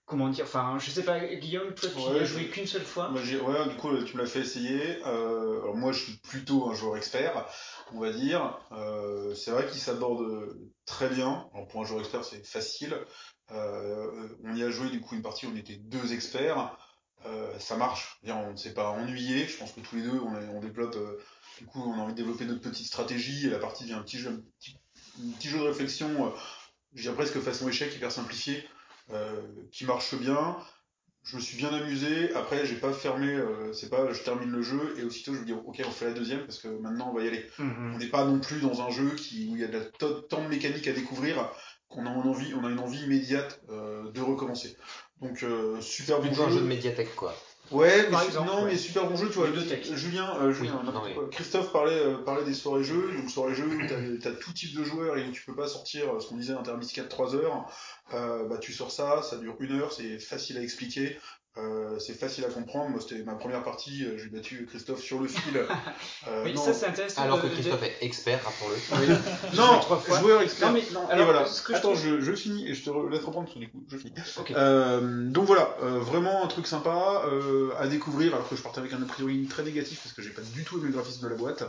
comment 0.05 0.27
dire 0.27 0.43
Enfin, 0.45 0.77
je 0.79 0.91
sais 0.91 1.03
pas, 1.03 1.19
Guillaume, 1.19 1.73
toi, 1.73 1.89
tu 1.89 1.95
Ouais, 2.01 2.13
n'y 2.13 2.19
je- 2.19 2.25
joué 2.25 2.47
qu'une 2.49 2.67
seule 2.67 2.84
fois. 2.84 3.07
Moi, 3.09 3.21
ouais, 3.21 3.69
du 3.69 3.75
coup, 3.77 3.95
tu 4.03 4.17
me 4.17 4.21
l'as 4.21 4.27
fait 4.27 4.41
essayer. 4.41 4.97
Euh, 5.05 5.61
alors 5.61 5.75
moi, 5.77 5.93
je 5.93 6.03
suis 6.03 6.17
plutôt 6.17 6.69
un 6.69 6.73
joueur 6.75 6.97
expert, 6.97 7.47
on 7.93 7.99
va 7.99 8.11
dire. 8.11 8.59
Euh, 8.71 9.33
c'est 9.35 9.51
vrai 9.51 9.67
qu'il 9.67 9.79
s'aborde 9.79 10.55
très 10.85 11.09
bien. 11.09 11.49
Pour 11.69 11.81
un 11.81 11.85
joueur 11.85 12.01
expert, 12.01 12.23
c'est 12.23 12.45
facile. 12.45 12.95
Euh, 13.51 14.29
on 14.43 14.55
y 14.55 14.63
a 14.63 14.69
joué, 14.69 14.89
du 14.89 15.01
coup, 15.01 15.15
une 15.15 15.21
partie 15.21 15.45
où 15.45 15.51
on 15.51 15.55
était 15.55 15.77
deux 15.77 16.13
experts. 16.13 16.77
Euh, 17.25 17.57
ça 17.59 17.77
marche. 17.77 18.19
On 18.25 18.51
ne 18.51 18.57
s'est 18.57 18.73
pas 18.73 18.89
ennuyé. 18.89 19.47
Je 19.47 19.57
pense 19.57 19.71
que 19.73 19.81
tous 19.81 19.95
les 19.95 20.03
deux, 20.03 20.19
on, 20.19 20.59
développe. 20.59 20.97
du 21.59 21.65
coup, 21.65 21.81
on 21.81 21.93
a 21.93 22.03
envie 22.03 22.13
de 22.13 22.17
développer 22.17 22.45
notre 22.45 22.61
petite 22.61 22.87
stratégie. 22.87 23.47
Et 23.47 23.49
la 23.49 23.59
partie 23.59 23.83
devient 23.83 23.95
un 23.95 24.03
petit 24.03 24.19
jeu, 24.19 24.29
un 24.31 25.31
petit, 25.37 25.49
jeu 25.49 25.59
de 25.59 25.63
réflexion. 25.63 26.33
je 26.93 27.01
dirais 27.01 27.15
presque 27.15 27.39
façon 27.39 27.67
échec, 27.67 27.95
hyper 27.95 28.11
simplifié, 28.11 28.67
qui 29.71 29.85
marche 29.85 30.15
bien. 30.15 30.57
Je 31.24 31.36
me 31.36 31.41
suis 31.41 31.57
bien 31.57 31.69
amusé. 31.69 32.34
Après, 32.36 32.65
j'ai 32.65 32.76
pas 32.76 32.91
fermé, 32.93 33.28
euh, 33.28 33.72
c'est 33.74 33.89
pas 33.89 34.11
je 34.11 34.22
termine 34.24 34.49
le 34.51 34.61
jeu 34.61 34.95
et 34.97 35.03
aussitôt 35.03 35.34
je 35.34 35.39
me 35.41 35.45
dis 35.45 35.53
ok, 35.53 35.82
on 35.86 35.91
fait 35.91 36.05
la 36.05 36.13
deuxième 36.13 36.41
parce 36.45 36.57
que 36.59 36.67
maintenant 36.67 37.09
on 37.11 37.15
va 37.15 37.24
y 37.24 37.28
aller. 37.28 37.45
Mhm. 37.59 37.93
On 37.95 37.97
n'est 37.97 38.07
pas 38.09 38.26
non 38.26 38.39
plus 38.39 38.59
dans 38.59 38.82
un 38.82 38.89
jeu 38.89 39.09
qui, 39.11 39.47
où 39.51 39.55
il 39.55 39.61
y 39.61 39.63
a 39.63 39.67
de 39.67 39.78
la 39.78 39.86
to- 39.86 40.22
tant 40.22 40.43
de 40.43 40.47
mécaniques 40.49 40.88
à 40.88 40.93
découvrir 40.93 41.51
qu'on 41.88 42.05
a 42.05 42.09
une 42.09 42.22
envie, 42.30 42.53
on 42.55 42.65
a 42.65 42.69
une 42.69 42.80
envie 42.80 43.03
immédiate 43.03 43.61
euh, 43.69 44.09
de 44.11 44.22
recommencer. 44.22 44.76
Donc 45.22 45.43
euh, 45.43 45.80
super 45.82 46.19
bon 46.22 46.28
Plutôt 46.28 46.43
un 46.43 46.49
jeu. 46.49 46.55
jeu 46.55 46.61
de 46.61 46.67
médiathèque, 46.67 47.13
quoi. 47.15 47.36
Ouais, 47.72 48.07
mais 48.09 48.26
exemple, 48.26 48.47
non, 48.47 48.63
ouais. 48.63 48.72
mais 48.72 48.78
super 48.78 49.07
bon 49.07 49.15
jeu, 49.15 49.30
tu 49.30 49.36
vois. 49.39 49.47
Julien, 49.95 50.36
euh, 50.41 50.51
Julien, 50.51 50.72
Oui, 50.82 50.86
n'importe 50.86 50.95
non, 50.95 51.03
mais- 51.05 51.13
quoi. 51.13 51.30
Christophe 51.32 51.72
parlait, 51.72 51.99
euh, 51.99 52.17
parlait 52.17 52.43
des 52.43 52.53
soirées 52.53 52.84
jeux. 52.84 53.13
Donc 53.17 53.30
soirées 53.30 53.55
jeux, 53.55 53.65
où 53.67 54.17
t'as 54.19 54.30
as 54.30 54.34
tout 54.34 54.51
type 54.53 54.76
de 54.78 54.84
joueurs 54.84 55.17
et 55.17 55.28
où 55.28 55.32
tu 55.32 55.43
peux 55.45 55.55
pas 55.55 55.67
sortir 55.67 56.13
euh, 56.15 56.19
ce 56.19 56.28
qu'on 56.28 56.38
disait 56.38 56.53
intermystique 56.53 57.01
de 57.03 57.07
3 57.07 57.36
heures. 57.36 57.65
Euh, 58.13 58.45
bah 58.47 58.57
tu 58.57 58.74
sors 58.74 58.91
ça, 58.91 59.22
ça 59.24 59.38
dure 59.38 59.55
une 59.59 59.80
heure, 59.80 59.93
c'est 59.93 60.19
facile 60.19 60.57
à 60.57 60.61
expliquer. 60.61 61.17
Euh, 61.57 61.99
c'est 61.99 62.13
facile 62.13 62.45
à 62.45 62.47
comprendre. 62.47 62.89
Moi, 62.91 63.01
c'était 63.01 63.21
ma 63.23 63.33
première 63.35 63.61
partie. 63.61 64.05
euh, 64.05 64.17
J'ai 64.17 64.29
battu 64.29 64.65
Christophe 64.69 65.01
sur 65.01 65.19
le 65.19 65.27
fil. 65.27 65.57
Euh, 65.57 65.65
Oui, 66.45 66.53
non, 66.53 66.63
ça 66.63 66.73
c'est 66.73 66.85
intéressant. 66.85 67.21
Alors 67.23 67.41
que 67.41 67.47
Christophe 67.47 67.83
est 67.83 67.97
expert, 68.01 68.39
rappelons-le. 68.41 69.13
oui. 69.13 69.17
non, 69.57 69.81
joueur 70.19 70.41
expert. 70.43 70.69
Non, 70.69 70.73
mais 70.75 70.83
Non, 70.93 71.07
alors, 71.09 71.21
et 71.29 71.31
voilà. 71.31 71.45
ce 71.45 71.61
que 71.61 71.73
je 71.73 71.77
Attends, 71.77 71.93
je, 71.93 72.21
je 72.21 72.33
finis 72.33 72.69
et 72.69 72.73
je 72.73 72.85
te 72.85 72.89
laisse 73.09 73.23
reprendre 73.25 73.47
parce 73.47 73.55
que 73.55 73.59
du 73.59 73.69
coup, 73.69 73.83
je 73.89 73.97
finis. 73.97 74.13
Euh, 74.55 75.27
donc 75.29 75.45
voilà, 75.45 75.75
euh, 75.81 75.99
vraiment 75.99 76.43
un 76.43 76.47
truc 76.47 76.67
sympa 76.67 77.23
euh, 77.25 77.71
à 77.77 77.87
découvrir, 77.87 78.33
alors 78.33 78.47
que 78.47 78.55
je 78.55 78.61
partais 78.61 78.79
avec 78.79 78.93
un 78.93 79.01
a 79.01 79.05
priori 79.05 79.45
très 79.47 79.63
négatif 79.63 79.99
parce 80.01 80.13
que 80.13 80.21
j'ai 80.21 80.29
pas 80.29 80.41
du 80.41 80.63
tout 80.63 80.77
aimé 80.77 80.87
le 80.87 80.93
graphisme 80.93 81.23
de 81.25 81.29
la 81.29 81.35
boîte. 81.35 81.63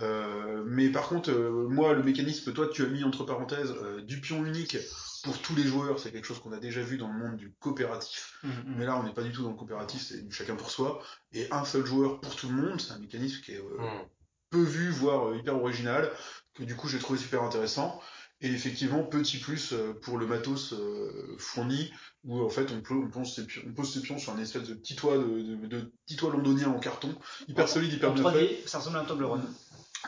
Euh, 0.00 0.62
mais 0.66 0.90
par 0.90 1.08
contre, 1.08 1.30
euh, 1.30 1.68
moi, 1.68 1.94
le 1.94 2.02
mécanisme 2.02 2.52
toi 2.52 2.68
tu 2.68 2.84
as 2.84 2.88
mis 2.88 3.04
entre 3.04 3.24
parenthèses 3.24 3.74
euh, 3.82 4.02
du 4.02 4.20
pion 4.20 4.44
unique 4.44 4.76
pour 5.22 5.38
tous 5.40 5.54
les 5.54 5.62
joueurs, 5.62 5.98
c'est 5.98 6.12
quelque 6.12 6.26
chose 6.26 6.40
qu'on 6.40 6.52
a 6.52 6.58
déjà 6.58 6.82
vu 6.82 6.98
dans 6.98 7.08
le 7.08 7.14
monde 7.18 7.36
du 7.36 7.52
coopératif. 7.58 8.38
Mhm, 8.42 8.50
mhm. 8.50 8.74
Mais 8.76 8.86
là, 8.86 8.98
on 8.98 9.04
n'est 9.04 9.14
pas 9.14 9.22
du 9.22 9.32
tout 9.32 9.42
dans 9.42 9.50
le 9.50 9.56
coopératif, 9.56 10.02
c'est 10.02 10.26
du 10.26 10.34
chacun 10.34 10.56
pour 10.56 10.70
soi. 10.70 11.02
Et 11.32 11.48
un 11.50 11.64
seul 11.64 11.86
joueur 11.86 12.20
pour 12.20 12.36
tout 12.36 12.48
le 12.48 12.54
monde, 12.54 12.80
c'est 12.80 12.92
un 12.92 12.98
mécanisme 12.98 13.40
qui 13.42 13.52
est 13.52 13.60
Hmm. 13.60 14.06
peu 14.50 14.62
vu, 14.62 14.90
voire 14.90 15.34
hyper 15.34 15.56
original, 15.56 16.10
que 16.54 16.62
du 16.62 16.76
coup 16.76 16.88
j'ai 16.88 16.98
trouvé 16.98 17.18
super 17.18 17.42
intéressant. 17.42 18.00
Et 18.44 18.52
effectivement, 18.52 19.02
petit 19.02 19.38
plus 19.38 19.72
euh, 19.72 19.94
pour 20.02 20.18
le 20.18 20.26
matos 20.26 20.74
euh, 20.74 21.34
fourni, 21.38 21.90
où 22.24 22.42
en 22.42 22.50
fait 22.50 22.70
on, 22.72 22.82
peut, 22.82 22.94
on, 22.94 23.08
pose 23.08 23.34
ses 23.34 23.46
pions, 23.46 23.62
on 23.66 23.72
pose 23.72 23.90
ses 23.90 24.02
pions 24.02 24.18
sur 24.18 24.34
un 24.34 24.38
espèce 24.38 24.64
de 24.64 24.74
petit 24.74 24.94
toit, 24.94 25.16
de, 25.16 25.24
de, 25.24 25.66
de 25.66 25.92
petit 26.04 26.16
toit 26.16 26.30
londonien 26.30 26.68
en 26.68 26.78
carton, 26.78 27.14
hyper 27.48 27.66
solide, 27.66 27.94
hyper 27.94 28.10
En 28.10 28.14
bien 28.14 28.30
fait. 28.30 28.38
3D, 28.38 28.68
ça 28.68 28.78
ressemble 28.80 28.98
à 28.98 29.00
un 29.00 29.04
Toblerone. 29.04 29.46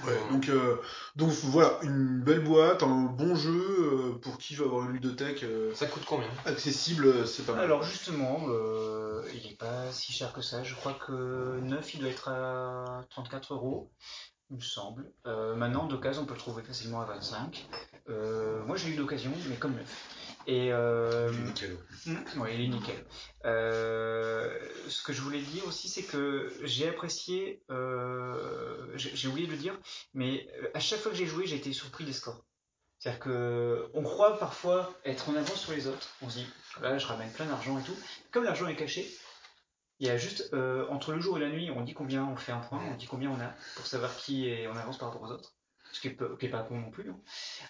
Ouais, 0.05 0.19
donc, 0.31 0.51
euh, 0.51 0.77
donc 1.15 1.31
voilà, 1.31 1.79
une 1.81 2.21
belle 2.21 2.45
boîte, 2.45 2.83
un 2.83 3.05
bon 3.05 3.35
jeu 3.35 3.55
euh, 3.55 4.19
pour 4.19 4.37
qui 4.37 4.55
veut 4.55 4.67
avoir 4.67 4.85
une 4.85 4.93
ludothèque 4.93 5.43
euh, 5.43 5.75
Ça 5.75 5.87
coûte 5.87 6.05
combien? 6.07 6.29
accessible, 6.45 7.27
c'est 7.27 7.47
pas 7.47 7.55
mal. 7.55 7.65
Alors 7.65 7.83
justement, 7.83 8.45
euh, 8.51 9.23
il 9.33 9.51
est 9.51 9.57
pas 9.57 9.91
si 9.93 10.13
cher 10.13 10.35
que 10.35 10.43
ça. 10.43 10.63
Je 10.63 10.75
crois 10.75 10.93
que 10.93 11.59
neuf, 11.61 11.95
il 11.95 12.01
doit 12.01 12.11
être 12.11 12.29
à 12.29 13.07
34 13.09 13.55
euros, 13.55 13.91
il 14.51 14.57
me 14.57 14.63
semble. 14.63 15.11
Euh, 15.27 15.57
maintenant, 15.57 15.87
d'occasion, 15.87 16.23
on 16.23 16.27
peut 16.27 16.35
le 16.35 16.41
trouver 16.41 16.63
facilement 16.63 17.01
à 17.01 17.07
25. 17.07 17.67
Euh, 18.09 18.63
moi, 18.65 18.77
j'ai 18.77 18.91
eu 18.91 18.97
d'occasion, 18.97 19.33
mais 19.49 19.57
comme 19.57 19.75
neuf. 19.75 20.13
Et 20.49 20.73
euh, 20.73 21.29
Il 21.33 21.41
est 21.41 21.43
nickel. 21.43 21.77
Mm, 22.07 22.41
Ouais, 22.41 22.55
il 22.55 22.61
est 22.65 22.69
nickel. 22.69 23.05
Euh, 23.47 24.59
ce 24.89 25.03
que 25.03 25.13
je 25.13 25.21
voulais 25.21 25.41
dire 25.41 25.67
aussi, 25.67 25.89
c'est 25.89 26.05
que 26.05 26.53
j'ai 26.63 26.89
apprécié, 26.89 27.63
j'ai 28.95 29.29
oublié 29.29 29.47
de 29.49 29.53
le 29.53 29.59
dire, 29.59 29.77
mais 30.15 30.47
à 30.75 30.79
chaque 30.81 31.01
fois 31.01 31.11
que 31.11 31.19
j'ai 31.19 31.27
joué, 31.27 31.47
j'ai 31.47 31.57
été 31.57 31.73
surpris 31.73 32.05
des 32.05 32.13
scores. 32.13 32.45
C'est-à-dire 32.99 33.21
que 33.21 33.91
on 33.93 34.03
croit 34.03 34.39
parfois 34.39 34.95
être 35.05 35.29
en 35.29 35.35
avance 35.37 35.61
sur 35.61 35.73
les 35.73 35.87
autres. 35.89 36.09
On 36.23 36.31
se 36.31 36.39
dit, 36.39 36.47
là, 36.81 36.97
je 36.99 37.07
ramène 37.07 37.31
plein 37.33 37.47
d'argent 37.47 37.79
et 37.79 37.83
tout. 37.83 37.97
Comme 38.31 38.45
l'argent 38.45 38.69
est 38.69 38.77
caché, 38.77 39.11
il 39.99 40.07
y 40.07 40.11
a 40.11 40.17
juste 40.17 40.51
euh, 40.53 40.87
entre 40.91 41.13
le 41.13 41.21
jour 41.21 41.37
et 41.39 41.41
la 41.41 41.49
nuit, 41.51 41.71
on 41.71 41.83
dit 41.83 41.93
combien 41.95 42.25
on 42.25 42.37
fait 42.37 42.53
un 42.53 42.61
point, 42.61 42.81
on 42.89 42.95
dit 42.95 43.07
combien 43.07 43.31
on 43.31 43.41
a 43.41 43.53
pour 43.75 43.87
savoir 43.87 44.15
qui 44.17 44.49
est 44.49 44.67
en 44.69 44.77
avance 44.77 44.97
par 44.99 45.09
rapport 45.09 45.29
aux 45.29 45.33
autres. 45.33 45.56
Ce 45.97 46.01
qui 46.03 46.09
est, 46.09 46.11
peu- 46.11 46.37
qui 46.37 46.45
est 46.45 46.51
pas 46.51 46.63
con 46.63 46.79
non 46.79 46.91
plus. 46.91 47.09
hein. 47.09 47.19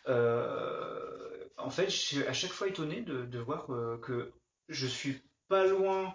Euh, 0.08 1.44
en 1.56 1.70
fait, 1.70 1.88
je 1.88 1.96
suis 1.96 2.26
à 2.26 2.32
chaque 2.32 2.50
fois 2.50 2.66
étonné 2.66 3.02
de, 3.02 3.24
de 3.24 3.38
voir 3.38 3.72
euh, 3.72 3.98
que 4.02 4.32
je 4.68 4.86
suis 4.88 5.22
pas 5.46 5.64
loin 5.64 6.12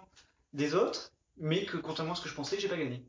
des 0.52 0.74
autres, 0.74 1.10
mais 1.38 1.64
que 1.64 1.78
contrairement 1.78 2.12
à 2.12 2.16
ce 2.16 2.20
que 2.20 2.28
je 2.28 2.34
pensais, 2.34 2.60
j'ai 2.60 2.68
pas 2.68 2.76
gagné. 2.76 3.02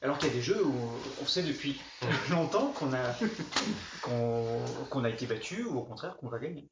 Alors 0.00 0.16
qu'il 0.16 0.28
y 0.28 0.30
a 0.30 0.34
des 0.34 0.40
jeux 0.40 0.64
où 0.64 0.74
on 1.20 1.26
sait 1.26 1.42
depuis 1.42 1.78
longtemps 2.30 2.72
qu'on 2.72 2.94
a 2.94 3.14
qu'on 4.02 4.64
qu'on 4.88 5.04
a 5.04 5.10
été 5.10 5.26
battu 5.26 5.64
ou 5.64 5.76
au 5.78 5.84
contraire 5.84 6.16
qu'on 6.16 6.28
va 6.30 6.38
gagner. 6.38 6.68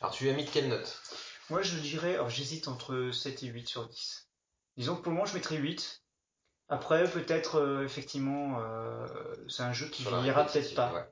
Alors 0.00 0.14
tu 0.14 0.24
lui 0.24 0.30
as 0.30 0.34
mis 0.34 0.46
quelle 0.46 0.68
note? 0.68 1.02
Moi, 1.50 1.60
je 1.60 1.76
dirais, 1.76 2.14
alors 2.14 2.30
j'hésite 2.30 2.66
entre 2.68 3.10
7 3.12 3.42
et 3.42 3.48
8 3.48 3.68
sur 3.68 3.86
10. 3.88 4.26
Disons 4.78 4.96
que 4.96 5.02
pour 5.02 5.10
le 5.12 5.16
moment, 5.16 5.26
je 5.26 5.34
mettrais 5.34 5.56
8. 5.58 6.01
Après, 6.68 7.04
peut-être, 7.10 7.56
euh, 7.58 7.84
effectivement, 7.84 8.58
euh, 8.60 9.06
c'est 9.48 9.62
un 9.62 9.72
jeu 9.72 9.86
qui 9.86 10.02
Sur 10.02 10.10
la 10.12 10.18
vieillira 10.18 10.46
peut-être 10.46 10.74
pas. 10.74 10.92
ouais. 10.92 11.04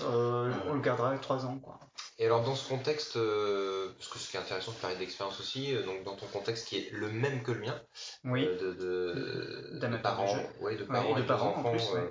Euh, 0.00 0.52
on 0.68 0.74
le 0.74 0.80
gardera 0.80 1.08
avec 1.10 1.20
3 1.20 1.44
ans, 1.44 1.58
quoi. 1.58 1.78
Et 2.18 2.24
alors 2.24 2.42
dans 2.42 2.54
ce 2.54 2.66
contexte, 2.66 3.16
euh, 3.16 3.92
parce 3.98 4.08
que 4.08 4.18
ce 4.18 4.30
qui 4.30 4.36
est 4.38 4.40
intéressant 4.40 4.72
de 4.72 4.76
parler 4.78 4.96
d'expérience 4.96 5.38
aussi, 5.38 5.74
euh, 5.74 5.84
donc 5.84 6.02
dans 6.04 6.16
ton 6.16 6.26
contexte 6.28 6.68
qui 6.68 6.78
est 6.78 6.90
le 6.92 7.10
même 7.10 7.42
que 7.42 7.52
le 7.52 7.60
mien, 7.60 7.78
Oui. 8.24 8.46
euh, 8.46 8.58
de, 8.58 8.72
de, 8.72 9.70
de 9.74 9.78
D'amateur 9.80 10.12
de 10.12 10.16
parents, 10.16 10.34
jeu. 10.34 10.40
ouais, 10.60 10.76
de 10.76 10.84
Ouais, 10.84 10.88
parents 10.92 11.10
et 11.10 11.14
de 11.14 11.18
et 11.18 11.22
de 11.22 11.26
parents, 11.28 11.54
en 11.56 11.58
enfants, 11.60 11.70
plus, 11.70 11.90
ouais. 11.90 12.10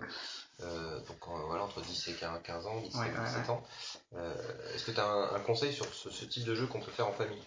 euh, 0.62 1.00
donc 1.00 1.18
euh, 1.28 1.32
voilà 1.48 1.64
entre 1.64 1.82
10 1.82 2.08
et 2.10 2.14
15, 2.14 2.40
15 2.44 2.68
ans, 2.68 2.80
17, 2.82 3.02
Ouais, 3.02 3.08
ouais, 3.18 3.26
17 3.26 3.50
ans. 3.50 3.64
Euh, 4.16 4.34
Est-ce 4.76 4.86
que 4.86 4.92
tu 4.92 5.00
as 5.00 5.08
un, 5.08 5.36
un 5.36 5.40
conseil 5.40 5.74
sur 5.74 5.86
ce, 5.92 6.12
ce 6.12 6.26
type 6.26 6.44
de 6.46 6.54
jeu 6.54 6.68
qu'on 6.68 6.82
peut 6.82 6.92
faire 6.92 7.08
en 7.08 7.14
famille? 7.14 7.42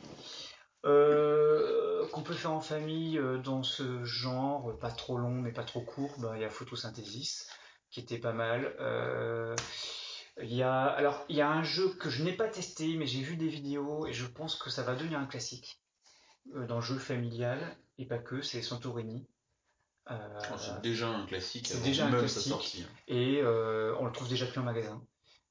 Euh, 0.85 2.07
qu'on 2.13 2.23
peut 2.23 2.35
faire 2.35 2.53
en 2.53 2.61
famille 2.61 3.19
euh, 3.19 3.39
dans 3.39 3.63
ce 3.63 4.05
genre, 4.05 4.79
pas 4.79 4.91
trop 4.93 5.17
long 5.19 5.35
mais 5.35 5.53
pas 5.53 5.65
trop 5.65 5.81
court, 5.81 6.15
bah, 6.19 6.33
il 6.37 6.43
y 6.43 6.45
a 6.45 6.51
Photosynthesis 6.51 7.49
qui 7.91 8.01
était 8.01 8.19
pas 8.19 8.33
mal. 8.33 8.75
Euh, 8.81 9.57
il 10.41 10.55
y 10.55 10.63
a, 10.63 10.85
alors, 10.85 11.25
il 11.29 11.37
y 11.37 11.41
a 11.41 11.51
un 11.51 11.65
jeu 11.65 11.89
que 11.95 12.09
je 12.11 12.23
n'ai 12.23 12.33
pas 12.33 12.47
testé 12.49 12.97
mais 12.97 13.07
j'ai 13.07 13.23
vu 13.23 13.37
des 13.37 13.49
vidéos 13.49 14.07
et 14.07 14.13
je 14.13 14.27
pense 14.27 14.55
que 14.57 14.71
ça 14.71 14.83
va 14.85 14.95
devenir 14.95 15.19
un 15.19 15.27
classique 15.27 15.81
euh, 16.55 16.67
dans 16.67 16.77
le 16.77 16.83
jeu 16.83 16.97
familial 16.99 17.77
et 17.99 18.07
pas 18.07 18.19
que, 18.19 18.41
c'est 18.41 18.63
Santorini. 18.63 19.27
Euh, 20.11 20.39
Oh, 20.53 20.57
c'est 20.57 20.81
déjà 20.81 21.09
un 21.09 21.27
classique. 21.27 21.67
c'est 21.67 21.83
déjà 21.83 22.07
un 22.07 22.11
classique. 22.11 22.49
sortie. 22.53 22.83
hein. 22.85 22.93
et 23.09 23.41
euh, 23.43 23.95
on 23.99 24.07
le 24.07 24.13
trouve 24.13 24.29
déjà 24.29 24.47
plus 24.47 24.61
en 24.61 24.63
magasin. 24.65 25.03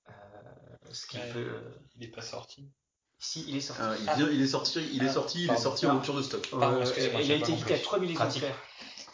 Euh, 0.10 0.14
ce 0.92 1.06
qui 1.06 1.18
Ouais. 1.18 1.34
peut. 1.34 1.62
Il 1.98 2.06
est 2.06 2.12
pas 2.12 2.22
sorti. 2.22 2.72
Si, 3.20 3.46
il 3.48 3.58
est 3.58 3.62
sorti. 3.62 3.82
Ah, 3.84 3.96
il, 4.00 4.04
vient- 4.24 4.32
il 4.34 4.42
est 4.42 4.48
sorti, 4.48 4.80
il 4.94 5.04
est 5.04 5.08
Ah, 5.08 5.14
sorti, 5.14 5.38
il 5.40 5.44
est 5.46 5.48
pardon. 5.48 5.62
sorti 5.64 5.86
en 5.86 5.90
Ah. 5.90 5.94
rupture 5.94 6.16
de 6.16 6.22
stock. 6.22 6.48
Pardon, 6.52 6.78
Euh, 6.78 6.82
excusez-moi, 6.82 7.22
il 7.22 7.32
a 7.32 7.36
été 7.36 7.52
édité 7.52 7.74
à 7.74 7.78
compris. 7.78 7.82
3000 7.84 8.14
Pratique. 8.16 8.44
exemplaires. 8.44 8.64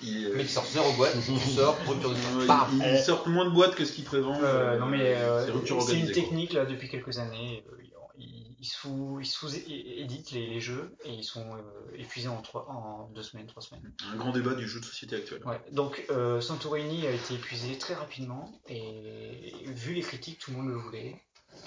Il, 0.01 0.25
euh, 0.25 0.35
mec 0.35 0.49
sort 0.49 0.65
zéro 0.65 0.91
boîte, 0.93 1.15
tu 1.25 1.31
sors, 1.55 1.77
rupture 1.87 2.09
de 2.09 2.15
euh, 2.15 2.65
il, 2.73 2.93
il 2.95 2.99
sort 2.99 3.27
moins 3.29 3.45
de 3.45 3.51
boîtes 3.51 3.75
que 3.75 3.85
ce 3.85 3.93
qu'il 3.93 4.03
prévend. 4.03 4.37
Euh, 4.43 4.77
non 4.77 4.87
mais 4.87 5.15
euh, 5.15 5.45
c'est 5.85 5.93
une 5.97 6.05
quoi. 6.05 6.13
technique 6.13 6.51
là 6.53 6.65
depuis 6.65 6.89
quelques 6.89 7.19
années. 7.19 7.63
euh, 7.71 7.77
Ils, 8.17 8.55
ils 8.59 8.65
sous, 8.65 9.19
ils 9.21 9.25
sous-éditent 9.25 10.31
les, 10.31 10.47
les 10.47 10.59
jeux 10.59 10.95
et 11.05 11.11
ils 11.13 11.23
sont 11.23 11.45
euh, 11.55 11.97
épuisés 11.97 12.27
en, 12.27 12.41
trois, 12.41 12.65
en 12.69 13.09
deux 13.15 13.23
semaines, 13.23 13.47
trois 13.47 13.61
semaines. 13.61 13.93
Un 14.13 14.15
grand 14.17 14.31
débat 14.31 14.53
du 14.55 14.67
jeu 14.67 14.79
de 14.81 14.85
société 14.85 15.15
actuel. 15.15 15.41
Ouais. 15.45 15.59
Donc 15.71 16.03
euh, 16.09 16.39
Santorini 16.41 17.07
a 17.07 17.11
été 17.11 17.35
épuisé 17.35 17.77
très 17.77 17.93
rapidement 17.93 18.51
et 18.67 19.63
vu 19.67 19.93
les 19.93 20.01
critiques, 20.01 20.39
tout 20.39 20.51
le 20.51 20.57
monde 20.57 20.67
le 20.69 20.75
voulait. 20.77 21.15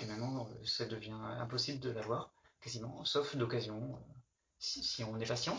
Et 0.01 0.07
maintenant, 0.07 0.47
euh, 0.47 0.65
ça 0.65 0.85
devient 0.87 1.17
impossible 1.41 1.81
de 1.81 1.91
l'avoir 1.91 2.33
quasiment, 2.61 3.05
sauf 3.05 3.37
d'occasion 3.37 3.77
euh, 3.95 4.13
si, 4.59 4.83
si 4.83 5.05
on 5.05 5.19
est 5.19 5.27
patient. 5.27 5.57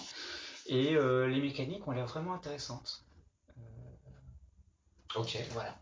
Et 0.68 0.96
euh, 0.96 1.28
les 1.28 1.42
mécaniques 1.42 1.88
ont 1.88 1.92
l'air 1.92 2.08
vraiment 2.08 2.34
intéressantes. 2.34 3.04
Ok. 5.16 5.38
Voilà. 5.52 5.76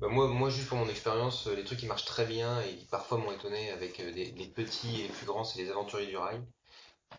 Bah, 0.00 0.08
moi, 0.08 0.26
moi, 0.28 0.50
juste 0.50 0.68
pour 0.68 0.78
mon 0.78 0.88
expérience, 0.88 1.46
les 1.46 1.64
trucs 1.64 1.78
qui 1.78 1.86
marchent 1.86 2.04
très 2.04 2.26
bien 2.26 2.60
et 2.62 2.76
qui 2.76 2.84
parfois 2.86 3.18
m'ont 3.18 3.32
étonné 3.32 3.70
avec 3.70 3.98
les, 3.98 4.32
les 4.32 4.46
petits 4.48 5.00
et 5.00 5.02
les 5.04 5.08
plus 5.08 5.26
grands, 5.26 5.44
c'est 5.44 5.62
les 5.62 5.70
aventuriers 5.70 6.08
du 6.08 6.16
rail. 6.16 6.40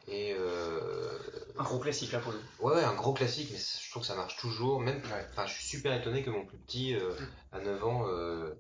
Et 0.07 0.33
euh, 0.37 1.17
Un 1.57 1.63
gros 1.63 1.79
classique 1.79 2.11
là 2.11 2.19
pour 2.19 2.31
le 2.33 2.39
coup. 2.39 2.65
ouais, 2.67 2.75
ouais, 2.75 2.83
un 2.83 2.95
gros 2.95 3.13
classique, 3.13 3.49
mais 3.51 3.57
je 3.59 3.89
trouve 3.89 4.01
que 4.01 4.07
ça 4.07 4.15
marche 4.15 4.37
toujours. 4.37 4.81
Même, 4.81 5.01
enfin, 5.31 5.45
je 5.45 5.53
suis 5.53 5.65
super 5.65 5.93
étonné 5.93 6.23
que 6.23 6.29
mon 6.29 6.45
plus 6.45 6.57
petit, 6.57 6.95
euh, 6.95 7.13
à 7.51 7.59
9 7.61 7.83
ans, 7.83 8.07
euh, 8.07 8.53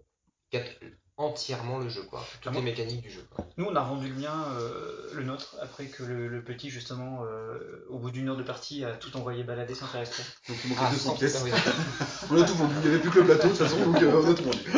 capte 0.51 0.79
entièrement 1.17 1.77
le 1.79 1.89
jeu, 1.89 2.01
quoi. 2.09 2.25
Toutes 2.41 2.51
Ah 2.53 2.55
les 2.55 2.61
mécaniques 2.63 3.01
du 3.01 3.09
jeu. 3.11 3.23
quoi. 3.35 3.45
Nous, 3.57 3.65
on 3.65 3.75
a 3.75 3.81
revendu 3.83 4.07
le 4.09 4.15
mien, 4.15 4.45
euh, 4.59 5.09
le 5.13 5.23
nôtre, 5.23 5.55
après 5.61 5.85
que 5.85 6.03
le, 6.03 6.27
le 6.27 6.41
petit, 6.43 6.69
justement, 6.69 7.23
euh, 7.23 7.85
au 7.89 7.99
bout 7.99 8.09
d'une 8.11 8.29
heure 8.29 8.37
de 8.37 8.43
partie, 8.43 8.83
a 8.83 8.91
tout 8.93 9.15
envoyé 9.15 9.43
balader 9.43 9.75
sans 9.75 9.85
faire 9.85 10.01
exprès. 10.01 10.23
Donc 10.49 10.57
il 10.63 10.69
manquait 10.69 10.81
Ah, 10.85 10.91
200 10.91 11.13
putain, 11.13 11.19
pièces. 11.27 11.41
oui. 11.43 11.51
On 12.31 12.41
a 12.41 12.45
tout 12.45 12.55
vendu. 12.55 12.73
Il 12.83 12.89
n'y 12.89 12.95
avait 12.95 12.99
plus 13.01 13.11
que 13.11 13.19
le 13.19 13.25
plateau 13.25 13.43
de 13.43 13.53
toute 13.53 13.57
façon, 13.67 13.77
donc 13.85 14.01
euh, 14.01 14.21
on 14.23 14.31
a 14.31 14.33
tout 14.33 14.43
vendu. 14.43 14.59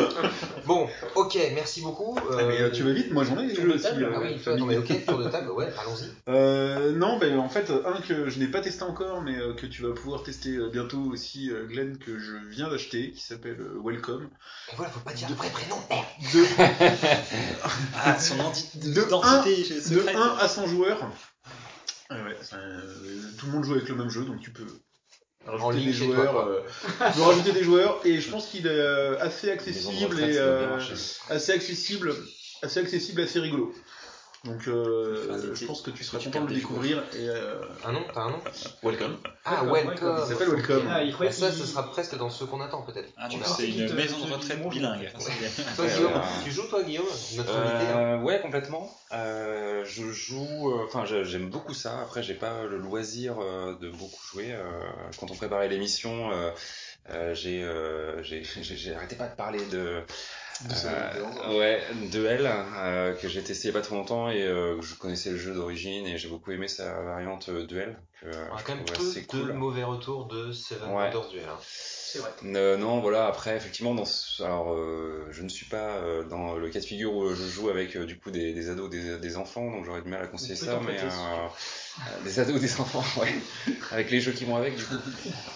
Bon, 0.66 0.88
ok, 1.14 1.38
merci 1.54 1.80
beaucoup. 1.80 2.18
Ah, 2.18 2.42
mais 2.48 2.60
euh, 2.60 2.70
tu 2.72 2.82
vas 2.82 2.90
vite, 2.92 3.12
moi 3.12 3.22
j'en 3.22 3.38
ai 3.38 3.46
des 3.46 3.54
tour 3.54 3.62
jeux 3.62 3.68
de 3.70 3.74
aussi. 3.74 3.84
table, 3.84 4.02
euh, 4.02 4.12
Ah 4.16 4.20
oui, 4.20 4.58
non 4.58 4.66
mais 4.66 4.76
ok, 4.78 5.04
tour 5.06 5.18
de 5.18 5.28
table, 5.30 5.50
ouais, 5.52 5.72
allons-y. 5.80 6.10
Euh, 6.28 6.90
non, 6.90 7.18
ben 7.18 7.38
en 7.38 7.48
fait, 7.48 7.70
un 7.70 8.00
que 8.00 8.28
je 8.28 8.38
n'ai 8.40 8.48
pas 8.48 8.60
testé 8.60 8.82
encore, 8.82 9.22
mais 9.22 9.36
euh, 9.38 9.54
que 9.54 9.64
tu 9.66 9.82
vas 9.82 9.94
pouvoir 9.94 10.24
tester 10.24 10.56
euh, 10.56 10.68
bientôt 10.68 10.98
aussi, 11.02 11.50
euh, 11.52 11.66
Glenn, 11.66 11.96
que 11.98 12.18
je 12.18 12.32
viens 12.50 12.68
d'acheter, 12.68 13.12
qui 13.12 13.22
s'appelle 13.22 13.60
euh, 13.60 13.80
Welcome. 13.84 14.28
Et 14.72 14.76
voilà, 14.76 14.90
faut 14.90 14.98
pas 15.00 15.12
dire 15.12 15.28
le 15.28 15.36
vrai 15.36 15.50
prénom, 15.50 15.76
merde. 15.88 16.04
De, 16.32 16.44
Ah, 18.04 18.18
son 18.18 18.36
De 18.74 20.00
secrète. 20.00 20.16
1 20.16 20.36
à 20.40 20.48
100 20.48 20.66
joueurs. 20.66 21.10
Ah 22.08 22.14
ouais. 22.16 22.22
ouais, 22.22 22.36
ça, 22.42 22.56
euh, 22.56 23.20
tout 23.38 23.46
le 23.46 23.52
monde 23.52 23.64
joue 23.64 23.72
avec 23.74 23.88
le 23.88 23.96
même 23.96 24.10
jeu, 24.10 24.24
donc 24.24 24.40
tu 24.40 24.50
peux 24.50 24.66
rajouter 25.44 25.78
ligne 25.78 25.90
des 25.92 25.96
toi, 25.98 26.06
joueurs. 26.06 26.36
euh, 26.48 26.60
tu 27.10 27.16
peux 27.18 27.22
rajouter 27.22 27.52
des 27.52 27.64
joueurs, 27.64 28.00
et 28.04 28.20
je 28.20 28.30
pense 28.30 28.46
qu'il 28.46 28.66
est 28.66 28.70
euh, 28.70 29.18
assez 29.20 29.50
accessible 29.50 30.20
et 30.20 30.36
euh, 30.38 30.78
assez 31.28 31.52
accessible, 31.52 32.14
assez 32.62 32.80
accessible, 32.80 33.22
assez 33.22 33.40
rigolo. 33.40 33.74
Donc 34.46 34.68
euh, 34.68 35.38
des 35.50 35.54
je 35.56 35.66
pense 35.66 35.82
que 35.82 35.90
tu 35.90 36.04
seras 36.04 36.22
content 36.22 36.42
de 36.44 36.48
le 36.48 36.54
découvrir. 36.54 37.02
Et, 37.14 37.28
euh, 37.28 37.60
Un 37.84 37.92
nom 37.92 38.02
T'as 38.14 38.22
un 38.22 38.30
nom 38.30 38.38
Welcome. 38.82 39.16
Ah, 39.44 39.64
Welcome, 39.64 40.20
il 40.22 40.28
s'appelle 40.28 40.48
Welcome. 40.50 40.88
Ah, 40.90 41.02
il 41.02 41.32
ça, 41.32 41.50
ce 41.50 41.66
sera 41.66 41.90
presque 41.90 42.16
dans 42.16 42.30
ce 42.30 42.44
qu'on 42.44 42.60
attend 42.60 42.82
peut-être. 42.82 43.08
Ah, 43.16 43.28
c'est 43.56 43.68
une 43.68 43.92
maison 43.94 44.24
de 44.24 44.32
retraite 44.32 44.68
bilingue. 44.68 45.10
Toi, 45.76 45.84
Ouais, 45.84 45.90
Guillaume, 45.92 46.12
ouais. 46.12 46.20
tu 46.44 46.50
joues 46.50 46.68
toi, 46.68 46.82
Guillaume 46.82 47.06
Notre 47.36 47.56
invité. 47.56 47.92
hein. 47.92 47.98
Euh, 47.98 48.18
ouais, 48.20 48.40
complètement. 48.40 48.90
Euh, 49.12 49.84
je 49.84 50.10
joue, 50.12 50.70
euh, 50.72 50.86
enfin, 50.86 51.04
j'aime 51.04 51.50
beaucoup 51.50 51.74
ça. 51.74 52.00
Après, 52.00 52.22
j'ai 52.22 52.34
pas 52.34 52.64
le 52.64 52.78
loisir 52.78 53.36
euh, 53.40 53.74
de 53.80 53.90
beaucoup 53.90 54.20
jouer. 54.32 54.52
Euh, 54.52 54.62
quand 55.18 55.30
on 55.30 55.34
préparait 55.34 55.68
l'émission, 55.68 56.30
euh, 56.30 56.50
euh, 57.10 57.34
j'ai, 57.34 57.62
euh, 57.62 58.22
j'ai, 58.22 58.94
arrêté 58.94 59.16
pas 59.16 59.28
de 59.28 59.34
parler 59.36 59.64
de, 59.66 60.02
euh, 60.84 61.58
ouais, 61.58 61.82
de 62.12 62.24
elle 62.26 62.46
euh, 62.46 63.14
que 63.14 63.28
j'ai 63.28 63.42
testé 63.42 63.68
il 63.68 63.72
y 63.72 63.76
a 63.76 63.78
pas 63.78 63.84
trop 63.84 63.96
longtemps 63.96 64.30
et 64.30 64.42
euh, 64.42 64.80
je 64.80 64.94
connaissais 64.94 65.30
le 65.30 65.36
jeu 65.36 65.54
d'origine 65.54 66.06
et 66.06 66.18
j'ai 66.18 66.28
beaucoup 66.28 66.50
aimé 66.52 66.68
sa 66.68 67.00
variante 67.02 67.48
euh, 67.48 67.66
duel 67.66 67.98
que 68.20 68.28
On 68.52 68.56
a 68.56 68.62
quand 68.62 68.74
même 68.74 68.84
trouve 68.84 68.96
peu 68.96 69.10
assez 69.10 69.20
de 69.22 69.26
cool. 69.26 69.52
mauvais 69.52 69.84
retours 69.84 70.26
de 70.26 70.52
Seven 70.52 70.88
Ouais. 70.90 71.04
Wonders 71.04 71.28
Duel. 71.28 71.44
hein. 71.48 71.58
C'est 72.08 72.20
vrai. 72.20 72.30
Euh, 72.44 72.76
non, 72.76 73.00
voilà. 73.00 73.26
Après, 73.26 73.56
effectivement, 73.56 73.94
dans 73.94 74.04
ce- 74.04 74.42
alors, 74.42 74.72
euh, 74.72 75.26
je 75.32 75.42
ne 75.42 75.48
suis 75.48 75.66
pas 75.66 75.96
euh, 75.96 76.22
dans 76.24 76.54
le 76.54 76.68
cas 76.70 76.78
de 76.80 76.84
figure 76.84 77.12
où 77.14 77.34
je 77.34 77.42
joue 77.44 77.68
avec 77.68 77.96
euh, 77.96 78.06
du 78.06 78.18
coup 78.18 78.30
des, 78.30 78.52
des 78.52 78.68
ados, 78.70 78.88
des, 78.88 79.18
des 79.18 79.36
enfants, 79.36 79.70
donc 79.70 79.84
j'aurais 79.84 80.02
du 80.02 80.08
mal 80.08 80.22
à 80.22 80.26
conseiller 80.28 80.54
ça. 80.54 80.78
Mais 80.86 80.98
euh, 81.00 81.08
euh, 81.08 82.24
des 82.24 82.38
ados, 82.38 82.60
des 82.60 82.80
enfants, 82.80 83.02
ouais, 83.20 83.34
avec 83.90 84.10
les 84.10 84.20
jeux 84.20 84.32
qui 84.32 84.44
vont 84.44 84.56
avec, 84.56 84.76
du 84.76 84.84
coup. 84.84 84.94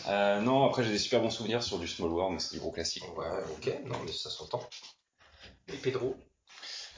Euh, 0.08 0.40
non, 0.40 0.66
après 0.66 0.82
j'ai 0.82 0.90
des 0.90 0.98
super 0.98 1.20
bons 1.20 1.30
souvenirs 1.30 1.62
sur 1.62 1.78
du 1.78 1.86
Small 1.86 2.10
World, 2.10 2.34
mais 2.34 2.40
c'est 2.40 2.54
du 2.54 2.60
gros 2.60 2.72
classique. 2.72 3.04
Ouais, 3.16 3.26
ok, 3.52 3.70
non, 3.86 3.96
mais 4.04 4.12
ça 4.12 4.28
s'entend. 4.30 4.60
Et 5.68 5.76
Pedro? 5.76 6.16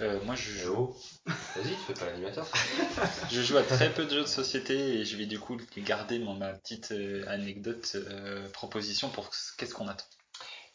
Euh, 0.03 0.20
moi, 0.24 0.34
je 0.34 0.50
joue. 0.50 0.94
Vas-y, 1.26 1.70
tu 1.70 1.76
fais 1.86 1.94
pas 1.94 2.07
l'animateur. 2.07 2.46
je 3.30 3.40
joue 3.40 3.57
à 3.57 3.62
très 3.62 3.92
peu 3.92 4.05
de 4.05 4.11
jeux 4.11 4.22
de 4.22 4.26
société 4.26 4.74
et 4.74 5.05
je 5.05 5.16
vais 5.16 5.26
du 5.26 5.38
coup 5.38 5.57
garder 5.78 6.18
mon, 6.18 6.34
ma 6.34 6.53
petite 6.55 6.92
euh, 6.92 7.24
anecdote 7.28 7.92
euh, 7.94 8.48
proposition 8.50 9.09
pour 9.11 9.30
qu'est-ce 9.59 9.74
qu'on 9.74 9.88
attend. 9.88 10.05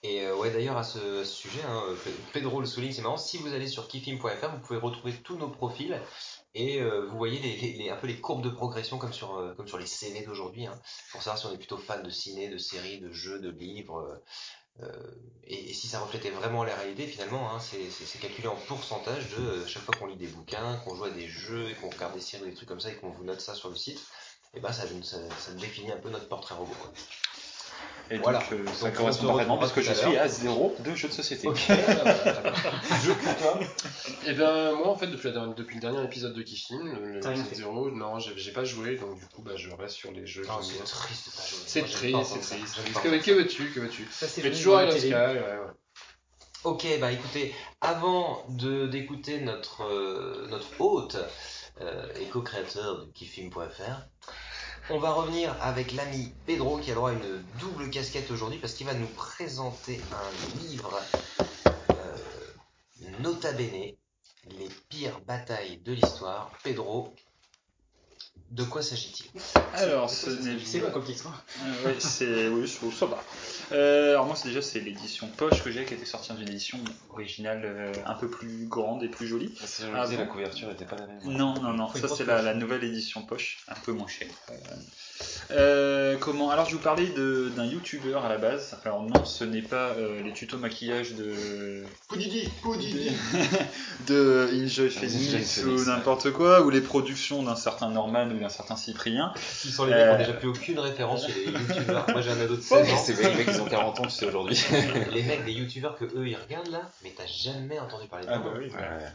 Et 0.03 0.21
euh, 0.25 0.35
ouais, 0.37 0.51
d'ailleurs, 0.51 0.77
à 0.77 0.83
ce, 0.83 1.21
à 1.21 1.25
ce 1.25 1.33
sujet, 1.33 1.61
hein, 1.67 1.83
Pe- 2.05 2.31
Pedro 2.39 2.61
le 2.61 2.67
souligne, 2.67 2.91
c'est 2.93 3.01
marrant, 3.01 3.17
si 3.17 3.37
vous 3.39 3.53
allez 3.53 3.67
sur 3.67 3.87
kifim.fr, 3.87 4.49
vous 4.51 4.59
pouvez 4.59 4.79
retrouver 4.79 5.11
tous 5.23 5.37
nos 5.37 5.49
profils 5.49 5.99
et 6.53 6.79
euh, 6.79 7.05
vous 7.07 7.17
voyez 7.17 7.39
les, 7.39 7.57
les- 7.57 7.73
les- 7.73 7.89
un 7.89 7.97
peu 7.97 8.07
les 8.07 8.19
courbes 8.21 8.43
de 8.43 8.49
progression 8.49 8.97
comme 8.99 9.11
sur, 9.11 9.35
euh, 9.37 9.53
comme 9.55 9.67
sur 9.67 9.79
les 9.79 9.87
CV 9.87 10.21
d'aujourd'hui, 10.21 10.67
hein, 10.67 10.79
pour 11.11 11.21
savoir 11.23 11.39
si 11.39 11.47
on 11.47 11.51
est 11.53 11.57
plutôt 11.57 11.77
fan 11.77 12.03
de 12.03 12.09
ciné, 12.11 12.47
de 12.47 12.57
séries, 12.59 12.99
de 12.99 13.11
jeux, 13.11 13.39
de 13.39 13.49
livres. 13.49 14.21
Euh, 14.83 14.87
et, 15.45 15.73
si 15.73 15.87
ça 15.87 15.99
reflétait 15.99 16.29
vraiment 16.29 16.63
la 16.63 16.75
réalité, 16.75 17.07
finalement, 17.07 17.51
hein, 17.51 17.59
c'est 17.59 18.19
calculé 18.19 18.47
en 18.47 18.55
pourcentage 18.55 19.29
de 19.29 19.41
euh, 19.41 19.67
chaque 19.67 19.83
fois 19.83 19.95
qu'on 19.97 20.07
lit 20.07 20.15
des 20.15 20.27
bouquins, 20.27 20.77
qu'on 20.83 20.95
joue 20.95 21.05
à 21.05 21.09
des 21.09 21.27
jeux, 21.27 21.67
qu'on 21.81 21.89
regarde 21.89 22.13
des 22.13 22.21
séries, 22.21 22.45
des 22.45 22.53
trucs 22.53 22.69
comme 22.69 22.79
ça, 22.79 22.91
et 22.91 22.95
qu'on 22.95 23.09
vous 23.09 23.23
note 23.23 23.41
ça 23.41 23.55
sur 23.55 23.69
le 23.69 23.75
site, 23.75 24.01
et 24.53 24.59
ben 24.59 24.71
ça, 24.71 24.83
ça, 25.03 25.17
ça 25.39 25.51
définit 25.53 25.91
un 25.91 25.97
peu 25.97 26.09
notre 26.09 26.27
portrait 26.27 26.55
robot. 26.55 26.73
Et 28.09 28.19
Voilà. 28.19 28.39
donc, 28.39 28.51
euh, 28.53 28.65
ça 28.73 28.85
Donc, 28.85 28.93
on 28.95 28.97
correspond 29.01 29.27
parfaitement 29.27 29.33
retrouvera 29.55 29.59
parce 29.59 29.71
que 29.73 29.81
je 29.81 29.91
suis 29.93 30.17
à 30.17 30.27
zéro 30.29 30.73
de 30.79 30.95
jeux 30.95 31.09
de 31.09 31.13
société. 31.13 31.45
Ok, 31.47 31.57
jeu 33.03 33.13
pour 33.15 33.35
toi. 33.35 33.59
Et 34.25 34.33
ben 34.33 34.71
moi 34.75 34.87
en 34.89 34.95
fait 34.95 35.07
depuis, 35.07 35.27
la 35.27 35.33
dernière- 35.33 35.55
depuis 35.55 35.75
le 35.75 35.81
dernier 35.81 36.03
épisode 36.05 36.33
de 36.33 36.41
Kifim, 36.41 36.79
le- 36.83 37.19
T'as 37.19 37.31
rien 37.31 37.43
l'épisode 37.43 37.65
0, 37.65 37.91
non 37.91 38.17
j'ai 38.19 38.51
pas 38.51 38.63
joué 38.63 38.95
donc 38.95 39.19
du 39.19 39.25
coup 39.27 39.41
bah 39.41 39.57
je 39.57 39.69
reste 39.71 39.95
sur 39.95 40.11
les 40.13 40.25
jeux. 40.25 40.43
j'aime 40.43 40.53
c'est 40.63 40.73
bien. 40.75 40.83
triste 40.85 41.27
de 41.27 41.35
pas 41.35 41.47
jouer. 41.47 41.59
C'est 41.65 41.81
triste, 41.81 42.29
c'est 42.33 42.41
ça. 42.41 42.55
triste. 42.55 43.01
Que, 43.25 43.31
veux-tu, 43.33 43.71
que 43.71 43.79
veux-tu 43.81 44.07
Ça, 44.09 44.27
c'est 44.27 44.41
Mais 44.43 44.51
toujours 44.51 44.77
la 44.77 44.91
Sky, 44.91 45.01
télé. 45.01 45.13
ouais, 45.15 45.33
ouais. 45.33 45.57
Ok, 46.63 46.85
bah 47.01 47.11
écoutez, 47.11 47.53
avant 47.81 48.45
d'écouter 48.49 49.41
notre 49.41 49.83
euh, 49.83 50.47
notre 50.49 50.67
hôte 50.79 51.17
euh, 51.81 52.07
et 52.19 52.25
co-créateur 52.25 53.05
de 53.05 53.11
kifim.fr, 53.11 54.07
on 54.89 54.99
va 54.99 55.11
revenir 55.11 55.55
avec 55.61 55.91
l'ami 55.91 56.33
Pedro 56.45 56.79
qui 56.79 56.91
a 56.91 56.95
droit 56.95 57.11
une 57.11 57.43
double 57.59 57.89
casquette 57.89 58.31
aujourd'hui 58.31 58.59
parce 58.59 58.73
qu'il 58.73 58.85
va 58.85 58.93
nous 58.93 59.07
présenter 59.07 60.01
un 60.11 60.31
livre 60.57 60.97
euh, 61.97 62.17
Nota 63.19 63.51
Bene, 63.51 63.95
les 64.45 64.69
pires 64.89 65.19
batailles 65.21 65.79
de 65.79 65.91
l'histoire. 65.91 66.51
Pedro, 66.63 67.13
de 68.51 68.63
quoi 68.63 68.81
s'agit-il? 68.81 69.27
Alors, 69.73 70.09
ce 70.09 70.29
n'est 70.29 70.57
C'est 70.63 70.79
quoi 70.79 70.89
comme 70.91 71.03
titre 71.03 71.29
Euh, 71.65 71.85
ouais, 71.87 71.95
c'est 71.99 72.47
oui, 72.47 72.67
ça 72.67 72.79
ça 72.97 73.05
va. 73.05 73.21
Euh, 73.73 74.11
alors 74.11 74.25
moi, 74.25 74.35
c'est 74.35 74.47
déjà 74.47 74.61
c'est 74.61 74.79
l'édition 74.79 75.27
poche 75.27 75.61
que 75.63 75.69
j'ai 75.69 75.83
qui 75.83 75.93
a 75.93 75.97
été 75.97 76.05
sortie 76.05 76.29
dans 76.29 76.39
une 76.39 76.47
édition 76.47 76.79
originale 77.09 77.61
euh, 77.65 77.91
un 78.05 78.13
peu 78.13 78.29
plus 78.29 78.65
grande 78.67 79.03
et 79.03 79.09
plus 79.09 79.27
jolie. 79.27 79.53
Ah 79.93 80.05
la 80.05 80.07
bon 80.07 80.27
couverture 80.27 80.69
n'était 80.69 80.85
pas 80.85 80.95
la 80.95 81.07
même. 81.07 81.19
Non, 81.25 81.55
non, 81.61 81.73
non, 81.73 81.93
ça 81.93 82.07
c'est 82.07 82.25
la, 82.25 82.53
nouvelle 82.53 82.83
édition 82.83 83.23
poche, 83.23 83.59
un 83.67 83.75
peu 83.85 83.91
moins 83.91 84.07
chère. 84.07 84.27
Euh, 85.51 86.15
comment 86.19 86.51
Alors 86.51 86.69
je 86.69 86.75
vous 86.75 86.81
parlais 86.81 87.07
de- 87.07 87.51
d'un 87.55 87.65
youtubeur 87.65 88.23
à 88.25 88.29
la 88.29 88.37
base. 88.37 88.77
Alors 88.85 89.01
non, 89.03 89.25
ce 89.25 89.43
n'est 89.43 89.61
pas 89.61 89.89
euh, 89.97 90.21
les 90.21 90.31
tutos 90.33 90.57
maquillage 90.57 91.15
de 91.15 91.83
Poudidi, 92.07 92.49
Poudidi. 92.61 93.11
de 94.07 94.49
Enjoy 94.53 94.67
Enjoy 94.77 94.89
Phoenix 94.89 95.63
ou 95.65 95.85
n'importe 95.85 96.31
quoi, 96.31 96.61
ou 96.61 96.69
les 96.69 96.81
productions 96.81 97.43
d'un 97.43 97.55
certain 97.55 97.89
Norman 97.89 98.26
ou 98.31 98.39
d'un 98.39 98.49
certain 98.49 98.75
Cyprien. 98.75 99.33
Qui 99.61 99.71
sont 99.71 99.85
les 99.85 99.91
mecs 99.93 100.01
qui 100.03 100.09
ont 100.09 100.13
Euh, 100.13 100.17
déjà 100.17 100.33
plus 100.33 100.47
aucune 100.49 100.79
référence 100.79 101.27
chez 101.27 101.33
les 101.45 101.51
youtubeurs. 101.51 102.05
Moi 102.09 102.21
j'ai 102.21 102.31
un 102.31 102.39
ado 102.41 102.55
de 102.55 102.61
Ouais, 102.61 102.83
16 102.85 102.93
ans. 102.93 102.97
c'est 102.97 103.13
les 103.23 103.35
mecs, 103.35 103.47
ils 103.47 103.61
ont 103.61 103.65
40 103.65 103.99
ans, 103.99 104.03
tu 104.03 104.09
sais, 104.11 104.25
aujourd'hui. 104.25 104.59
Les 105.11 105.23
mecs 105.23 105.45
des 105.45 105.53
youtubeurs 105.53 105.95
que 105.97 106.05
eux 106.05 106.27
ils 106.27 106.35
regardent 106.35 106.71
là, 106.71 106.81
mais 107.03 107.13
t'as 107.15 107.25
jamais 107.25 107.79
entendu 107.79 108.07
parler 108.07 108.25
de 108.25 108.31
Ah 108.31 108.39
moi. 108.39 108.51
bah 108.53 108.59
oui. 108.61 108.69
Ouais. 108.69 109.07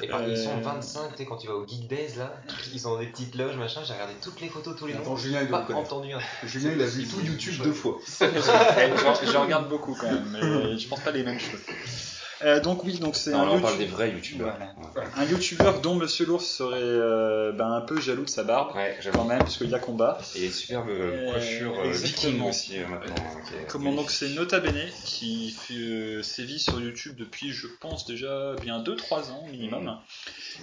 Et 0.00 0.06
par- 0.08 0.26
Ils 0.26 0.38
sont 0.38 0.56
Euh, 0.56 0.62
25, 0.62 1.10
tu 1.10 1.16
sais, 1.18 1.24
quand 1.26 1.36
tu 1.36 1.46
vas 1.48 1.52
au 1.54 1.66
Geek 1.68 1.86
Days 1.86 2.14
là, 2.16 2.32
ils 2.72 2.80
dans 2.82 2.98
des 2.98 3.06
petites 3.08 3.34
loges, 3.34 3.56
machin, 3.56 3.82
j'ai 3.86 3.92
regardé 3.92 4.14
toutes 4.22 4.40
les 4.40 4.48
photos, 4.48 4.74
tous 4.74 4.86
les 4.86 4.94
Attends, 4.94 5.10
noms. 5.10 5.16
Julien, 5.18 5.42
il 5.42 5.48
pas 5.48 5.66
entendu 5.74 6.12
un. 6.14 6.18
Julien, 6.46 6.70
il 6.74 6.80
a 6.80 6.86
vu 6.86 7.06
tout 7.06 7.20
YouTube 7.20 7.62
deux 7.62 7.72
fois. 7.74 7.98
J'en 9.32 9.42
regarde 9.42 9.68
beaucoup 9.68 9.94
quand 9.94 10.10
même, 10.10 10.24
mais 10.32 10.78
je 10.78 10.88
pense 10.88 11.00
pas 11.00 11.10
les 11.10 11.22
mêmes 11.22 11.38
choses. 11.38 11.60
Euh, 12.44 12.60
donc 12.60 12.84
oui, 12.84 12.98
donc 12.98 13.16
c'est 13.16 13.32
un 13.32 13.44
là, 13.44 13.52
on 13.52 13.60
parle 13.60 13.74
YouTube- 13.74 13.78
des 13.88 13.92
vrais 13.92 14.10
youtubeurs. 14.10 14.56
Voilà. 14.94 15.08
Un 15.16 15.24
youtubeur 15.24 15.80
dont 15.80 15.94
Monsieur 15.94 16.26
l'ours 16.26 16.44
serait 16.44 16.78
euh, 16.80 17.52
ben, 17.52 17.70
un 17.72 17.80
peu 17.80 18.00
jaloux 18.00 18.24
de 18.24 18.30
sa 18.30 18.42
barbe, 18.42 18.74
Ouais, 18.74 18.98
quand 19.12 19.24
même, 19.24 19.38
parce 19.38 19.56
qu'il 19.56 19.70
y 19.70 19.74
a 19.74 19.78
combat. 19.78 20.18
Et 20.34 20.50
superbe 20.50 20.88
Euh, 20.88 21.30
coiffure 21.32 21.78
euh, 21.80 21.90
viking 21.92 22.42
aussi 22.48 22.78
maintenant. 22.80 23.14
est 23.14 23.66
Comment 23.68 23.92
donc 23.92 24.10
c'est 24.10 24.30
Nota 24.30 24.60
Bene 24.60 24.88
qui 25.04 25.50
fait, 25.50 26.22
sévit 26.22 26.58
sur 26.58 26.80
YouTube 26.80 27.16
depuis 27.16 27.52
je 27.52 27.66
pense 27.80 28.06
déjà 28.06 28.54
bien 28.60 28.82
2-3 28.82 29.30
ans 29.30 29.44
minimum 29.50 29.96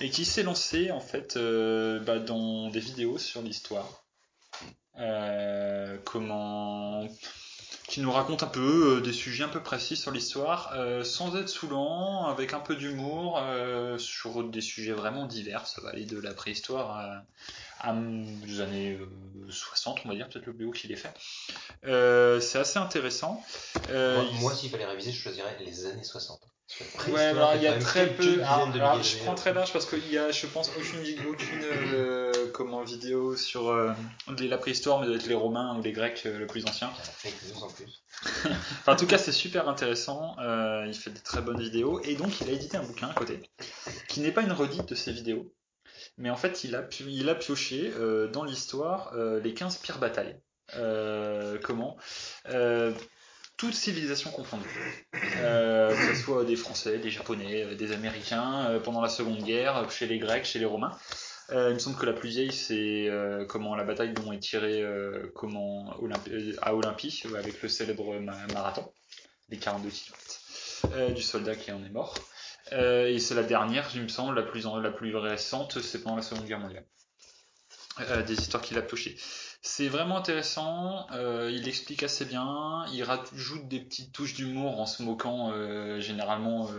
et 0.01 0.09
qui 0.09 0.25
s'est 0.25 0.43
lancé 0.43 0.91
en 0.91 0.99
fait 0.99 1.37
bah, 1.37 2.19
dans 2.19 2.69
des 2.69 2.79
vidéos 2.79 3.17
sur 3.17 3.41
l'histoire. 3.41 4.03
Comment 6.05 7.07
qui 7.89 8.01
nous 8.01 8.11
raconte 8.11 8.43
un 8.43 8.47
peu 8.47 8.97
euh, 8.97 9.01
des 9.01 9.11
sujets 9.11 9.43
un 9.43 9.49
peu 9.49 9.61
précis 9.61 9.97
sur 9.97 10.11
l'histoire 10.11 10.71
euh, 10.75 11.03
sans 11.03 11.35
être 11.35 11.49
saoulant 11.49 12.27
avec 12.27 12.53
un 12.53 12.59
peu 12.59 12.75
d'humour 12.75 13.39
euh, 13.41 13.97
sur 13.97 14.43
des 14.43 14.61
sujets 14.61 14.93
vraiment 14.93 15.25
divers 15.25 15.65
ça 15.65 15.81
va 15.81 15.89
aller 15.89 16.05
de 16.05 16.19
la 16.19 16.33
préhistoire 16.33 17.23
des 18.43 18.61
années 18.61 18.93
euh, 18.99 19.07
60 19.49 20.01
on 20.05 20.09
va 20.09 20.15
dire 20.15 20.29
peut-être 20.29 20.45
le 20.45 20.65
haut 20.65 20.71
qu'il 20.71 20.91
ait 20.91 20.95
fait 20.95 21.13
euh, 21.85 22.39
c'est 22.39 22.59
assez 22.59 22.77
intéressant. 22.79 23.43
Euh, 23.89 24.15
Moi, 24.21 24.25
il- 24.33 24.39
moi, 24.41 24.53
s'il 24.53 24.69
fallait 24.69 24.85
réviser, 24.85 25.11
je 25.11 25.21
choisirais 25.21 25.55
les 25.59 25.85
années 25.85 26.03
60. 26.03 26.39
Parce 26.67 27.05
que 27.05 27.09
la 27.09 27.13
Ouais, 27.15 27.21
alors 27.23 27.55
il 27.55 27.63
y 27.63 27.67
a 27.67 27.73
très 27.79 28.07
peu. 28.13 28.43
alors, 28.43 28.67
alors, 28.75 29.01
je 29.03 29.17
prends 29.17 29.33
très 29.33 29.53
large 29.53 29.71
parce 29.73 29.85
qu'il 29.87 30.07
y 30.11 30.17
a, 30.17 30.29
je 30.31 30.45
pense, 30.45 30.69
aucune, 30.77 30.99
aucune 31.27 31.63
euh, 31.63 32.31
comment 32.53 32.83
vidéo 32.83 33.35
sur 33.35 33.69
euh, 33.69 33.91
la 34.27 34.57
préhistoire, 34.57 34.99
mais 34.99 35.07
doit 35.07 35.15
être 35.15 35.25
les 35.27 35.33
Romains 35.35 35.75
ou 35.77 35.81
les 35.81 35.93
Grecs 35.93 36.21
euh, 36.25 36.37
le 36.37 36.45
plus 36.47 36.61
y 36.63 36.69
en 36.69 37.63
en 37.63 37.69
plus. 37.69 38.03
Enfin, 38.81 38.93
en 38.93 38.95
tout 38.97 39.07
cas, 39.07 39.17
c'est 39.17 39.31
super 39.31 39.67
intéressant. 39.69 40.35
euh, 40.39 40.85
il 40.87 40.93
fait 40.93 41.09
des 41.11 41.21
très 41.21 41.41
bonnes 41.41 41.61
vidéos 41.61 42.01
et 42.03 42.15
donc 42.15 42.41
il 42.41 42.49
a 42.49 42.51
édité 42.51 42.75
un 42.77 42.83
bouquin 42.83 43.07
à 43.07 43.13
côté 43.13 43.39
qui 44.09 44.19
n'est 44.19 44.31
pas 44.33 44.41
une 44.41 44.51
redite 44.51 44.87
de 44.89 44.95
ses 44.95 45.11
vidéos, 45.13 45.51
mais 46.19 46.29
en 46.29 46.35
fait 46.35 46.63
il 46.63 46.75
a, 46.75 46.83
pioché 47.35 47.91
euh, 47.97 48.27
dans 48.27 48.43
l'histoire 48.43 49.11
euh, 49.15 49.39
les 49.39 49.53
15 49.53 49.77
pires 49.77 49.97
batailles. 49.99 50.39
Euh, 50.75 51.57
comment? 51.63 51.97
Toutes 53.57 53.73
civilisations 53.73 54.31
confondues. 54.31 55.07
Que 55.91 56.13
ce 56.15 56.21
soit 56.21 56.45
des 56.45 56.55
Français, 56.55 56.97
des 56.99 57.09
Japonais, 57.09 57.75
des 57.75 57.91
Américains, 57.91 58.79
pendant 58.85 59.01
la 59.01 59.09
Seconde 59.09 59.43
Guerre, 59.43 59.89
chez 59.91 60.05
les 60.07 60.17
Grecs, 60.17 60.45
chez 60.45 60.59
les 60.59 60.65
Romains. 60.65 60.97
Il 61.51 61.73
me 61.73 61.79
semble 61.79 61.97
que 61.97 62.05
la 62.05 62.13
plus 62.13 62.29
vieille, 62.29 62.53
c'est 62.53 63.09
comment 63.49 63.75
la 63.75 63.83
bataille 63.83 64.13
dont 64.13 64.31
est 64.31 64.39
tirée 64.39 64.81
comment, 65.35 65.93
Olympi- 65.99 66.55
à 66.61 66.73
Olympie, 66.73 67.23
avec 67.37 67.61
le 67.61 67.67
célèbre 67.67 68.17
ma- 68.19 68.47
marathon, 68.53 68.93
les 69.49 69.57
42 69.57 69.89
km, 69.89 71.13
du 71.15 71.21
soldat 71.21 71.55
qui 71.55 71.71
en 71.73 71.83
est 71.83 71.89
mort. 71.89 72.13
Euh, 72.71 73.07
et 73.07 73.19
c'est 73.19 73.35
la 73.35 73.43
dernière, 73.43 73.89
il 73.95 74.03
me 74.03 74.07
semble, 74.07 74.35
la 74.35 74.43
plus, 74.43 74.63
la 74.81 74.91
plus 74.91 75.15
récente, 75.15 75.79
c'est 75.81 76.01
pendant 76.01 76.17
la 76.17 76.21
Seconde 76.21 76.45
Guerre 76.45 76.59
mondiale. 76.59 76.85
euh, 78.01 78.23
des 78.23 78.33
histoires 78.33 78.63
qu'il 78.63 78.77
a 78.77 78.81
piochées. 78.81 79.17
C'est 79.61 79.89
vraiment 79.89 80.17
intéressant, 80.17 81.07
euh, 81.11 81.51
il 81.53 81.67
explique 81.67 82.03
assez 82.03 82.23
bien, 82.25 82.85
il 82.93 83.03
rajoute 83.03 83.67
des 83.67 83.81
petites 83.81 84.13
touches 84.13 84.33
d'humour 84.35 84.79
en 84.79 84.85
se 84.85 85.03
moquant 85.03 85.51
généralement 85.99 86.69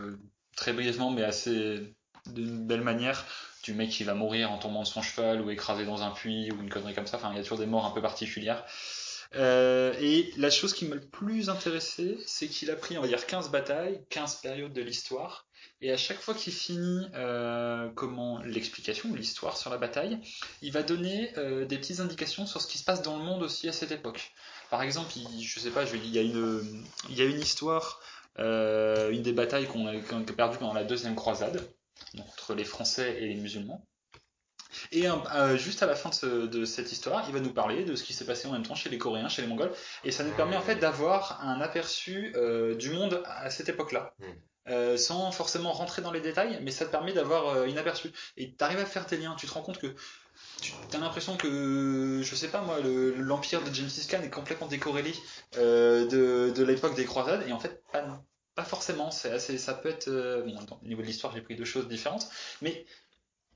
très 0.57 0.73
brièvement 0.73 1.11
mais 1.11 1.23
assez 1.23 1.95
d'une 2.27 2.67
belle 2.67 2.81
manière 2.81 3.27
du 3.63 3.75
mec 3.75 3.91
qui 3.91 4.05
va 4.05 4.15
mourir 4.15 4.51
en 4.51 4.59
tombant 4.59 4.83
de 4.83 4.87
son 4.87 5.03
cheval 5.03 5.43
ou 5.43 5.51
écrasé 5.51 5.85
dans 5.85 6.03
un 6.03 6.11
puits 6.11 6.51
ou 6.53 6.61
une 6.63 6.71
connerie 6.71 6.95
comme 6.95 7.07
ça, 7.07 7.19
enfin 7.19 7.31
il 7.33 7.37
y 7.37 7.41
a 7.41 7.43
toujours 7.43 7.59
des 7.59 7.67
morts 7.67 7.85
un 7.85 7.91
peu 7.91 8.01
particulières. 8.01 8.65
Euh, 9.37 9.95
et 10.01 10.33
la 10.37 10.51
chose 10.51 10.75
qui 10.75 10.87
m'a 10.87 10.97
le 10.97 11.07
plus 11.07 11.49
intéressé, 11.51 12.19
c'est 12.27 12.49
qu'il 12.49 12.71
a 12.71 12.77
pris, 12.77 12.99
on 12.99 13.03
va 13.03 13.09
dire, 13.09 13.27
15 13.27 13.51
batailles, 13.51 14.03
15 14.11 14.37
périodes 14.37 14.73
de 14.73 14.83
l'histoire, 14.83 15.47
et 15.81 15.93
à 15.93 15.97
chaque 15.97 16.21
fois 16.21 16.35
qu'il 16.35 16.53
finit 16.53 17.07
euh, 17.15 17.89
comment 17.95 18.43
l'explication, 18.43 19.15
l'histoire 19.15 19.57
sur 19.57 19.71
la 19.71 19.79
bataille, 19.79 20.19
il 20.63 20.73
va 20.73 20.83
donner 20.83 21.33
euh, 21.39 21.65
des 21.65 21.79
petites 21.79 22.01
indications 22.01 22.45
sur 22.45 22.61
ce 22.61 22.67
qui 22.67 22.79
se 22.79 22.85
passe 22.85 23.03
dans 23.03 23.19
le 23.19 23.25
monde 23.25 23.43
aussi 23.43 23.69
à 23.69 23.73
cette 23.73 23.93
époque. 23.93 24.33
Par 24.69 24.83
exemple, 24.83 25.13
il, 25.17 25.43
je 25.43 25.61
sais 25.61 25.71
pas, 25.71 25.87
je, 25.87 25.97
il, 25.97 26.11
y 26.11 26.19
a 26.19 26.23
une, 26.23 26.85
il 27.09 27.17
y 27.17 27.23
a 27.23 27.25
une 27.25 27.41
histoire, 27.41 28.01
une 28.37 29.23
des 29.23 29.33
batailles 29.33 29.67
qu'on 29.67 29.87
a, 29.87 29.93
perdues 30.37 30.59
pendant 30.59 30.75
la 30.75 30.85
deuxième 30.85 31.15
croisade, 31.15 31.69
entre 32.19 32.55
les 32.55 32.65
Français 32.65 33.23
et 33.23 33.29
les 33.29 33.37
musulmans. 33.37 33.87
Et 34.93 35.09
euh, 35.09 35.57
juste 35.57 35.83
à 35.83 35.87
la 35.87 35.95
fin 35.95 36.11
de, 36.11 36.15
ce- 36.15 36.47
de 36.47 36.65
cette 36.65 36.93
histoire, 36.93 37.25
il 37.29 37.33
va 37.35 37.41
nous 37.41 37.53
parler 37.53 37.85
de 37.85 37.95
ce 37.97 38.05
qui 38.05 38.13
s'est 38.13 38.25
passé 38.27 38.49
en 38.49 38.53
même 38.53 38.63
temps 38.67 38.75
chez 38.75 38.89
les 38.91 38.99
Coréens, 38.99 39.29
chez 39.29 39.43
les 39.43 39.49
Mongols, 39.49 39.73
et 40.05 40.11
ça 40.13 40.25
nous 40.25 40.33
permet 40.33 40.57
en 40.57 40.63
fait 40.63 40.77
d'avoir 40.77 41.41
un 41.45 41.61
aperçu 41.61 42.33
euh, 42.37 42.75
du 42.75 42.91
monde 42.91 43.23
à 43.27 43.51
cette 43.51 43.69
époque-là. 43.69 44.15
Mm. 44.19 44.25
Euh, 44.69 44.97
sans 44.99 45.33
forcément 45.33 45.73
rentrer 45.73 46.03
dans 46.03 46.13
les 46.13 46.21
détails, 46.21 46.61
mais 46.63 46.71
ça 46.71 46.85
te 46.85 46.91
permet 46.91 47.13
d'avoir 47.15 47.49
euh, 47.49 47.65
une 47.65 47.79
aperçu. 47.79 48.11
Et 48.37 48.55
tu 48.55 48.63
arrives 48.63 48.79
à 48.79 48.85
faire 48.85 49.07
tes 49.07 49.17
liens, 49.17 49.35
tu 49.37 49.47
te 49.47 49.53
rends 49.53 49.63
compte 49.63 49.79
que 49.79 49.95
tu 50.61 50.73
as 50.97 50.99
l'impression 50.99 51.37
que, 51.37 52.21
je 52.23 52.35
sais 52.35 52.49
pas 52.49 52.61
moi, 52.61 52.79
le- 52.81 53.15
l'empire 53.17 53.63
de 53.63 53.73
Gengis 53.73 54.07
Khan 54.09 54.21
est 54.23 54.31
complètement 54.31 54.67
décorrélé 54.69 55.13
euh, 55.57 56.07
de, 56.07 56.53
de 56.55 56.63
l'époque 56.63 56.95
des 56.95 57.07
croisades, 57.07 57.45
et 57.49 57.53
en 57.53 57.59
fait, 57.59 57.83
pas, 57.91 58.23
pas 58.55 58.65
forcément. 58.65 59.11
C'est 59.11 59.31
assez, 59.33 59.57
ça 59.59 59.75
peut 59.75 59.89
être. 59.89 60.09
euh, 60.09 60.43
bon, 60.43 60.79
au 60.83 60.87
niveau 60.87 61.01
de 61.01 61.07
l'histoire, 61.07 61.33
j'ai 61.35 61.41
pris 61.41 61.57
deux 61.57 61.65
choses 61.65 61.89
différentes, 61.89 62.29
mais 62.61 62.85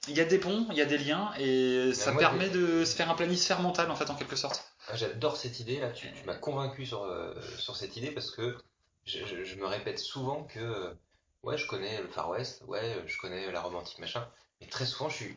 il 0.09 0.17
y 0.17 0.21
a 0.21 0.25
des 0.25 0.39
ponts, 0.39 0.67
il 0.71 0.77
y 0.77 0.83
a 0.83 0.85
des 0.87 0.99
liens, 0.99 1.33
et 1.39 1.93
ça 1.95 2.13
moi, 2.13 2.21
permet 2.21 2.49
de 2.51 2.85
se 2.85 2.95
faire 2.95 3.11
un 3.11 3.15
planisphère 3.15 3.61
mental, 3.61 3.91
en 3.91 3.97
fait, 3.97 4.11
en 4.11 4.15
quelque 4.15 4.37
sorte. 4.37 4.65
Ah, 4.89 4.97
J'adore 4.97 5.37
cette 5.37 5.61
idée 5.61 5.81
là, 5.81 5.91
tu, 5.91 6.13
tu 6.13 6.25
m'as 6.27 6.35
convaincu 6.35 6.85
sur, 6.87 7.03
euh, 7.05 7.35
sur 7.59 7.77
cette 7.77 7.97
idée 7.97 8.11
parce 8.11 8.31
que 8.31 8.57
je, 9.07 9.21
je- 9.27 9.45
je 9.45 9.57
me 9.57 9.67
répète 9.67 9.99
souvent 9.99 10.45
que 10.45 10.95
ouais 11.43 11.57
je 11.57 11.67
connais 11.67 12.01
le 12.03 12.09
Far 12.09 12.29
West, 12.31 12.63
ouais 12.67 13.03
je 13.07 13.17
connais 13.19 13.51
la 13.51 13.61
Rome 13.63 13.77
antique 13.77 13.99
machin, 13.99 14.27
mais 14.61 14.67
très 14.67 14.85
souvent 14.87 15.09
je 15.09 15.15
suis 15.17 15.37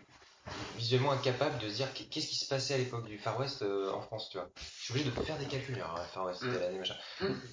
visuellement 0.75 1.11
incapable 1.11 1.57
de 1.59 1.69
se 1.69 1.75
dire 1.75 1.93
qu'est- 1.93 2.05
qu'est-ce 2.05 2.27
qui 2.27 2.35
se 2.35 2.47
passait 2.47 2.73
à 2.73 2.77
l'époque 2.77 3.05
du 3.07 3.17
Far 3.17 3.39
West 3.39 3.61
euh, 3.61 3.91
en 3.91 4.01
France, 4.01 4.29
tu 4.31 4.37
vois. 4.37 4.49
Je 4.79 4.83
suis 4.85 4.93
obligé 4.93 5.09
de 5.09 5.15
faire 5.23 5.37
des 5.37 5.45
calculs, 5.45 5.75
le 5.75 5.81
Far 6.13 6.25
West, 6.25 6.43
Mm. 6.43 6.53
l'année 6.59 6.77
machin. 6.79 6.95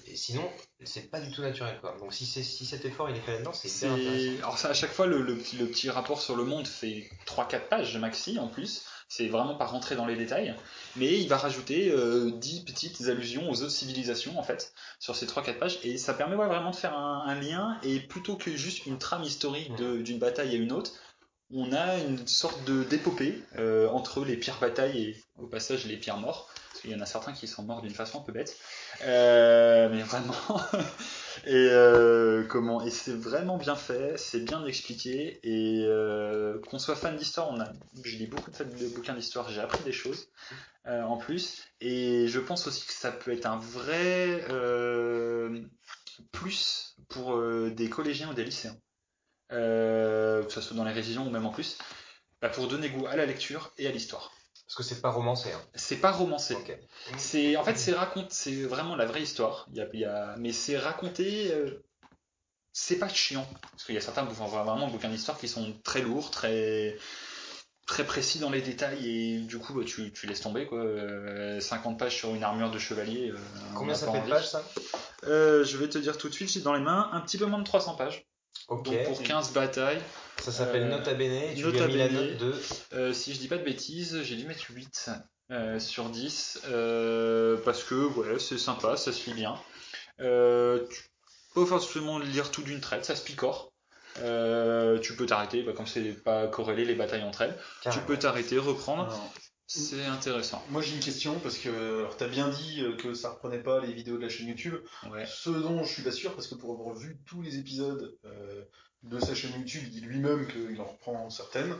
Et 0.07 0.15
sinon, 0.15 0.49
c'est 0.83 1.09
pas 1.09 1.19
du 1.19 1.31
tout 1.31 1.41
naturel 1.41 1.79
quoi. 1.81 1.95
Donc 1.99 2.13
si, 2.13 2.25
cet 2.25 2.85
effort 2.85 3.09
il 3.09 3.15
est 3.17 3.21
fait 3.21 3.33
là-dedans, 3.33 3.53
c'est 3.53 3.87
intéressant. 3.87 4.37
Alors 4.43 4.57
ça, 4.57 4.69
à 4.69 4.73
chaque 4.73 4.91
fois, 4.91 5.05
le, 5.07 5.21
le 5.21 5.37
petit, 5.37 5.57
le 5.57 5.67
petit 5.67 5.89
rapport 5.89 6.21
sur 6.21 6.35
le 6.35 6.43
monde 6.43 6.67
fait 6.67 7.09
3-4 7.25 7.67
pages 7.67 7.97
maxi 7.97 8.39
en 8.39 8.47
plus. 8.47 8.83
C'est 9.07 9.27
vraiment 9.27 9.53
pas 9.55 9.65
rentrer 9.67 9.95
dans 9.95 10.07
les 10.07 10.15
détails. 10.15 10.55
Mais 10.95 11.19
il 11.19 11.27
va 11.29 11.37
rajouter 11.37 11.91
euh, 11.91 12.31
10 12.31 12.63
petites 12.65 13.01
allusions 13.07 13.47
aux 13.51 13.61
autres 13.61 13.71
civilisations 13.71 14.39
en 14.39 14.43
fait 14.43 14.73
sur 14.99 15.15
ces 15.15 15.27
3-4 15.27 15.59
pages. 15.59 15.79
Et 15.83 15.97
ça 15.99 16.15
permet 16.15 16.35
ouais, 16.35 16.47
vraiment 16.47 16.71
de 16.71 16.75
faire 16.75 16.97
un, 16.97 17.23
un 17.27 17.35
lien. 17.39 17.77
Et 17.83 17.99
plutôt 17.99 18.35
que 18.35 18.55
juste 18.57 18.87
une 18.87 18.97
trame 18.97 19.21
historique 19.23 19.75
de- 19.75 20.01
d'une 20.01 20.17
bataille 20.17 20.51
à 20.53 20.57
une 20.57 20.71
autre, 20.71 20.91
on 21.53 21.71
a 21.73 21.99
une 21.99 22.25
sorte 22.27 22.63
de 22.65 22.83
d'épopée 22.83 23.41
euh, 23.57 23.87
entre 23.89 24.25
les 24.25 24.37
pires 24.37 24.59
batailles 24.59 25.03
et 25.03 25.23
au 25.37 25.47
passage 25.47 25.85
les 25.85 25.97
pires 25.97 26.17
morts. 26.17 26.49
Parce 26.69 26.81
qu'il 26.81 26.91
y 26.91 26.95
en 26.95 27.01
a 27.01 27.05
certains 27.05 27.33
qui 27.33 27.47
sont 27.47 27.63
morts 27.63 27.81
d'une 27.81 27.93
façon 27.93 28.19
un 28.19 28.23
peu 28.23 28.31
bête. 28.31 28.57
Euh, 29.03 29.89
mais 29.89 30.01
vraiment. 30.01 30.33
et 31.45 31.69
euh, 31.71 32.43
Et 32.85 32.89
c'est 32.89 33.15
vraiment 33.15 33.57
bien 33.57 33.75
fait, 33.75 34.17
c'est 34.17 34.41
bien 34.41 34.65
expliqué. 34.65 35.39
Et 35.43 35.85
qu'on 36.67 36.79
soit 36.79 36.95
fan 36.95 37.15
d'histoire, 37.15 37.49
on 37.51 37.59
a, 37.59 37.71
je 38.03 38.17
lis 38.17 38.27
beaucoup 38.27 38.51
de, 38.51 38.87
bouquins 38.89 39.13
d'histoire, 39.13 39.49
j'ai 39.49 39.61
appris 39.61 39.83
des 39.83 39.93
choses 39.93 40.27
en 40.85 41.17
plus. 41.17 41.63
Et 41.79 42.27
je 42.27 42.39
pense 42.39 42.67
aussi 42.67 42.85
que 42.85 42.93
ça 42.93 43.11
peut 43.11 43.31
être 43.31 43.45
un 43.45 43.57
vrai 43.57 44.45
plus 46.31 46.97
pour 47.07 47.41
des 47.71 47.89
collégiens 47.89 48.31
ou 48.31 48.33
des 48.33 48.43
lycéens. 48.43 48.75
Euh, 49.51 50.43
que 50.43 50.51
ce 50.51 50.61
soit 50.61 50.75
dans 50.75 50.83
les 50.83 50.91
révisions 50.91 51.27
ou 51.27 51.29
même 51.29 51.45
en 51.45 51.51
plus, 51.51 51.77
bah, 52.41 52.49
pour 52.49 52.67
donner 52.67 52.89
goût 52.89 53.05
à 53.05 53.15
la 53.15 53.25
lecture 53.25 53.71
et 53.77 53.87
à 53.87 53.91
l'histoire. 53.91 54.31
Parce 54.65 54.75
que 54.75 54.83
c'est 54.83 55.01
pas 55.01 55.11
romancé. 55.11 55.51
Hein. 55.51 55.61
C'est 55.75 55.97
pas 55.97 56.11
romancé. 56.11 56.55
C'est 57.17 57.55
en 57.55 57.63
fait 57.63 57.77
c'est 57.77 57.93
raconte 57.93 58.31
c'est 58.31 58.63
vraiment 58.63 58.95
la 58.95 59.05
vraie 59.05 59.21
histoire. 59.21 59.67
Il 59.71 59.77
y 59.77 59.81
a, 59.81 59.87
il 59.93 59.99
y 59.99 60.05
a- 60.05 60.35
mais 60.39 60.51
c'est 60.51 60.77
raconté. 60.77 61.51
euh, 61.53 61.83
c'est 62.73 62.97
pas 62.97 63.07
chiant 63.07 63.47
parce 63.71 63.83
qu'il 63.85 63.95
y 63.95 63.97
a 63.97 64.01
certains 64.01 64.23
bouquins 64.23 64.47
vraiment 64.47 64.87
bouquins 64.87 65.09
d'histoire 65.09 65.37
qui 65.37 65.47
sont 65.47 65.73
très 65.83 66.01
lourds, 66.01 66.29
très 66.31 66.97
très 67.87 68.03
précis 68.03 68.39
dans 68.39 68.49
les 68.49 68.61
détails 68.63 69.07
et 69.07 69.39
du 69.41 69.59
coup 69.59 69.73
bah, 69.75 69.83
tu, 69.85 70.11
tu 70.11 70.25
laisses 70.25 70.41
tomber 70.41 70.65
quoi. 70.65 70.79
Euh, 70.79 71.59
50 71.59 71.99
pages 71.99 72.15
sur 72.17 72.33
une 72.33 72.43
armure 72.43 72.71
de 72.71 72.79
chevalier. 72.79 73.29
euh, 73.29 73.37
Combien 73.75 73.93
ça 73.93 74.11
fait 74.11 74.19
de 74.21 74.29
pages 74.29 74.49
ça? 74.49 74.63
Euh, 75.25 75.63
Je 75.63 75.77
vais 75.77 75.87
te 75.87 75.99
dire 75.99 76.17
tout 76.17 76.27
de 76.29 76.33
suite. 76.33 76.49
J'ai 76.49 76.61
dans 76.61 76.73
les 76.73 76.81
mains 76.81 77.09
un 77.13 77.21
petit 77.21 77.37
peu 77.37 77.45
moins 77.45 77.59
de 77.59 77.63
300 77.63 77.95
pages. 77.95 78.25
Donc 78.69 79.03
pour 79.05 79.21
15 79.21 79.53
batailles. 79.53 80.01
Ça 80.41 80.51
s'appelle 80.51 80.83
Euh, 80.83 80.89
Nota 80.97 81.13
Bene. 81.13 81.53
lui 81.55 81.61
Nota 81.61 81.83
as 81.83 81.87
mis 81.87 81.97
la 81.97 82.07
Bene. 82.07 82.15
note 82.31 82.37
de. 82.37 82.55
Euh, 82.93 83.13
si 83.13 83.33
je 83.33 83.39
dis 83.39 83.47
pas 83.47 83.57
de 83.57 83.63
bêtises, 83.63 84.21
j'ai 84.23 84.35
dû 84.35 84.45
mettre 84.45 84.65
8 84.69 85.09
euh, 85.51 85.79
sur 85.79 86.09
10 86.09 86.61
euh, 86.67 87.57
parce 87.63 87.83
que 87.83 87.95
ouais, 87.95 88.39
c'est 88.39 88.57
sympa, 88.57 88.97
ça 88.97 89.11
se 89.13 89.29
lit 89.29 89.35
bien. 89.35 89.55
Tu 90.19 91.03
peux 91.53 91.65
forcément 91.65 92.19
lire 92.19 92.51
tout 92.51 92.63
d'une 92.63 92.81
traite, 92.81 93.05
ça 93.05 93.15
se 93.15 93.23
picore. 93.23 93.71
Euh, 94.19 94.97
tu 94.99 95.15
peux 95.15 95.25
t'arrêter, 95.25 95.61
bah, 95.63 95.73
comme 95.73 95.87
c'est 95.87 96.13
pas 96.23 96.47
corrélé 96.47 96.85
les 96.85 96.95
batailles 96.95 97.23
entre 97.23 97.41
elles, 97.41 97.57
tu 97.91 97.99
peux 97.99 98.17
t'arrêter, 98.17 98.57
reprendre, 98.57 99.09
c'est 99.67 100.05
intéressant. 100.05 100.63
moi 100.69 100.81
j'ai 100.81 100.93
une 100.93 100.99
question 100.99 101.39
parce 101.39 101.57
que 101.57 101.99
alors, 101.99 102.17
t'as 102.17 102.27
bien 102.27 102.49
dit 102.49 102.81
euh, 102.81 102.95
que 102.95 103.13
ça 103.13 103.31
reprenait 103.31 103.63
pas 103.63 103.79
les 103.79 103.93
vidéos 103.93 104.17
de 104.17 104.21
la 104.21 104.29
chaîne 104.29 104.47
YouTube. 104.47 104.75
Ouais. 105.09 105.25
Ce 105.25 105.49
dont 105.49 105.83
je 105.83 105.91
suis 105.91 106.03
pas 106.03 106.11
sûr 106.11 106.33
parce 106.35 106.47
que 106.47 106.55
pour 106.55 106.71
avoir 106.71 106.95
vu 106.95 107.19
tous 107.25 107.41
les 107.41 107.57
épisodes 107.57 108.17
euh, 108.25 108.63
de 109.05 109.19
sa 109.19 109.35
chaîne 109.35 109.51
YouTube, 109.57 109.81
il 109.85 109.89
dit 109.91 110.01
lui-même 110.01 110.47
qu'il 110.47 110.79
en 110.81 110.85
reprend 110.85 111.29
certaines. 111.29 111.73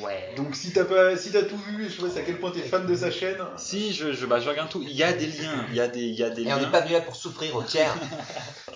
Ouais. 0.00 0.34
Donc 0.36 0.56
si 0.56 0.72
t'as 0.72 0.84
pas, 0.84 1.16
si 1.16 1.30
t'as 1.30 1.42
tout 1.44 1.56
vu, 1.56 1.88
je 1.88 2.04
sais 2.08 2.18
à 2.18 2.22
quel 2.24 2.40
point 2.40 2.50
t'es 2.50 2.62
fan 2.62 2.84
de 2.84 2.96
sa 2.96 3.12
chaîne. 3.12 3.36
Si, 3.56 3.92
je, 3.92 4.12
je, 4.12 4.26
bah, 4.26 4.40
je 4.40 4.48
regarde 4.48 4.68
tout. 4.68 4.82
Il 4.82 4.90
y 4.90 5.04
a 5.04 5.12
des 5.12 5.26
liens, 5.28 5.66
il 5.70 5.76
y 5.76 5.80
a 5.80 5.86
des, 5.86 6.00
il 6.00 6.16
y 6.18 6.24
a 6.24 6.30
des 6.30 6.42
Et 6.42 6.46
on 6.52 6.56
liens. 6.56 6.62
n'est 6.64 6.70
pas 6.72 6.80
venu 6.80 6.94
là 6.94 7.00
pour 7.00 7.14
souffrir 7.14 7.54
au 7.54 7.62
tiers. 7.62 7.94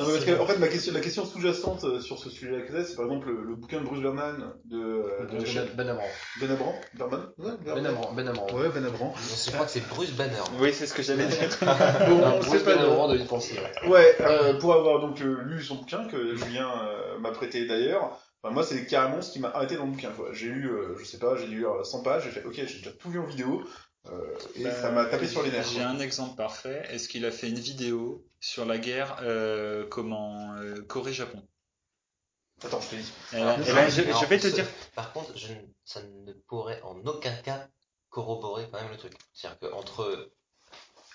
Non, 0.00 0.06
mais 0.06 0.12
parce 0.12 0.24
que, 0.26 0.40
en 0.40 0.46
fait, 0.46 0.58
ma 0.58 0.68
question, 0.68 0.92
la 0.94 1.00
question 1.00 1.26
sous-jacente 1.26 1.82
euh, 1.82 2.00
sur 2.00 2.20
ce 2.20 2.30
sujet-là 2.30 2.84
c'est 2.84 2.94
par 2.94 3.06
exemple 3.06 3.30
le, 3.30 3.42
le 3.42 3.56
bouquin 3.56 3.80
de 3.80 3.84
Bruce 3.84 3.98
Vernon 4.00 4.52
de, 4.66 4.76
euh, 4.78 5.26
de 5.40 5.44
chaîne 5.44 5.66
Ben 5.74 5.88
Amran. 5.88 6.04
Ben 6.40 6.52
Abram. 6.52 6.72
Berman 6.94 7.26
Ben 7.64 7.84
Amran. 7.86 8.12
Ben 8.12 8.28
Amran. 8.28 8.46
Ouais, 8.52 8.68
Ben 8.72 8.84
Abram. 8.86 9.10
Je 9.44 9.50
crois 9.50 9.66
que 9.66 9.72
c'est 9.72 9.88
Bruce 9.88 10.12
Banner. 10.12 10.34
Oui, 10.60 10.70
c'est 10.72 10.86
ce 10.86 10.94
que 10.94 11.02
j'allais 11.02 11.26
dire. 11.26 11.48
Bon, 12.08 12.18
Non, 12.18 12.38
Bruce 12.38 12.62
pas 12.62 12.76
Ben 12.76 12.82
de- 12.82 12.86
Amran 12.86 13.08
de 13.08 13.16
y 13.18 13.24
penser. 13.24 13.56
ouais. 13.82 13.88
Ouais, 13.88 14.16
euh, 14.20 14.54
pour 14.60 14.72
avoir 14.72 15.00
donc 15.00 15.20
euh, 15.20 15.36
lu 15.46 15.60
son 15.64 15.74
bouquin 15.74 16.06
que 16.06 16.36
Julien 16.36 16.68
euh, 16.70 17.18
m'a 17.18 17.32
prêté 17.32 17.66
d'ailleurs, 17.66 17.87
enfin, 17.96 18.52
moi 18.54 18.62
c'est 18.64 18.86
carrément 18.86 19.20
ce 19.22 19.32
qui 19.32 19.40
m'a 19.40 19.48
arrêté 19.48 19.76
dans 19.76 19.84
le 19.86 19.92
bouquin. 19.92 20.12
quoi. 20.12 20.32
J'ai 20.32 20.48
lu, 20.48 20.68
euh, 20.70 20.96
je 20.98 21.04
sais 21.04 21.18
pas, 21.18 21.36
j'ai 21.36 21.46
lu 21.46 21.66
euh, 21.66 21.84
100 21.84 22.02
pages, 22.02 22.24
j'ai 22.24 22.30
fait 22.30 22.44
ok, 22.44 22.54
j'ai 22.54 22.78
déjà 22.78 22.92
tout 22.92 23.10
vu 23.10 23.18
en 23.18 23.26
vidéo, 23.26 23.62
euh, 24.10 24.34
et 24.56 24.64
Bah, 24.64 24.74
ça 24.74 24.90
m'a 24.90 25.04
tapé 25.06 25.26
sur 25.26 25.42
les 25.42 25.50
nerfs. 25.50 25.66
J'ai 25.68 25.82
un 25.82 25.98
exemple 26.00 26.36
parfait. 26.36 26.82
Est-ce 26.90 27.08
qu'il 27.08 27.24
a 27.26 27.30
fait 27.30 27.48
une 27.48 27.58
vidéo 27.58 28.24
sur 28.40 28.64
la 28.64 28.78
guerre 28.78 29.18
euh, 29.22 29.86
comment 29.88 30.54
euh, 30.56 30.82
Corée-Japon 30.82 31.42
Attends, 32.64 32.80
je 32.80 32.88
te 32.88 32.94
dis. 32.96 33.12
Eh 33.32 33.36
ben- 33.36 33.56
eh 33.60 33.72
ben, 33.72 33.88
je, 33.88 34.02
vais 34.26 34.38
te 34.38 34.48
ce- 34.48 34.54
dire. 34.54 34.66
Par 34.96 35.12
contre, 35.12 35.36
je, 35.36 35.52
ça 35.84 36.00
ne 36.02 36.32
pourrait 36.48 36.80
en 36.82 36.96
aucun 37.06 37.34
cas 37.42 37.68
corroborer 38.10 38.68
quand 38.72 38.80
même 38.80 38.90
le 38.90 38.96
truc. 38.96 39.12
C'est-à-dire 39.32 39.58
qu'entre. 39.70 40.30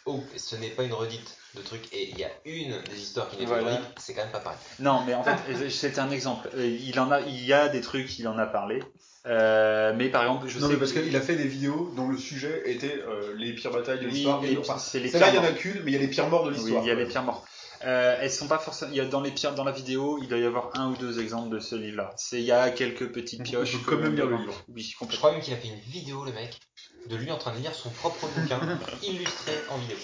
Oh, 0.06 0.22
ce 0.36 0.56
n'est 0.58 0.70
pas 0.70 0.84
une 0.84 0.94
redite 0.94 1.38
de 1.56 1.62
truc 1.62 1.82
et 1.94 2.10
il 2.10 2.18
y 2.18 2.24
a 2.26 2.30
une 2.46 2.82
des 2.90 3.00
histoires 3.00 3.30
qui 3.30 3.38
n'est 3.38 3.46
pas 3.46 3.60
Voilà. 3.60 3.72
une 3.72 3.76
redite, 3.78 3.90
c'est 3.98 4.14
quand 4.14 4.24
même 4.24 4.32
pas 4.32 4.40
pareil. 4.40 4.58
Non, 4.80 5.04
mais 5.06 5.14
en 5.14 5.24
fait, 5.24 5.70
c'est 5.70 5.98
un 6.00 6.12
exemple. 6.12 6.50
Euh, 6.56 6.66
Il 6.68 7.00
en 7.00 7.10
a, 7.12 7.22
il 7.22 7.46
y 7.46 7.54
a 7.54 7.70
des 7.70 7.82
trucs, 7.82 8.20
il 8.20 8.28
en 8.28 8.38
a 8.38 8.46
parlé. 8.46 8.82
Euh, 9.26 9.94
mais 9.96 10.10
par 10.10 10.24
exemple, 10.24 10.48
je 10.50 10.60
non 10.60 10.68
sais 10.68 10.74
mais 10.74 10.80
parce 10.80 10.92
qu'il 10.92 11.16
a 11.16 11.22
fait 11.22 11.38
des 11.38 11.48
vidéos 11.48 11.94
dont 11.96 12.10
le 12.10 12.18
sujet 12.18 12.64
était 12.66 13.02
euh, 13.08 13.34
les 13.38 13.54
pires 13.54 13.72
batailles 13.72 14.00
de 14.02 14.06
Oui, 14.08 14.12
l'histoire. 14.12 14.42
les- 14.42 14.52
Et 14.54 14.58
enfin, 14.58 14.76
pires 14.76 15.28
il 15.30 15.36
y 15.36 15.38
en 15.38 15.44
a 15.46 15.52
qu'une, 15.54 15.82
mais 15.84 15.92
il 15.92 15.94
y 15.94 15.98
a 15.98 16.02
les 16.02 16.08
pires 16.10 16.28
morts 16.28 16.44
de 16.44 16.50
Oui, 16.52 16.58
l'histoire. 16.58 16.84
il 16.84 16.88
y 16.88 16.92
a 16.92 16.96
les 16.96 17.06
pires 17.06 17.24
morts. 17.24 17.46
Euh, 17.86 18.18
elles 18.20 18.32
sont 18.32 18.48
pas 18.48 18.60
forcément. 18.60 18.92
Il 18.92 18.98
y 18.98 19.02
a 19.02 19.06
dans 19.06 19.22
les 19.22 19.32
pires 19.32 19.56
dans 19.56 19.64
la 19.64 19.72
vidéo, 19.72 20.18
il 20.22 20.28
doit 20.28 20.38
y 20.38 20.46
avoir 20.46 20.72
un 20.78 20.90
ou 20.92 20.98
deux 20.98 21.22
exemples 21.22 21.50
de 21.56 21.60
ce 21.62 21.76
livre-là. 21.76 22.12
C'est 22.18 22.40
il 22.40 22.46
y 22.46 22.52
a 22.52 22.70
quelques 22.72 23.12
petites 23.14 23.44
pioches. 23.44 23.78
quand 23.86 23.98
même 23.98 24.16
lire 24.16 24.26
le 24.28 24.38
livre. 24.38 24.54
Oui, 24.68 24.94
Je 25.10 25.16
crois 25.18 25.32
même 25.32 25.42
qu'il 25.42 25.54
a 25.54 25.58
fait 25.58 25.68
une 25.70 25.80
vidéo, 25.80 26.26
le 26.26 26.34
mec, 26.34 26.60
de 27.10 27.16
lui 27.16 27.32
en 27.32 27.38
train 27.38 27.54
de 27.54 27.58
lire 27.60 27.74
son 27.74 27.90
propre 27.90 28.28
bouquin 28.28 28.60
illustré 29.04 29.52
en 29.70 29.78
vidéo. 29.78 29.98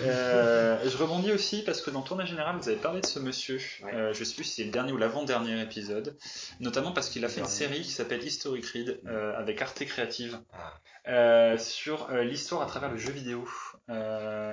Euh, 0.00 0.78
je 0.88 0.96
rebondis 0.96 1.32
aussi 1.32 1.62
parce 1.62 1.80
que 1.82 1.90
dans 1.90 2.02
Tournée 2.02 2.26
Générale, 2.26 2.56
vous 2.60 2.68
avez 2.68 2.78
parlé 2.78 3.00
de 3.00 3.06
ce 3.06 3.18
monsieur. 3.18 3.60
Ouais. 3.82 3.94
Euh, 3.94 4.12
je 4.14 4.24
sais 4.24 4.34
plus 4.34 4.44
si 4.44 4.54
c'est 4.54 4.64
le 4.64 4.70
dernier 4.70 4.92
ou 4.92 4.96
l'avant-dernier 4.96 5.60
épisode. 5.60 6.16
Notamment 6.60 6.92
parce 6.92 7.08
qu'il 7.10 7.24
a 7.24 7.28
fait 7.28 7.40
une 7.40 7.46
série 7.46 7.82
qui 7.82 7.90
s'appelle 7.90 8.24
Historic 8.24 8.64
Read 8.66 9.00
euh, 9.06 9.36
avec 9.38 9.60
Arte 9.60 9.84
Créative 9.84 10.38
Ah. 10.52 10.72
euh, 11.08 11.58
sur 11.58 12.08
l'histoire 12.10 12.62
à 12.62 12.66
travers 12.66 12.90
le 12.90 12.98
jeu 12.98 13.12
vidéo 13.12 13.46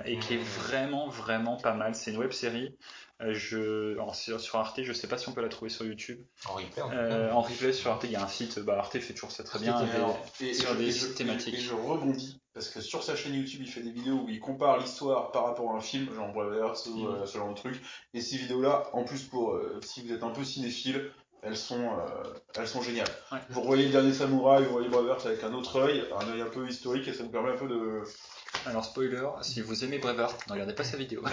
et 0.05 0.19
qui 0.19 0.33
est 0.35 0.37
Mmh. 0.37 0.67
vraiment 0.67 1.07
vraiment 1.09 1.57
pas 1.57 1.73
mal. 1.73 1.95
C'est 1.95 2.11
une 2.11 2.17
web 2.17 2.31
série. 2.31 2.75
Euh, 3.23 3.33
je, 3.33 3.93
alors, 3.93 4.15
sur, 4.15 4.39
sur 4.41 4.59
Arte, 4.59 4.81
je 4.83 4.91
sais 4.93 5.07
pas 5.07 5.17
si 5.17 5.29
on 5.29 5.31
peut 5.31 5.41
la 5.41 5.49
trouver 5.49 5.69
sur 5.69 5.85
YouTube. 5.85 6.19
En 6.49 6.53
replay, 6.53 6.81
en 6.81 6.91
Euh, 6.91 7.29
cas. 7.29 7.33
en 7.35 7.41
replay 7.41 7.71
sur 7.73 7.91
Arte, 7.91 8.03
il 8.03 8.11
y 8.11 8.15
a 8.15 8.23
un 8.23 8.27
site. 8.27 8.59
Bah, 8.59 8.77
Arte 8.79 8.99
fait 8.99 9.13
toujours 9.13 9.31
ça 9.31 9.43
très 9.43 9.59
bien. 9.59 9.79
Et, 9.81 9.85
des- 9.85 9.91
alors, 9.91 10.19
et- 10.41 10.49
et 10.49 10.53
sur 10.53 10.75
des 10.75 10.91
sites 10.91 11.09
je- 11.09 11.13
thématiques. 11.13 11.53
Et 11.55 11.57
je 11.59 11.73
rebondis, 11.73 12.41
parce 12.53 12.69
que 12.69 12.81
sur 12.81 13.01
sa 13.03 13.15
chaîne 13.15 13.33
YouTube, 13.35 13.61
il 13.63 13.69
fait 13.71 13.81
des 13.81 13.91
vidéos 13.91 14.15
où 14.25 14.29
il 14.29 14.39
compare 14.39 14.77
l'histoire 14.79 15.31
par 15.31 15.45
rapport 15.45 15.71
à 15.71 15.75
un 15.75 15.81
film, 15.81 16.13
genre 16.13 16.33
Braveheart 16.33 16.85
ou 16.87 17.07
euh, 17.07 17.25
ce 17.25 17.37
genre 17.37 17.49
de 17.49 17.55
truc. 17.55 17.81
Et 18.13 18.21
ces 18.21 18.37
vidéos-là, 18.37 18.89
en 18.93 19.03
plus, 19.03 19.23
pour 19.23 19.53
euh, 19.53 19.79
si 19.83 20.05
vous 20.05 20.11
êtes 20.13 20.23
un 20.23 20.31
peu 20.31 20.43
cinéphile, 20.43 21.11
elles 21.45 21.57
sont, 21.57 21.91
elles 22.57 22.67
sont 22.69 22.81
géniales. 22.81 23.07
Ouais. 23.31 23.37
Vous 23.49 23.61
revoyez 23.61 23.85
le 23.87 23.91
dernier 23.91 24.13
Samouraï, 24.13 24.63
vous 24.63 24.71
voyez 24.71 24.87
Braveheart 24.87 25.25
avec 25.25 25.43
un 25.43 25.53
autre 25.53 25.77
œil, 25.77 26.03
un 26.17 26.31
œil 26.31 26.41
un 26.41 26.45
peu 26.49 26.65
historique, 26.67 27.05
et 27.09 27.13
ça 27.13 27.23
vous 27.23 27.29
permet 27.29 27.51
un 27.51 27.57
peu 27.57 27.67
de. 27.67 28.01
Alors 28.65 28.85
spoiler, 28.85 29.21
si 29.41 29.61
vous 29.61 29.83
aimez 29.83 29.97
Braveheart, 29.99 30.47
ne 30.47 30.53
regardez 30.53 30.73
pas 30.73 30.83
sa 30.83 30.97
vidéo. 30.97 31.21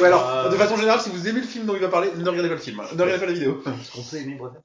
Ouais, 0.00 0.06
alors, 0.06 0.26
Euh, 0.30 0.48
de 0.48 0.56
façon 0.56 0.76
générale, 0.76 1.00
si 1.00 1.10
vous 1.10 1.28
aimez 1.28 1.40
le 1.40 1.46
film 1.46 1.66
dont 1.66 1.74
il 1.74 1.80
va 1.82 1.88
parler, 1.88 2.10
ne 2.16 2.26
regardez 2.26 2.48
pas 2.48 2.54
le 2.54 2.60
film, 2.60 2.78
ne 2.78 3.02
regardez 3.02 3.18
pas 3.18 3.26
la 3.26 3.32
vidéo. 3.32 3.62
Est-ce 3.66 3.90
qu'on 3.92 4.02
peut 4.02 4.16
aimer 4.16 4.36
Brother 4.36 4.62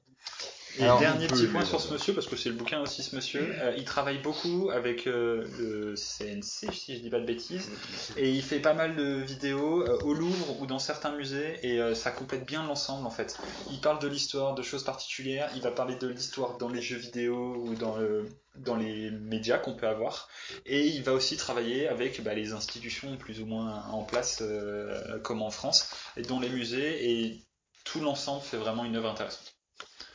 Et 0.78 0.84
Alors, 0.84 0.98
dernier 0.98 1.26
petit 1.26 1.46
point 1.46 1.64
sur 1.64 1.80
ce 1.80 1.92
monsieur, 1.92 2.12
parce 2.12 2.26
que 2.26 2.36
c'est 2.36 2.50
le 2.50 2.54
bouquin 2.54 2.80
aussi 2.80 3.02
ce 3.02 3.14
monsieur, 3.16 3.54
euh, 3.60 3.74
il 3.76 3.84
travaille 3.84 4.18
beaucoup 4.18 4.70
avec 4.70 5.06
euh, 5.06 5.46
le 5.58 5.94
CNC, 5.94 6.72
si 6.72 6.96
je 6.96 7.00
dis 7.00 7.08
pas 7.08 7.20
de 7.20 7.24
bêtises, 7.24 7.70
et 8.16 8.30
il 8.30 8.42
fait 8.42 8.60
pas 8.60 8.74
mal 8.74 8.94
de 8.94 9.20
vidéos 9.22 9.82
euh, 9.82 9.98
au 10.04 10.12
Louvre 10.12 10.60
ou 10.60 10.66
dans 10.66 10.78
certains 10.78 11.16
musées, 11.16 11.58
et 11.62 11.80
euh, 11.80 11.94
ça 11.94 12.10
complète 12.10 12.44
bien 12.44 12.66
l'ensemble 12.66 13.06
en 13.06 13.10
fait. 13.10 13.38
Il 13.70 13.80
parle 13.80 14.00
de 14.00 14.08
l'histoire, 14.08 14.54
de 14.54 14.62
choses 14.62 14.84
particulières, 14.84 15.50
il 15.54 15.62
va 15.62 15.70
parler 15.70 15.96
de 15.96 16.08
l'histoire 16.08 16.58
dans 16.58 16.68
les 16.68 16.82
jeux 16.82 16.98
vidéo 16.98 17.56
ou 17.56 17.74
dans, 17.74 17.96
le, 17.96 18.28
dans 18.56 18.76
les 18.76 19.10
médias 19.10 19.58
qu'on 19.58 19.74
peut 19.74 19.88
avoir, 19.88 20.28
et 20.66 20.86
il 20.86 21.02
va 21.02 21.12
aussi 21.12 21.36
travailler 21.38 21.88
avec 21.88 22.22
bah, 22.22 22.34
les 22.34 22.52
institutions 22.52 23.16
plus 23.16 23.40
ou 23.40 23.46
moins 23.46 23.84
en 23.86 24.02
place, 24.02 24.42
euh, 24.42 25.18
comme 25.20 25.40
en 25.40 25.50
France, 25.50 25.88
et 26.16 26.22
dont 26.22 26.40
les 26.40 26.50
musées, 26.50 27.10
et 27.10 27.46
tout 27.84 28.00
l'ensemble 28.00 28.42
fait 28.42 28.58
vraiment 28.58 28.84
une 28.84 28.96
œuvre 28.96 29.08
intéressante. 29.08 29.55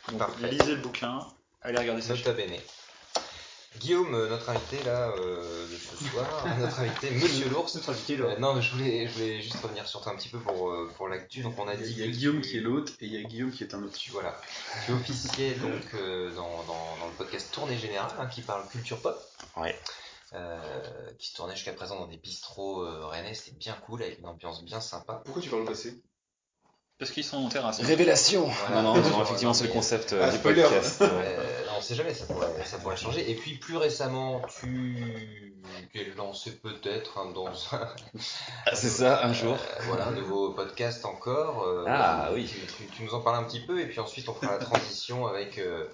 Donc, 0.10 0.18
Parfait. 0.20 0.50
lisez 0.50 0.76
le 0.76 0.82
bouquin, 0.82 1.20
allez 1.62 1.78
regarder 1.78 2.02
ça. 2.02 2.14
Nota 2.16 2.34
bene. 2.34 2.58
Guillaume, 3.80 4.14
euh, 4.14 4.28
notre 4.28 4.50
invité 4.50 4.84
là 4.84 5.14
euh, 5.18 5.66
de 5.68 5.76
ce 5.78 6.04
soir, 6.10 6.46
notre 6.60 6.80
invité 6.82 7.10
Monsieur 7.12 7.48
l'ours. 7.50 7.74
Notre 7.76 7.92
invité, 7.92 8.18
là. 8.18 8.26
Euh, 8.26 8.38
non, 8.38 8.54
mais 8.54 8.62
je 8.62 8.72
voulais, 8.74 9.08
je 9.08 9.14
voulais 9.14 9.42
juste 9.42 9.56
revenir 9.64 9.88
sur 9.88 10.02
toi 10.02 10.12
un 10.12 10.18
petit 10.18 10.28
peu 10.28 10.40
pour, 10.40 10.72
euh, 10.72 10.92
pour 10.98 11.08
l'actu. 11.08 11.42
Donc 11.42 11.58
on 11.58 11.68
a 11.70 11.76
Il 11.76 11.80
y 11.80 11.84
a, 11.84 11.86
dit 11.88 11.92
il 11.94 12.00
y 12.00 12.04
a 12.04 12.08
Guillaume 12.08 12.42
tu- 12.42 12.50
qui 12.50 12.58
est 12.58 12.60
l'autre, 12.60 12.92
et 13.00 13.06
il 13.06 13.14
y 13.14 13.18
a 13.18 13.24
Guillaume 13.24 13.52
qui 13.52 13.64
est 13.64 13.74
un 13.74 13.82
autre. 13.82 13.98
tu 13.98 14.12
voilà, 14.12 14.36
tu 14.86 14.92
officiais 14.92 15.52
donc 15.54 15.94
euh, 15.94 16.32
dans, 16.36 16.64
dans, 16.64 16.98
dans 17.00 17.08
le 17.08 17.14
podcast 17.18 17.50
Tournée 17.54 17.78
Générale 17.78 18.12
hein, 18.20 18.26
qui 18.28 18.42
parle 18.42 18.68
culture 18.68 19.00
pop. 19.02 19.18
Ouais. 19.56 19.80
Euh, 20.34 21.12
qui 21.20 21.30
se 21.30 21.36
tournait 21.36 21.56
jusqu'à 21.56 21.74
présent 21.74 21.98
dans 22.00 22.08
des 22.08 22.18
bistrots 22.18 22.84
euh, 22.84 23.06
rennais, 23.08 23.34
c'était 23.34 23.56
bien 23.58 23.74
cool 23.86 24.02
avec 24.04 24.20
une 24.20 24.28
ambiance 24.28 24.64
bien 24.66 24.80
sympa. 24.82 25.22
Pourquoi 25.26 25.42
tu 25.42 25.50
parles 25.50 25.64
au 25.64 25.66
passé? 25.66 26.02
Parce 27.02 27.10
qu'ils 27.10 27.24
sont 27.24 27.38
en 27.38 27.50
terrasse. 27.50 27.82
Révélation 27.82 28.48
Voilà. 28.68 28.84
Non, 28.84 28.94
non, 28.94 29.02
non, 29.02 29.10
Non, 29.10 29.24
effectivement, 29.24 29.56
c'est 29.56 29.66
le 29.66 29.72
concept 29.74 30.14
euh, 30.14 30.22
Ah, 30.24 30.30
du 30.30 30.38
spoiler. 30.38 30.62
podcast. 30.62 31.02
Euh, 31.02 31.08
non, 31.66 31.72
on 31.80 31.82
sait 31.82 31.96
jamais, 31.96 32.14
ça 32.14 32.26
pourrait, 32.28 32.48
ça 32.64 32.78
pourrait 32.78 32.96
changer. 32.96 33.28
Et 33.32 33.34
puis 33.34 33.58
plus 33.58 33.76
récemment, 33.76 34.40
tu 34.62 35.56
es 35.96 36.14
lancé 36.16 36.52
peut-être 36.60 37.18
hein, 37.18 37.32
dans 37.34 37.48
un, 37.48 37.90
Ah, 38.68 38.76
c'est 38.76 38.90
ça, 38.90 39.26
un 39.26 39.34
jour. 39.34 39.54
Euh, 39.54 39.82
voilà, 39.88 40.10
un 40.10 40.12
nouveau 40.12 40.52
podcast 40.54 41.04
encore. 41.06 41.64
euh, 41.64 41.86
Ah, 41.88 42.30
oui. 42.36 42.46
Tu, 42.46 42.60
tu- 42.68 42.86
tu 42.98 43.04
nous 43.04 43.16
en 43.16 43.22
parles 43.22 43.44
un 43.44 43.48
petit 43.48 43.62
peu 43.62 43.80
et 43.82 43.88
puis 43.88 44.00
ensuite 44.00 44.30
on 44.30 44.36
fera 44.36 44.52
la 44.52 44.60
transition 44.60 45.26
avec, 45.26 45.58
euh, 45.58 45.88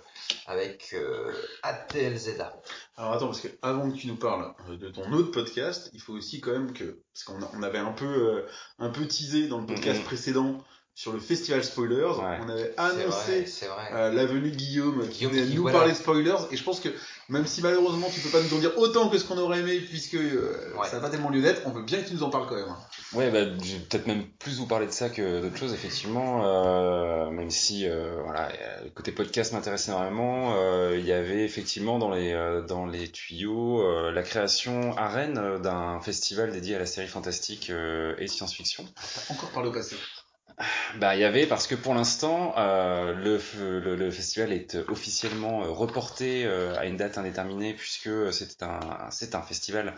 avec 0.46 0.90
euh, 0.94 1.32
ATLZA. 1.64 2.54
Alors 2.98 3.14
attends, 3.14 3.28
parce 3.28 3.40
que 3.40 3.48
avant 3.62 3.90
que 3.90 3.96
tu 3.96 4.08
nous 4.08 4.18
parles 4.18 4.54
euh, 4.70 4.76
de 4.76 4.90
ton 4.90 5.10
autre 5.14 5.32
podcast, 5.32 5.90
il 5.94 6.02
faut 6.02 6.12
aussi 6.14 6.42
quand 6.42 6.52
même 6.52 6.74
que, 6.74 7.00
parce 7.14 7.24
qu'on 7.24 7.40
on 7.58 7.64
avait 7.64 7.78
un 7.78 7.94
peu, 7.94 8.06
euh, 8.06 8.46
un 8.80 8.90
peu 8.90 9.08
teasé 9.08 9.48
dans 9.48 9.60
le 9.60 9.66
podcast 9.66 10.00
Mhm. 10.00 10.06
précédent 10.06 10.58
sur 10.99 11.14
le 11.14 11.19
festival 11.19 11.64
Spoilers, 11.64 12.06
Ouais. 12.18 12.40
on 12.44 12.49
avait 12.49 12.64
vrai, 12.64 12.74
annoncé 12.76 13.41
vrai. 13.68 13.91
euh, 13.94 14.11
la 14.14 14.26
venue 14.26 14.49
de 14.49 14.56
Guillaume 14.56 15.07
qui 15.07 15.19
Guillaume 15.19 15.34
venait 15.34 15.45
qui, 15.45 15.53
nous 15.56 15.61
voilà. 15.61 15.78
parler 15.78 15.94
de 15.94 15.98
spoilers, 15.98 16.38
et 16.52 16.57
je 16.57 16.64
pense 16.64 16.80
que 16.80 16.90
même 17.30 17.45
si 17.45 17.61
malheureusement 17.61 18.10
tu 18.11 18.19
peux 18.19 18.30
pas 18.30 18.41
nous 18.41 18.52
en 18.56 18.60
dire 18.60 18.72
autant 18.80 19.07
que 19.07 19.19
ce 19.19 19.26
qu'on 19.26 19.38
aurait 19.38 19.60
aimé, 19.60 19.80
puisque 19.80 20.15
euh, 20.15 20.74
Ouais. 20.76 20.88
ça 20.88 20.95
n'a 20.95 21.03
pas 21.03 21.11
tellement 21.11 21.30
lieu 21.30 21.41
d'être, 21.44 21.61
on 21.68 21.69
veut 21.69 21.84
bien 21.84 22.02
que 22.02 22.07
tu 22.07 22.15
nous 22.15 22.24
en 22.24 22.32
parles 22.32 22.48
quand 22.49 22.56
même. 22.56 22.68
hein. 22.69 22.80
Ouais, 23.14 23.30
bah, 23.30 23.41
je 23.64 23.74
vais 23.74 23.80
peut-être 23.88 24.07
même 24.07 24.24
plus 24.40 24.57
vous 24.57 24.65
parler 24.65 24.88
de 24.88 24.91
ça 24.91 25.10
que 25.10 25.41
d'autres 25.44 25.56
choses, 25.56 25.72
effectivement. 25.74 26.41
euh, 26.48 27.30
même 27.30 27.52
si, 27.52 27.88
euh, 27.88 28.19
voilà, 28.24 28.49
le 28.84 28.90
côté 28.90 29.11
podcast 29.11 29.53
m'intéresse 29.53 29.88
énormément. 29.90 30.56
euh, 30.57 30.95
il 30.98 31.06
y 31.06 31.11
avait 31.14 31.44
effectivement 31.45 31.99
dans 31.99 32.10
les 32.10 32.34
euh, 32.34 32.64
dans 32.64 32.88
les 32.88 33.11
tuyaux 33.11 33.82
euh, 33.84 34.11
la 34.11 34.24
création 34.24 34.98
à 34.98 35.07
Rennes 35.10 35.60
d'un 35.61 35.99
festival 36.02 36.52
dédié 36.52 36.76
à 36.76 36.80
la 36.80 36.88
série 36.88 37.07
fantastique 37.07 37.69
euh, 37.69 38.15
et 38.18 38.26
science-fiction. 38.28 38.84
T'as 39.28 39.32
encore 39.36 39.49
parlé 39.52 39.69
au 39.69 39.72
passé. 39.72 39.95
Bah, 41.00 41.16
il 41.16 41.22
y 41.22 41.24
avait 41.24 41.46
parce 41.46 41.68
que 41.68 41.76
pour 41.76 41.94
l'instant, 41.94 42.54
euh, 42.58 43.14
le, 43.14 43.40
le, 43.80 43.96
le 43.96 44.12
festival 44.12 44.52
est 44.52 44.76
officiellement 44.90 45.64
euh, 45.64 45.70
reporté 45.70 46.46
euh, 46.46 46.76
à 46.78 46.86
une 46.86 46.98
date 46.98 47.18
indéterminée 47.18 47.74
puisque 47.74 48.10
c'est 48.34 48.64
un 48.64 48.80
un 49.34 49.42
festival 49.42 49.96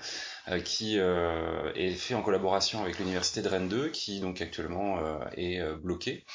euh, 0.50 0.60
qui 0.60 1.00
euh, 1.00 1.72
est 1.76 1.92
fait 1.92 2.14
en 2.14 2.22
collaboration 2.22 2.82
avec 2.84 3.00
l'université 3.00 3.42
de 3.42 3.48
Rennes 3.48 3.70
2 3.70 3.90
qui 3.90 4.20
donc 4.20 4.42
actuellement 4.42 5.00
euh, 5.00 5.18
est 5.38 5.60
euh, 5.60 5.76
bloqué. 5.76 6.26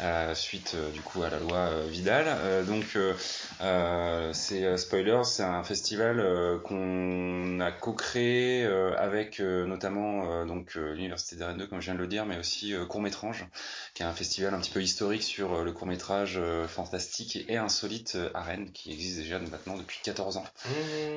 Euh, 0.00 0.34
suite 0.34 0.72
euh, 0.74 0.90
du 0.90 1.00
coup 1.00 1.22
à 1.22 1.30
la 1.30 1.38
loi 1.38 1.56
euh, 1.56 1.86
Vidal. 1.88 2.24
Euh, 2.28 2.62
donc 2.62 2.84
euh, 2.96 3.14
euh, 3.62 4.32
c'est 4.32 4.64
euh, 4.64 4.76
Spoilers, 4.76 5.24
c'est 5.24 5.42
un 5.42 5.64
festival 5.64 6.20
euh, 6.20 6.58
qu'on 6.58 7.60
a 7.60 7.72
co-créé 7.72 8.64
euh, 8.64 8.94
avec 8.96 9.40
euh, 9.40 9.66
notamment 9.66 10.30
euh, 10.30 10.44
donc 10.44 10.76
euh, 10.76 10.94
l'université 10.94 11.36
de 11.36 11.44
Rennes 11.44 11.58
2 11.58 11.66
comme 11.66 11.80
je 11.80 11.86
viens 11.86 11.94
de 11.94 12.00
le 12.00 12.06
dire, 12.06 12.26
mais 12.26 12.38
aussi 12.38 12.74
euh, 12.74 12.84
Court 12.86 13.00
Métrange, 13.00 13.46
qui 13.94 14.02
est 14.02 14.06
un 14.06 14.12
festival 14.12 14.54
un 14.54 14.60
petit 14.60 14.70
peu 14.70 14.82
historique 14.82 15.22
sur 15.22 15.54
euh, 15.54 15.64
le 15.64 15.72
court 15.72 15.86
métrage 15.86 16.40
fantastique 16.68 17.44
et 17.48 17.56
insolite 17.56 18.14
euh, 18.16 18.30
à 18.34 18.42
Rennes, 18.42 18.70
qui 18.72 18.92
existe 18.92 19.18
déjà 19.18 19.38
maintenant 19.38 19.76
depuis 19.76 19.98
14 20.02 20.36
ans. 20.36 20.44
Mmh. 20.64 20.68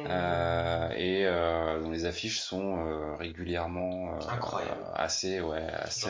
Euh, 0.10 0.90
et 0.96 1.26
euh, 1.26 1.82
dont 1.82 1.92
les 1.92 2.06
affiches 2.06 2.40
sont 2.40 2.86
euh, 2.88 3.16
régulièrement 3.16 4.16
euh, 4.16 4.30
Incroyable. 4.30 4.82
assez 4.96 5.40
ouais 5.42 5.66
assez 5.74 6.08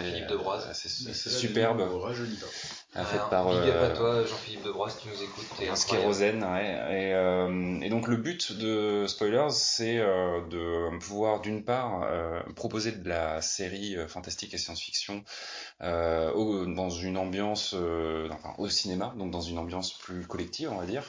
assez 0.69 1.29
superbe 1.29 1.81
nous 2.95 3.01
euh, 3.01 3.05
faite 3.05 3.21
par 3.29 3.45
big 3.49 3.69
up 3.69 3.75
à 3.75 3.85
euh, 3.85 3.95
toi, 3.95 4.25
Jean-Philippe 4.25 4.63
Debroise, 4.63 4.95
qui 4.97 5.07
nous 5.07 5.23
écoute. 5.23 5.45
t'es 5.57 5.67
un 5.69 5.73
incroyable. 5.73 5.77
Skérosène, 5.77 6.43
ouais. 6.43 6.65
Et, 7.09 7.13
euh, 7.13 7.79
et 7.81 7.89
donc 7.89 8.07
le 8.07 8.17
but 8.17 8.51
de 8.57 9.05
Spoilers, 9.07 9.49
c'est 9.51 9.97
euh, 9.97 10.41
de 10.49 10.97
pouvoir 10.99 11.39
d'une 11.41 11.63
part 11.63 12.03
euh, 12.03 12.41
proposer 12.55 12.91
de 12.91 13.07
la 13.07 13.41
série 13.41 13.95
euh, 13.95 14.07
fantastique 14.07 14.53
et 14.53 14.57
science-fiction 14.57 15.23
euh, 15.81 16.31
au- 16.33 16.65
dans 16.65 16.89
une 16.89 17.17
ambiance, 17.17 17.73
euh, 17.77 18.27
enfin 18.31 18.53
au 18.57 18.67
cinéma, 18.67 19.13
donc 19.17 19.31
dans 19.31 19.41
une 19.41 19.57
ambiance 19.57 19.93
plus 19.97 20.25
collective, 20.27 20.69
on 20.71 20.77
va 20.77 20.85
dire. 20.85 21.03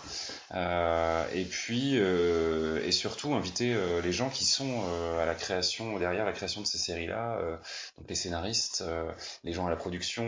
Euh, 0.54 1.24
et 1.34 1.44
puis 1.44 1.98
euh, 1.98 2.80
et 2.84 2.92
surtout 2.92 3.34
inviter 3.34 3.74
euh, 3.74 4.00
les 4.02 4.12
gens 4.12 4.28
qui 4.30 4.44
sont 4.44 4.82
euh, 4.88 5.22
à 5.22 5.26
la 5.26 5.34
création, 5.34 5.98
derrière 5.98 6.24
la 6.24 6.32
création 6.32 6.60
de 6.60 6.66
ces 6.66 6.78
séries-là, 6.78 7.38
euh, 7.40 7.56
donc 7.98 8.08
les 8.08 8.14
scénaristes, 8.14 8.82
euh, 8.86 9.10
les 9.44 9.52
gens 9.52 9.66
à 9.66 9.70
la 9.70 9.76
production, 9.76 10.26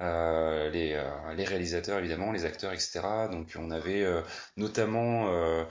euh, 0.00 0.37
les, 0.70 0.94
euh, 0.94 1.34
les 1.34 1.44
réalisateurs 1.44 1.98
évidemment, 1.98 2.32
les 2.32 2.44
acteurs, 2.44 2.72
etc. 2.72 3.00
Donc 3.30 3.54
on 3.58 3.70
avait 3.70 4.02
euh, 4.02 4.22
notamment 4.56 5.28
euh, 5.28 5.64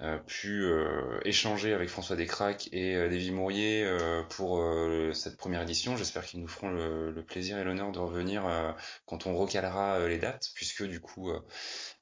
euh, 0.00 0.18
pu 0.18 0.62
euh, 0.62 1.18
échanger 1.24 1.72
avec 1.74 1.88
François 1.88 2.14
Descraques 2.14 2.68
et 2.70 2.94
euh, 2.94 3.08
Davy 3.08 3.32
Mourier 3.32 3.82
euh, 3.84 4.22
pour 4.28 4.58
euh, 4.60 5.12
cette 5.12 5.36
première 5.36 5.62
édition. 5.62 5.96
J'espère 5.96 6.24
qu'ils 6.24 6.40
nous 6.40 6.46
feront 6.46 6.70
le, 6.70 7.24
plaisir 7.26 7.58
et 7.58 7.64
l'honneur 7.64 7.90
de 7.90 7.98
revenir 7.98 8.46
euh, 8.46 8.70
quand 9.06 9.26
on 9.26 9.36
recalera 9.36 9.96
euh, 9.96 10.08
les 10.08 10.18
dates, 10.18 10.50
puisque 10.54 10.84
du 10.84 11.00
coup 11.00 11.32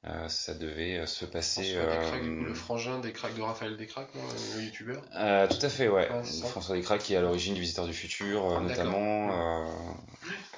euh, 0.05 0.27
ça 0.29 0.53
devait 0.53 0.99
euh, 0.99 1.05
se 1.05 1.25
passer. 1.25 1.73
Euh, 1.75 2.43
le 2.45 2.53
frangin 2.53 2.99
des 2.99 3.11
cracks 3.11 3.35
de 3.35 3.41
Raphaël 3.41 3.75
Descraques, 3.77 4.09
le 4.55 4.61
youtubeur. 4.63 5.01
euh, 5.15 5.47
tout 5.47 5.65
à 5.65 5.69
fait, 5.69 5.87
ouais. 5.89 6.07
Ça. 6.23 6.47
François 6.47 6.75
Descraques 6.75 7.01
qui 7.01 7.13
est 7.13 7.17
à 7.17 7.21
l'origine 7.21 7.55
du 7.55 7.61
Visiteur 7.61 7.85
du 7.85 7.93
Futur, 7.93 8.43
D'accord. 8.43 8.61
notamment, 8.61 9.31
euh, 9.31 9.65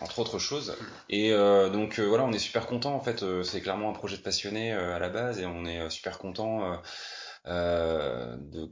entre 0.02 0.20
autres 0.20 0.40
choses. 0.40 0.76
Et 1.10 1.32
euh, 1.32 1.70
donc 1.70 2.00
euh, 2.00 2.04
voilà, 2.06 2.26
on 2.26 2.32
est 2.34 2.40
super 2.40 2.68
content 2.68 2.94
en 2.94 3.00
fait. 3.00 3.24
c'est 3.44 3.62
clairement 3.62 3.90
un 3.90 3.94
projet 3.94 4.18
de 4.18 4.22
passionné 4.22 4.74
euh, 4.74 4.96
à 4.96 5.00
la 5.00 5.10
base 5.10 5.40
et 5.40 5.46
on 5.46 5.66
est 5.66 5.90
super 5.90 6.20
content 6.20 6.80
euh, 7.48 8.36
de 8.38 8.70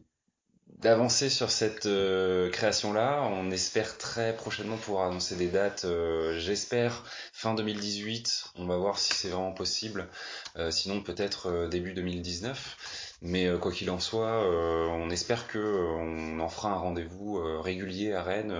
d'avancer 0.79 1.29
sur 1.29 1.49
cette 1.51 1.85
euh, 1.87 2.49
création-là. 2.51 3.23
On 3.31 3.49
espère 3.51 3.97
très 3.97 4.35
prochainement 4.35 4.77
pouvoir 4.77 5.07
annoncer 5.09 5.35
des 5.35 5.47
dates. 5.47 5.85
euh, 5.85 6.37
J'espère 6.39 7.03
fin 7.33 7.53
2018. 7.55 8.45
On 8.55 8.65
va 8.67 8.77
voir 8.77 8.99
si 8.99 9.13
c'est 9.13 9.29
vraiment 9.29 9.53
possible. 9.53 10.07
Euh, 10.57 10.69
sinon 10.71 11.01
peut-être 11.01 11.67
début 11.67 11.93
2019. 11.93 12.77
Mais 13.23 13.49
quoi 13.59 13.71
qu'il 13.71 13.89
en 13.89 13.99
soit, 13.99 14.43
on 14.47 15.09
espère 15.09 15.47
que 15.47 15.57
on 15.57 16.39
en 16.39 16.49
fera 16.49 16.69
un 16.69 16.77
rendez-vous 16.77 17.41
régulier 17.63 18.13
à 18.13 18.21
Rennes. 18.21 18.53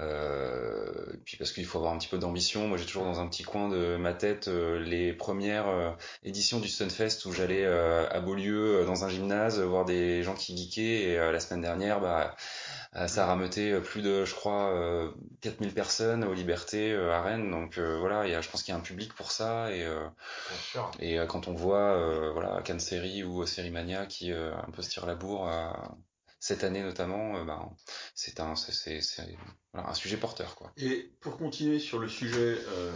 Euh, 0.00 1.12
et 1.12 1.18
puis 1.18 1.36
parce 1.36 1.52
qu'il 1.52 1.66
faut 1.66 1.78
avoir 1.78 1.92
un 1.92 1.98
petit 1.98 2.08
peu 2.08 2.18
d'ambition. 2.18 2.66
Moi, 2.66 2.78
j'ai 2.78 2.86
toujours 2.86 3.04
dans 3.04 3.20
un 3.20 3.28
petit 3.28 3.42
coin 3.42 3.68
de 3.68 3.96
ma 3.96 4.14
tête 4.14 4.48
euh, 4.48 4.78
les 4.78 5.12
premières 5.12 5.68
euh, 5.68 5.90
éditions 6.24 6.60
du 6.60 6.68
Stunfest 6.68 7.26
où 7.26 7.32
j'allais 7.32 7.64
euh, 7.64 8.08
à 8.10 8.20
Beaulieu 8.20 8.80
euh, 8.80 8.84
dans 8.86 9.04
un 9.04 9.08
gymnase 9.08 9.60
euh, 9.60 9.64
voir 9.64 9.84
des 9.84 10.22
gens 10.22 10.34
qui 10.34 10.56
geekaient. 10.56 11.10
Et 11.10 11.18
euh, 11.18 11.30
la 11.30 11.40
semaine 11.40 11.60
dernière, 11.60 12.00
bah, 12.00 12.34
ça 13.06 13.24
a 13.24 13.26
rameuté 13.26 13.78
plus 13.80 14.02
de, 14.02 14.24
je 14.24 14.34
crois, 14.34 14.70
euh, 14.70 15.10
4000 15.42 15.74
personnes 15.74 16.24
aux 16.24 16.34
Libertés 16.34 16.92
euh, 16.92 17.12
à 17.12 17.20
Rennes. 17.22 17.50
Donc 17.50 17.78
euh, 17.78 17.98
voilà, 17.98 18.26
il 18.26 18.32
y 18.32 18.34
a, 18.34 18.40
je 18.40 18.48
pense 18.48 18.62
qu'il 18.62 18.72
y 18.72 18.76
a 18.76 18.78
un 18.78 18.82
public 18.82 19.14
pour 19.14 19.30
ça. 19.30 19.70
Et, 19.72 19.82
euh, 19.84 20.06
et 21.00 21.18
euh, 21.18 21.26
quand 21.26 21.48
on 21.48 21.54
voit 21.54 21.96
euh, 21.96 22.30
voilà, 22.32 22.62
Cannes 22.62 22.80
Série 22.80 23.24
ou 23.24 23.44
Série 23.46 23.70
Mania 23.70 24.06
qui 24.06 24.32
euh, 24.32 24.54
un 24.56 24.70
peu 24.70 24.82
se 24.82 24.90
tire 24.90 25.06
la 25.06 25.14
bourre 25.14 25.48
euh, 25.48 25.70
cette 26.42 26.64
année 26.64 26.82
notamment, 26.82 27.44
ben, 27.44 27.70
c'est 28.16 28.40
un, 28.40 28.56
c'est, 28.56 29.00
voilà, 29.72 29.88
un 29.90 29.94
sujet 29.94 30.16
porteur. 30.16 30.56
Quoi. 30.56 30.72
Et 30.76 31.12
pour 31.20 31.38
continuer 31.38 31.78
sur 31.78 32.00
le 32.00 32.08
sujet 32.08 32.58
euh, 32.68 32.92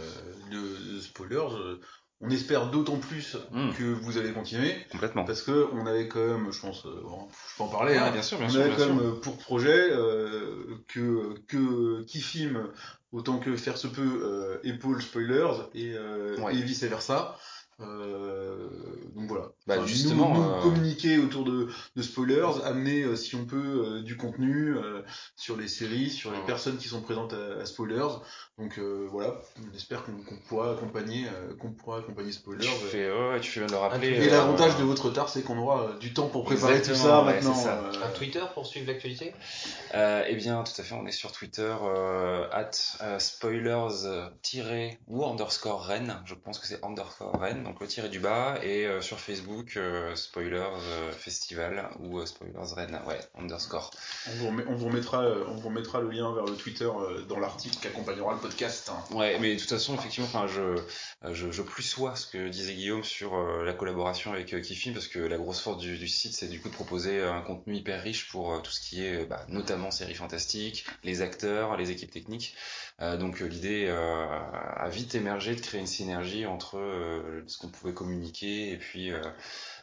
de, 0.51 0.95
de 0.95 0.99
spoilers, 0.99 1.53
euh, 1.53 1.79
on 2.19 2.29
espère 2.29 2.69
d'autant 2.71 2.97
plus 2.97 3.37
Mm. 3.51 3.71
que 3.77 3.83
vous 3.85 4.17
allez 4.17 4.33
continuer, 4.33 4.75
Complètement. 4.91 5.23
parce 5.23 5.43
que 5.43 5.69
on 5.71 5.85
avait 5.85 6.09
quand 6.09 6.19
même, 6.27 6.51
je 6.51 6.59
pense, 6.59 6.85
euh, 6.85 6.99
bon, 7.03 7.29
je 7.29 7.55
peux 7.57 7.63
en 7.63 7.69
parler, 7.69 7.95
hein, 7.95 8.11
bien 8.11 8.21
sûr, 8.21 8.37
bien 8.37 8.47
on 8.47 8.49
sûr. 8.49 8.59
avait 8.61 8.75
bien 8.75 8.77
quand 8.79 8.83
sûr. 8.93 8.95
même 8.95 9.21
pour 9.21 9.37
projet 9.37 9.91
euh, 9.91 10.83
que 10.89 11.35
que 11.47 12.03
qui 12.03 12.19
filme 12.19 12.69
autant 13.13 13.39
que 13.39 13.55
faire 13.55 13.77
se 13.77 13.87
peut 13.87 14.01
euh, 14.25 14.59
épaule 14.63 15.01
spoilers 15.01 15.53
et, 15.73 15.95
Ouais. 16.41 16.53
et 16.53 16.61
vice 16.61 16.83
versa. 16.83 17.39
Euh, 17.79 18.69
donc 19.15 19.27
voilà. 19.27 19.51
Bah, 19.67 19.75
Enfin, 19.77 19.85
justement, 19.85 20.33
nous, 20.33 20.41
nous 20.41 20.49
euh, 20.51 20.61
communiquer 20.63 21.17
autour 21.19 21.43
de, 21.43 21.67
de 21.95 22.01
spoilers, 22.01 22.63
amener 22.63 23.03
euh, 23.03 23.15
si 23.15 23.35
on 23.35 23.45
peut 23.45 24.01
du 24.03 24.17
contenu 24.17 24.75
euh, 24.75 25.03
sur 25.35 25.57
les 25.57 25.67
séries, 25.67 26.09
sur 26.09 26.31
les 26.31 26.41
personnes 26.45 26.77
qui 26.77 26.87
sont 26.87 27.01
présentes 27.01 27.33
à, 27.33 27.59
à 27.59 27.65
spoilers. 27.65 28.07
Donc 28.57 28.79
euh, 28.79 29.07
voilà, 29.11 29.35
on 29.61 29.75
espère 29.75 30.03
qu'on 30.03 30.13
pourra 30.47 30.71
accompagner, 30.71 31.27
euh, 31.27 31.55
qu'on 31.59 31.69
pourra 31.69 31.99
accompagner 31.99 32.31
spoilers. 32.31 32.65
Tu 32.65 32.85
euh, 32.85 32.87
fais, 32.89 33.11
ouais, 33.11 33.39
tu 33.39 33.51
fais 33.51 33.59
bien 33.59 33.67
de 33.67 33.71
le 33.73 33.77
rappeler. 33.77 34.07
et 34.07 34.27
euh, 34.29 34.31
l'avantage 34.31 34.75
de 34.77 34.83
votre 34.83 35.05
retard, 35.05 35.29
c'est 35.29 35.43
qu'on 35.43 35.59
aura 35.59 35.83
euh, 35.83 35.97
du 35.99 36.11
temps 36.11 36.27
pour 36.27 36.43
préparer 36.43 36.81
tout 36.81 36.95
ça 36.95 37.19
ouais, 37.19 37.33
maintenant. 37.35 37.53
ça. 37.53 37.77
euh, 37.77 37.91
Un 38.03 38.09
Twitter 38.09 38.41
pour 38.55 38.65
suivre 38.65 38.87
l'actualité? 38.87 39.35
Euh, 39.93 40.23
eh 40.27 40.35
bien, 40.35 40.63
tout 40.63 40.71
à 40.81 40.83
fait, 40.83 40.95
on 40.95 41.05
est 41.05 41.11
sur 41.11 41.31
Twitter, 41.31 41.71
at 42.51 42.71
euh, 43.03 43.19
spoilers 43.19 44.05
euh, 44.05 44.27
tiré 44.41 44.97
ou 45.07 45.23
underscore 45.23 45.83
Rennes, 45.85 46.19
je 46.25 46.33
pense 46.33 46.57
que 46.57 46.65
c'est 46.65 46.83
underscore 46.83 47.39
Rennes, 47.39 47.63
donc 47.63 47.79
le 47.79 47.85
tiré 47.85 48.09
du 48.09 48.19
bas, 48.19 48.55
et 48.63 48.87
euh, 48.87 49.01
sur 49.01 49.19
Facebook, 49.19 49.77
euh, 49.77 50.15
spoilers 50.15 50.57
euh, 50.81 51.11
festival 51.11 51.89
ou 51.99 52.17
euh, 52.19 52.25
spoilers 52.25 52.73
Rennes, 52.75 52.99
ouais, 53.07 53.19
underscore. 53.39 53.91
On 54.27 54.35
vous, 54.37 54.47
remet- 54.47 54.65
on 54.67 54.73
vous 54.75 54.87
remettra, 54.87 55.21
euh, 55.21 55.43
on 55.47 55.53
vous 55.53 55.67
remettra 55.69 56.01
le 56.01 56.09
lien 56.09 56.33
vers 56.33 56.45
le 56.45 56.55
Twitter 56.55 56.85
euh, 56.85 57.21
dans 57.29 57.39
l'article 57.39 57.77
qui 57.77 57.85
accompagnera 57.87 58.33
le 58.33 58.46
podcast. 58.47 58.89
hein. 58.89 59.15
Ouais, 59.15 59.37
mais 59.39 59.55
de 59.55 59.59
toute 59.59 59.69
façon, 59.69 59.95
effectivement, 59.95 60.27
enfin, 60.27 60.47
je, 60.47 60.81
je, 61.33 61.51
je 61.51 61.61
plus 61.61 61.83
sois 61.83 62.15
ce 62.15 62.25
que 62.27 62.47
disait 62.47 62.73
Guillaume 62.73 63.03
sur 63.03 63.35
euh, 63.35 63.63
la 63.65 63.73
collaboration 63.73 64.31
avec 64.31 64.53
euh, 64.53 64.61
Kifim, 64.61 64.93
parce 64.93 65.07
que 65.07 65.19
la 65.19 65.37
grosse 65.37 65.59
force 65.59 65.77
du, 65.79 66.07
site, 66.07 66.33
c'est 66.33 66.47
du 66.47 66.61
coup 66.61 66.69
de 66.69 66.73
proposer 66.73 67.19
euh, 67.19 67.33
un 67.33 67.41
contenu 67.41 67.75
hyper 67.75 68.01
riche 68.01 68.29
pour 68.29 68.53
euh, 68.53 68.59
tout 68.59 68.71
ce 68.71 68.79
qui 68.79 69.03
est, 69.05 69.25
bah, 69.25 69.45
notamment 69.49 69.91
séries 69.91 70.15
fantastiques, 70.15 70.85
les 71.03 71.21
acteurs, 71.21 71.75
les 71.77 71.91
équipes 71.91 72.11
techniques. 72.11 72.55
Donc 72.99 73.41
l'idée 73.41 73.89
a 73.89 74.89
vite 74.89 75.13
émergé 75.13 75.55
de 75.55 75.61
créer 75.61 75.79
une 75.79 75.87
synergie 75.87 76.47
entre 76.47 76.79
ce 77.45 77.57
qu'on 77.59 77.69
pouvait 77.69 77.93
communiquer 77.93 78.71
et 78.71 78.77
puis 78.77 79.11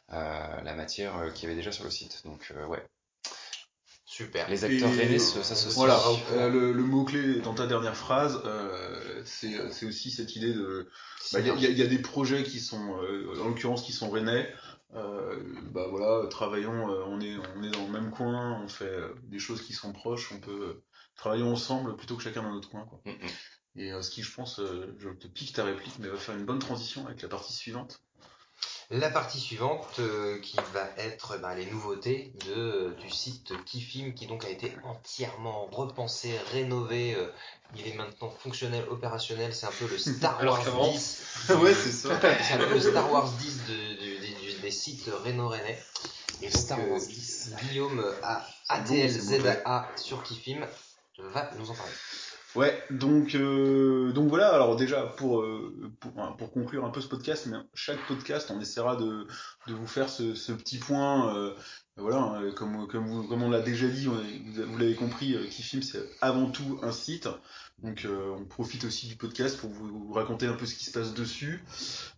la 0.08 0.74
matière 0.74 1.32
qu'il 1.32 1.44
y 1.44 1.46
avait 1.46 1.54
déjà 1.54 1.70
sur 1.70 1.84
le 1.84 1.90
site. 1.90 2.22
Donc 2.24 2.52
ouais, 2.68 2.84
Super. 4.14 4.48
les 4.48 4.62
acteurs 4.64 4.92
Et, 4.92 4.96
rennais 4.96 5.16
euh, 5.16 5.18
se- 5.18 5.42
s'associent. 5.42 5.74
Voilà, 5.74 6.00
euh, 6.34 6.48
le, 6.48 6.72
le 6.72 6.82
mot-clé 6.84 7.40
dans 7.40 7.52
ta 7.52 7.66
dernière 7.66 7.96
phrase, 7.96 8.40
euh, 8.44 9.22
c'est 9.24 9.86
aussi 9.86 10.12
cette 10.12 10.36
idée 10.36 10.54
de... 10.54 10.88
bah, 11.32 11.40
Il 11.40 11.46
y, 11.46 11.50
a- 11.50 11.70
y 11.70 11.80
y 11.80 11.88
des 11.88 11.98
projets 11.98 12.44
qui 12.44 12.60
sont, 12.60 13.02
euh, 13.02 13.42
en 13.42 13.48
l'occurrence, 13.48 13.82
qui 13.82 13.90
sont 13.90 14.08
rennais. 14.10 14.54
Euh, 14.94 15.42
bah 15.72 15.88
voilà, 15.90 16.28
travaillons, 16.28 16.92
euh, 16.92 17.02
on, 17.08 17.20
est, 17.20 17.36
on 17.56 17.62
est 17.64 17.70
dans 17.70 17.86
le 17.86 17.90
même 17.90 18.12
coin, 18.12 18.62
on 18.62 18.68
fait 18.68 18.84
euh, 18.84 19.08
des 19.24 19.40
choses 19.40 19.62
qui 19.62 19.72
sont 19.72 19.92
proches, 19.92 20.30
on 20.30 20.38
peut... 20.38 20.52
euh, 20.52 20.84
travaillons 21.16 21.50
ensemble 21.50 21.96
plutôt 21.96 22.16
que 22.16 22.22
chacun 22.22 22.44
dans 22.44 22.54
notre 22.54 22.70
coin. 22.70 22.84
Quoi. 22.84 23.00
Mm. 23.06 23.80
Et 23.80 23.92
euh, 23.92 24.00
ce 24.02 24.10
qui, 24.10 24.22
je 24.22 24.32
pense, 24.32 24.60
euh, 24.60 24.94
je 25.00 25.08
te 25.08 25.26
pique 25.26 25.54
ta 25.54 25.64
réplique, 25.64 25.98
mais 25.98 26.06
va 26.06 26.16
faire 26.16 26.36
une 26.36 26.44
bonne 26.44 26.60
transition 26.60 27.04
avec 27.08 27.20
la 27.20 27.28
partie 27.28 27.52
suivante. 27.52 28.00
La 28.90 29.10
partie 29.10 29.40
suivante 29.40 29.98
euh, 29.98 30.38
qui 30.40 30.56
va 30.72 30.88
être 30.98 31.38
bah, 31.38 31.54
les 31.54 31.66
nouveautés 31.66 32.32
de, 32.46 32.94
du 33.00 33.10
site 33.10 33.52
Kifim 33.64 34.12
qui 34.12 34.26
donc 34.26 34.44
a 34.44 34.50
été 34.50 34.76
entièrement 34.84 35.66
repensé, 35.72 36.36
rénové. 36.52 37.14
euh, 37.14 37.26
il 37.76 37.88
est 37.88 37.94
maintenant 37.94 38.30
fonctionnel, 38.30 38.84
opérationnel. 38.88 39.54
C'est 39.54 39.66
un 39.66 39.72
peu 39.78 39.86
le 39.88 39.98
Star 39.98 40.38
Alors 40.38 40.54
Wars 40.56 40.64
qu'avant- 40.64 40.90
10. 40.90 41.22
ouais, 41.60 41.74
c'est 41.74 41.90
ça. 41.92 42.20
C'est 42.42 42.54
un 42.54 42.58
peu 42.58 42.74
le 42.74 42.80
Star 42.80 43.10
Wars 43.10 43.30
10 43.32 43.60
de- 43.68 43.94
du- 43.94 44.18
du- 44.18 44.34
du- 44.54 44.60
des 44.60 44.70
sites 44.70 45.10
réno-rennais. 45.24 45.82
Et 46.42 46.50
donc, 46.50 46.60
Star 46.60 46.78
euh, 46.78 46.90
Wars 46.90 47.00
10. 47.00 47.50
Guillaume 47.62 48.04
ATLZA 48.68 49.90
sur 49.96 50.22
Kifim 50.22 50.66
va 51.18 51.50
nous 51.58 51.70
en 51.70 51.74
parler. 51.74 51.92
Ouais, 52.54 52.80
donc 52.90 53.34
euh, 53.34 54.12
donc 54.12 54.28
voilà. 54.28 54.48
Alors 54.54 54.76
déjà 54.76 55.02
pour, 55.16 55.40
euh, 55.40 55.90
pour 55.98 56.12
pour 56.36 56.52
conclure 56.52 56.84
un 56.84 56.90
peu 56.90 57.00
ce 57.00 57.08
podcast, 57.08 57.46
mais 57.50 57.56
chaque 57.74 57.98
podcast, 58.06 58.50
on 58.54 58.60
essaiera 58.60 58.94
de 58.94 59.26
de 59.66 59.74
vous 59.74 59.86
faire 59.88 60.08
ce, 60.08 60.34
ce 60.34 60.52
petit 60.52 60.78
point. 60.78 61.36
euh, 61.36 61.52
voilà, 61.96 62.18
hein, 62.18 62.52
comme 62.52 62.86
comme 62.86 63.06
vous 63.06 63.26
comme 63.26 63.42
on 63.42 63.50
l'a 63.50 63.60
déjà 63.60 63.88
dit, 63.88 64.06
vous, 64.06 64.78
l'avez 64.78 64.94
compris, 64.94 65.34
euh, 65.34 65.46
Kifim 65.48 65.82
c'est 65.82 66.02
avant 66.20 66.48
tout 66.50 66.78
un 66.82 66.92
site. 66.92 67.28
Donc 67.82 68.04
euh, 68.04 68.30
on 68.38 68.44
profite 68.44 68.84
aussi 68.84 69.08
du 69.08 69.16
podcast 69.16 69.58
pour 69.58 69.70
vous, 69.70 70.06
vous 70.06 70.12
raconter 70.12 70.46
un 70.46 70.54
peu 70.54 70.64
ce 70.66 70.74
qui 70.76 70.84
se 70.84 70.92
passe 70.92 71.12
dessus. 71.12 71.64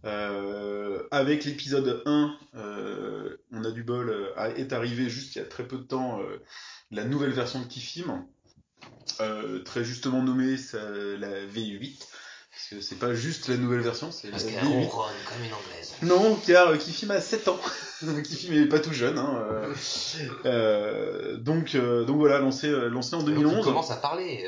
Euh, 0.04 1.02
avec 1.10 1.44
l'épisode 1.46 2.02
1, 2.04 2.36
euh, 2.56 3.36
on 3.52 3.64
a 3.64 3.70
du 3.70 3.82
bol, 3.84 4.14
est 4.56 4.72
arrivé 4.74 5.08
juste 5.08 5.34
il 5.34 5.38
y 5.38 5.42
a 5.42 5.46
très 5.46 5.66
peu 5.66 5.78
de 5.78 5.82
temps 5.84 6.20
la 6.90 7.04
nouvelle 7.04 7.32
version 7.32 7.60
de 7.60 7.66
Kifim 7.66 8.26
euh, 9.20 9.60
très 9.62 9.84
justement 9.84 10.22
nommée 10.22 10.56
ça- 10.56 10.78
la 11.18 11.44
V8, 11.46 11.98
parce 11.98 12.68
que 12.70 12.80
c'est 12.80 12.96
pas 12.98 13.14
juste 13.14 13.48
la 13.48 13.56
nouvelle 13.56 13.80
version, 13.80 14.10
c'est 14.10 14.26
la 14.28 14.32
Parce 14.32 14.44
qu'elle 14.44 14.54
V8. 14.62 14.86
ronronne 14.88 15.12
comme 15.26 15.44
une 15.44 15.52
anglaise. 15.52 15.94
Non, 16.02 16.36
car 16.46 16.68
euh, 16.68 16.76
Kifim 16.76 17.10
a 17.10 17.20
7 17.20 17.48
ans. 17.48 17.60
Kifim 18.24 18.52
est 18.52 18.66
pas 18.66 18.80
tout 18.80 18.92
jeune. 18.92 19.18
Hein, 19.18 19.42
euh, 19.50 19.74
euh, 20.44 21.36
donc, 21.38 21.76
donc 21.76 22.18
voilà, 22.18 22.38
lancé, 22.38 22.68
lancé 22.90 23.14
en 23.14 23.20
Donc, 23.20 23.28
il 23.30 23.34
2011. 23.42 23.64
commence 23.64 23.90
à 23.90 23.96
parler. 23.96 24.44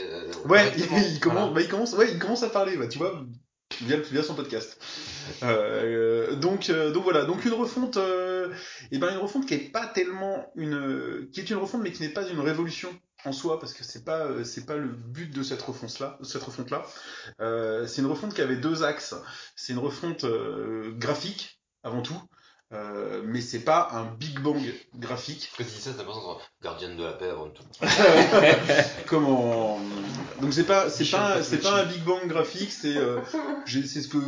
Ouais, 0.47 0.73
il, 0.77 0.87
correctement. 0.87 0.99
il 0.99 1.21
commence, 1.21 1.39
Voilà. 1.41 1.53
bah, 1.55 1.61
il 1.63 1.69
commence, 1.69 1.93
ouais, 1.95 2.11
il 2.13 2.19
commence 2.19 2.43
à 2.43 2.49
parler, 2.51 2.77
bah, 2.77 2.89
tu 2.89 2.99
vois, 2.99 3.25
via, 3.83 3.97
via 3.99 4.23
son 4.23 4.35
podcast. 4.35 4.79
Euh, 5.43 6.35
donc, 6.37 6.69
euh, 6.71 6.91
donc 6.91 7.05
voilà, 7.05 7.25
donc 7.25 7.45
une 7.45 7.53
refonte, 7.53 7.97
euh, 7.97 8.49
et 8.91 8.99
ben 8.99 9.11
une 9.11 9.19
refonte 9.19 9.47
qui 9.47 9.55
est 9.55 9.71
pas 9.71 9.87
tellement 9.87 10.51
une, 10.57 11.29
qui 11.33 11.41
est 11.41 11.51
une 11.51 11.57
refonte 11.57 11.83
mais 11.83 11.93
qui 11.93 12.03
n'est 12.03 12.09
pas 12.09 12.27
une 12.29 12.41
révolution 12.41 12.89
en 13.25 13.33
soi 13.33 13.59
parce 13.59 13.75
que 13.75 13.85
c'est 13.85 14.05
pas, 14.05 14.27
euh, 14.27 14.45
pas 14.67 14.77
le 14.77 14.89
but 14.89 15.33
de 15.35 15.43
cette 15.43 15.63
refonte 15.63 15.99
là, 15.99 16.19
cette 16.23 16.43
refonte 16.43 16.71
là. 16.71 16.85
Euh, 17.41 17.87
c'est 17.87 18.03
une 18.03 18.09
refonte 18.09 18.35
qui 18.35 18.41
avait 18.41 18.57
deux 18.57 18.83
axes. 18.83 19.15
C'est 19.57 19.73
une 19.73 19.79
refonte 19.79 20.25
euh, 20.25 20.93
graphique 20.97 21.61
avant 21.83 22.03
tout. 22.03 22.21
Euh, 22.75 23.23
mais 23.25 23.41
c'est 23.41 23.61
pas 23.61 23.89
un 23.93 24.05
Big 24.05 24.41
Bang 24.41 24.61
graphique. 24.95 25.51
Quand 25.57 25.65
tu 25.65 25.71
dis 25.71 25.81
ça, 25.81 25.91
t'as 25.97 26.05
d'entendre 26.05 26.41
Gardienne 26.63 26.97
de 26.99 27.03
la 27.03 27.13
paix 27.13 27.31
avant 27.31 27.49
tout. 27.49 27.63
Comment 29.07 29.81
Donc 30.41 30.53
c'est 30.53 30.65
pas 30.67 30.91
c'est 30.91 31.05
pas 31.11 31.43
c'est 31.43 31.59
pas 31.59 31.83
un 31.83 31.87
Big 31.87 32.03
Bang 32.05 32.27
graphique, 32.27 32.71
c'est 32.71 32.97
euh, 32.97 33.21
j'ai- 33.65 33.87
c'est 33.87 34.03
ce 34.03 34.09
que 34.09 34.19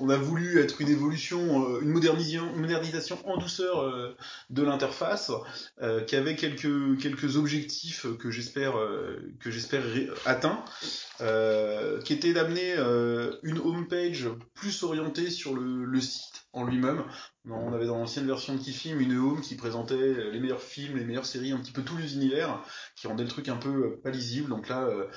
on 0.00 0.08
a 0.10 0.16
voulu 0.16 0.60
être 0.60 0.80
une 0.82 0.88
évolution, 0.90 1.66
euh, 1.66 1.80
une 1.80 1.88
modernisation, 1.88 2.50
une 2.54 2.60
modernisation 2.60 3.18
en 3.26 3.38
douceur 3.38 3.80
euh, 3.80 4.14
de 4.50 4.62
l'interface, 4.62 5.32
euh, 5.80 6.02
qui 6.02 6.14
avait 6.16 6.36
quelques 6.36 7.00
quelques 7.00 7.36
objectifs 7.36 8.06
que 8.18 8.30
j'espère 8.30 8.78
euh, 8.78 9.18
que 9.40 9.50
j'espère 9.50 9.82
atteints, 10.26 10.62
euh, 11.20 12.00
qui 12.02 12.12
était 12.12 12.32
d'amener 12.32 12.74
euh, 12.76 13.32
une 13.42 13.58
homepage 13.58 14.28
plus 14.54 14.82
orientée 14.82 15.30
sur 15.30 15.54
le, 15.54 15.84
le 15.84 16.00
site 16.00 16.42
en 16.52 16.64
lui-même. 16.64 17.02
On 17.48 17.72
avait 17.72 17.86
dans 17.86 17.98
l'ancienne 17.98 18.26
version 18.26 18.54
de 18.54 18.60
Kifim 18.60 19.00
une 19.00 19.16
home 19.18 19.40
qui 19.40 19.56
présentait 19.56 20.30
les 20.30 20.38
meilleurs 20.38 20.62
films, 20.62 20.96
les 20.96 21.04
meilleures 21.04 21.26
séries, 21.26 21.50
un 21.50 21.58
petit 21.58 21.72
peu 21.72 21.82
tous 21.82 21.96
les 21.96 22.14
univers, 22.14 22.62
qui 22.94 23.08
rendait 23.08 23.24
le 23.24 23.28
truc 23.28 23.48
un 23.48 23.56
peu 23.56 23.68
euh, 23.68 24.00
pas 24.02 24.10
lisible. 24.10 24.48
Donc 24.48 24.68
là, 24.68 24.82
euh, 24.84 25.08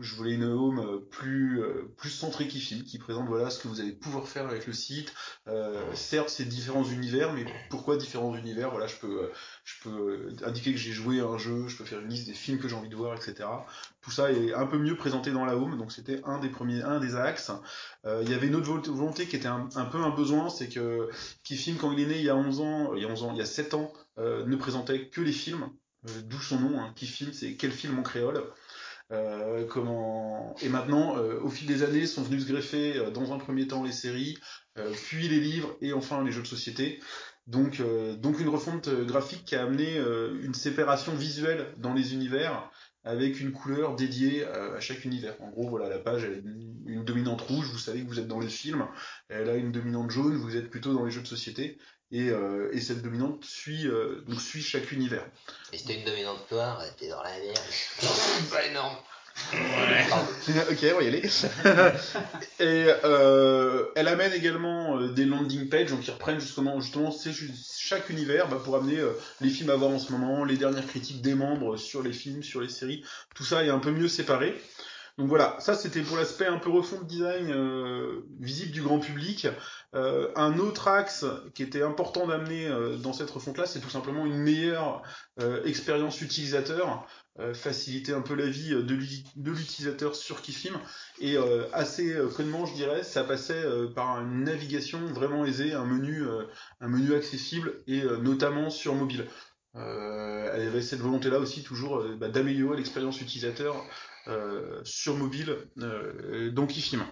Je 0.00 0.14
voulais 0.14 0.32
une 0.32 0.44
home 0.44 0.78
euh, 0.80 0.98
plus 1.10 1.60
euh, 1.62 1.92
plus 1.96 2.10
centrée 2.10 2.48
qui 2.48 2.60
film, 2.60 2.84
qui 2.84 2.98
présente 2.98 3.26
voilà 3.28 3.50
ce 3.50 3.60
que 3.60 3.68
vous 3.68 3.80
allez 3.80 3.92
pouvoir 3.92 4.26
faire 4.28 4.46
avec 4.46 4.66
le 4.66 4.72
site. 4.72 5.12
Euh, 5.48 5.94
certes, 5.94 6.28
c'est 6.28 6.44
différents 6.44 6.84
univers, 6.84 7.32
mais 7.32 7.44
pourquoi 7.70 7.96
différents 7.96 8.34
univers? 8.36 8.70
Voilà, 8.70 8.86
je 8.86 8.96
peux 8.96 9.30
euh, 9.86 10.34
indiquer 10.44 10.72
que 10.72 10.78
j'ai 10.78 10.92
joué 10.92 11.20
à 11.20 11.26
un 11.26 11.38
jeu, 11.38 11.68
je 11.68 11.76
peux 11.76 11.84
faire 11.84 12.00
une 12.00 12.08
liste 12.08 12.26
des 12.26 12.34
films 12.34 12.58
que 12.58 12.68
j'ai 12.68 12.76
envie 12.76 12.88
de 12.88 12.96
voir, 12.96 13.14
etc. 13.16 13.66
Tout 14.00 14.10
ça 14.10 14.32
est 14.32 14.52
un 14.54 14.66
peu 14.66 14.78
mieux 14.78 14.96
présenté 14.96 15.32
dans 15.32 15.44
la 15.44 15.56
home, 15.56 15.76
donc 15.78 15.92
c'était 15.92 16.20
un 16.24 16.38
des 16.40 16.48
premiers, 16.48 16.82
un 16.82 17.00
des 17.00 17.14
axes. 17.14 17.50
Il 18.04 18.28
y 18.28 18.34
avait 18.34 18.48
une 18.48 18.56
autre 18.56 18.66
vol- 18.66 18.88
volonté 18.88 19.26
qui 19.26 19.36
était 19.36 19.48
un, 19.48 19.68
peu 19.90 19.98
un 19.98 20.10
besoin, 20.10 20.48
c'est 20.48 20.68
que 20.68 21.08
Kifim, 21.44 21.76
quand 21.76 21.92
il 21.92 22.00
est 22.00 22.06
né 22.06 22.18
il 22.18 22.24
y 22.24 22.30
a 22.30 22.36
11 22.36 22.60
ans, 22.60 22.94
il 22.94 23.02
y 23.02 23.06
a 23.06 23.08
11 23.08 23.22
ans, 23.24 23.32
il 23.32 23.38
y 23.38 23.42
a 23.42 23.46
7 23.46 23.74
ans, 23.74 23.92
ne 24.18 24.56
présentait 24.56 25.08
que 25.08 25.20
les 25.20 25.32
films, 25.32 25.68
d'où 26.24 26.38
son 26.40 26.58
nom, 26.58 26.80
hein, 26.80 26.92
Kifim, 26.96 27.32
c'est 27.32 27.54
quel 27.54 27.72
film 27.72 27.98
en 27.98 28.02
créole? 28.02 28.42
Euh, 29.12 29.66
comment... 29.66 30.54
Et 30.62 30.68
maintenant, 30.68 31.18
euh, 31.18 31.38
au 31.40 31.50
fil 31.50 31.66
des 31.66 31.82
années, 31.82 32.06
sont 32.06 32.22
venus 32.22 32.44
se 32.44 32.48
greffer 32.48 32.96
euh, 32.96 33.10
dans 33.10 33.32
un 33.32 33.38
premier 33.38 33.66
temps 33.66 33.82
les 33.82 33.92
séries, 33.92 34.38
puis 35.04 35.28
les 35.28 35.40
livres 35.40 35.76
et 35.82 35.92
enfin 35.92 36.24
les 36.24 36.32
jeux 36.32 36.42
de 36.42 36.46
société. 36.46 37.00
Donc, 37.46 37.82
donc 38.20 38.40
une 38.40 38.48
refonte 38.48 38.88
graphique 38.88 39.44
qui 39.44 39.56
a 39.56 39.64
amené 39.64 39.98
une 40.40 40.54
séparation 40.54 41.14
visuelle 41.14 41.74
dans 41.76 41.92
les 41.92 42.14
univers 42.14 42.70
avec 43.04 43.40
une 43.40 43.52
couleur 43.52 43.96
dédiée 43.96 44.46
à 44.46 44.80
chaque 44.80 45.04
univers. 45.04 45.34
En 45.42 45.50
gros, 45.50 45.68
voilà, 45.68 45.90
la 45.90 45.98
page 45.98 46.24
elle 46.24 46.34
a 46.34 46.90
une 46.90 47.04
dominante 47.04 47.42
rouge, 47.42 47.66
vous 47.66 47.78
savez 47.78 48.02
que 48.02 48.08
vous 48.08 48.18
êtes 48.18 48.28
dans 48.28 48.40
les 48.40 48.48
films. 48.48 48.86
Elle 49.28 49.50
a 49.50 49.56
une 49.56 49.72
dominante 49.72 50.10
jaune, 50.10 50.36
vous 50.36 50.56
êtes 50.56 50.70
plutôt 50.70 50.94
dans 50.94 51.04
les 51.04 51.10
jeux 51.10 51.20
de 51.20 51.26
société. 51.26 51.78
Et, 52.12 52.28
euh, 52.28 52.70
et 52.72 52.80
cette 52.80 53.02
dominante 53.02 53.44
suit, 53.44 53.86
euh, 53.86 54.22
donc 54.28 54.40
suit 54.40 54.62
chaque 54.62 54.92
univers. 54.92 55.24
Et 55.72 55.78
c'était 55.78 55.98
une 55.98 56.04
dominante 56.04 56.50
noire, 56.50 56.82
t'es 56.98 57.08
dans 57.08 57.22
la 57.22 57.38
merde. 57.38 57.58
pas 58.50 58.66
énorme. 58.66 58.96
ok, 60.70 60.86
on 60.92 60.96
va 60.96 61.02
y 61.02 61.06
aller. 61.06 61.22
et 62.60 62.86
euh, 63.04 63.84
elle 63.96 64.08
amène 64.08 64.32
également 64.32 64.98
euh, 64.98 65.08
des 65.08 65.24
landing 65.24 65.68
pages, 65.68 65.90
donc 65.90 66.00
qui 66.00 66.10
reprennent 66.10 66.40
justement, 66.40 66.80
justement 66.80 67.10
chaque 67.78 68.10
univers 68.10 68.48
bah, 68.48 68.60
pour 68.62 68.76
amener 68.76 68.98
euh, 68.98 69.12
les 69.40 69.48
films 69.48 69.70
à 69.70 69.76
voir 69.76 69.90
en 69.90 69.98
ce 69.98 70.12
moment, 70.12 70.44
les 70.44 70.56
dernières 70.56 70.86
critiques 70.86 71.22
des 71.22 71.34
membres 71.34 71.76
sur 71.76 72.02
les 72.02 72.12
films, 72.12 72.42
sur 72.42 72.60
les 72.60 72.68
séries. 72.68 73.04
Tout 73.34 73.44
ça 73.44 73.64
est 73.64 73.70
un 73.70 73.78
peu 73.78 73.90
mieux 73.90 74.08
séparé. 74.08 74.54
Donc 75.18 75.28
voilà, 75.28 75.56
ça 75.60 75.74
c'était 75.74 76.00
pour 76.00 76.16
l'aspect 76.16 76.46
un 76.46 76.58
peu 76.58 76.70
refonte 76.70 77.06
design 77.06 77.50
euh, 77.50 78.22
visible 78.40 78.72
du 78.72 78.80
grand 78.82 78.98
public. 78.98 79.46
Euh, 79.94 80.32
un 80.36 80.58
autre 80.58 80.88
axe 80.88 81.26
qui 81.54 81.62
était 81.62 81.82
important 81.82 82.26
d'amener 82.26 82.66
euh, 82.66 82.96
dans 82.96 83.12
cette 83.12 83.30
refonte-là, 83.30 83.66
c'est 83.66 83.80
tout 83.80 83.90
simplement 83.90 84.24
une 84.24 84.38
meilleure 84.38 85.02
expérience 85.64 86.20
utilisateur, 86.20 87.06
faciliter 87.54 88.12
un 88.12 88.20
peu 88.20 88.34
la 88.34 88.46
vie 88.46 88.70
de 88.70 88.94
l'uti- 88.94 89.24
de 89.36 89.50
l'utilisateur 89.50 90.14
sur 90.14 90.42
Kifim. 90.42 90.78
Et 91.20 91.36
assez 91.72 92.14
connement, 92.36 92.66
je 92.66 92.74
dirais, 92.74 93.02
ça 93.02 93.24
passait 93.24 93.64
par 93.94 94.20
une 94.20 94.44
navigation 94.44 95.00
vraiment 95.06 95.44
aisée, 95.44 95.72
un 95.72 95.84
menu, 95.86 97.14
accessible 97.14 97.82
et 97.86 98.02
notamment 98.20 98.68
sur 98.70 98.94
mobile. 98.94 99.26
Euh, 99.74 100.50
elle 100.52 100.68
avait 100.68 100.82
cette 100.82 101.00
volonté-là 101.00 101.38
aussi 101.38 101.62
toujours 101.62 101.98
euh, 101.98 102.14
bah, 102.16 102.28
d'améliorer 102.28 102.76
l'expérience 102.76 103.20
utilisateur 103.20 103.82
euh, 104.28 104.80
sur 104.84 105.16
mobile, 105.16 105.56
donc 106.52 106.70
Kifim. 106.70 107.06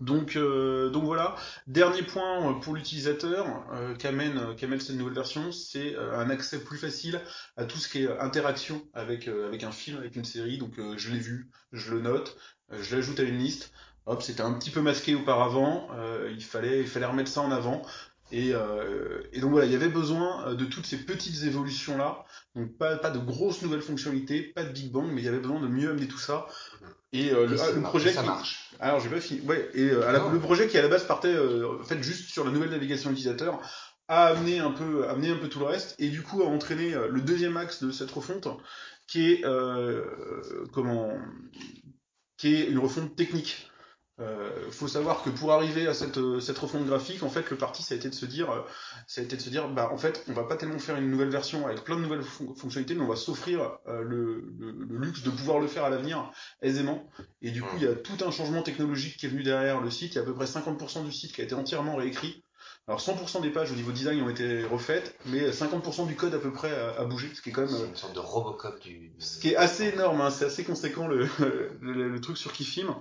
Donc, 0.00 0.38
donc 0.38 1.04
voilà. 1.04 1.36
Dernier 1.66 2.02
point 2.02 2.54
pour 2.60 2.74
l'utilisateur 2.74 3.66
qu'amène 3.98 4.80
cette 4.80 4.96
nouvelle 4.96 5.14
version, 5.14 5.52
c'est 5.52 5.94
un 5.96 6.30
accès 6.30 6.58
plus 6.58 6.78
facile 6.78 7.20
à 7.58 7.66
tout 7.66 7.76
ce 7.76 7.88
qui 7.88 8.04
est 8.04 8.18
interaction 8.18 8.82
avec 8.94 9.28
un 9.28 9.72
film, 9.72 9.98
avec 9.98 10.16
une 10.16 10.24
série. 10.24 10.56
Donc 10.56 10.80
je 10.96 11.10
l'ai 11.10 11.18
vu, 11.18 11.50
je 11.72 11.92
le 11.92 12.00
note, 12.00 12.38
je 12.70 12.96
l'ajoute 12.96 13.20
à 13.20 13.24
une 13.24 13.36
liste. 13.36 13.72
Hop, 14.06 14.22
c'était 14.22 14.40
un 14.40 14.54
petit 14.54 14.70
peu 14.70 14.80
masqué 14.80 15.14
auparavant. 15.14 15.90
il 16.30 16.42
fallait 16.42 16.82
remettre 17.04 17.30
ça 17.30 17.42
en 17.42 17.50
avant. 17.50 17.82
Et, 18.32 18.52
euh, 18.54 19.22
et 19.32 19.40
donc 19.40 19.50
voilà, 19.50 19.66
il 19.66 19.72
y 19.72 19.74
avait 19.74 19.88
besoin 19.88 20.46
euh, 20.48 20.54
de 20.54 20.64
toutes 20.64 20.86
ces 20.86 20.98
petites 20.98 21.42
évolutions 21.42 21.96
là. 21.98 22.24
Donc 22.54 22.76
pas 22.78 22.96
pas 22.96 23.10
de 23.10 23.18
grosses 23.18 23.62
nouvelles 23.62 23.82
fonctionnalités, 23.82 24.42
pas 24.42 24.64
de 24.64 24.70
big 24.72 24.92
bang, 24.92 25.06
mais 25.12 25.20
il 25.20 25.24
y 25.24 25.28
avait 25.28 25.40
besoin 25.40 25.60
de 25.60 25.66
mieux 25.66 25.90
amener 25.90 26.06
tout 26.08 26.18
ça. 26.18 26.46
Et 27.12 27.32
euh, 27.32 27.44
Et 27.44 27.48
le, 27.48 27.56
ça 27.56 27.72
le 27.72 27.80
marche, 27.80 27.90
projet 27.90 28.12
ça 28.12 28.20
qui- 28.22 28.26
marche. 28.28 28.70
alors 28.78 29.00
j'ai 29.00 29.08
pas 29.10 29.20
fini. 29.20 29.40
Ouais, 29.40 29.68
et 29.74 29.90
euh, 29.90 30.06
à 30.08 30.12
la- 30.12 30.20
Non. 30.20 30.30
le 30.30 30.38
projet 30.38 30.68
qui 30.68 30.78
à 30.78 30.82
la 30.82 30.88
base 30.88 31.04
partait 31.04 31.34
euh, 31.34 31.80
en 31.80 31.84
fait 31.84 32.00
juste 32.02 32.30
sur 32.30 32.44
la 32.44 32.52
nouvelle 32.52 32.70
navigation 32.70 33.10
utilisateur 33.10 33.60
a 34.06 34.26
amené 34.26 34.58
un 34.60 34.70
peu 34.72 35.08
amené 35.08 35.30
un 35.30 35.36
peu 35.36 35.48
tout 35.48 35.58
le 35.60 35.66
reste 35.66 35.94
et 35.98 36.08
du 36.08 36.22
coup 36.22 36.42
a 36.42 36.46
entraîné 36.46 36.94
le 37.10 37.20
deuxième 37.20 37.56
axe 37.56 37.82
de 37.82 37.90
cette 37.92 38.10
refonte 38.10 38.48
qui 39.06 39.30
est 39.32 39.44
comment 40.72 41.12
qui 42.36 42.54
est 42.54 42.66
une 42.66 42.78
refonte 42.78 43.14
technique. 43.16 43.69
Euh, 44.20 44.70
faut 44.70 44.86
savoir 44.88 45.22
que 45.22 45.30
pour 45.30 45.52
arriver 45.52 45.86
à 45.86 45.94
cette, 45.94 46.18
euh, 46.18 46.40
cette 46.40 46.58
refonte 46.58 46.84
graphique, 46.84 47.22
en 47.22 47.30
fait, 47.30 47.48
le 47.50 47.56
parti, 47.56 47.82
ça 47.82 47.94
a 47.94 47.96
été 47.96 48.10
de 48.10 48.14
se 48.14 48.26
dire, 48.26 48.50
euh, 48.50 48.60
ça 49.06 49.22
a 49.22 49.24
été 49.24 49.34
de 49.36 49.40
se 49.40 49.48
dire, 49.48 49.68
bah, 49.68 49.88
en 49.92 49.96
fait, 49.96 50.24
on 50.28 50.34
va 50.34 50.44
pas 50.44 50.56
tellement 50.56 50.78
faire 50.78 50.96
une 50.96 51.10
nouvelle 51.10 51.30
version 51.30 51.66
avec 51.66 51.84
plein 51.84 51.96
de 51.96 52.02
nouvelles 52.02 52.22
fon- 52.22 52.54
fonctionnalités, 52.54 52.94
mais 52.94 53.02
on 53.02 53.08
va 53.08 53.16
s'offrir 53.16 53.78
euh, 53.88 54.02
le, 54.02 54.44
le, 54.58 54.72
le 54.72 54.98
luxe 54.98 55.22
de 55.22 55.30
pouvoir 55.30 55.58
le 55.58 55.66
faire 55.68 55.84
à 55.84 55.90
l'avenir 55.90 56.30
aisément. 56.60 57.08
Et 57.40 57.50
du 57.50 57.62
coup, 57.62 57.76
il 57.76 57.82
y 57.82 57.88
a 57.88 57.94
tout 57.94 58.18
un 58.26 58.30
changement 58.30 58.62
technologique 58.62 59.16
qui 59.16 59.24
est 59.26 59.30
venu 59.30 59.42
derrière 59.42 59.80
le 59.80 59.90
site. 59.90 60.12
Il 60.12 60.16
y 60.16 60.18
a 60.18 60.22
à 60.22 60.26
peu 60.26 60.34
près 60.34 60.44
50% 60.46 61.04
du 61.04 61.12
site 61.12 61.32
qui 61.32 61.40
a 61.40 61.44
été 61.44 61.54
entièrement 61.54 61.96
réécrit. 61.96 62.44
Alors 62.88 63.00
100% 63.00 63.40
des 63.40 63.50
pages 63.50 63.70
au 63.70 63.74
niveau 63.74 63.92
design 63.92 64.20
ont 64.22 64.28
été 64.28 64.64
refaites, 64.64 65.14
mais 65.26 65.50
50% 65.50 66.06
du 66.06 66.16
code 66.16 66.34
à 66.34 66.38
peu 66.38 66.52
près 66.52 66.70
a, 66.72 67.00
a 67.00 67.04
bougé, 67.04 67.30
ce 67.34 67.40
qui 67.40 67.50
est 67.50 67.52
quand 67.52 67.62
même 67.62 67.70
C'est 67.70 67.82
euh, 67.82 67.86
une 67.86 67.96
sorte 67.96 68.14
de 68.14 68.18
Robocop 68.18 68.80
du. 68.80 69.12
ce 69.18 69.38
qui 69.38 69.50
est 69.50 69.56
assez 69.56 69.88
énorme, 69.88 70.20
hein, 70.20 70.30
c'est 70.30 70.44
assez 70.46 70.64
conséquent 70.64 71.06
le, 71.06 71.28
le, 71.80 72.08
le 72.08 72.20
truc 72.20 72.36
sur 72.36 72.52
Kifim. 72.52 73.00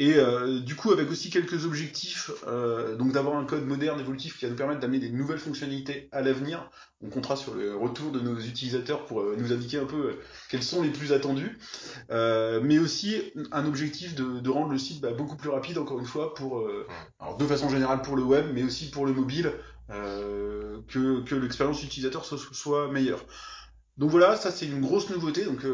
Et 0.00 0.14
euh, 0.14 0.60
du 0.60 0.76
coup, 0.76 0.92
avec 0.92 1.10
aussi 1.10 1.28
quelques 1.28 1.66
objectifs, 1.66 2.30
euh, 2.46 2.94
donc 2.94 3.10
d'avoir 3.10 3.36
un 3.36 3.44
code 3.44 3.66
moderne, 3.66 3.98
évolutif, 3.98 4.38
qui 4.38 4.44
va 4.44 4.50
nous 4.52 4.56
permettre 4.56 4.78
d'amener 4.78 5.00
des 5.00 5.10
nouvelles 5.10 5.40
fonctionnalités 5.40 6.08
à 6.12 6.22
l'avenir. 6.22 6.70
On 7.00 7.10
comptera 7.10 7.34
sur 7.34 7.52
le 7.54 7.74
retour 7.74 8.12
de 8.12 8.20
nos 8.20 8.38
utilisateurs 8.38 9.06
pour 9.06 9.22
euh, 9.22 9.34
nous 9.36 9.52
indiquer 9.52 9.78
un 9.78 9.86
peu 9.86 10.10
euh, 10.10 10.20
quelles 10.50 10.62
sont 10.62 10.82
les 10.82 10.90
plus 10.90 11.12
attendues. 11.12 11.58
Euh, 12.12 12.60
mais 12.62 12.78
aussi 12.78 13.32
un 13.50 13.66
objectif 13.66 14.14
de, 14.14 14.38
de 14.38 14.50
rendre 14.50 14.70
le 14.70 14.78
site 14.78 15.00
bah, 15.00 15.12
beaucoup 15.12 15.36
plus 15.36 15.50
rapide, 15.50 15.78
encore 15.78 15.98
une 15.98 16.06
fois, 16.06 16.32
pour, 16.32 16.68
alors 17.18 17.36
de 17.36 17.44
façon 17.44 17.68
générale 17.68 18.02
pour 18.02 18.14
le 18.14 18.22
web, 18.22 18.46
mais 18.54 18.62
aussi 18.62 18.90
pour 18.90 19.04
le 19.04 19.12
mobile, 19.12 19.52
que, 19.88 21.24
que 21.24 21.34
l'expérience 21.34 21.82
utilisateur 21.82 22.24
soit, 22.24 22.38
soit 22.52 22.88
meilleure. 22.92 23.24
Donc 23.96 24.10
voilà, 24.10 24.36
ça 24.36 24.52
c'est 24.52 24.66
une 24.66 24.80
grosse 24.80 25.10
nouveauté. 25.10 25.44
Donc 25.44 25.64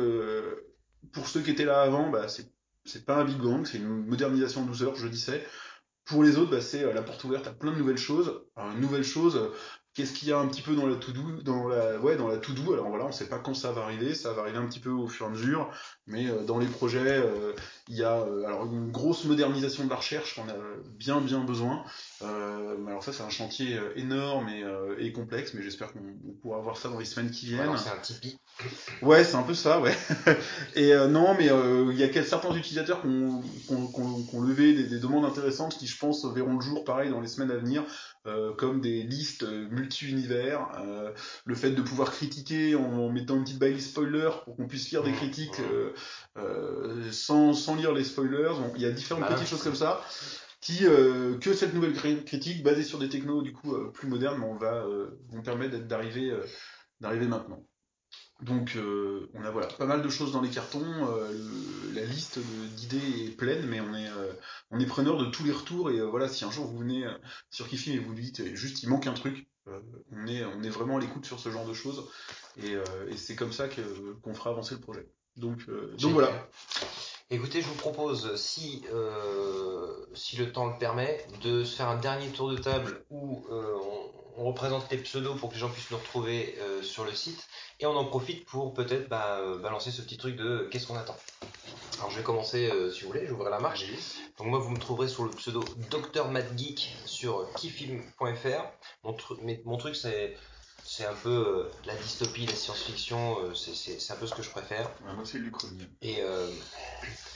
pour 1.12 1.28
ceux 1.28 1.40
qui 1.40 1.50
étaient 1.50 1.66
là 1.66 1.82
avant, 1.82 2.10
bah, 2.10 2.28
c'est 2.28 2.53
c'est 2.84 3.04
pas 3.04 3.16
un 3.16 3.24
big 3.24 3.38
bang, 3.38 3.66
c'est 3.66 3.78
une 3.78 4.06
modernisation 4.06 4.62
en 4.62 4.66
douceur, 4.66 4.94
je 4.96 5.08
disais. 5.08 5.46
Pour 6.04 6.22
les 6.22 6.36
autres, 6.36 6.50
bah, 6.50 6.60
c'est 6.60 6.84
euh, 6.84 6.92
la 6.92 7.02
porte 7.02 7.24
ouverte 7.24 7.46
à 7.46 7.52
plein 7.52 7.72
de 7.72 7.78
nouvelles 7.78 7.96
choses. 7.98 8.42
Alors, 8.56 8.72
une 8.72 8.80
nouvelle 8.80 9.04
chose, 9.04 9.50
qu'est-ce 9.94 10.12
qu'il 10.12 10.28
y 10.28 10.32
a 10.32 10.38
un 10.38 10.46
petit 10.48 10.62
peu 10.62 10.74
dans 10.74 10.86
la 10.86 10.96
to 10.96 11.12
do, 11.12 11.22
dans 11.42 11.68
la 11.68 11.98
ouais, 12.00 12.16
dans 12.16 12.28
la 12.28 12.38
to 12.38 12.52
do. 12.52 12.72
Alors 12.72 12.88
voilà, 12.88 13.04
on 13.06 13.12
sait 13.12 13.28
pas 13.28 13.38
quand 13.38 13.54
ça 13.54 13.72
va 13.72 13.82
arriver, 13.82 14.14
ça 14.14 14.32
va 14.32 14.42
arriver 14.42 14.58
un 14.58 14.66
petit 14.66 14.80
peu 14.80 14.90
au 14.90 15.08
fur 15.08 15.26
et 15.26 15.28
à 15.28 15.32
mesure, 15.32 15.70
mais 16.06 16.26
euh, 16.28 16.42
dans 16.44 16.58
les 16.58 16.66
projets, 16.66 17.00
euh, 17.06 17.52
il 17.88 17.96
y 17.96 18.02
a 18.02 18.18
euh, 18.18 18.44
alors 18.46 18.66
une 18.66 18.90
grosse 18.90 19.24
modernisation 19.24 19.84
de 19.84 19.90
la 19.90 19.96
recherche 19.96 20.34
qu'on 20.36 20.48
a 20.48 20.54
bien 20.98 21.20
bien 21.20 21.40
besoin. 21.44 21.84
Euh, 22.22 22.76
alors 22.86 23.02
ça 23.04 23.12
c'est 23.12 23.22
un 23.22 23.30
chantier 23.30 23.76
euh, 23.78 23.92
énorme 23.96 24.48
et, 24.48 24.62
euh, 24.62 24.96
et 24.98 25.12
complexe, 25.12 25.54
mais 25.54 25.62
j'espère 25.62 25.92
qu'on 25.92 26.00
on 26.28 26.32
pourra 26.42 26.58
voir 26.58 26.76
ça 26.76 26.88
dans 26.88 26.98
les 26.98 27.04
semaines 27.04 27.30
qui 27.30 27.46
viennent. 27.46 27.76
C'est 27.78 27.90
un 27.90 27.98
Tipeee. 28.00 28.36
Ouais, 29.02 29.24
c'est 29.24 29.34
un 29.36 29.42
peu 29.42 29.54
ça, 29.54 29.80
ouais. 29.80 29.94
Et 30.76 30.92
euh, 30.92 31.08
non, 31.08 31.34
mais 31.38 31.50
euh, 31.50 31.90
il 31.92 31.98
y 31.98 32.04
a 32.04 32.22
certains 32.24 32.54
utilisateurs 32.54 33.00
qui 33.02 33.08
ont, 33.08 33.42
qui 33.42 33.72
ont- 33.74 33.86
qui 33.88 34.00
ont- 34.00 34.22
qui 34.24 34.36
ont 34.36 34.40
levé 34.42 34.72
des, 34.74 34.84
des 34.84 34.98
demandes 35.00 35.24
intéressantes 35.24 35.76
qui, 35.76 35.86
je 35.86 35.98
pense, 35.98 36.24
verront 36.32 36.54
le 36.54 36.60
jour 36.60 36.84
pareil 36.84 37.10
dans 37.10 37.20
les 37.20 37.28
semaines 37.28 37.50
à 37.50 37.56
venir, 37.56 37.82
euh, 38.26 38.54
comme 38.54 38.80
des 38.80 39.02
listes 39.02 39.42
euh, 39.44 39.68
multi-univers, 39.70 40.68
euh, 40.78 41.12
le 41.44 41.54
fait 41.54 41.70
de 41.72 41.82
pouvoir 41.82 42.10
critiquer 42.10 42.74
en, 42.74 42.82
en 42.84 43.10
mettant 43.10 43.36
une 43.36 43.44
petite 43.44 43.58
balise 43.58 43.90
spoiler 43.90 44.30
pour 44.44 44.56
qu'on 44.56 44.66
puisse 44.66 44.90
lire 44.90 45.02
des 45.02 45.10
Mmh, 45.10 45.16
critiques 45.16 45.58
mmh. 45.58 45.62
euh, 45.62 45.92
euh, 46.38 47.10
sans, 47.12 47.52
sans 47.54 47.76
lire 47.76 47.92
les 47.92 48.04
spoilers. 48.04 48.52
Il 48.76 48.82
y 48.82 48.86
a 48.86 48.90
différentes 48.92 49.22
Voilà. 49.22 49.36
petites 49.36 49.48
choses 49.48 49.62
comme 49.62 49.74
ça 49.74 50.02
qui 50.60 50.86
euh, 50.86 51.38
que 51.38 51.52
cette 51.54 51.74
nouvelle 51.74 51.92
cri- 51.94 52.24
critique 52.24 52.62
basée 52.62 52.82
sur 52.84 52.98
des 52.98 53.08
technos 53.08 53.42
du 53.42 53.52
coup 53.52 53.74
euh, 53.74 53.90
plus 53.92 54.08
modernes, 54.08 54.42
on 54.42 54.56
va 54.56 54.84
euh, 54.86 55.10
vont 55.28 55.42
permettre 55.42 55.78
d'arriver 55.78 56.30
euh, 56.30 56.46
d'arriver 57.00 57.26
maintenant. 57.28 57.66
Donc 58.44 58.76
euh, 58.76 59.30
on 59.34 59.42
a 59.44 59.50
voilà 59.50 59.66
pas 59.68 59.86
mal 59.86 60.02
de 60.02 60.08
choses 60.08 60.32
dans 60.32 60.42
les 60.42 60.50
cartons. 60.50 60.84
euh, 60.84 61.32
le- 61.32 61.92
la 61.94 62.04
liste 62.04 62.38
d'idées 62.76 63.24
est 63.26 63.36
pleine, 63.36 63.66
mais 63.66 63.80
on 63.80 63.94
est 63.94 64.08
euh, 64.08 64.32
on 64.70 64.78
est 64.80 64.86
preneur 64.86 65.16
de 65.16 65.24
tous 65.26 65.44
les 65.44 65.52
retours 65.52 65.90
et 65.90 66.00
voilà 66.00 66.28
si 66.28 66.44
un 66.44 66.50
jour 66.50 66.66
vous 66.66 66.78
venez 66.78 67.06
sur 67.50 67.66
Kifim 67.68 67.92
et 67.92 67.98
vous 67.98 68.14
dites 68.14 68.40
euh, 68.40 68.54
juste 68.54 68.82
il 68.82 68.88
manque 68.90 69.06
un 69.06 69.14
truc, 69.14 69.48
on 70.12 70.26
est 70.26 70.44
on 70.44 70.62
est 70.62 70.68
vraiment 70.68 70.98
à 70.98 71.00
l'écoute 71.00 71.24
sur 71.24 71.40
ce 71.40 71.50
genre 71.50 71.66
de 71.66 71.72
choses 71.72 72.06
et, 72.62 72.72
et 73.08 73.16
c'est 73.16 73.34
comme 73.34 73.52
ça 73.52 73.66
que 73.68 73.80
qu'on 74.22 74.34
fera 74.34 74.50
avancer 74.50 74.74
le 74.74 74.80
projet. 74.80 75.08
Donc 75.98 76.12
voilà. 76.12 76.48
Écoutez, 77.30 77.62
je 77.62 77.66
vous 77.66 77.74
propose, 77.74 78.36
si, 78.36 78.84
euh, 78.92 80.04
si 80.12 80.36
le 80.36 80.52
temps 80.52 80.66
le 80.66 80.78
permet, 80.78 81.26
de 81.42 81.64
se 81.64 81.74
faire 81.74 81.88
un 81.88 81.96
dernier 81.96 82.28
tour 82.28 82.50
de 82.50 82.56
table 82.58 83.04
où 83.10 83.44
euh, 83.50 83.74
on, 84.36 84.44
représente 84.44 84.90
les 84.90 84.98
pseudos 84.98 85.38
pour 85.38 85.48
que 85.50 85.54
les 85.54 85.60
gens 85.60 85.70
puissent 85.70 85.90
nous 85.90 85.96
retrouver 85.98 86.56
euh, 86.60 86.82
sur 86.82 87.04
le 87.04 87.12
site. 87.14 87.46
Et 87.80 87.86
on 87.86 87.96
en 87.96 88.04
profite 88.04 88.44
pour 88.46 88.72
peut-être 88.74 89.08
bah, 89.08 89.38
euh, 89.40 89.58
balancer 89.58 89.90
ce 89.90 90.02
petit 90.02 90.16
truc 90.16 90.36
de 90.36 90.68
qu'est-ce 90.70 90.86
qu'on 90.86 90.96
attend. 90.96 91.16
Alors 91.98 92.10
je 92.10 92.18
vais 92.18 92.22
commencer 92.24 92.70
euh, 92.70 92.90
si 92.92 93.02
vous 93.02 93.08
voulez, 93.08 93.26
j'ouvre 93.26 93.48
la 93.48 93.58
marche. 93.60 93.84
Donc 94.38 94.48
moi 94.48 94.58
vous 94.58 94.70
me 94.70 94.78
trouverez 94.78 95.08
sur 95.08 95.24
le 95.24 95.30
pseudo 95.30 95.64
Dr 95.90 96.28
Mad 96.28 96.58
Geek 96.58 96.92
sur 97.04 97.48
keyfilm.fr. 97.54 98.64
Mon, 99.04 99.12
tru- 99.12 99.38
mais 99.42 99.62
mon 99.64 99.76
truc 99.76 99.94
c'est 99.96 100.36
c'est 100.86 101.06
un 101.06 101.14
peu 101.14 101.30
euh, 101.30 101.70
la 101.86 101.94
dystopie, 101.96 102.44
la 102.46 102.54
science-fiction, 102.54 103.38
euh, 103.40 103.54
c'est- 103.54 104.10
un 104.10 104.16
peu 104.16 104.26
ce 104.26 104.34
que 104.34 104.42
je 104.42 104.50
préfère. 104.50 104.90
Ouais, 105.06 105.14
moi, 105.14 105.24
c'est 105.24 105.38
l'Ukraine. 105.38 105.88
Et, 106.02 106.20
euh, 106.20 106.50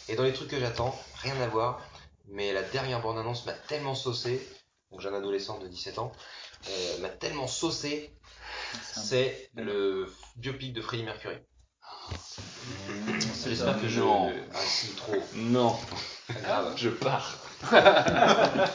et 0.08 0.16
dans 0.16 0.22
les 0.22 0.34
trucs 0.34 0.50
que 0.50 0.60
j'attends, 0.60 0.94
rien 1.22 1.40
à 1.40 1.46
voir, 1.48 1.80
mais 2.26 2.52
la 2.52 2.62
dernière 2.62 3.00
bande-annonce 3.00 3.46
m'a 3.46 3.54
tellement 3.54 3.94
saucé, 3.94 4.46
donc 4.90 5.00
j'ai 5.00 5.08
un 5.08 5.14
adolescent 5.14 5.58
de 5.60 5.66
17 5.66 5.98
ans, 5.98 6.12
euh, 6.68 6.98
m'a 7.00 7.08
tellement 7.08 7.46
saucé, 7.46 8.10
c'est 8.82 9.50
le 9.54 10.06
biopic 10.36 10.72
de 10.72 10.82
Freddie 10.82 11.04
Mercury. 11.04 11.36
J'espère 13.46 13.80
que 13.80 13.88
je... 13.88 14.00
Non. 14.00 14.32
Ah 14.54 14.58
si, 14.64 14.88
trop. 14.94 15.14
Non, 15.34 15.76
grave. 16.28 16.74
je 16.76 16.88
pars. 16.90 17.38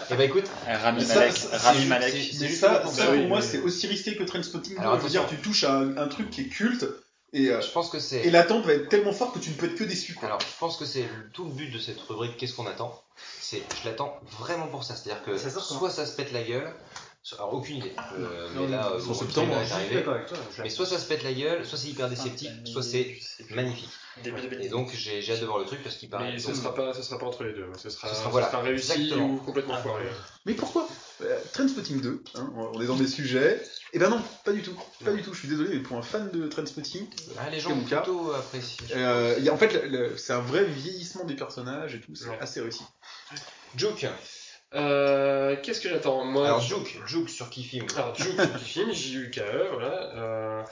Et 0.10 0.16
bah 0.16 0.24
écoute, 0.26 0.46
Rami 0.68 1.04
Ça, 1.06 1.16
Malek. 1.20 1.38
ça, 1.38 1.58
Rami 1.58 1.80
c'est- 1.82 1.86
Malek. 1.88 2.14
Mais 2.14 2.22
c'est 2.22 2.34
ça, 2.34 2.48
juste 2.48 2.60
ça 2.60 3.06
pour- 3.08 3.16
moi, 3.28 3.40
mais- 3.40 3.46
c'est 3.46 3.60
aussi 3.60 3.88
risqué 3.88 4.16
que 4.16 4.24
Trainspotting 4.24 4.76
2. 4.76 4.80
Alors, 4.82 4.98
Je 4.98 5.04
veux 5.04 5.10
dire, 5.10 5.22
attention. 5.22 5.38
tu 5.38 5.44
touches 5.44 5.64
à 5.64 5.74
un, 5.78 5.98
un 5.98 6.08
truc 6.08 6.30
qui 6.30 6.42
est 6.42 6.48
culte 6.48 6.86
et, 7.32 7.50
euh, 7.50 7.62
je 7.62 7.70
pense 7.72 7.90
que 7.90 8.00
c'est... 8.00 8.18
et 8.22 8.30
l'attente 8.30 8.66
va 8.66 8.74
être 8.74 8.90
tellement 8.90 9.14
forte 9.14 9.34
que 9.36 9.40
tu 9.40 9.50
ne 9.52 9.56
peux 9.56 9.68
être 9.68 9.76
que 9.76 9.84
déçu. 9.84 10.14
Quoi. 10.14 10.28
Alors, 10.28 10.40
je 10.42 10.58
pense 10.60 10.78
que 10.78 10.86
c'est 10.86 11.04
le- 11.04 11.30
tout 11.32 11.46
le 11.46 11.52
but 11.52 11.70
de 11.72 11.80
cette 11.80 12.00
rubrique 12.02 12.38
Qu'est-ce 12.38 12.54
qu'on 12.56 12.68
attend? 12.68 13.02
C'est, 13.40 13.64
je 13.82 13.90
l'attends 13.90 14.20
vraiment 14.40 14.68
pour 14.68 14.84
ça. 14.84 14.96
C'est-à-dire 14.96 15.24
que 15.24 15.38
Ça 15.38 15.50
sort 15.50 15.66
quand? 15.68 15.78
soit 15.80 15.90
ça 15.90 16.06
se 16.06 16.16
pète 16.16 16.32
la 16.34 16.44
gueule, 16.44 16.74
alors 17.32 17.54
aucune 17.54 17.78
idée. 17.78 17.94
Euh, 18.20 18.50
mais 18.56 18.68
là, 18.68 18.92
en 18.92 18.96
euh, 18.96 19.56
arrivé. 19.72 20.04
je- 20.58 20.62
Mais 20.62 20.70
soit 20.70 20.86
ça 20.86 21.00
se 21.00 21.08
pète 21.08 21.24
la 21.24 21.32
gueule, 21.34 21.66
soit 21.66 21.78
c'est 21.78 21.88
hyper 21.88 22.10
déceptif, 22.10 22.50
Ah, 22.54 22.66
soit 22.70 22.84
c'est 22.84 23.18
magnifique. 23.52 23.90
Et 24.20 24.22
2010. 24.30 24.70
donc 24.70 24.92
j'ai 24.94 25.22
j'ai 25.22 25.34
hâte 25.34 25.40
de 25.42 25.46
voir 25.46 25.58
le 25.60 25.66
truc 25.66 25.82
parce 25.82 25.96
qu'il 25.96 26.10
paraît. 26.10 26.34
Mais 26.34 26.40
ce 26.40 26.48
donc- 26.48 26.58
sera 26.58 26.76
pas, 26.76 26.94
ce 26.94 27.02
sera 27.02 27.18
pas 27.18 27.26
entre 27.26 27.46
les 27.46 27.54
deux. 27.54 27.66
Ce 27.82 27.90
sera, 27.90 28.10
Ce 28.10 28.16
sera, 28.16 28.30
ce 28.32 28.48
sera 28.50 28.62
réussi 28.62 28.92
exactement. 28.92 29.30
ou 29.34 29.38
complètement 29.38 29.78
foiré. 29.78 30.04
Mais 30.46 30.54
pourquoi? 30.54 30.88
Euh, 31.22 31.40
Trainspotting 31.54 32.02
2, 32.02 32.22
hein, 32.36 32.52
on 32.56 32.82
est 32.82 32.86
dans 32.86 32.96
des 32.98 33.08
sujets. 33.08 33.62
Et 33.94 34.00
ben 34.00 34.10
non, 34.10 34.22
pas 34.44 34.52
du 34.52 34.62
tout. 34.62 34.78
Pas 35.06 35.14
du 35.14 35.22
tout, 35.24 35.34
je 35.34 35.40
suis 35.40 35.48
désolé, 35.48 35.70
mais 35.78 35.80
pour 35.82 35.98
un 35.98 36.02
fan 36.02 36.30
de 36.32 36.48
Trainspotting, 36.48 37.08
Ah, 37.40 37.50
les 37.50 37.60
gens 37.62 37.72
ont 37.72 37.76
mon 37.76 37.86
cas. 37.86 38.02
plutôt 38.02 38.34
apprécié. 38.34 38.86
euh, 38.96 39.36
y 39.40 39.48
a- 39.50 39.54
en 39.54 39.58
fait, 39.58 39.82
c'est 40.18 40.34
un 40.34 40.42
vrai 40.42 40.66
vieillissement 40.66 41.24
des 41.24 41.36
personnages 41.36 41.96
et 41.96 42.02
tout, 42.02 42.14
c'est 42.16 42.28
Ouais. 42.28 42.38
assez 42.42 42.60
réussi. 42.60 42.84
Juke. 43.78 44.08
Euh, 44.76 45.56
Qu'est-ce 45.62 45.82
que 45.82 45.90
j'attends 45.90 46.26
Moi, 46.26 46.46
Alors 46.46 46.62
Juke, 46.62 46.98
Juke 47.06 47.30
sur 47.30 47.50
qui 47.50 47.64
film 47.64 47.86
Alors, 47.96 48.16
Juke, 48.16 48.36
petit 48.38 48.66
film, 48.66 48.92
J-U-K-E, 48.92 49.70
voilà. 49.74 50.16
Euh, 50.16 50.64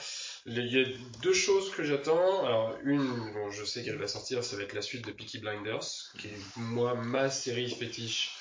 Il 0.47 0.57
y 0.67 0.81
a 0.81 0.85
deux 1.21 1.33
choses 1.33 1.69
que 1.71 1.83
j'attends. 1.83 2.45
Alors, 2.45 2.75
une, 2.83 3.31
bon, 3.33 3.51
je 3.51 3.63
sais 3.63 3.83
qu'elle 3.83 3.97
va 3.99 4.07
sortir, 4.07 4.43
ça 4.43 4.55
va 4.57 4.63
être 4.63 4.73
la 4.73 4.81
suite 4.81 5.05
de 5.05 5.11
Peaky 5.11 5.39
Blinders, 5.39 5.83
qui 6.19 6.27
est, 6.27 6.37
moi, 6.57 6.95
ma 6.95 7.29
série 7.29 7.69
fétiche 7.69 8.31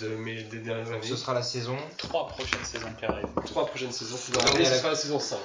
de 0.00 0.08
mes 0.08 0.42
des 0.42 0.58
dernières 0.58 0.90
années. 0.92 1.06
Ce 1.06 1.16
sera 1.16 1.32
la 1.32 1.42
saison. 1.42 1.76
Trois 1.96 2.26
prochaines 2.28 2.64
saisons 2.64 2.92
qui 2.98 3.04
arrivent. 3.06 3.26
Trois 3.46 3.66
prochaines 3.66 3.92
saisons. 3.92 4.18
Donc, 4.32 4.44
Non, 4.44 4.50
on 4.54 4.58
est 4.58 4.62
à 4.62 4.64
ce 4.66 4.70
la- 4.72 4.78
sera 4.78 4.88
la 4.90 4.96
saison 4.96 5.18
5. 5.20 5.38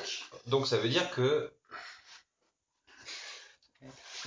Donc 0.47 0.67
ça 0.67 0.77
veut 0.77 0.89
dire 0.89 1.09
que. 1.11 1.49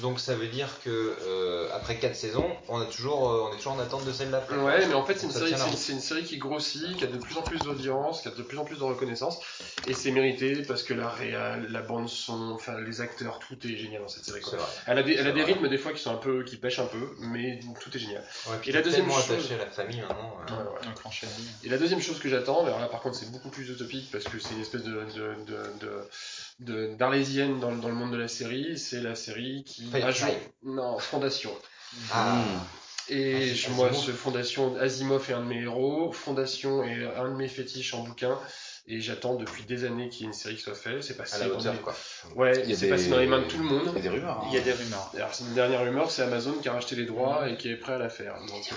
Donc 0.00 0.20
ça 0.20 0.34
veut 0.34 0.48
dire 0.48 0.68
que 0.84 0.90
euh, 1.22 1.68
après 1.74 1.96
4 1.98 2.14
saisons, 2.14 2.46
on, 2.68 2.78
a 2.80 2.84
toujours, 2.84 3.30
euh, 3.30 3.48
on 3.48 3.54
est 3.54 3.56
toujours 3.56 3.72
en 3.72 3.78
attente 3.78 4.04
de 4.04 4.12
celle 4.12 4.30
d'après. 4.30 4.56
Ouais, 4.56 4.86
mais 4.86 4.94
en 4.94 5.04
fait, 5.04 5.14
c'est 5.18 5.26
une, 5.26 5.32
série, 5.32 5.50
c'est 5.50 5.56
une- 5.56 5.62
route. 5.62 5.78
c'est 5.78 5.92
une 5.92 6.00
série 6.00 6.24
qui 6.24 6.36
grossit, 6.36 6.96
qui 6.96 7.04
a 7.04 7.06
de 7.06 7.16
plus 7.16 7.36
en 7.38 7.42
plus 7.42 7.58
d'audience, 7.60 8.20
qui 8.20 8.28
a 8.28 8.30
de 8.30 8.42
plus 8.42 8.58
en 8.58 8.64
plus 8.64 8.76
de 8.78 8.84
reconnaissance, 8.84 9.38
et 9.86 9.94
c'est 9.94 10.10
mérité 10.10 10.62
parce 10.62 10.82
que 10.82 10.92
la 10.92 11.08
réal, 11.08 11.66
la 11.70 11.80
bande 11.80 12.08
son, 12.10 12.50
enfin 12.54 12.78
les 12.80 13.00
acteurs, 13.00 13.38
tout 13.38 13.56
est 13.66 13.76
génial 13.76 14.02
dans 14.02 14.08
cette 14.08 14.24
série. 14.26 14.40
Quoi. 14.42 14.50
C'est 14.52 14.56
vrai. 14.58 14.66
Elle 14.86 14.98
a 14.98 15.02
des, 15.02 15.14
elle 15.14 15.26
a 15.28 15.32
des 15.32 15.42
rythmes 15.44 15.68
des 15.68 15.78
fois 15.78 15.92
qui 15.92 16.02
sont 16.02 16.12
un 16.12 16.16
peu, 16.18 16.44
qui 16.44 16.56
pêchent 16.56 16.78
un 16.78 16.86
peu, 16.86 17.14
mais 17.20 17.60
tout 17.80 17.94
est 17.96 17.98
génial. 17.98 18.22
Ouais, 18.48 18.56
puis 18.60 18.70
Et 18.70 18.72
la 18.74 18.82
deuxième 18.82 19.10
chose- 19.10 19.30
attaché 19.30 19.54
à 19.54 19.58
la 19.64 19.70
famille 19.70 20.00
maintenant. 20.02 20.36
euh. 20.50 20.52
Ouais, 20.52 20.70
ouais. 20.88 21.28
Et 21.64 21.68
la 21.70 21.78
deuxième 21.78 22.02
chose 22.02 22.18
que 22.18 22.28
j'attends, 22.28 22.64
alors 22.66 22.80
là 22.80 22.86
par 22.88 23.00
contre 23.00 23.16
c'est 23.16 23.30
beaucoup 23.32 23.48
plus 23.48 23.70
utopique 23.70 24.10
parce 24.12 24.24
que 24.24 24.38
c'est 24.38 24.52
une 24.54 24.60
espèce 24.60 24.82
de, 24.82 24.90
de, 24.92 25.00
de, 25.00 25.44
de, 25.46 25.86
de- 25.86 26.08
d'arlésienne 26.58 27.60
dans, 27.60 27.70
le- 27.70 27.78
dans 27.80 27.88
le 27.88 27.94
monde 27.94 28.12
de 28.12 28.16
la 28.16 28.28
série, 28.28 28.78
c'est 28.78 29.00
la 29.00 29.14
série 29.14 29.62
qui 29.64 29.90
joué- 29.90 30.38
non 30.64 30.98
Fondation. 30.98 31.52
Ah, 32.12 32.42
Et 33.08 33.52
Ah, 33.66 33.70
moi, 33.70 33.86
Asimov. 33.88 34.04
ce 34.06 34.10
Fondation, 34.10 34.76
Asimov 34.80 35.30
est 35.30 35.34
un 35.34 35.40
de 35.42 35.46
mes 35.46 35.62
héros, 35.62 36.10
Fondation 36.12 36.82
est 36.82 37.04
un 37.16 37.28
de 37.30 37.36
mes 37.36 37.46
fétiches 37.46 37.94
en 37.94 38.02
bouquin, 38.02 38.36
et 38.88 39.00
j'attends 39.00 39.36
depuis 39.36 39.62
des 39.62 39.84
années 39.84 40.08
qu'il 40.08 40.22
y 40.22 40.24
ait 40.24 40.26
une 40.26 40.32
série 40.32 40.56
qui 40.56 40.62
soit 40.62 40.74
faite. 40.74 41.04
C'est 41.04 41.14
à 41.14 41.18
passé, 41.18 41.38
la 41.38 41.48
dans 41.50 41.58
hauteur 41.60 41.72
les- 41.74 41.78
quoi. 41.78 41.94
Ouais, 42.34 42.52
Il 42.64 42.70
y 42.70 42.72
a 42.72 42.76
c'est 42.76 42.86
des- 42.86 42.90
passé 42.90 43.08
dans 43.08 43.18
les 43.18 43.26
mains 43.28 43.38
de 43.42 43.44
tout 43.44 43.58
le 43.58 43.64
monde. 43.64 43.92
Il 43.94 43.94
y 43.94 43.98
a 43.98 44.02
des 44.02 44.08
rumeurs. 44.08 44.40
hein. 44.42 44.46
Il 44.48 44.54
y 44.54 44.58
a 44.58 44.60
des 44.60 44.72
rumeurs. 44.72 45.12
Alors, 45.14 45.32
c'est 45.34 45.44
une 45.44 45.54
dernière 45.54 45.82
rumeur, 45.82 46.10
c'est 46.10 46.22
Amazon 46.22 46.54
qui 46.60 46.68
a 46.68 46.72
racheté 46.72 46.96
les 46.96 47.04
droits 47.06 47.48
et 47.48 47.56
qui 47.56 47.68
est 47.70 47.76
prêt 47.76 47.92
à 47.92 47.98
la 47.98 48.08
faire. 48.08 48.34
Donc, 48.40 48.72
euh, 48.72 48.74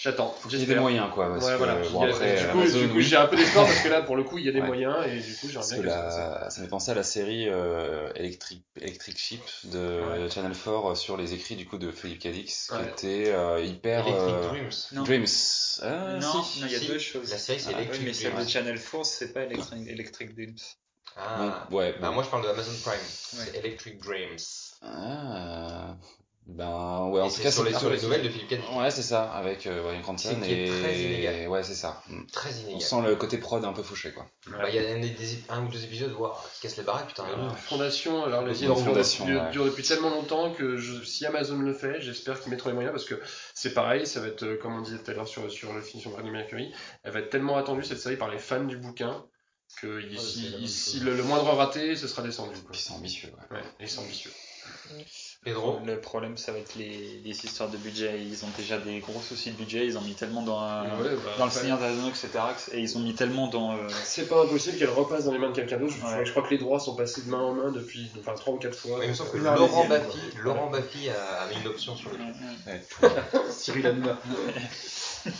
j'attends. 0.00 0.34
Il 0.50 0.58
y 0.58 0.62
a 0.62 0.66
des 0.66 0.74
moyens, 0.74 1.08
quoi. 1.14 1.28
Parce 1.28 1.44
Ouais, 1.44 1.52
que, 1.52 1.56
voilà. 1.58 1.74
bon, 1.90 2.02
a- 2.02 2.08
après, 2.08 2.36
du 2.40 2.46
coup, 2.48 2.58
Amazon, 2.58 2.78
du 2.80 2.88
coup, 2.88 2.96
oui. 2.96 3.02
j'ai 3.02 3.16
un 3.16 3.26
peu 3.26 3.36
d'espoir 3.36 3.66
parce 3.66 3.80
que 3.80 3.88
là, 3.88 4.02
pour 4.02 4.16
le 4.16 4.24
coup, 4.24 4.38
il 4.38 4.46
y 4.46 4.48
a 4.48 4.52
des 4.52 4.60
Ouais. 4.60 4.66
moyens 4.66 4.96
et 5.06 5.20
du 5.20 5.34
coup, 5.36 5.48
j'aimerais 5.48 5.66
bien 5.68 5.76
que 5.78 5.82
que 5.82 5.88
ça- 5.90 6.10
ça- 6.10 6.38
la... 6.44 6.50
ça 6.50 6.60
me 6.60 6.64
fait 6.66 6.70
penser 6.70 6.90
à 6.90 6.94
la 6.94 7.02
série 7.02 7.48
euh, 7.48 8.10
Electric, 8.14 8.64
Electric 8.80 9.18
Sheep 9.18 9.42
de 9.64 10.00
Ouais. 10.22 10.30
Channel 10.30 10.52
4 10.52 10.94
sur 10.96 11.16
les 11.16 11.34
écrits 11.34 11.56
du 11.56 11.66
coup 11.66 11.78
de 11.78 11.90
Philippe 11.92 12.20
Cadix, 12.20 12.70
Ouais. 12.72 12.78
qui 12.96 13.06
était 13.06 13.32
euh, 13.32 13.62
hyper. 13.62 14.06
Electric 14.06 14.34
euh, 14.34 14.48
Dreams. 14.48 15.26
Ah, 15.82 16.18
non, 16.20 16.42
si. 16.42 16.60
non, 16.60 16.66
il 16.66 16.72
y 16.72 16.76
a 16.76 16.78
si. 16.78 16.86
deux 16.88 16.98
choses. 16.98 17.30
La 17.30 17.38
série 17.38 17.60
c'est 17.60 17.70
Ah, 17.74 17.78
Electric 17.78 18.00
Oui, 18.00 18.06
mais 18.06 18.12
celle 18.14 18.34
de 18.34 18.48
Channel 18.48 18.80
4, 18.80 19.04
c'est 19.04 19.32
pas 19.32 19.42
Electric, 19.44 19.86
Electric 19.88 20.34
Dreams. 20.34 20.56
Ah. 21.16 21.66
Bon, 21.70 21.78
ouais. 21.78 21.94
Bah, 22.00 22.08
bon. 22.08 22.14
moi 22.14 22.22
je 22.22 22.28
parle 22.28 22.44
de 22.44 22.48
Amazon 22.48 22.72
Prime. 22.82 22.94
Ouais. 22.94 23.46
C'est 23.52 23.58
Electric 23.58 24.00
Dreams. 24.00 24.38
Ah, 24.82 25.96
ben 26.46 27.06
ouais, 27.10 27.20
en 27.20 27.28
tout 27.30 27.40
cas, 27.42 27.50
sur 27.52 27.62
les, 27.64 27.72
sur 27.74 27.90
les 27.90 28.00
nouvelles 28.02 28.22
de 28.24 28.28
Philippe 28.28 28.48
Cadic. 28.48 28.64
Ouais, 28.76 28.90
c'est 28.90 29.02
ça, 29.02 29.30
avec 29.32 29.66
euh, 29.66 29.82
Bryan 29.82 30.02
Cranston 30.02 30.36
C'est 30.40 30.46
qui 30.46 30.52
est 30.52 30.66
et 30.66 30.68
très 30.80 30.98
inégal. 30.98 31.48
ouais, 31.48 31.62
c'est 31.62 31.74
ça. 31.76 32.02
Mm. 32.08 32.26
Très 32.32 32.50
On 32.50 32.62
inégal. 32.62 32.80
sent 32.82 33.02
le 33.06 33.14
côté 33.16 33.38
prod 33.38 33.64
un 33.64 33.72
peu 33.72 33.82
fauché, 33.84 34.10
quoi. 34.12 34.26
Bah, 34.48 34.68
Il 34.68 34.74
y 34.74 34.78
a 34.78 34.90
un, 34.90 34.98
des- 34.98 35.10
des- 35.10 35.44
un 35.48 35.64
ou 35.64 35.68
deux 35.68 35.84
épisodes 35.84 36.12
wow, 36.12 36.32
qui 36.54 36.62
cassent 36.62 36.76
les 36.78 36.82
baraques, 36.82 37.08
putain. 37.08 37.24
Fondation, 37.56 38.24
alors 38.24 38.42
les 38.44 38.54
dure, 38.54 38.76
ouais. 38.76 39.50
dure 39.52 39.64
depuis 39.64 39.84
tellement 39.84 40.10
longtemps 40.10 40.52
que 40.52 40.76
je- 40.76 41.04
si 41.04 41.24
Amazon 41.24 41.58
le 41.58 41.72
fait, 41.74 42.00
j'espère 42.00 42.40
qu'ils 42.40 42.50
mettront 42.50 42.70
les 42.70 42.74
moyens 42.74 42.92
parce 42.92 43.04
que 43.04 43.20
c'est 43.54 43.72
pareil, 43.72 44.06
ça 44.06 44.20
va 44.20 44.26
être 44.28 44.42
euh, 44.42 44.56
comme 44.56 44.74
on 44.74 44.80
disait 44.82 44.98
tout 44.98 45.10
à 45.10 45.14
l'heure 45.14 45.28
sur, 45.28 45.48
sur 45.52 45.72
le 45.72 45.82
film 45.82 46.00
sur 46.02 46.10
Freddie 46.12 46.30
Mercury, 46.30 46.72
elle 47.04 47.12
va 47.12 47.20
être 47.20 47.30
tellement 47.30 47.58
attendue 47.58 47.84
cette 47.84 48.00
série 48.00 48.16
par 48.16 48.28
les 48.30 48.38
fans 48.38 48.64
du 48.64 48.76
bouquin 48.76 49.24
que 49.80 50.00
ici, 50.10 50.98
le, 51.00 51.14
le 51.16 51.22
moindre 51.22 51.52
raté, 51.54 51.94
ce 51.94 52.08
sera 52.08 52.22
descendu. 52.22 52.58
quoi. 52.60 52.70
Puis 52.72 52.80
c'est 52.80 52.92
ambitieux, 52.92 53.28
ouais. 53.52 53.56
Ouais, 53.58 53.62
et 53.78 53.86
c'est 53.86 54.00
ambitieux. 54.00 54.32
Pedro. 55.42 55.80
Le 55.86 55.98
problème, 55.98 56.36
ça 56.36 56.52
va 56.52 56.58
être 56.58 56.74
les, 56.76 57.18
les 57.24 57.30
histoires 57.44 57.70
de 57.70 57.78
budget. 57.78 58.20
Ils 58.22 58.44
ont 58.44 58.50
déjà 58.58 58.76
des 58.76 58.98
gros 58.98 59.18
soucis 59.22 59.50
de 59.52 59.56
budget. 59.56 59.86
Ils 59.86 59.96
ont 59.96 60.02
mis 60.02 60.12
tellement 60.12 60.42
dans, 60.42 60.60
un- 60.60 60.84
Ouais, 61.00 61.08
bah, 61.24 61.30
dans 61.38 61.46
le 61.46 61.50
Seigneur 61.50 61.78
des 61.78 61.86
Anneaux, 61.86 62.08
etc. 62.10 62.28
Et 62.72 62.80
ils 62.80 62.96
ont 62.98 63.00
mis 63.00 63.14
tellement 63.14 63.46
dans. 63.48 63.72
euh, 63.72 63.88
C'est 64.04 64.28
pas 64.28 64.42
impossible 64.44 64.76
qu'elle 64.78 64.90
repasse 64.90 65.24
dans 65.24 65.32
les 65.32 65.38
mains 65.38 65.48
de 65.48 65.54
quelqu'un 65.56 65.78
d'autre. 65.78 65.94
Je, 65.98 66.04
Ouais. 66.04 66.26
je 66.26 66.30
crois 66.30 66.42
que 66.42 66.50
les 66.50 66.58
droits 66.58 66.78
sont 66.78 66.94
passés 66.94 67.22
de 67.22 67.30
main 67.30 67.40
en 67.40 67.54
main 67.54 67.70
depuis 67.72 68.10
enfin 68.20 68.34
trois 68.34 68.52
ou 68.52 68.58
quatre 68.58 68.76
fois. 68.78 68.98
Ouais, 68.98 69.06
il 69.06 69.10
me 69.10 69.14
semble 69.14 69.30
que 69.30 69.38
Laurent 69.38 69.86
Baffy, 69.88 70.18
Laurent 70.42 70.68
Baffy 70.70 71.08
a, 71.08 71.42
a 71.42 71.48
mis 71.48 71.56
une 71.62 71.68
option 71.68 71.96
sur 71.96 72.10
le 72.10 72.16
truc. 72.16 73.10
Cyril 73.50 73.86
Hanouna. 73.86 74.18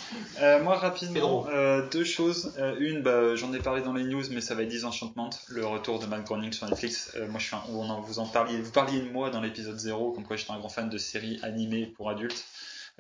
Euh, 0.41 0.63
moi, 0.63 0.77
rapidement, 0.77 1.47
euh, 1.49 1.87
deux 1.91 2.05
choses. 2.05 2.55
Euh, 2.59 2.75
une, 2.79 3.03
bah, 3.03 3.35
j'en 3.37 3.53
ai 3.53 3.59
parlé 3.59 3.83
dans 3.83 3.93
les 3.93 4.05
news, 4.05 4.23
mais 4.31 4.41
ça 4.41 4.55
va 4.55 4.63
être 4.63 4.69
Disenchantment, 4.69 5.29
le 5.49 5.67
retour 5.67 5.99
de 5.99 6.07
Matt 6.07 6.25
Groening 6.25 6.53
sur 6.53 6.67
Netflix. 6.67 7.13
Euh, 7.17 7.29
moi, 7.29 7.39
je 7.39 7.47
suis 7.47 7.57
un, 7.57 7.63
on 7.69 7.91
en, 7.91 8.01
vous 8.01 8.21
en 8.21 8.27
parliez, 8.27 8.59
vous 8.59 8.71
parliez 8.71 9.01
de 9.01 9.11
moi 9.11 9.29
dans 9.29 9.43
l'épisode 9.43 9.79
0, 9.79 10.13
comme 10.13 10.25
quoi 10.25 10.37
j'étais 10.37 10.53
un 10.53 10.59
grand 10.59 10.71
fan 10.71 10.89
de 10.89 10.97
séries 10.97 11.39
animées 11.43 11.87
pour 11.87 12.09
adultes, 12.09 12.47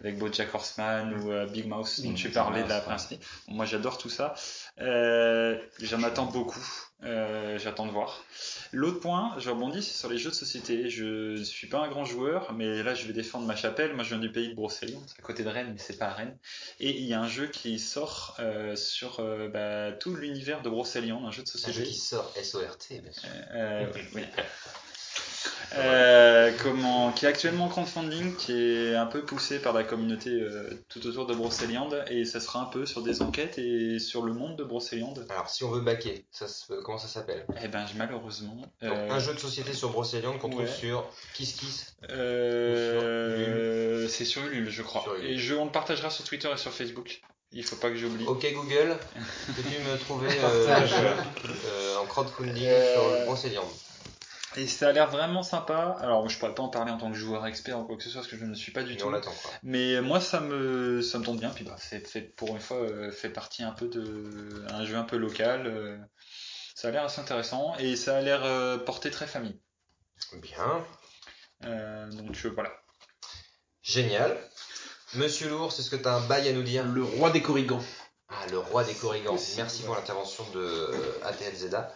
avec 0.01 0.19
BoJack 0.19 0.55
Horseman 0.55 1.15
ou 1.23 1.31
euh, 1.31 1.47
Big 1.47 1.67
Mouth, 1.67 2.01
dont 2.03 2.15
tu 2.15 2.31
parlais 2.31 2.63
de 2.65 2.69
la 2.69 2.79
ouais. 2.79 2.85
principe. 2.85 3.25
Moi, 3.49 3.65
j'adore 3.67 3.99
tout 3.99 4.09
ça. 4.11 4.35
Euh, 4.81 5.59
J'en 5.81 6.03
attends 6.03 6.27
beaucoup. 6.27 6.65
Euh, 7.03 7.59
J'attends 7.59 7.87
de 7.87 7.93
voir. 7.93 8.23
L'autre 8.73 9.01
point, 9.01 9.35
je 9.39 9.49
rebondis 9.49 9.83
c'est 9.83 9.99
sur 9.99 10.11
les 10.11 10.19
jeux 10.19 10.31
de 10.31 10.35
société. 10.35 10.91
Je 10.91 11.43
suis 11.43 11.67
pas 11.67 11.79
un 11.79 11.89
grand 11.89 12.05
joueur, 12.05 12.53
mais 12.53 12.83
là 12.83 12.95
je 12.95 13.07
vais 13.07 13.15
défendre 13.15 13.47
ma 13.47 13.57
chapelle. 13.57 13.95
Moi 13.95 14.05
je 14.05 14.11
viens 14.11 14.19
du 14.19 14.31
pays 14.31 14.51
de 14.51 14.55
Brocéliande, 14.55 15.03
c'est 15.07 15.19
à 15.19 15.23
côté 15.23 15.43
de 15.43 15.49
Rennes, 15.49 15.71
mais 15.73 15.79
c'est 15.79 15.97
pas 15.97 16.07
à 16.09 16.13
Rennes. 16.13 16.37
Et 16.79 16.91
il 16.91 17.07
y 17.07 17.15
a 17.15 17.21
un 17.21 17.29
jeu 17.29 17.47
qui 17.47 17.79
sort 17.79 18.37
euh, 18.39 18.77
sur 18.77 19.21
euh, 19.21 19.49
bah, 19.49 19.93
tout 19.93 20.15
l'univers 20.15 20.61
de 20.61 20.69
Brocéliande, 20.69 21.25
un 21.25 21.31
jeu 21.31 21.43
de 21.43 21.49
C'est 21.49 21.69
un 21.69 21.73
jeu 21.73 21.85
société. 21.85 21.91
qui 21.91 21.99
sort 21.99 22.35
SORT, 22.43 22.77
bien 22.91 23.13
sûr. 23.13 23.29
Oui, 23.95 24.01
oui. 24.17 24.23
Euh, 25.77 26.53
comment, 26.63 27.13
qui 27.13 27.27
est 27.27 27.29
actuellement 27.29 27.67
en 27.67 27.69
crowdfunding, 27.69 28.35
qui 28.37 28.53
est 28.53 28.95
un 28.97 29.07
peu 29.07 29.23
poussé 29.23 29.61
par 29.61 29.73
la 29.73 29.85
communauté 29.85 30.31
euh, 30.31 30.69
tout 30.89 31.07
autour 31.07 31.27
de 31.27 31.35
Brocéliande, 31.35 32.05
et 32.09 32.25
ça 32.25 32.41
sera 32.41 32.61
un 32.61 32.65
peu 32.65 32.87
sur 32.87 33.03
des 33.03 33.23
enquêtes 33.23 33.59
et 33.59 33.99
sur 33.99 34.23
le 34.23 34.33
monde 34.33 34.57
de 34.57 34.65
Brocéliande. 34.65 35.27
Alors, 35.29 35.49
si 35.49 35.63
on 35.63 35.71
veut 35.71 35.81
backer, 35.81 36.25
ça, 36.33 36.47
comment 36.85 36.99
ça 36.99 37.09
s'appelle? 37.09 37.47
Eh 37.63 37.69
ben, 37.69 37.87
malheureusement. 37.97 38.57
Donc, 38.57 38.71
euh, 38.83 39.11
Un 39.11 39.19
jeu 39.21 39.33
de 39.35 39.39
société 39.39 39.73
sur 39.73 39.91
Brocéliande 39.91 40.39
qu'on 40.39 40.51
trouve 40.51 40.63
ouais. 40.63 40.69
sur 40.69 41.09
Kiss 41.35 41.53
Kiss. 41.53 41.95
Euh, 42.11 44.09
c'est 44.09 44.25
sur 44.25 44.45
Ulule, 44.45 44.71
je 44.71 44.83
crois. 44.83 45.05
Ulule. 45.19 45.31
Et 45.31 45.39
je, 45.39 45.55
on 45.55 45.67
le 45.67 45.71
partagera 45.71 46.11
sur 46.11 46.25
Twitter 46.25 46.51
et 46.53 46.57
sur 46.57 46.73
Facebook. 46.73 47.23
Il 47.53 47.65
faut 47.65 47.77
pas 47.77 47.91
que 47.91 47.97
j'oublie. 47.97 48.25
Ok 48.27 48.47
Google, 48.53 48.97
peux-tu 49.47 49.81
me 49.81 49.99
trouver 49.99 50.29
un 50.69 50.87
jeu 50.87 51.09
en 52.01 52.07
crowdfunding 52.07 52.69
sur 52.95 53.25
Brocéliande? 53.27 53.67
Et 54.57 54.67
ça 54.67 54.89
a 54.89 54.93
l'air 54.93 55.09
vraiment 55.11 55.43
sympa. 55.43 55.97
Alors, 56.01 56.29
je 56.29 56.39
pourrais 56.39 56.55
pas 56.55 56.63
en 56.63 56.69
parler 56.69 56.91
en 56.91 56.99
tant 56.99 57.11
que 57.11 57.17
joueur 57.17 57.47
expert 57.47 57.79
ou 57.79 57.85
quoi 57.85 57.97
que 57.97 58.03
ce 58.03 58.11
soit, 58.11 58.21
parce 58.23 58.31
que 58.31 58.37
je 58.37 58.45
ne 58.45 58.55
suis 58.55 58.73
pas 58.73 58.83
du 58.83 58.97
tout. 58.97 59.07
on 59.07 59.21
quoi. 59.21 59.33
Mais 59.63 60.01
moi, 60.01 60.21
ça 60.21 60.41
me, 60.41 61.03
ça 61.03 61.19
me 61.19 61.25
tente 61.25 61.39
bien. 61.39 61.51
Puis, 61.51 61.65
bah, 61.65 61.77
c'est 61.79 62.35
pour 62.35 62.49
une 62.51 62.61
fois, 62.61 62.79
euh, 62.79 63.13
fait 63.13 63.31
partie 63.31 63.63
un 63.63 63.73
peu 63.73 63.89
de 63.89 64.65
un 64.71 64.85
jeu 64.85 64.97
un 64.97 65.05
peu 65.05 65.17
local. 65.17 65.67
euh, 65.67 65.97
ça 66.75 66.89
a 66.89 66.91
l'air 66.93 67.05
assez 67.05 67.21
intéressant 67.21 67.75
et 67.79 67.95
ça 67.95 68.17
a 68.17 68.21
l'air 68.23 68.43
euh, 68.45 68.79
porté 68.79 69.11
très 69.11 69.27
famille. 69.27 69.61
Bien. 70.35 70.85
Euh, 71.65 72.11
donc 72.11 72.37
euh, 72.45 72.49
voilà. 72.55 72.73
Génial. 73.83 74.39
Monsieur 75.15 75.51
l'ours, 75.51 75.79
est-ce 75.79 75.91
que 75.91 75.97
tu 75.97 76.07
as 76.09 76.15
un 76.15 76.27
bail 76.27 76.49
à 76.49 76.53
nous 76.53 76.63
dire? 76.63 76.87
Le 76.87 77.03
roi 77.03 77.31
des 77.31 77.43
corrigans. 77.43 77.83
Ah, 78.29 78.47
le 78.51 78.59
roi 78.59 78.85
des 78.85 78.95
corrigans. 78.95 79.37
Merci 79.57 79.83
pour 79.83 79.95
l'intervention 79.95 80.49
de 80.55 80.61
euh, 80.61 81.19
ATL 81.25 81.55
Zeda. 81.55 81.95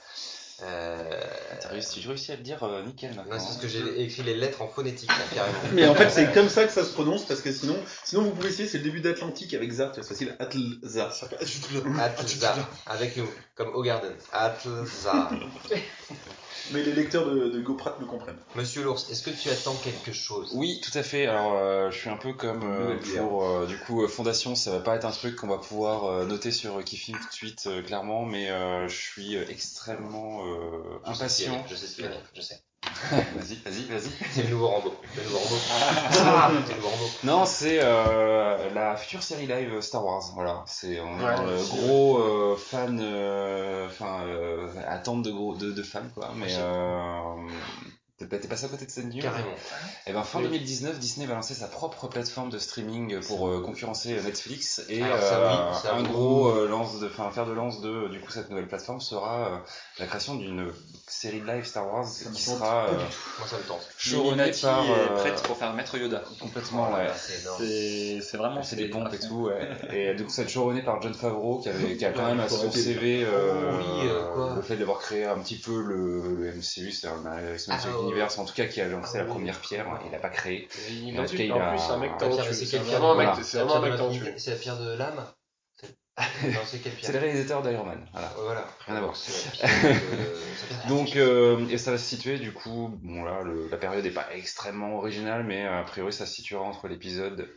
Euh, 0.63 1.21
T'as 1.61 1.69
réussi, 1.69 2.01
j'ai 2.01 2.09
réussi 2.09 2.33
à 2.33 2.37
le 2.37 2.43
dire 2.43 2.63
euh, 2.63 2.85
nickel 2.85 3.15
maintenant. 3.15 3.35
non, 3.35 3.39
c'est 3.41 3.47
parce 3.47 3.57
que 3.59 3.69
j'ai 3.69 4.03
écrit 4.03 4.23
les 4.23 4.35
lettres 4.35 4.63
en 4.63 4.69
phonétique, 4.69 5.09
là, 5.09 5.25
carrément. 5.35 5.59
Mais 5.73 5.87
en 5.89 5.95
fait, 5.95 6.11
c'est 6.11 6.33
comme 6.33 6.49
ça 6.49 6.65
que 6.65 6.73
ça 6.73 6.85
se 6.85 6.93
prononce 6.93 7.25
parce 7.27 7.41
que 7.41 7.53
sinon, 7.53 7.77
sinon 8.05 8.23
vous 8.23 8.31
pouvez 8.31 8.49
essayer, 8.49 8.69
c'est 8.69 8.79
le 8.79 8.85
début 8.85 9.01
d'Atlantique 9.01 9.53
avec 9.55 9.71
Za, 9.73 9.93
c'est 9.95 10.07
facile, 10.07 10.37
Atlza. 10.39 11.11
Atlza, 11.99 12.55
avec 12.87 13.17
nous, 13.17 13.29
comme 13.57 13.83
Garden. 13.83 14.13
Atlza. 14.33 15.31
Mais 16.73 16.83
les 16.83 16.93
lecteurs 16.93 17.27
de, 17.29 17.51
de 17.51 17.61
GoPrat 17.61 17.99
me 18.01 18.07
comprennent. 18.07 18.39
Monsieur 18.55 18.83
l'ours, 18.85 19.11
est-ce 19.11 19.23
que 19.23 19.31
tu 19.31 19.51
attends 19.51 19.75
quelque 19.85 20.13
chose? 20.13 20.51
Oui, 20.55 20.81
tout 20.83 20.97
à 20.97 21.03
fait. 21.03 21.27
Alors, 21.27 21.53
euh, 21.59 21.91
je 21.91 21.99
suis 21.99 22.09
un 22.09 22.17
peu 22.17 22.33
comme 22.33 22.63
euh, 22.65 22.97
pour 23.19 23.45
euh, 23.45 23.67
du 23.67 23.77
coup 23.77 24.03
euh, 24.03 24.09
Fondation. 24.09 24.55
Ça 24.55 24.71
va 24.71 24.79
pas 24.81 24.97
être 24.97 25.05
un 25.05 25.11
truc 25.11 25.37
qu'on 25.37 25.47
va 25.49 25.59
pouvoir 25.59 26.05
euh, 26.07 26.25
noter 26.25 26.51
sur 26.51 26.79
euh, 26.79 26.83
Kifim 26.83 27.13
tout 27.19 27.29
de 27.29 27.33
suite, 27.35 27.65
euh, 27.67 27.83
clairement, 27.83 28.25
mais 28.25 28.51
euh, 28.51 28.89
je 28.89 28.97
suis 28.97 29.37
euh, 29.37 29.45
extrêmement 29.51 30.41
euh, 30.55 30.99
Je 31.07 31.13
sais 31.15 31.47
impatient. 31.49 31.65
Je 31.69 31.75
sais 31.75 31.87
ce 31.87 31.95
qu'il 31.97 32.05
y 32.05 32.09
a, 32.09 32.13
je 32.35 32.41
sais. 32.41 32.61
vas-y, 33.11 33.57
vas-y, 33.65 33.85
vas-y. 33.87 34.11
C'est 34.33 34.43
le 34.45 34.51
nouveau 34.51 34.69
Rambo. 34.69 34.95
Le 35.17 35.23
nouveau 35.25 35.39
Rambo. 35.39 35.57
Ah, 35.71 36.51
c'est 36.67 36.73
le 36.73 36.77
nouveau 36.77 36.89
Rambo. 36.91 37.05
Non, 37.25 37.45
c'est 37.47 37.79
euh, 37.83 38.71
la 38.75 38.97
future 38.97 39.23
série 39.23 39.47
live 39.47 39.81
Star 39.81 40.05
Wars. 40.05 40.23
Voilà, 40.35 40.63
c'est 40.67 41.01
on 41.01 41.19
est 41.19 41.25
Ouais, 41.25 41.55
aussi, 41.55 41.77
gros 41.77 42.19
euh, 42.19 42.57
fan, 42.57 43.01
euh, 43.03 43.87
enfin 43.87 44.25
euh, 44.27 44.69
attente 44.87 45.23
de 45.23 45.31
gros 45.31 45.55
de, 45.57 45.73
de 45.73 45.83
fans 45.83 46.01
quoi. 46.15 46.31
Mais 46.37 46.55
euh, 46.59 47.35
t'es 48.19 48.27
pas, 48.27 48.39
t'es 48.39 48.49
passé 48.49 48.67
à 48.67 48.69
côté 48.69 48.87
de 48.87 48.91
cette 48.91 49.07
news? 49.07 49.21
Carrément. 49.21 49.49
Et 50.07 50.13
ben 50.13 50.23
fin 50.23 50.39
Oui. 50.39 50.45
2019, 50.45 50.99
Disney 50.99 51.27
va 51.27 51.35
lancer 51.35 51.55
sa 51.55 51.67
propre 51.67 52.07
plateforme 52.09 52.51
de 52.51 52.59
streaming 52.59 53.21
pour 53.27 53.49
euh, 53.49 53.61
concurrencer 53.63 54.15
Netflix 54.23 54.83
et 54.89 55.03
Alors, 55.03 55.19
ça, 55.19 55.35
euh, 55.39 55.71
oui, 55.73 55.79
ça, 55.83 55.95
un 55.95 56.03
oui. 56.03 56.09
gros 56.09 56.49
euh, 56.49 56.69
lance 56.69 57.01
de, 57.01 57.07
enfin 57.07 57.31
fer 57.31 57.47
de 57.47 57.53
lance 57.53 57.81
de 57.81 58.09
du 58.09 58.21
coup 58.21 58.31
cette 58.31 58.51
nouvelle 58.51 58.69
plateforme 58.69 59.01
sera 59.01 59.49
euh, 59.49 59.57
la 59.99 60.07
création 60.07 60.37
d'une 60.37 60.71
série 61.09 61.41
de 61.41 61.47
live 61.47 61.65
Star 61.65 61.87
Wars 61.93 62.07
Ça 62.07 62.31
qui 62.31 62.43
sera 62.43 62.87
euh. 62.89 62.93
Moi, 63.39 63.49
ça 63.49 63.57
me 63.59 63.63
tente. 63.63 63.89
showrunnée 63.99 64.51
par 64.63 64.85
est 64.85 64.91
euh, 64.91 65.17
prête 65.17 65.43
pour 65.43 65.57
faire 65.59 65.73
Maître 65.75 65.97
Yoda. 65.99 66.23
complètement 66.41 66.89
Oh 66.91 66.97
là 66.97 67.05
ouais. 67.05 67.11
c'est. 67.17 67.43
C'est 67.59 68.21
c'est 68.21 68.37
vraiment 68.37 68.63
C'est 68.63 68.77
des 68.77 68.89
pompes 68.89 69.13
et 69.13 69.19
tout, 69.19 69.45
ouais. 69.47 69.69
Et 69.93 70.15
du 70.15 70.25
coup, 70.25 70.31
c'est 70.31 70.49
showrunné 70.49 70.83
par 70.83 71.01
John 71.03 71.15
Favreau, 71.15 71.59
qui, 71.61 71.69
avait, 71.69 71.97
qui 71.97 72.05
a 72.05 72.13
quand 72.13 72.27
même 72.27 72.41
à 72.41 72.49
son. 72.49 72.71
CV 72.71 73.25
euh, 73.25 73.81
Oh 74.37 74.41
euh, 74.41 74.55
le 74.57 74.63
fait 74.63 74.77
d'avoir 74.77 74.99
créé 74.99 75.25
un 75.25 75.39
petit 75.39 75.57
peu 75.59 75.81
le, 75.83 76.35
le 76.37 76.53
MCU, 76.53 76.93
c'est-à-dire 76.93 77.21
le 77.23 78.04
Universe, 78.11 78.39
en 78.39 78.45
tout 78.45 78.55
cas 78.55 78.67
qui 78.67 78.81
a 78.81 78.89
lancé 78.89 79.19
Ah, 79.19 79.23
la 79.23 79.25
première 79.27 79.61
pierre, 79.61 79.87
Ouais. 79.89 79.99
il 80.07 80.13
l'a 80.13 80.19
pas 80.19 80.29
créé. 80.31 80.69
Il 80.91 81.19
En 81.19 81.25
tout 81.27 81.37
cas, 81.37 81.43
il 81.43 81.53
en 81.53 81.61
a- 81.61 81.71
plus, 81.71 81.79
c'est 81.79 81.93
un 81.93 81.99
mec 81.99 82.17
talentueux. 82.19 82.53
c'est 82.53 82.77
vraiment 82.79 83.13
un 83.13 83.17
mec, 83.17 83.27
Voilà. 83.29 83.43
c'est 83.43 83.59
vraiment 83.59 83.77
un 83.77 83.81
mec 83.81 83.91
la 83.91 83.97
pierre 83.97 84.09
de 84.09 84.13
talentueux. 84.15 84.25
l'infinité- 84.25 84.39
C'est 84.39 84.51
la 84.51 84.57
pierre 84.57 84.79
de 84.79 84.97
l'âme 84.97 85.27
C'est- 87.03 87.13
le 87.13 87.19
réalisateur 87.19 87.63
d'Iron 87.63 87.85
Man, 87.85 88.07
voilà. 88.13 88.65
Rien 88.87 88.97
à 88.97 89.01
voir. 89.01 89.15
Donc, 90.89 91.17
euh, 91.17 91.67
et 91.69 91.79
ça 91.79 91.91
va 91.91 91.99
se 91.99 92.05
situer, 92.05 92.39
du 92.39 92.53
coup, 92.53 92.91
bon 93.03 93.25
là, 93.25 93.43
le- 93.43 93.69
la 93.69 93.77
période 93.77 94.05
n'est 94.05 94.11
pas 94.11 94.29
extrêmement 94.33 94.97
originale, 94.97 95.43
mais 95.45 95.67
euh, 95.67 95.81
a 95.81 95.83
priori, 95.83 96.13
ça 96.13 96.25
se 96.27 96.35
situera 96.35 96.63
entre 96.63 96.87
l'épisode 96.89 97.49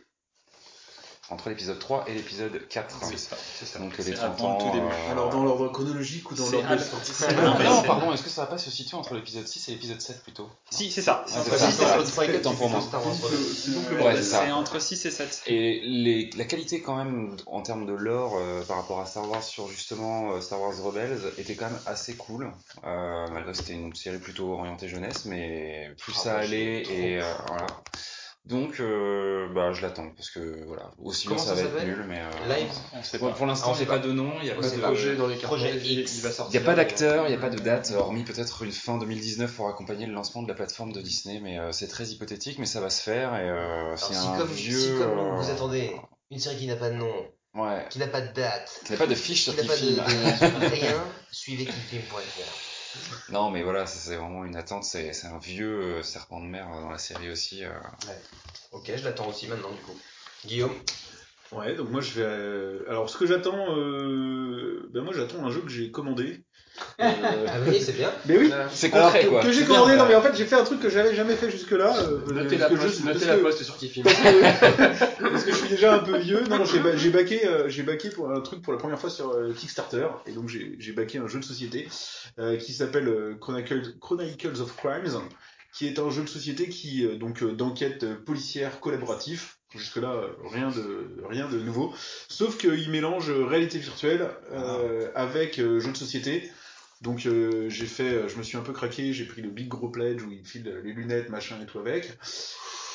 entre 1.30 1.50
l'épisode 1.50 1.78
3 1.78 2.04
et 2.08 2.14
l'épisode 2.14 2.66
4. 2.68 2.96
C'est 3.04 3.18
ça, 3.18 3.36
ça. 3.64 3.78
Donc 3.78 3.96
les 3.98 4.04
C'est 4.04 4.14
30 4.14 4.40
avant 4.40 4.48
ans. 4.56 4.58
tout 4.58 4.70
début. 4.76 4.86
euh, 4.86 5.12
Alors 5.12 5.28
dans 5.30 5.42
l'ordre 5.44 5.68
chronologique 5.68 6.30
ou 6.30 6.34
dans 6.34 6.48
l'ordre 6.50 6.68
non, 6.68 7.64
non, 7.64 7.82
pardon, 7.82 8.12
est-ce 8.14 8.22
que 8.22 8.30
ça 8.30 8.42
va 8.42 8.46
pas 8.46 8.58
se 8.58 8.70
situer 8.70 8.96
entre 8.96 9.14
l'épisode 9.14 9.46
6 9.46 9.68
et 9.68 9.72
l'épisode 9.72 10.00
7 10.00 10.22
plutôt? 10.22 10.48
Si, 10.70 10.90
c'est 10.90 11.02
ça. 11.02 11.24
Ah, 11.26 11.28
C'est 11.28 11.34
c'est 11.34 11.40
entre 11.40 11.58
ça, 11.58 11.70
six 11.70 11.74
et 11.82 11.84
voilà. 11.84 12.04
sept. 12.04 12.08
Star 12.12 12.26
Wars. 12.28 12.34
Autant 12.36 12.54
pour 12.54 12.70
moi. 12.70 12.80
Star 12.80 13.06
Wars. 13.06 13.14
C'est 13.14 13.22
donc 13.22 13.30
le- 13.32 13.54
c'est 13.54 13.70
donc 13.72 13.84
le 13.90 13.96
Ouais, 13.96 14.02
bordel. 14.02 14.24
c'est 14.24 14.30
ça. 14.30 14.42
C'est 14.46 14.52
entre 14.52 14.80
6 14.80 15.04
et 15.06 15.10
7. 15.10 15.42
Et 15.46 15.80
les, 15.84 16.30
la 16.36 16.44
qualité 16.44 16.80
quand 16.80 16.96
même 16.96 17.36
en 17.46 17.60
termes 17.62 17.84
de 17.86 17.92
lore 17.92 18.34
euh, 18.38 18.62
par 18.62 18.78
rapport 18.78 19.00
à 19.00 19.06
Star 19.06 19.28
Wars 19.28 19.42
sur 19.42 19.68
justement 19.68 20.32
euh, 20.32 20.40
Star 20.40 20.60
Wars 20.60 20.74
Rebels 20.82 21.20
était 21.38 21.54
quand 21.56 21.66
même 21.66 21.80
assez 21.86 22.14
cool. 22.16 22.50
Euh, 22.84 23.26
malgré 23.32 23.52
que 23.52 23.58
c'était 23.58 23.74
une 23.74 23.94
série 23.94 24.18
plutôt 24.18 24.52
orientée 24.54 24.88
jeunesse, 24.88 25.24
mais 25.26 25.90
plus 25.98 26.14
Ah, 26.18 26.22
ça 26.22 26.36
allait 26.38 26.82
et 26.82 27.20
euh, 27.20 27.32
voilà. 27.48 27.66
Donc 28.48 28.80
euh, 28.80 29.46
bah 29.54 29.72
je 29.74 29.82
l'attends 29.82 30.08
parce 30.16 30.30
que 30.30 30.64
voilà 30.66 30.90
aussi 31.04 31.28
bien 31.28 31.36
Comment 31.36 31.46
ça 31.48 31.54
ça 31.54 31.62
va 31.68 31.78
être 31.80 31.84
nul 31.84 32.02
mais 32.08 32.18
euh, 32.20 32.54
Live 32.54 32.70
On 32.94 33.02
sait 33.02 33.18
pour, 33.18 33.28
pas. 33.28 33.34
pour 33.34 33.44
l'instant 33.46 33.72
Ah, 33.74 33.76
j'ai 33.78 33.84
pas 33.84 33.98
pas. 33.98 34.06
de 34.06 34.12
nom, 34.12 34.32
il 34.40 34.46
y 34.46 34.50
a 34.50 34.54
On 34.56 34.60
pas 34.62 34.70
de. 34.70 34.76
Projet 34.80 35.16
dans 35.16 35.26
les 35.26 35.36
cartons, 35.36 35.56
il, 35.58 35.66
il 36.00 36.04
va 36.22 36.28
il 36.30 36.32
sortir. 36.32 36.58
n'y 36.60 36.66
a 36.66 36.70
pas 36.70 36.74
d'acteur, 36.74 37.26
il 37.26 37.28
n'y 37.30 37.36
a 37.36 37.40
pas 37.40 37.50
de 37.50 37.58
date, 37.58 37.92
hormis 37.94 38.24
peut-être 38.24 38.62
une 38.62 38.72
fin 38.72 38.96
2019 38.96 39.52
pour 39.54 39.68
accompagner 39.68 40.06
le 40.06 40.14
lancement 40.14 40.42
de 40.42 40.48
la 40.48 40.54
plateforme 40.54 40.92
de 40.92 41.02
Disney, 41.02 41.40
mais 41.42 41.58
euh, 41.58 41.72
c'est 41.72 41.88
très 41.88 42.06
hypothétique, 42.06 42.58
mais 42.58 42.64
ça 42.66 42.80
va 42.80 42.88
se 42.88 43.02
faire 43.02 43.34
et 43.36 43.50
euh, 43.50 43.94
c'est 43.96 44.14
si 44.14 44.26
un 44.26 44.38
comme, 44.38 44.48
vieux. 44.48 44.78
si 44.78 44.88
comme 44.96 45.36
vous 45.36 45.50
attendez 45.50 45.94
une 46.30 46.38
série 46.38 46.56
qui 46.56 46.66
n'a 46.66 46.76
pas 46.76 46.88
de 46.88 46.94
nom, 46.94 47.12
Ouais. 47.54 47.84
qui 47.90 47.98
n'a 47.98 48.06
pas 48.08 48.20
de 48.22 48.32
date, 48.32 48.80
Qui 48.86 48.92
n'a 48.92 48.98
pas 48.98 49.06
de 49.06 49.14
fiche 49.14 49.44
qui 49.44 49.50
sur 49.50 49.54
n'a 49.56 49.62
pas 49.68 49.76
de, 49.76 49.80
Kifim. 49.80 50.58
de 50.60 50.66
rien, 50.74 51.04
suivez 51.32 51.64
kifim.fr. 51.66 52.67
Non, 53.30 53.50
mais 53.50 53.62
voilà, 53.62 53.86
ça, 53.86 53.98
c'est 53.98 54.16
vraiment 54.16 54.44
une 54.44 54.56
attente. 54.56 54.84
C'est 54.84 55.12
c'est 55.12 55.26
un 55.26 55.38
vieux 55.38 55.98
euh, 55.98 56.02
serpent 56.02 56.40
de 56.40 56.46
mer 56.46 56.68
dans 56.68 56.90
la 56.90 56.98
série 56.98 57.30
aussi. 57.30 57.64
euh. 57.64 57.70
Ok, 58.72 58.90
je 58.96 59.04
l'attends 59.04 59.28
aussi 59.28 59.46
maintenant 59.48 59.70
du 59.70 59.80
coup. 59.82 59.98
Guillaume? 60.46 60.74
Ouais, 61.52 61.74
donc 61.74 61.90
moi 61.90 62.00
je 62.00 62.12
vais. 62.20 62.26
euh, 62.26 62.84
Alors 62.88 63.08
ce 63.08 63.16
que 63.16 63.26
j'attends, 63.26 63.76
euh... 63.76 64.88
ben 64.92 65.02
moi 65.02 65.12
j'attends 65.14 65.44
un 65.44 65.50
jeu 65.50 65.60
que 65.62 65.68
j'ai 65.70 65.90
commandé. 65.90 66.44
Euh, 67.00 67.06
Ah 67.46 67.52
oui, 67.66 67.80
c'est 67.80 67.92
bien. 67.96 68.10
Mais 68.26 68.38
oui. 68.38 68.52
C'est 68.70 68.92
Alors 68.92 69.06
concret, 69.12 69.24
que, 69.24 69.28
quoi. 69.30 69.42
que 69.42 69.52
j'ai 69.52 69.60
C'est 69.60 69.66
bien, 69.66 69.74
commandé, 69.76 69.96
non 69.96 70.06
mais 70.08 70.14
en 70.14 70.22
fait 70.22 70.34
j'ai 70.36 70.44
fait 70.46 70.56
un 70.56 70.64
truc 70.64 70.80
que 70.80 70.90
j'avais 70.90 71.14
jamais 71.14 71.36
fait 71.36 71.50
jusque-là. 71.50 71.96
euh, 71.96 72.18
Notez 72.32 72.56
parce 72.56 72.72
la 72.72 72.76
que 72.78 72.82
poste, 72.82 73.04
notez 73.04 73.24
la 73.26 73.52
sur 73.64 73.76
Kifim. 73.76 74.02
parce 74.02 74.16
que, 74.16 75.22
parce 75.30 75.44
que 75.44 75.52
je 75.52 75.56
suis 75.56 75.68
déjà 75.68 75.94
un 75.94 75.98
peu 76.00 76.18
vieux. 76.18 76.42
Non, 76.48 76.64
j'ai 76.64 76.80
ba- 76.80 76.96
j'ai 76.96 77.10
baqué, 77.10 77.46
euh, 77.46 77.68
j'ai 77.68 77.82
baqué 77.84 78.10
pour 78.10 78.30
un 78.30 78.40
truc 78.40 78.62
pour 78.62 78.72
la 78.72 78.78
première 78.78 78.98
fois 78.98 79.10
sur 79.10 79.30
euh, 79.30 79.52
Kickstarter, 79.52 80.06
et 80.26 80.32
donc 80.32 80.48
j'ai 80.48 80.74
j'ai 80.78 80.92
baqué 80.92 81.18
un 81.18 81.28
jeu 81.28 81.38
de 81.40 81.44
société 81.44 81.88
euh, 82.38 82.56
qui 82.56 82.72
s'appelle 82.72 83.08
euh, 83.08 83.36
Chronicles, 83.40 83.94
Chronicles 84.00 84.60
of 84.60 84.74
Crimes, 84.76 85.20
qui 85.72 85.86
est 85.86 85.98
un 85.98 86.10
jeu 86.10 86.22
de 86.22 86.28
société 86.28 86.68
qui 86.68 87.04
euh, 87.04 87.16
donc 87.16 87.42
euh, 87.42 87.52
d'enquête 87.52 88.02
euh, 88.04 88.14
policière 88.16 88.80
collaboratif. 88.80 89.54
Jusque 89.76 89.96
là, 89.96 90.14
rien 90.50 90.70
de 90.70 91.22
rien 91.28 91.46
de 91.46 91.58
nouveau, 91.58 91.92
sauf 92.30 92.56
qu'il 92.56 92.90
mélange 92.90 93.28
euh, 93.30 93.44
réalité 93.44 93.78
virtuelle 93.78 94.26
euh, 94.50 95.08
avec 95.14 95.58
euh, 95.58 95.78
jeu 95.78 95.92
de 95.92 95.96
société. 95.98 96.50
Donc 97.02 97.26
euh, 97.26 97.68
j'ai 97.68 97.86
fait, 97.86 98.14
euh, 98.14 98.28
je 98.28 98.36
me 98.38 98.42
suis 98.42 98.56
un 98.56 98.62
peu 98.62 98.72
craqué, 98.72 99.12
j'ai 99.12 99.24
pris 99.24 99.40
le 99.42 99.50
Big 99.50 99.68
Gros 99.68 99.88
Pledge 99.88 100.22
où 100.22 100.30
il 100.32 100.44
file 100.44 100.80
les 100.84 100.92
lunettes, 100.92 101.28
machin 101.28 101.56
et 101.62 101.66
tout 101.66 101.78
avec. 101.78 102.10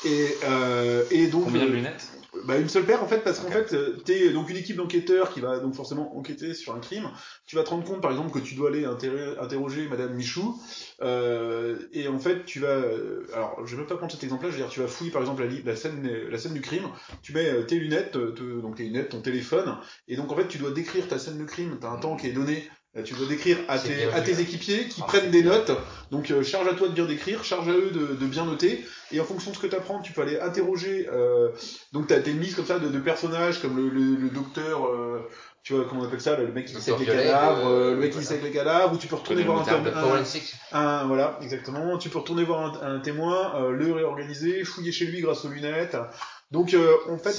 Et, 0.04 0.28
euh, 0.44 1.02
et 1.10 1.28
donc 1.28 1.44
Combien 1.44 1.64
de 1.64 1.70
euh, 1.70 1.76
lunettes? 1.76 2.10
bah, 2.46 2.58
une 2.58 2.68
seule 2.68 2.84
paire 2.84 3.02
en 3.02 3.06
fait 3.06 3.24
parce 3.24 3.38
qu'en 3.38 3.50
fait 3.50 3.72
euh, 3.72 3.96
t'es 4.04 4.30
donc 4.32 4.50
une 4.50 4.56
équipe 4.56 4.76
d'enquêteurs 4.76 5.32
qui 5.32 5.40
va 5.40 5.60
donc 5.60 5.74
forcément 5.74 6.14
enquêter 6.18 6.52
sur 6.52 6.74
un 6.74 6.80
crime. 6.80 7.08
Tu 7.46 7.56
vas 7.56 7.62
te 7.62 7.70
rendre 7.70 7.84
compte 7.84 8.02
par 8.02 8.10
exemple 8.10 8.30
que 8.30 8.44
tu 8.44 8.54
dois 8.54 8.68
aller 8.68 8.84
interro- 8.84 9.40
interroger 9.40 9.88
Madame 9.88 10.12
Michou 10.12 10.60
euh, 11.00 11.78
et 11.92 12.06
en 12.08 12.18
fait 12.18 12.44
tu 12.44 12.60
vas 12.60 12.82
alors 13.32 13.64
je 13.64 13.72
vais 13.72 13.78
même 13.78 13.86
pas 13.86 13.96
prendre 13.96 14.12
cet 14.12 14.22
exemple-là, 14.22 14.50
je 14.50 14.56
veux 14.56 14.62
dire 14.62 14.70
tu 14.70 14.80
vas 14.80 14.88
fouiller 14.88 15.10
par 15.10 15.22
exemple 15.22 15.48
la, 15.64 15.76
scène 15.76 16.06
la 16.28 16.36
scène 16.38 16.52
du 16.52 16.60
crime, 16.60 16.88
tu 17.22 17.32
mets 17.32 17.64
tes 17.64 17.76
lunettes 17.76 18.12
te- 18.12 18.60
donc 18.60 18.76
tes 18.76 18.84
lunettes 18.84 19.08
ton 19.08 19.22
téléphone 19.22 19.78
et 20.06 20.16
donc 20.16 20.30
en 20.30 20.36
fait 20.36 20.48
tu 20.48 20.58
dois 20.58 20.72
décrire 20.72 21.08
ta 21.08 21.18
scène 21.18 21.38
de 21.38 21.44
crime, 21.44 21.78
t'as 21.80 21.88
un 21.88 21.96
temps 21.96 22.16
qui 22.16 22.26
est 22.26 22.32
donné 22.32 22.68
tu 23.02 23.14
dois 23.14 23.26
décrire 23.26 23.58
à 23.68 23.78
tes, 23.78 24.04
à 24.12 24.40
équipiers 24.40 24.86
qui 24.88 25.00
Ah, 25.02 25.06
prennent 25.06 25.30
des 25.30 25.42
notes. 25.42 25.72
Donc 26.10 26.30
euh, 26.30 26.42
charge 26.42 26.68
à 26.68 26.74
toi 26.74 26.88
de 26.88 26.92
bien 26.92 27.06
décrire, 27.06 27.42
charge 27.44 27.68
à 27.68 27.72
eux 27.72 27.90
de, 27.90 28.14
de 28.14 28.26
bien 28.26 28.44
noter. 28.44 28.84
Et 29.10 29.20
en 29.20 29.24
fonction 29.24 29.50
de 29.50 29.56
ce 29.56 29.60
que 29.62 29.66
tu 29.66 29.74
apprends, 29.74 30.00
tu 30.00 30.12
peux 30.12 30.22
aller 30.22 30.38
interroger. 30.38 31.08
Euh, 31.12 31.48
donc 31.92 32.06
tu 32.06 32.14
as 32.14 32.20
des 32.20 32.34
mises 32.34 32.54
comme 32.54 32.66
ça 32.66 32.78
de, 32.78 32.88
de 32.88 32.98
personnages 33.00 33.60
comme 33.60 33.76
le, 33.76 33.88
le, 33.88 34.14
le 34.16 34.28
docteur. 34.30 34.86
euh, 34.86 35.28
tu 35.64 35.72
vois 35.72 35.86
comment 35.88 36.02
on 36.02 36.04
appelle 36.04 36.20
ça, 36.20 36.36
le 36.36 36.52
mec 36.52 36.66
qui 36.66 36.74
dissèque 36.74 36.98
les 36.98 37.06
cadavres, 37.06 37.66
euh, 37.66 37.70
euh, 37.70 37.90
le 37.92 37.96
mec 37.96 38.10
qui 38.10 38.18
voilà. 38.18 38.20
dissèque 38.20 38.42
les 38.42 38.50
cadavres, 38.50 38.92
ou 38.92 38.98
tu 38.98 39.06
peux 39.06 39.16
retourner 39.16 39.44
voir 39.44 39.56
un, 39.56 39.60
Moutarde, 39.60 40.22
un, 40.72 41.06
voilà, 41.06 41.38
exactement. 41.40 41.96
Tu 41.96 42.10
peux 42.10 42.18
retourner 42.18 42.44
voir 42.44 42.82
un, 42.84 42.96
un 42.96 43.00
témoin, 43.00 43.54
euh, 43.56 43.70
le 43.70 43.90
réorganiser, 43.90 44.62
fouiller 44.62 44.92
chez 44.92 45.06
lui 45.06 45.22
grâce 45.22 45.42
aux 45.46 45.48
lunettes. 45.48 45.96
Donc 46.54 46.72
euh, 46.72 46.96
en 47.08 47.18
fait 47.18 47.32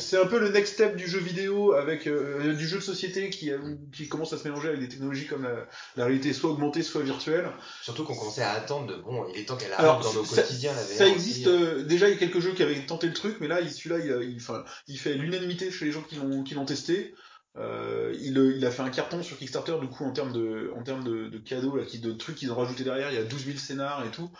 C'est 0.00 0.18
un 0.18 0.26
peu 0.26 0.38
le 0.40 0.48
next 0.48 0.74
step 0.74 0.96
du 0.96 1.06
jeu 1.06 1.18
vidéo 1.20 1.74
avec 1.74 2.06
euh, 2.06 2.54
du 2.54 2.66
jeu 2.66 2.78
de 2.78 2.82
société 2.82 3.30
qui 3.30 3.50
euh, 3.52 3.58
qui 3.92 4.08
commence 4.08 4.32
à 4.32 4.38
se 4.38 4.44
mélanger 4.48 4.68
avec 4.68 4.80
des 4.80 4.88
technologies 4.88 5.26
comme 5.26 5.42
la, 5.44 5.68
la 5.96 6.04
réalité 6.06 6.32
soit 6.32 6.50
augmentée 6.50 6.82
soit 6.82 7.02
virtuelle. 7.02 7.48
Surtout 7.82 8.04
qu'on 8.04 8.16
commençait 8.16 8.42
à 8.42 8.52
attendre 8.52 8.86
de 8.88 8.96
bon, 9.02 9.26
il 9.32 9.38
est 9.40 9.44
temps 9.44 9.56
qu'elle 9.56 9.72
Alors, 9.74 9.96
arrive 9.96 10.04
dans 10.06 10.14
nos 10.14 10.24
quotidiens 10.42 10.72
la 10.74 10.82
VR. 10.82 10.88
Ça 10.88 11.06
existe 11.06 11.46
euh, 11.46 11.84
déjà. 11.84 12.08
Il 12.08 12.12
y 12.12 12.16
a 12.16 12.18
quelques 12.18 12.40
jeux 12.40 12.52
qui 12.52 12.62
avaient 12.62 12.84
tenté 12.86 13.06
le 13.06 13.12
truc, 13.12 13.36
mais 13.40 13.46
là, 13.48 13.60
il- 13.60 13.70
celui-là, 13.70 13.98
il, 13.98 14.12
a- 14.12 14.22
il, 14.22 14.36
enfin, 14.36 14.64
il 14.88 14.98
fait 14.98 15.14
l'unanimité 15.14 15.70
chez 15.70 15.84
les 15.84 15.92
gens 15.92 16.02
qui 16.02 16.16
l'ont 16.16 16.42
qui 16.42 16.54
l'ont 16.54 16.64
testé. 16.64 17.14
Euh, 17.58 18.14
il, 18.18 18.38
il 18.56 18.64
a 18.64 18.70
fait 18.70 18.80
un 18.82 18.88
carton 18.88 19.22
sur 19.22 19.36
Kickstarter 19.36 19.74
du 19.82 19.88
coup 19.88 20.04
en 20.04 20.12
termes 20.12 20.32
de, 20.32 20.72
en 20.74 20.82
termes 20.82 21.04
de, 21.04 21.28
de 21.28 21.38
cadeaux, 21.38 21.76
là, 21.76 21.84
qui, 21.84 21.98
de 21.98 22.12
trucs 22.12 22.36
qu'ils 22.36 22.50
ont 22.50 22.56
rajouté 22.56 22.82
derrière. 22.84 23.10
Il 23.12 23.16
y 23.16 23.20
a 23.20 23.24
12 23.24 23.44
000 23.44 23.58
scénars 23.58 24.02
et 24.06 24.10
tout. 24.10 24.30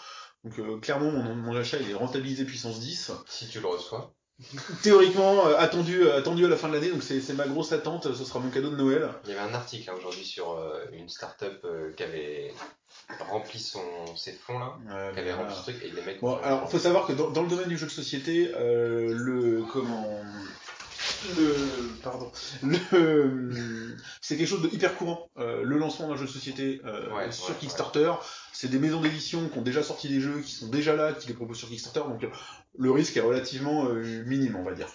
Donc 0.45 0.59
euh, 0.59 0.79
clairement, 0.81 1.11
mon, 1.13 1.35
mon 1.35 1.55
achat 1.57 1.77
il 1.79 1.91
est 1.91 1.95
rentabilisé 1.95 2.45
puissance 2.45 2.81
10. 2.81 3.13
Si 3.29 3.49
tu 3.49 3.61
le 3.61 3.67
reçois. 3.69 4.15
Théoriquement 4.83 5.47
euh, 5.47 5.57
attendu, 5.59 6.09
attendu 6.11 6.45
à 6.45 6.49
la 6.49 6.57
fin 6.57 6.69
de 6.69 6.75
l'année, 6.75 6.91
donc 6.91 7.03
c'est 7.03 7.21
c'est 7.21 7.35
ma 7.35 7.47
grosse 7.47 7.73
attente. 7.73 8.13
Ce 8.15 8.25
sera 8.25 8.41
mon 8.41 8.51
cadeau 8.51 8.71
de 8.71 8.77
Noël. 8.77 9.09
Il 9.25 9.31
y 9.31 9.33
avait 9.35 9.49
un 9.51 9.55
article 9.55 9.91
hein, 9.91 9.95
aujourd'hui 9.97 10.25
sur 10.25 10.53
euh, 10.53 10.85
une 10.93 11.09
start-up 11.09 11.61
euh, 11.65 11.93
qui 11.93 12.03
avait 12.03 12.53
rempli 13.31 13.59
son, 13.59 13.81
ses 14.17 14.33
fonds 14.33 14.59
là, 14.59 14.79
qui 15.13 15.21
avait 15.21 15.33
rempli 15.33 15.55
ce 15.55 15.63
truc 15.63 15.77
et 15.83 15.91
les 15.91 16.03
mecs. 16.03 16.21
Bon, 16.21 16.37
alors 16.43 16.71
faut 16.71 16.79
savoir 16.79 17.07
que 17.07 17.13
dans, 17.13 17.31
dans 17.31 17.43
le 17.43 17.49
domaine 17.49 17.69
du 17.69 17.79
jeu 17.79 17.87
de 17.87 17.91
société, 17.91 18.53
euh, 18.57 19.15
le 19.15 19.63
comment 19.73 20.21
le 21.39 21.55
pardon 22.03 22.31
le 22.63 23.97
c'est 24.21 24.37
quelque 24.37 24.49
chose 24.49 24.63
de 24.63 24.69
hyper 24.69 24.97
courant. 24.97 25.29
Euh, 25.39 25.63
le 25.63 25.79
lancement 25.79 26.09
d'un 26.09 26.17
jeu 26.17 26.27
de 26.27 26.31
société 26.31 26.81
euh, 26.85 27.11
Ouais, 27.15 27.31
sur 27.33 27.51
ouais, 27.51 27.55
Kickstarter, 27.61 28.13
c'est 28.53 28.69
des 28.69 28.79
maisons 28.79 29.01
d'édition 29.01 29.49
qui 29.49 29.59
ont 29.59 29.63
déjà 29.63 29.83
sorti 29.83 30.09
des 30.09 30.21
jeux, 30.21 30.41
qui 30.41 30.53
sont 30.53 30.69
déjà 30.69 30.95
là, 30.97 31.13
qui 31.13 31.29
les 31.29 31.35
proposent 31.35 31.59
sur 31.59 31.69
Kickstarter, 31.69 32.01
donc 32.09 32.23
euh, 32.25 32.29
le 32.79 32.91
risque 32.91 33.17
est 33.17 33.21
relativement 33.21 33.87
euh, 33.87 34.23
minime, 34.27 34.57
on 34.57 34.65
va 34.65 34.73
dire. 34.75 34.89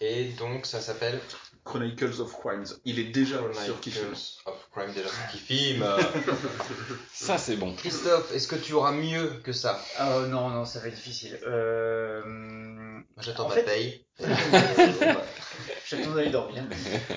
Et 0.00 0.24
donc 0.32 0.66
ça 0.66 0.80
s'appelle 0.82 1.18
Chronicles 1.64 2.20
of 2.20 2.32
Crimes, 2.38 2.66
il 2.84 2.98
est 2.98 3.04
déjà 3.10 3.38
sur 3.38 3.50
Chronicles 3.50 3.80
Kickstarter. 3.80 4.40
of 4.46 4.68
Crime 4.74 4.92
déjà 4.92 5.08
sur 5.08 5.26
Kifim. 5.32 5.84
Ça, 7.12 7.38
c'est 7.38 7.56
bon. 7.56 7.74
Christophe, 7.74 8.30
est-ce 8.32 8.46
que 8.46 8.56
tu 8.56 8.72
auras 8.74 8.92
mieux 8.92 9.40
que 9.42 9.52
ça? 9.52 9.82
Ah 9.98 10.20
non, 10.28 10.50
non, 10.50 10.64
ça 10.64 10.78
va 10.80 10.88
être 10.88 10.94
difficile. 10.94 11.40
Euh... 11.46 13.00
J'attends 13.18 13.46
En 13.46 13.48
ma 13.48 13.54
fait- 13.56 13.64
paye. 13.64 14.05
J'attends 15.88 16.10
d'aller 16.16 16.30
dormir. 16.30 16.64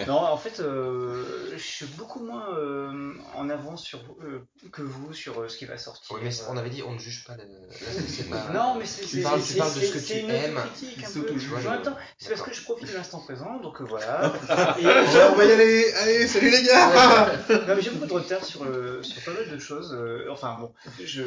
Non, 0.08 0.18
en 0.20 0.38
fait, 0.38 0.60
euh, 0.60 1.52
je 1.54 1.58
suis 1.62 1.86
beaucoup 1.98 2.24
moins 2.24 2.56
euh, 2.56 3.14
en 3.36 3.50
avance 3.50 3.84
sur, 3.84 4.00
euh, 4.22 4.46
que 4.72 4.84
vous 4.84 5.12
sur 5.14 5.42
euh, 5.42 5.48
ce 5.50 5.58
qui 5.58 5.66
va 5.66 5.78
sortir. 5.78 6.16
Oui, 6.16 6.22
mais 6.24 6.32
on 6.50 6.56
avait 6.58 6.70
dit 6.70 6.84
on 6.84 6.94
ne 6.94 7.00
juge 7.00 7.26
pas. 7.26 7.36
Le... 7.36 7.44
Là, 7.44 8.04
c'est 8.08 8.30
pas- 8.30 8.50
Non, 8.54 8.76
mais 8.76 8.86
c'est 8.86 9.02
Tu 9.02 9.08
c'est- 9.18 9.22
parles- 9.24 9.42
tu 9.42 9.54
c'est- 9.54 9.58
parles 9.58 9.74
de 9.74 9.80
ce 9.80 9.92
que 9.94 10.00
tu 10.14 10.20
une 10.20 10.30
aimes. 10.30 10.58
autocritique 10.58 10.94
Il 10.98 11.06
un 11.06 11.78
peu. 11.78 11.92
c'est 12.20 12.30
parce 12.30 12.42
que 12.44 12.54
je 12.54 12.62
profite 12.64 12.88
de 12.92 12.94
l'instant 12.96 13.20
présent, 13.22 13.58
donc 13.60 13.82
euh, 13.82 13.86
voilà. 13.86 14.34
Et 14.80 14.86
on 14.86 15.36
va 15.36 15.46
y 15.46 15.52
aller, 15.52 15.92
allez, 16.02 16.28
salut 16.28 16.52
les 16.52 16.62
gars 16.64 17.26
Non, 17.50 17.76
mais 17.76 17.82
j'ai 17.82 17.90
beaucoup 17.92 18.06
de 18.08 18.14
retard 18.14 18.46
sur, 18.46 18.64
euh, 18.66 19.02
sur 19.02 19.22
pas 19.24 19.32
mal 19.40 19.50
de 19.50 19.58
choses. 19.60 19.94
euh, 20.00 20.28
enfin 20.30 20.58
bon, 20.60 20.72
je 21.04 21.24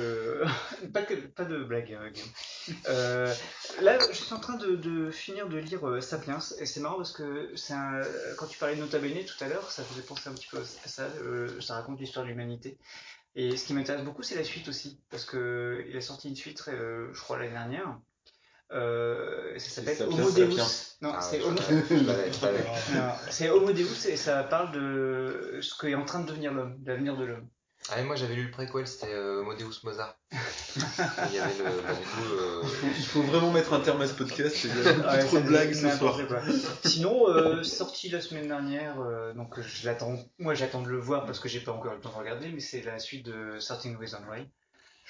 pas 0.94 1.02
que 1.02 1.14
pas 1.14 1.44
de 1.44 1.58
blague, 1.64 1.92
euh, 2.00 2.08
Guillaume. 2.10 2.28
Euh, 2.88 3.34
là, 3.80 3.98
je 4.12 4.16
suis 4.16 4.32
en 4.32 4.38
train 4.38 4.54
de, 4.56 4.76
de 4.76 5.10
finir 5.10 5.48
de 5.48 5.58
lire 5.64 5.86
euh, 5.88 6.00
Sapiens 6.00 6.38
et 6.58 6.66
c'est 6.66 6.80
marrant 6.80 6.96
parce 6.96 7.12
que 7.12 7.50
c'est 7.56 7.72
un... 7.74 8.00
quand 8.38 8.46
tu 8.46 8.58
parlais 8.58 8.76
de 8.76 8.80
Nota 8.80 8.98
Bene 8.98 9.24
tout 9.24 9.42
à 9.44 9.48
l'heure, 9.48 9.70
ça 9.70 9.82
faisait 9.84 10.02
penser 10.02 10.28
un 10.28 10.34
petit 10.34 10.48
peu 10.50 10.58
à 10.58 10.64
ça. 10.88 11.02
euh, 11.22 11.60
ça 11.60 11.74
raconte 11.74 12.00
l'histoire 12.00 12.24
de 12.24 12.30
l'humanité. 12.30 12.78
Et 13.34 13.56
ce 13.56 13.64
qui 13.66 13.72
m'intéresse 13.74 14.04
beaucoup, 14.04 14.22
c'est 14.22 14.34
la 14.36 14.44
suite 14.44 14.68
aussi, 14.68 15.00
parce 15.10 15.24
que 15.24 15.84
il 15.88 15.96
a 15.96 16.00
sorti 16.02 16.28
une 16.28 16.36
suite, 16.36 16.62
euh, 16.68 17.08
je 17.14 17.20
crois 17.20 17.38
l'année 17.38 17.52
dernière. 17.52 17.98
Euh, 18.72 19.58
ça 19.58 19.68
s'appelle 19.82 20.02
Homo 20.02 20.30
Deus. 20.30 20.50
Sapiens. 20.52 20.66
Non, 21.02 21.12
Ah, 21.14 21.20
c'est 21.20 21.40
Homo. 21.42 21.58
Homo 23.66 23.72
Deus 23.72 24.06
et 24.08 24.16
ça 24.16 24.42
parle 24.44 24.72
de 24.72 25.58
ce 25.60 25.74
qu'est 25.80 25.94
en 25.94 26.04
train 26.04 26.20
de 26.20 26.26
devenir 26.26 26.52
l'homme, 26.52 26.78
l'avenir 26.84 27.16
de 27.16 27.24
l'homme. 27.24 27.48
Ah, 27.90 28.00
et 28.00 28.04
moi 28.04 28.16
j'avais 28.16 28.34
lu 28.34 28.44
le 28.44 28.50
préquel, 28.50 28.86
c'était 28.86 29.12
euh, 29.12 29.42
Modeus 29.42 29.80
Mozart. 29.82 30.16
Il 31.28 31.34
y 31.34 31.38
avait 31.38 31.58
le. 31.58 31.64
bah, 31.64 31.92
du 31.92 32.06
coup, 32.06 32.34
euh, 32.34 32.62
Il 32.96 33.04
faut 33.04 33.22
vraiment 33.22 33.50
mettre 33.50 33.72
un 33.74 33.80
terme 33.80 34.00
à 34.00 34.06
ce 34.06 34.14
podcast, 34.14 34.64
Ouais, 34.64 35.24
trop 35.24 35.38
de 35.38 35.46
blagues 35.46 35.74
ce 35.74 35.90
soir. 35.90 36.18
Sinon, 36.84 37.28
euh, 37.28 37.62
sorti 37.62 38.08
la 38.08 38.20
semaine 38.20 38.48
dernière, 38.48 39.00
euh, 39.00 39.32
donc 39.34 39.60
je 39.60 39.86
l'attends. 39.86 40.16
Moi, 40.38 40.54
j'attends 40.54 40.82
de 40.82 40.88
le 40.88 40.98
voir 40.98 41.26
parce 41.26 41.40
que 41.40 41.48
j'ai 41.48 41.60
pas 41.60 41.72
encore 41.72 41.92
eu 41.92 41.96
le 41.96 42.00
temps 42.00 42.12
de 42.12 42.18
regarder, 42.18 42.48
mais 42.50 42.60
c'est 42.60 42.82
la 42.82 42.98
suite 42.98 43.26
de 43.26 43.58
Certain 43.58 43.94
Ways 43.96 44.14
on 44.14 44.30
Way. 44.30 44.48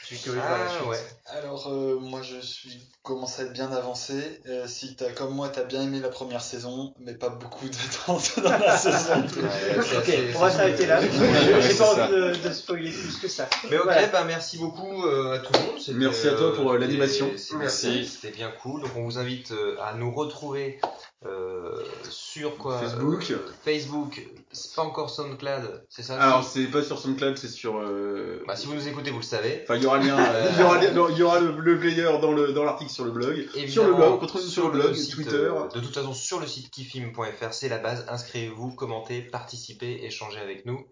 Je 0.03 0.07
suis 0.07 0.19
curieux 0.19 0.41
de 0.41 0.47
voir 0.47 0.59
la 0.59 0.65
Ah 0.67 0.69
suite. 0.77 0.89
ouais. 0.89 0.99
Alors, 1.39 1.69
euh, 1.73 1.99
moi, 2.01 2.21
je 2.23 2.39
suis 2.41 2.89
commence 3.03 3.39
à 3.41 3.45
être 3.45 3.53
bien 3.53 3.71
avancé. 3.73 4.41
Euh, 4.49 4.67
si 4.69 4.95
t'as 4.97 5.11
comme 5.11 5.35
moi, 5.35 5.49
t'as 5.49 5.65
bien 5.65 5.83
aimé 5.83 5.99
la 6.01 6.09
première 6.09 6.43
saison, 6.43 6.93
mais 7.01 7.15
pas 7.15 7.31
beaucoup 7.31 7.67
d'attente 7.69 8.39
dans 8.43 8.51
la 8.51 8.77
saison. 8.79 9.15
Ouais, 9.37 9.97
Ok, 9.99 10.13
on 10.37 10.39
va 10.41 10.51
s'arrêter 10.51 10.87
là. 10.87 11.01
J'ai 11.01 11.75
pas 11.75 11.93
envie 12.05 12.13
de, 12.13 12.49
de 12.49 12.53
spoiler 12.53 12.91
plus 12.91 13.17
que 13.19 13.29
ça. 13.29 13.49
Mais 13.71 13.77
ok, 13.79 13.85
Voilà. 13.85 14.07
bah 14.09 14.25
merci 14.25 14.59
beaucoup 14.59 15.05
euh, 15.07 15.35
à 15.35 15.39
tout 15.39 15.53
le 15.53 15.59
monde. 15.61 15.79
C'était, 15.81 15.99
Merci 15.99 16.29
à 16.29 16.35
toi 16.35 16.55
pour, 16.55 16.73
euh, 16.73 16.79
l'animation. 16.79 17.31
c'était- 17.37 17.57
Merci. 17.57 18.07
C'était 18.07 18.37
bien 18.37 18.51
cool. 18.63 18.83
Donc 18.83 18.91
on 18.97 19.05
vous 19.05 19.19
invite 19.19 19.53
euh, 19.53 19.77
à 19.81 19.95
nous 19.95 20.13
retrouver 20.15 20.81
euh, 21.25 21.85
sur 22.11 22.57
quoi 22.59 22.79
Facebook. 22.81 23.31
euh, 23.31 23.39
Facebook, 23.65 24.27
c'est 24.51 24.75
pas 24.75 24.83
encore 24.83 25.09
SoundCloud, 25.11 25.85
c'est 25.89 26.03
ça 26.03 26.21
Alors 26.21 26.43
c'est 26.45 26.65
pas 26.67 26.83
sur 26.83 26.99
SoundCloud, 26.99 27.37
c'est 27.39 27.49
sur. 27.49 27.77
euh, 27.79 28.43
bah, 28.47 28.57
si 28.57 28.67
vous 28.67 28.75
nous 28.75 28.89
écoutez, 28.89 29.11
vous 29.11 29.19
le 29.19 29.23
savez. 29.23 29.61
Enfin, 29.63 29.77
il 29.77 29.83
y 29.85 29.87
aura 29.87 29.99
le 29.99 30.07
lien, 30.07 30.17
Euh, 30.35 30.49
il 30.53 30.59
y 30.61 30.63
aura, 30.63 31.11
il 31.11 31.17
y 31.19 31.23
aura 31.23 31.41
le, 31.41 31.53
le 31.59 31.79
player 31.79 32.03
dans 32.21 32.33
le 32.33 32.53
dans 32.53 32.65
l'article 32.65 32.91
sur 32.91 33.05
le 33.05 33.13
blog, 33.13 33.49
sur 33.69 33.87
le 33.87 33.95
blog, 33.95 34.21
retrouvez-nous 34.21 34.51
sur 34.51 34.65
le 34.71 34.81
blog, 34.81 34.95
site, 34.95 35.15
Twitter. 35.15 35.31
euh, 35.37 35.69
de 35.69 35.81
toute 35.81 35.95
façon, 35.95 36.13
sur 36.13 36.41
le 36.41 36.47
site 36.47 36.71
kifim.fr, 36.71 37.53
c'est 37.53 37.69
la 37.69 37.79
base. 37.79 38.05
Inscrivez-vous, 38.09 38.73
commentez, 38.75 39.23
participez, 39.23 40.05
échangez 40.05 40.41
avec 40.41 40.67
nous. 40.67 40.87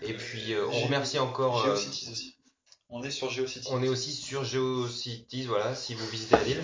Et 0.00 0.14
puis, 0.14 0.54
euh, 0.54 0.64
on 0.70 0.84
remercie 0.86 1.18
encore. 1.18 1.64
euh, 1.66 1.74
GeoCities 1.74 2.10
aussi. 2.12 2.36
On 2.94 3.02
est 3.02 3.10
sur 3.10 3.30
GeoCities. 3.30 3.70
On 3.72 3.82
est 3.82 3.88
aussi 3.88 4.12
sur 4.12 4.44
GeoCities, 4.44 5.46
voilà, 5.46 5.74
si 5.74 5.94
vous 5.94 6.06
visitez 6.08 6.36
la 6.36 6.42
ville. 6.42 6.62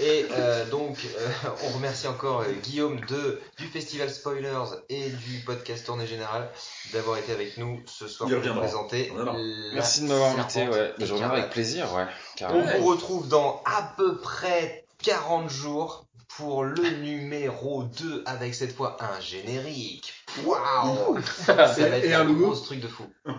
Et 0.00 0.24
euh, 0.30 0.64
donc, 0.70 0.96
euh, 1.04 1.28
on 1.64 1.68
remercie 1.74 2.08
encore 2.08 2.40
euh, 2.40 2.52
Guillaume 2.62 2.98
de, 3.00 3.42
du 3.58 3.66
Festival 3.66 4.08
Spoilers 4.08 4.64
et 4.88 5.10
du 5.10 5.40
podcast 5.44 5.84
Tournée 5.84 6.06
Générale 6.06 6.48
d'avoir 6.94 7.18
été 7.18 7.30
avec 7.30 7.58
nous 7.58 7.82
ce 7.84 8.08
soir 8.08 8.26
pour 8.26 8.38
nous 8.38 8.42
reviendra. 8.42 8.62
présenter. 8.62 9.12
Merci 9.74 10.00
de 10.00 10.06
m'avoir 10.06 10.38
invité, 10.38 10.66
ouais. 10.66 10.94
Je 10.98 11.12
reviendrai 11.12 11.40
avec 11.40 11.50
plaisir, 11.50 11.92
ouais. 11.94 12.06
On 12.48 12.78
vous 12.80 12.86
retrouve 12.86 13.28
dans 13.28 13.62
à 13.66 13.82
peu 13.98 14.16
près 14.16 14.86
40 15.02 15.50
jours 15.50 16.06
pour 16.38 16.64
le 16.64 16.88
numéro 17.02 17.82
2 17.82 18.22
avec 18.24 18.54
cette 18.54 18.74
fois 18.74 18.96
un 19.00 19.20
générique. 19.20 20.14
Waouh 20.44 21.20
Ça 21.22 21.52
va 21.52 21.68
être 21.98 22.04
Et 22.04 22.14
un 22.14 22.22
un 22.26 22.32
gros 22.32 22.54
truc 22.54 22.80
de 22.80 22.88
fou. 22.88 23.04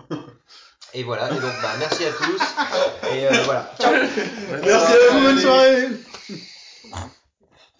Et 0.94 1.02
voilà, 1.02 1.28
et 1.30 1.34
donc 1.34 1.52
bah, 1.62 1.74
merci 1.78 2.04
à 2.04 2.12
tous. 2.12 2.42
Et 3.14 3.26
euh, 3.26 3.30
voilà. 3.44 3.70
Ciao. 3.80 3.92
Merci 4.64 4.92
à 4.92 5.12
vous, 5.12 5.20
bonne 5.20 5.38
soirée. 5.38 5.88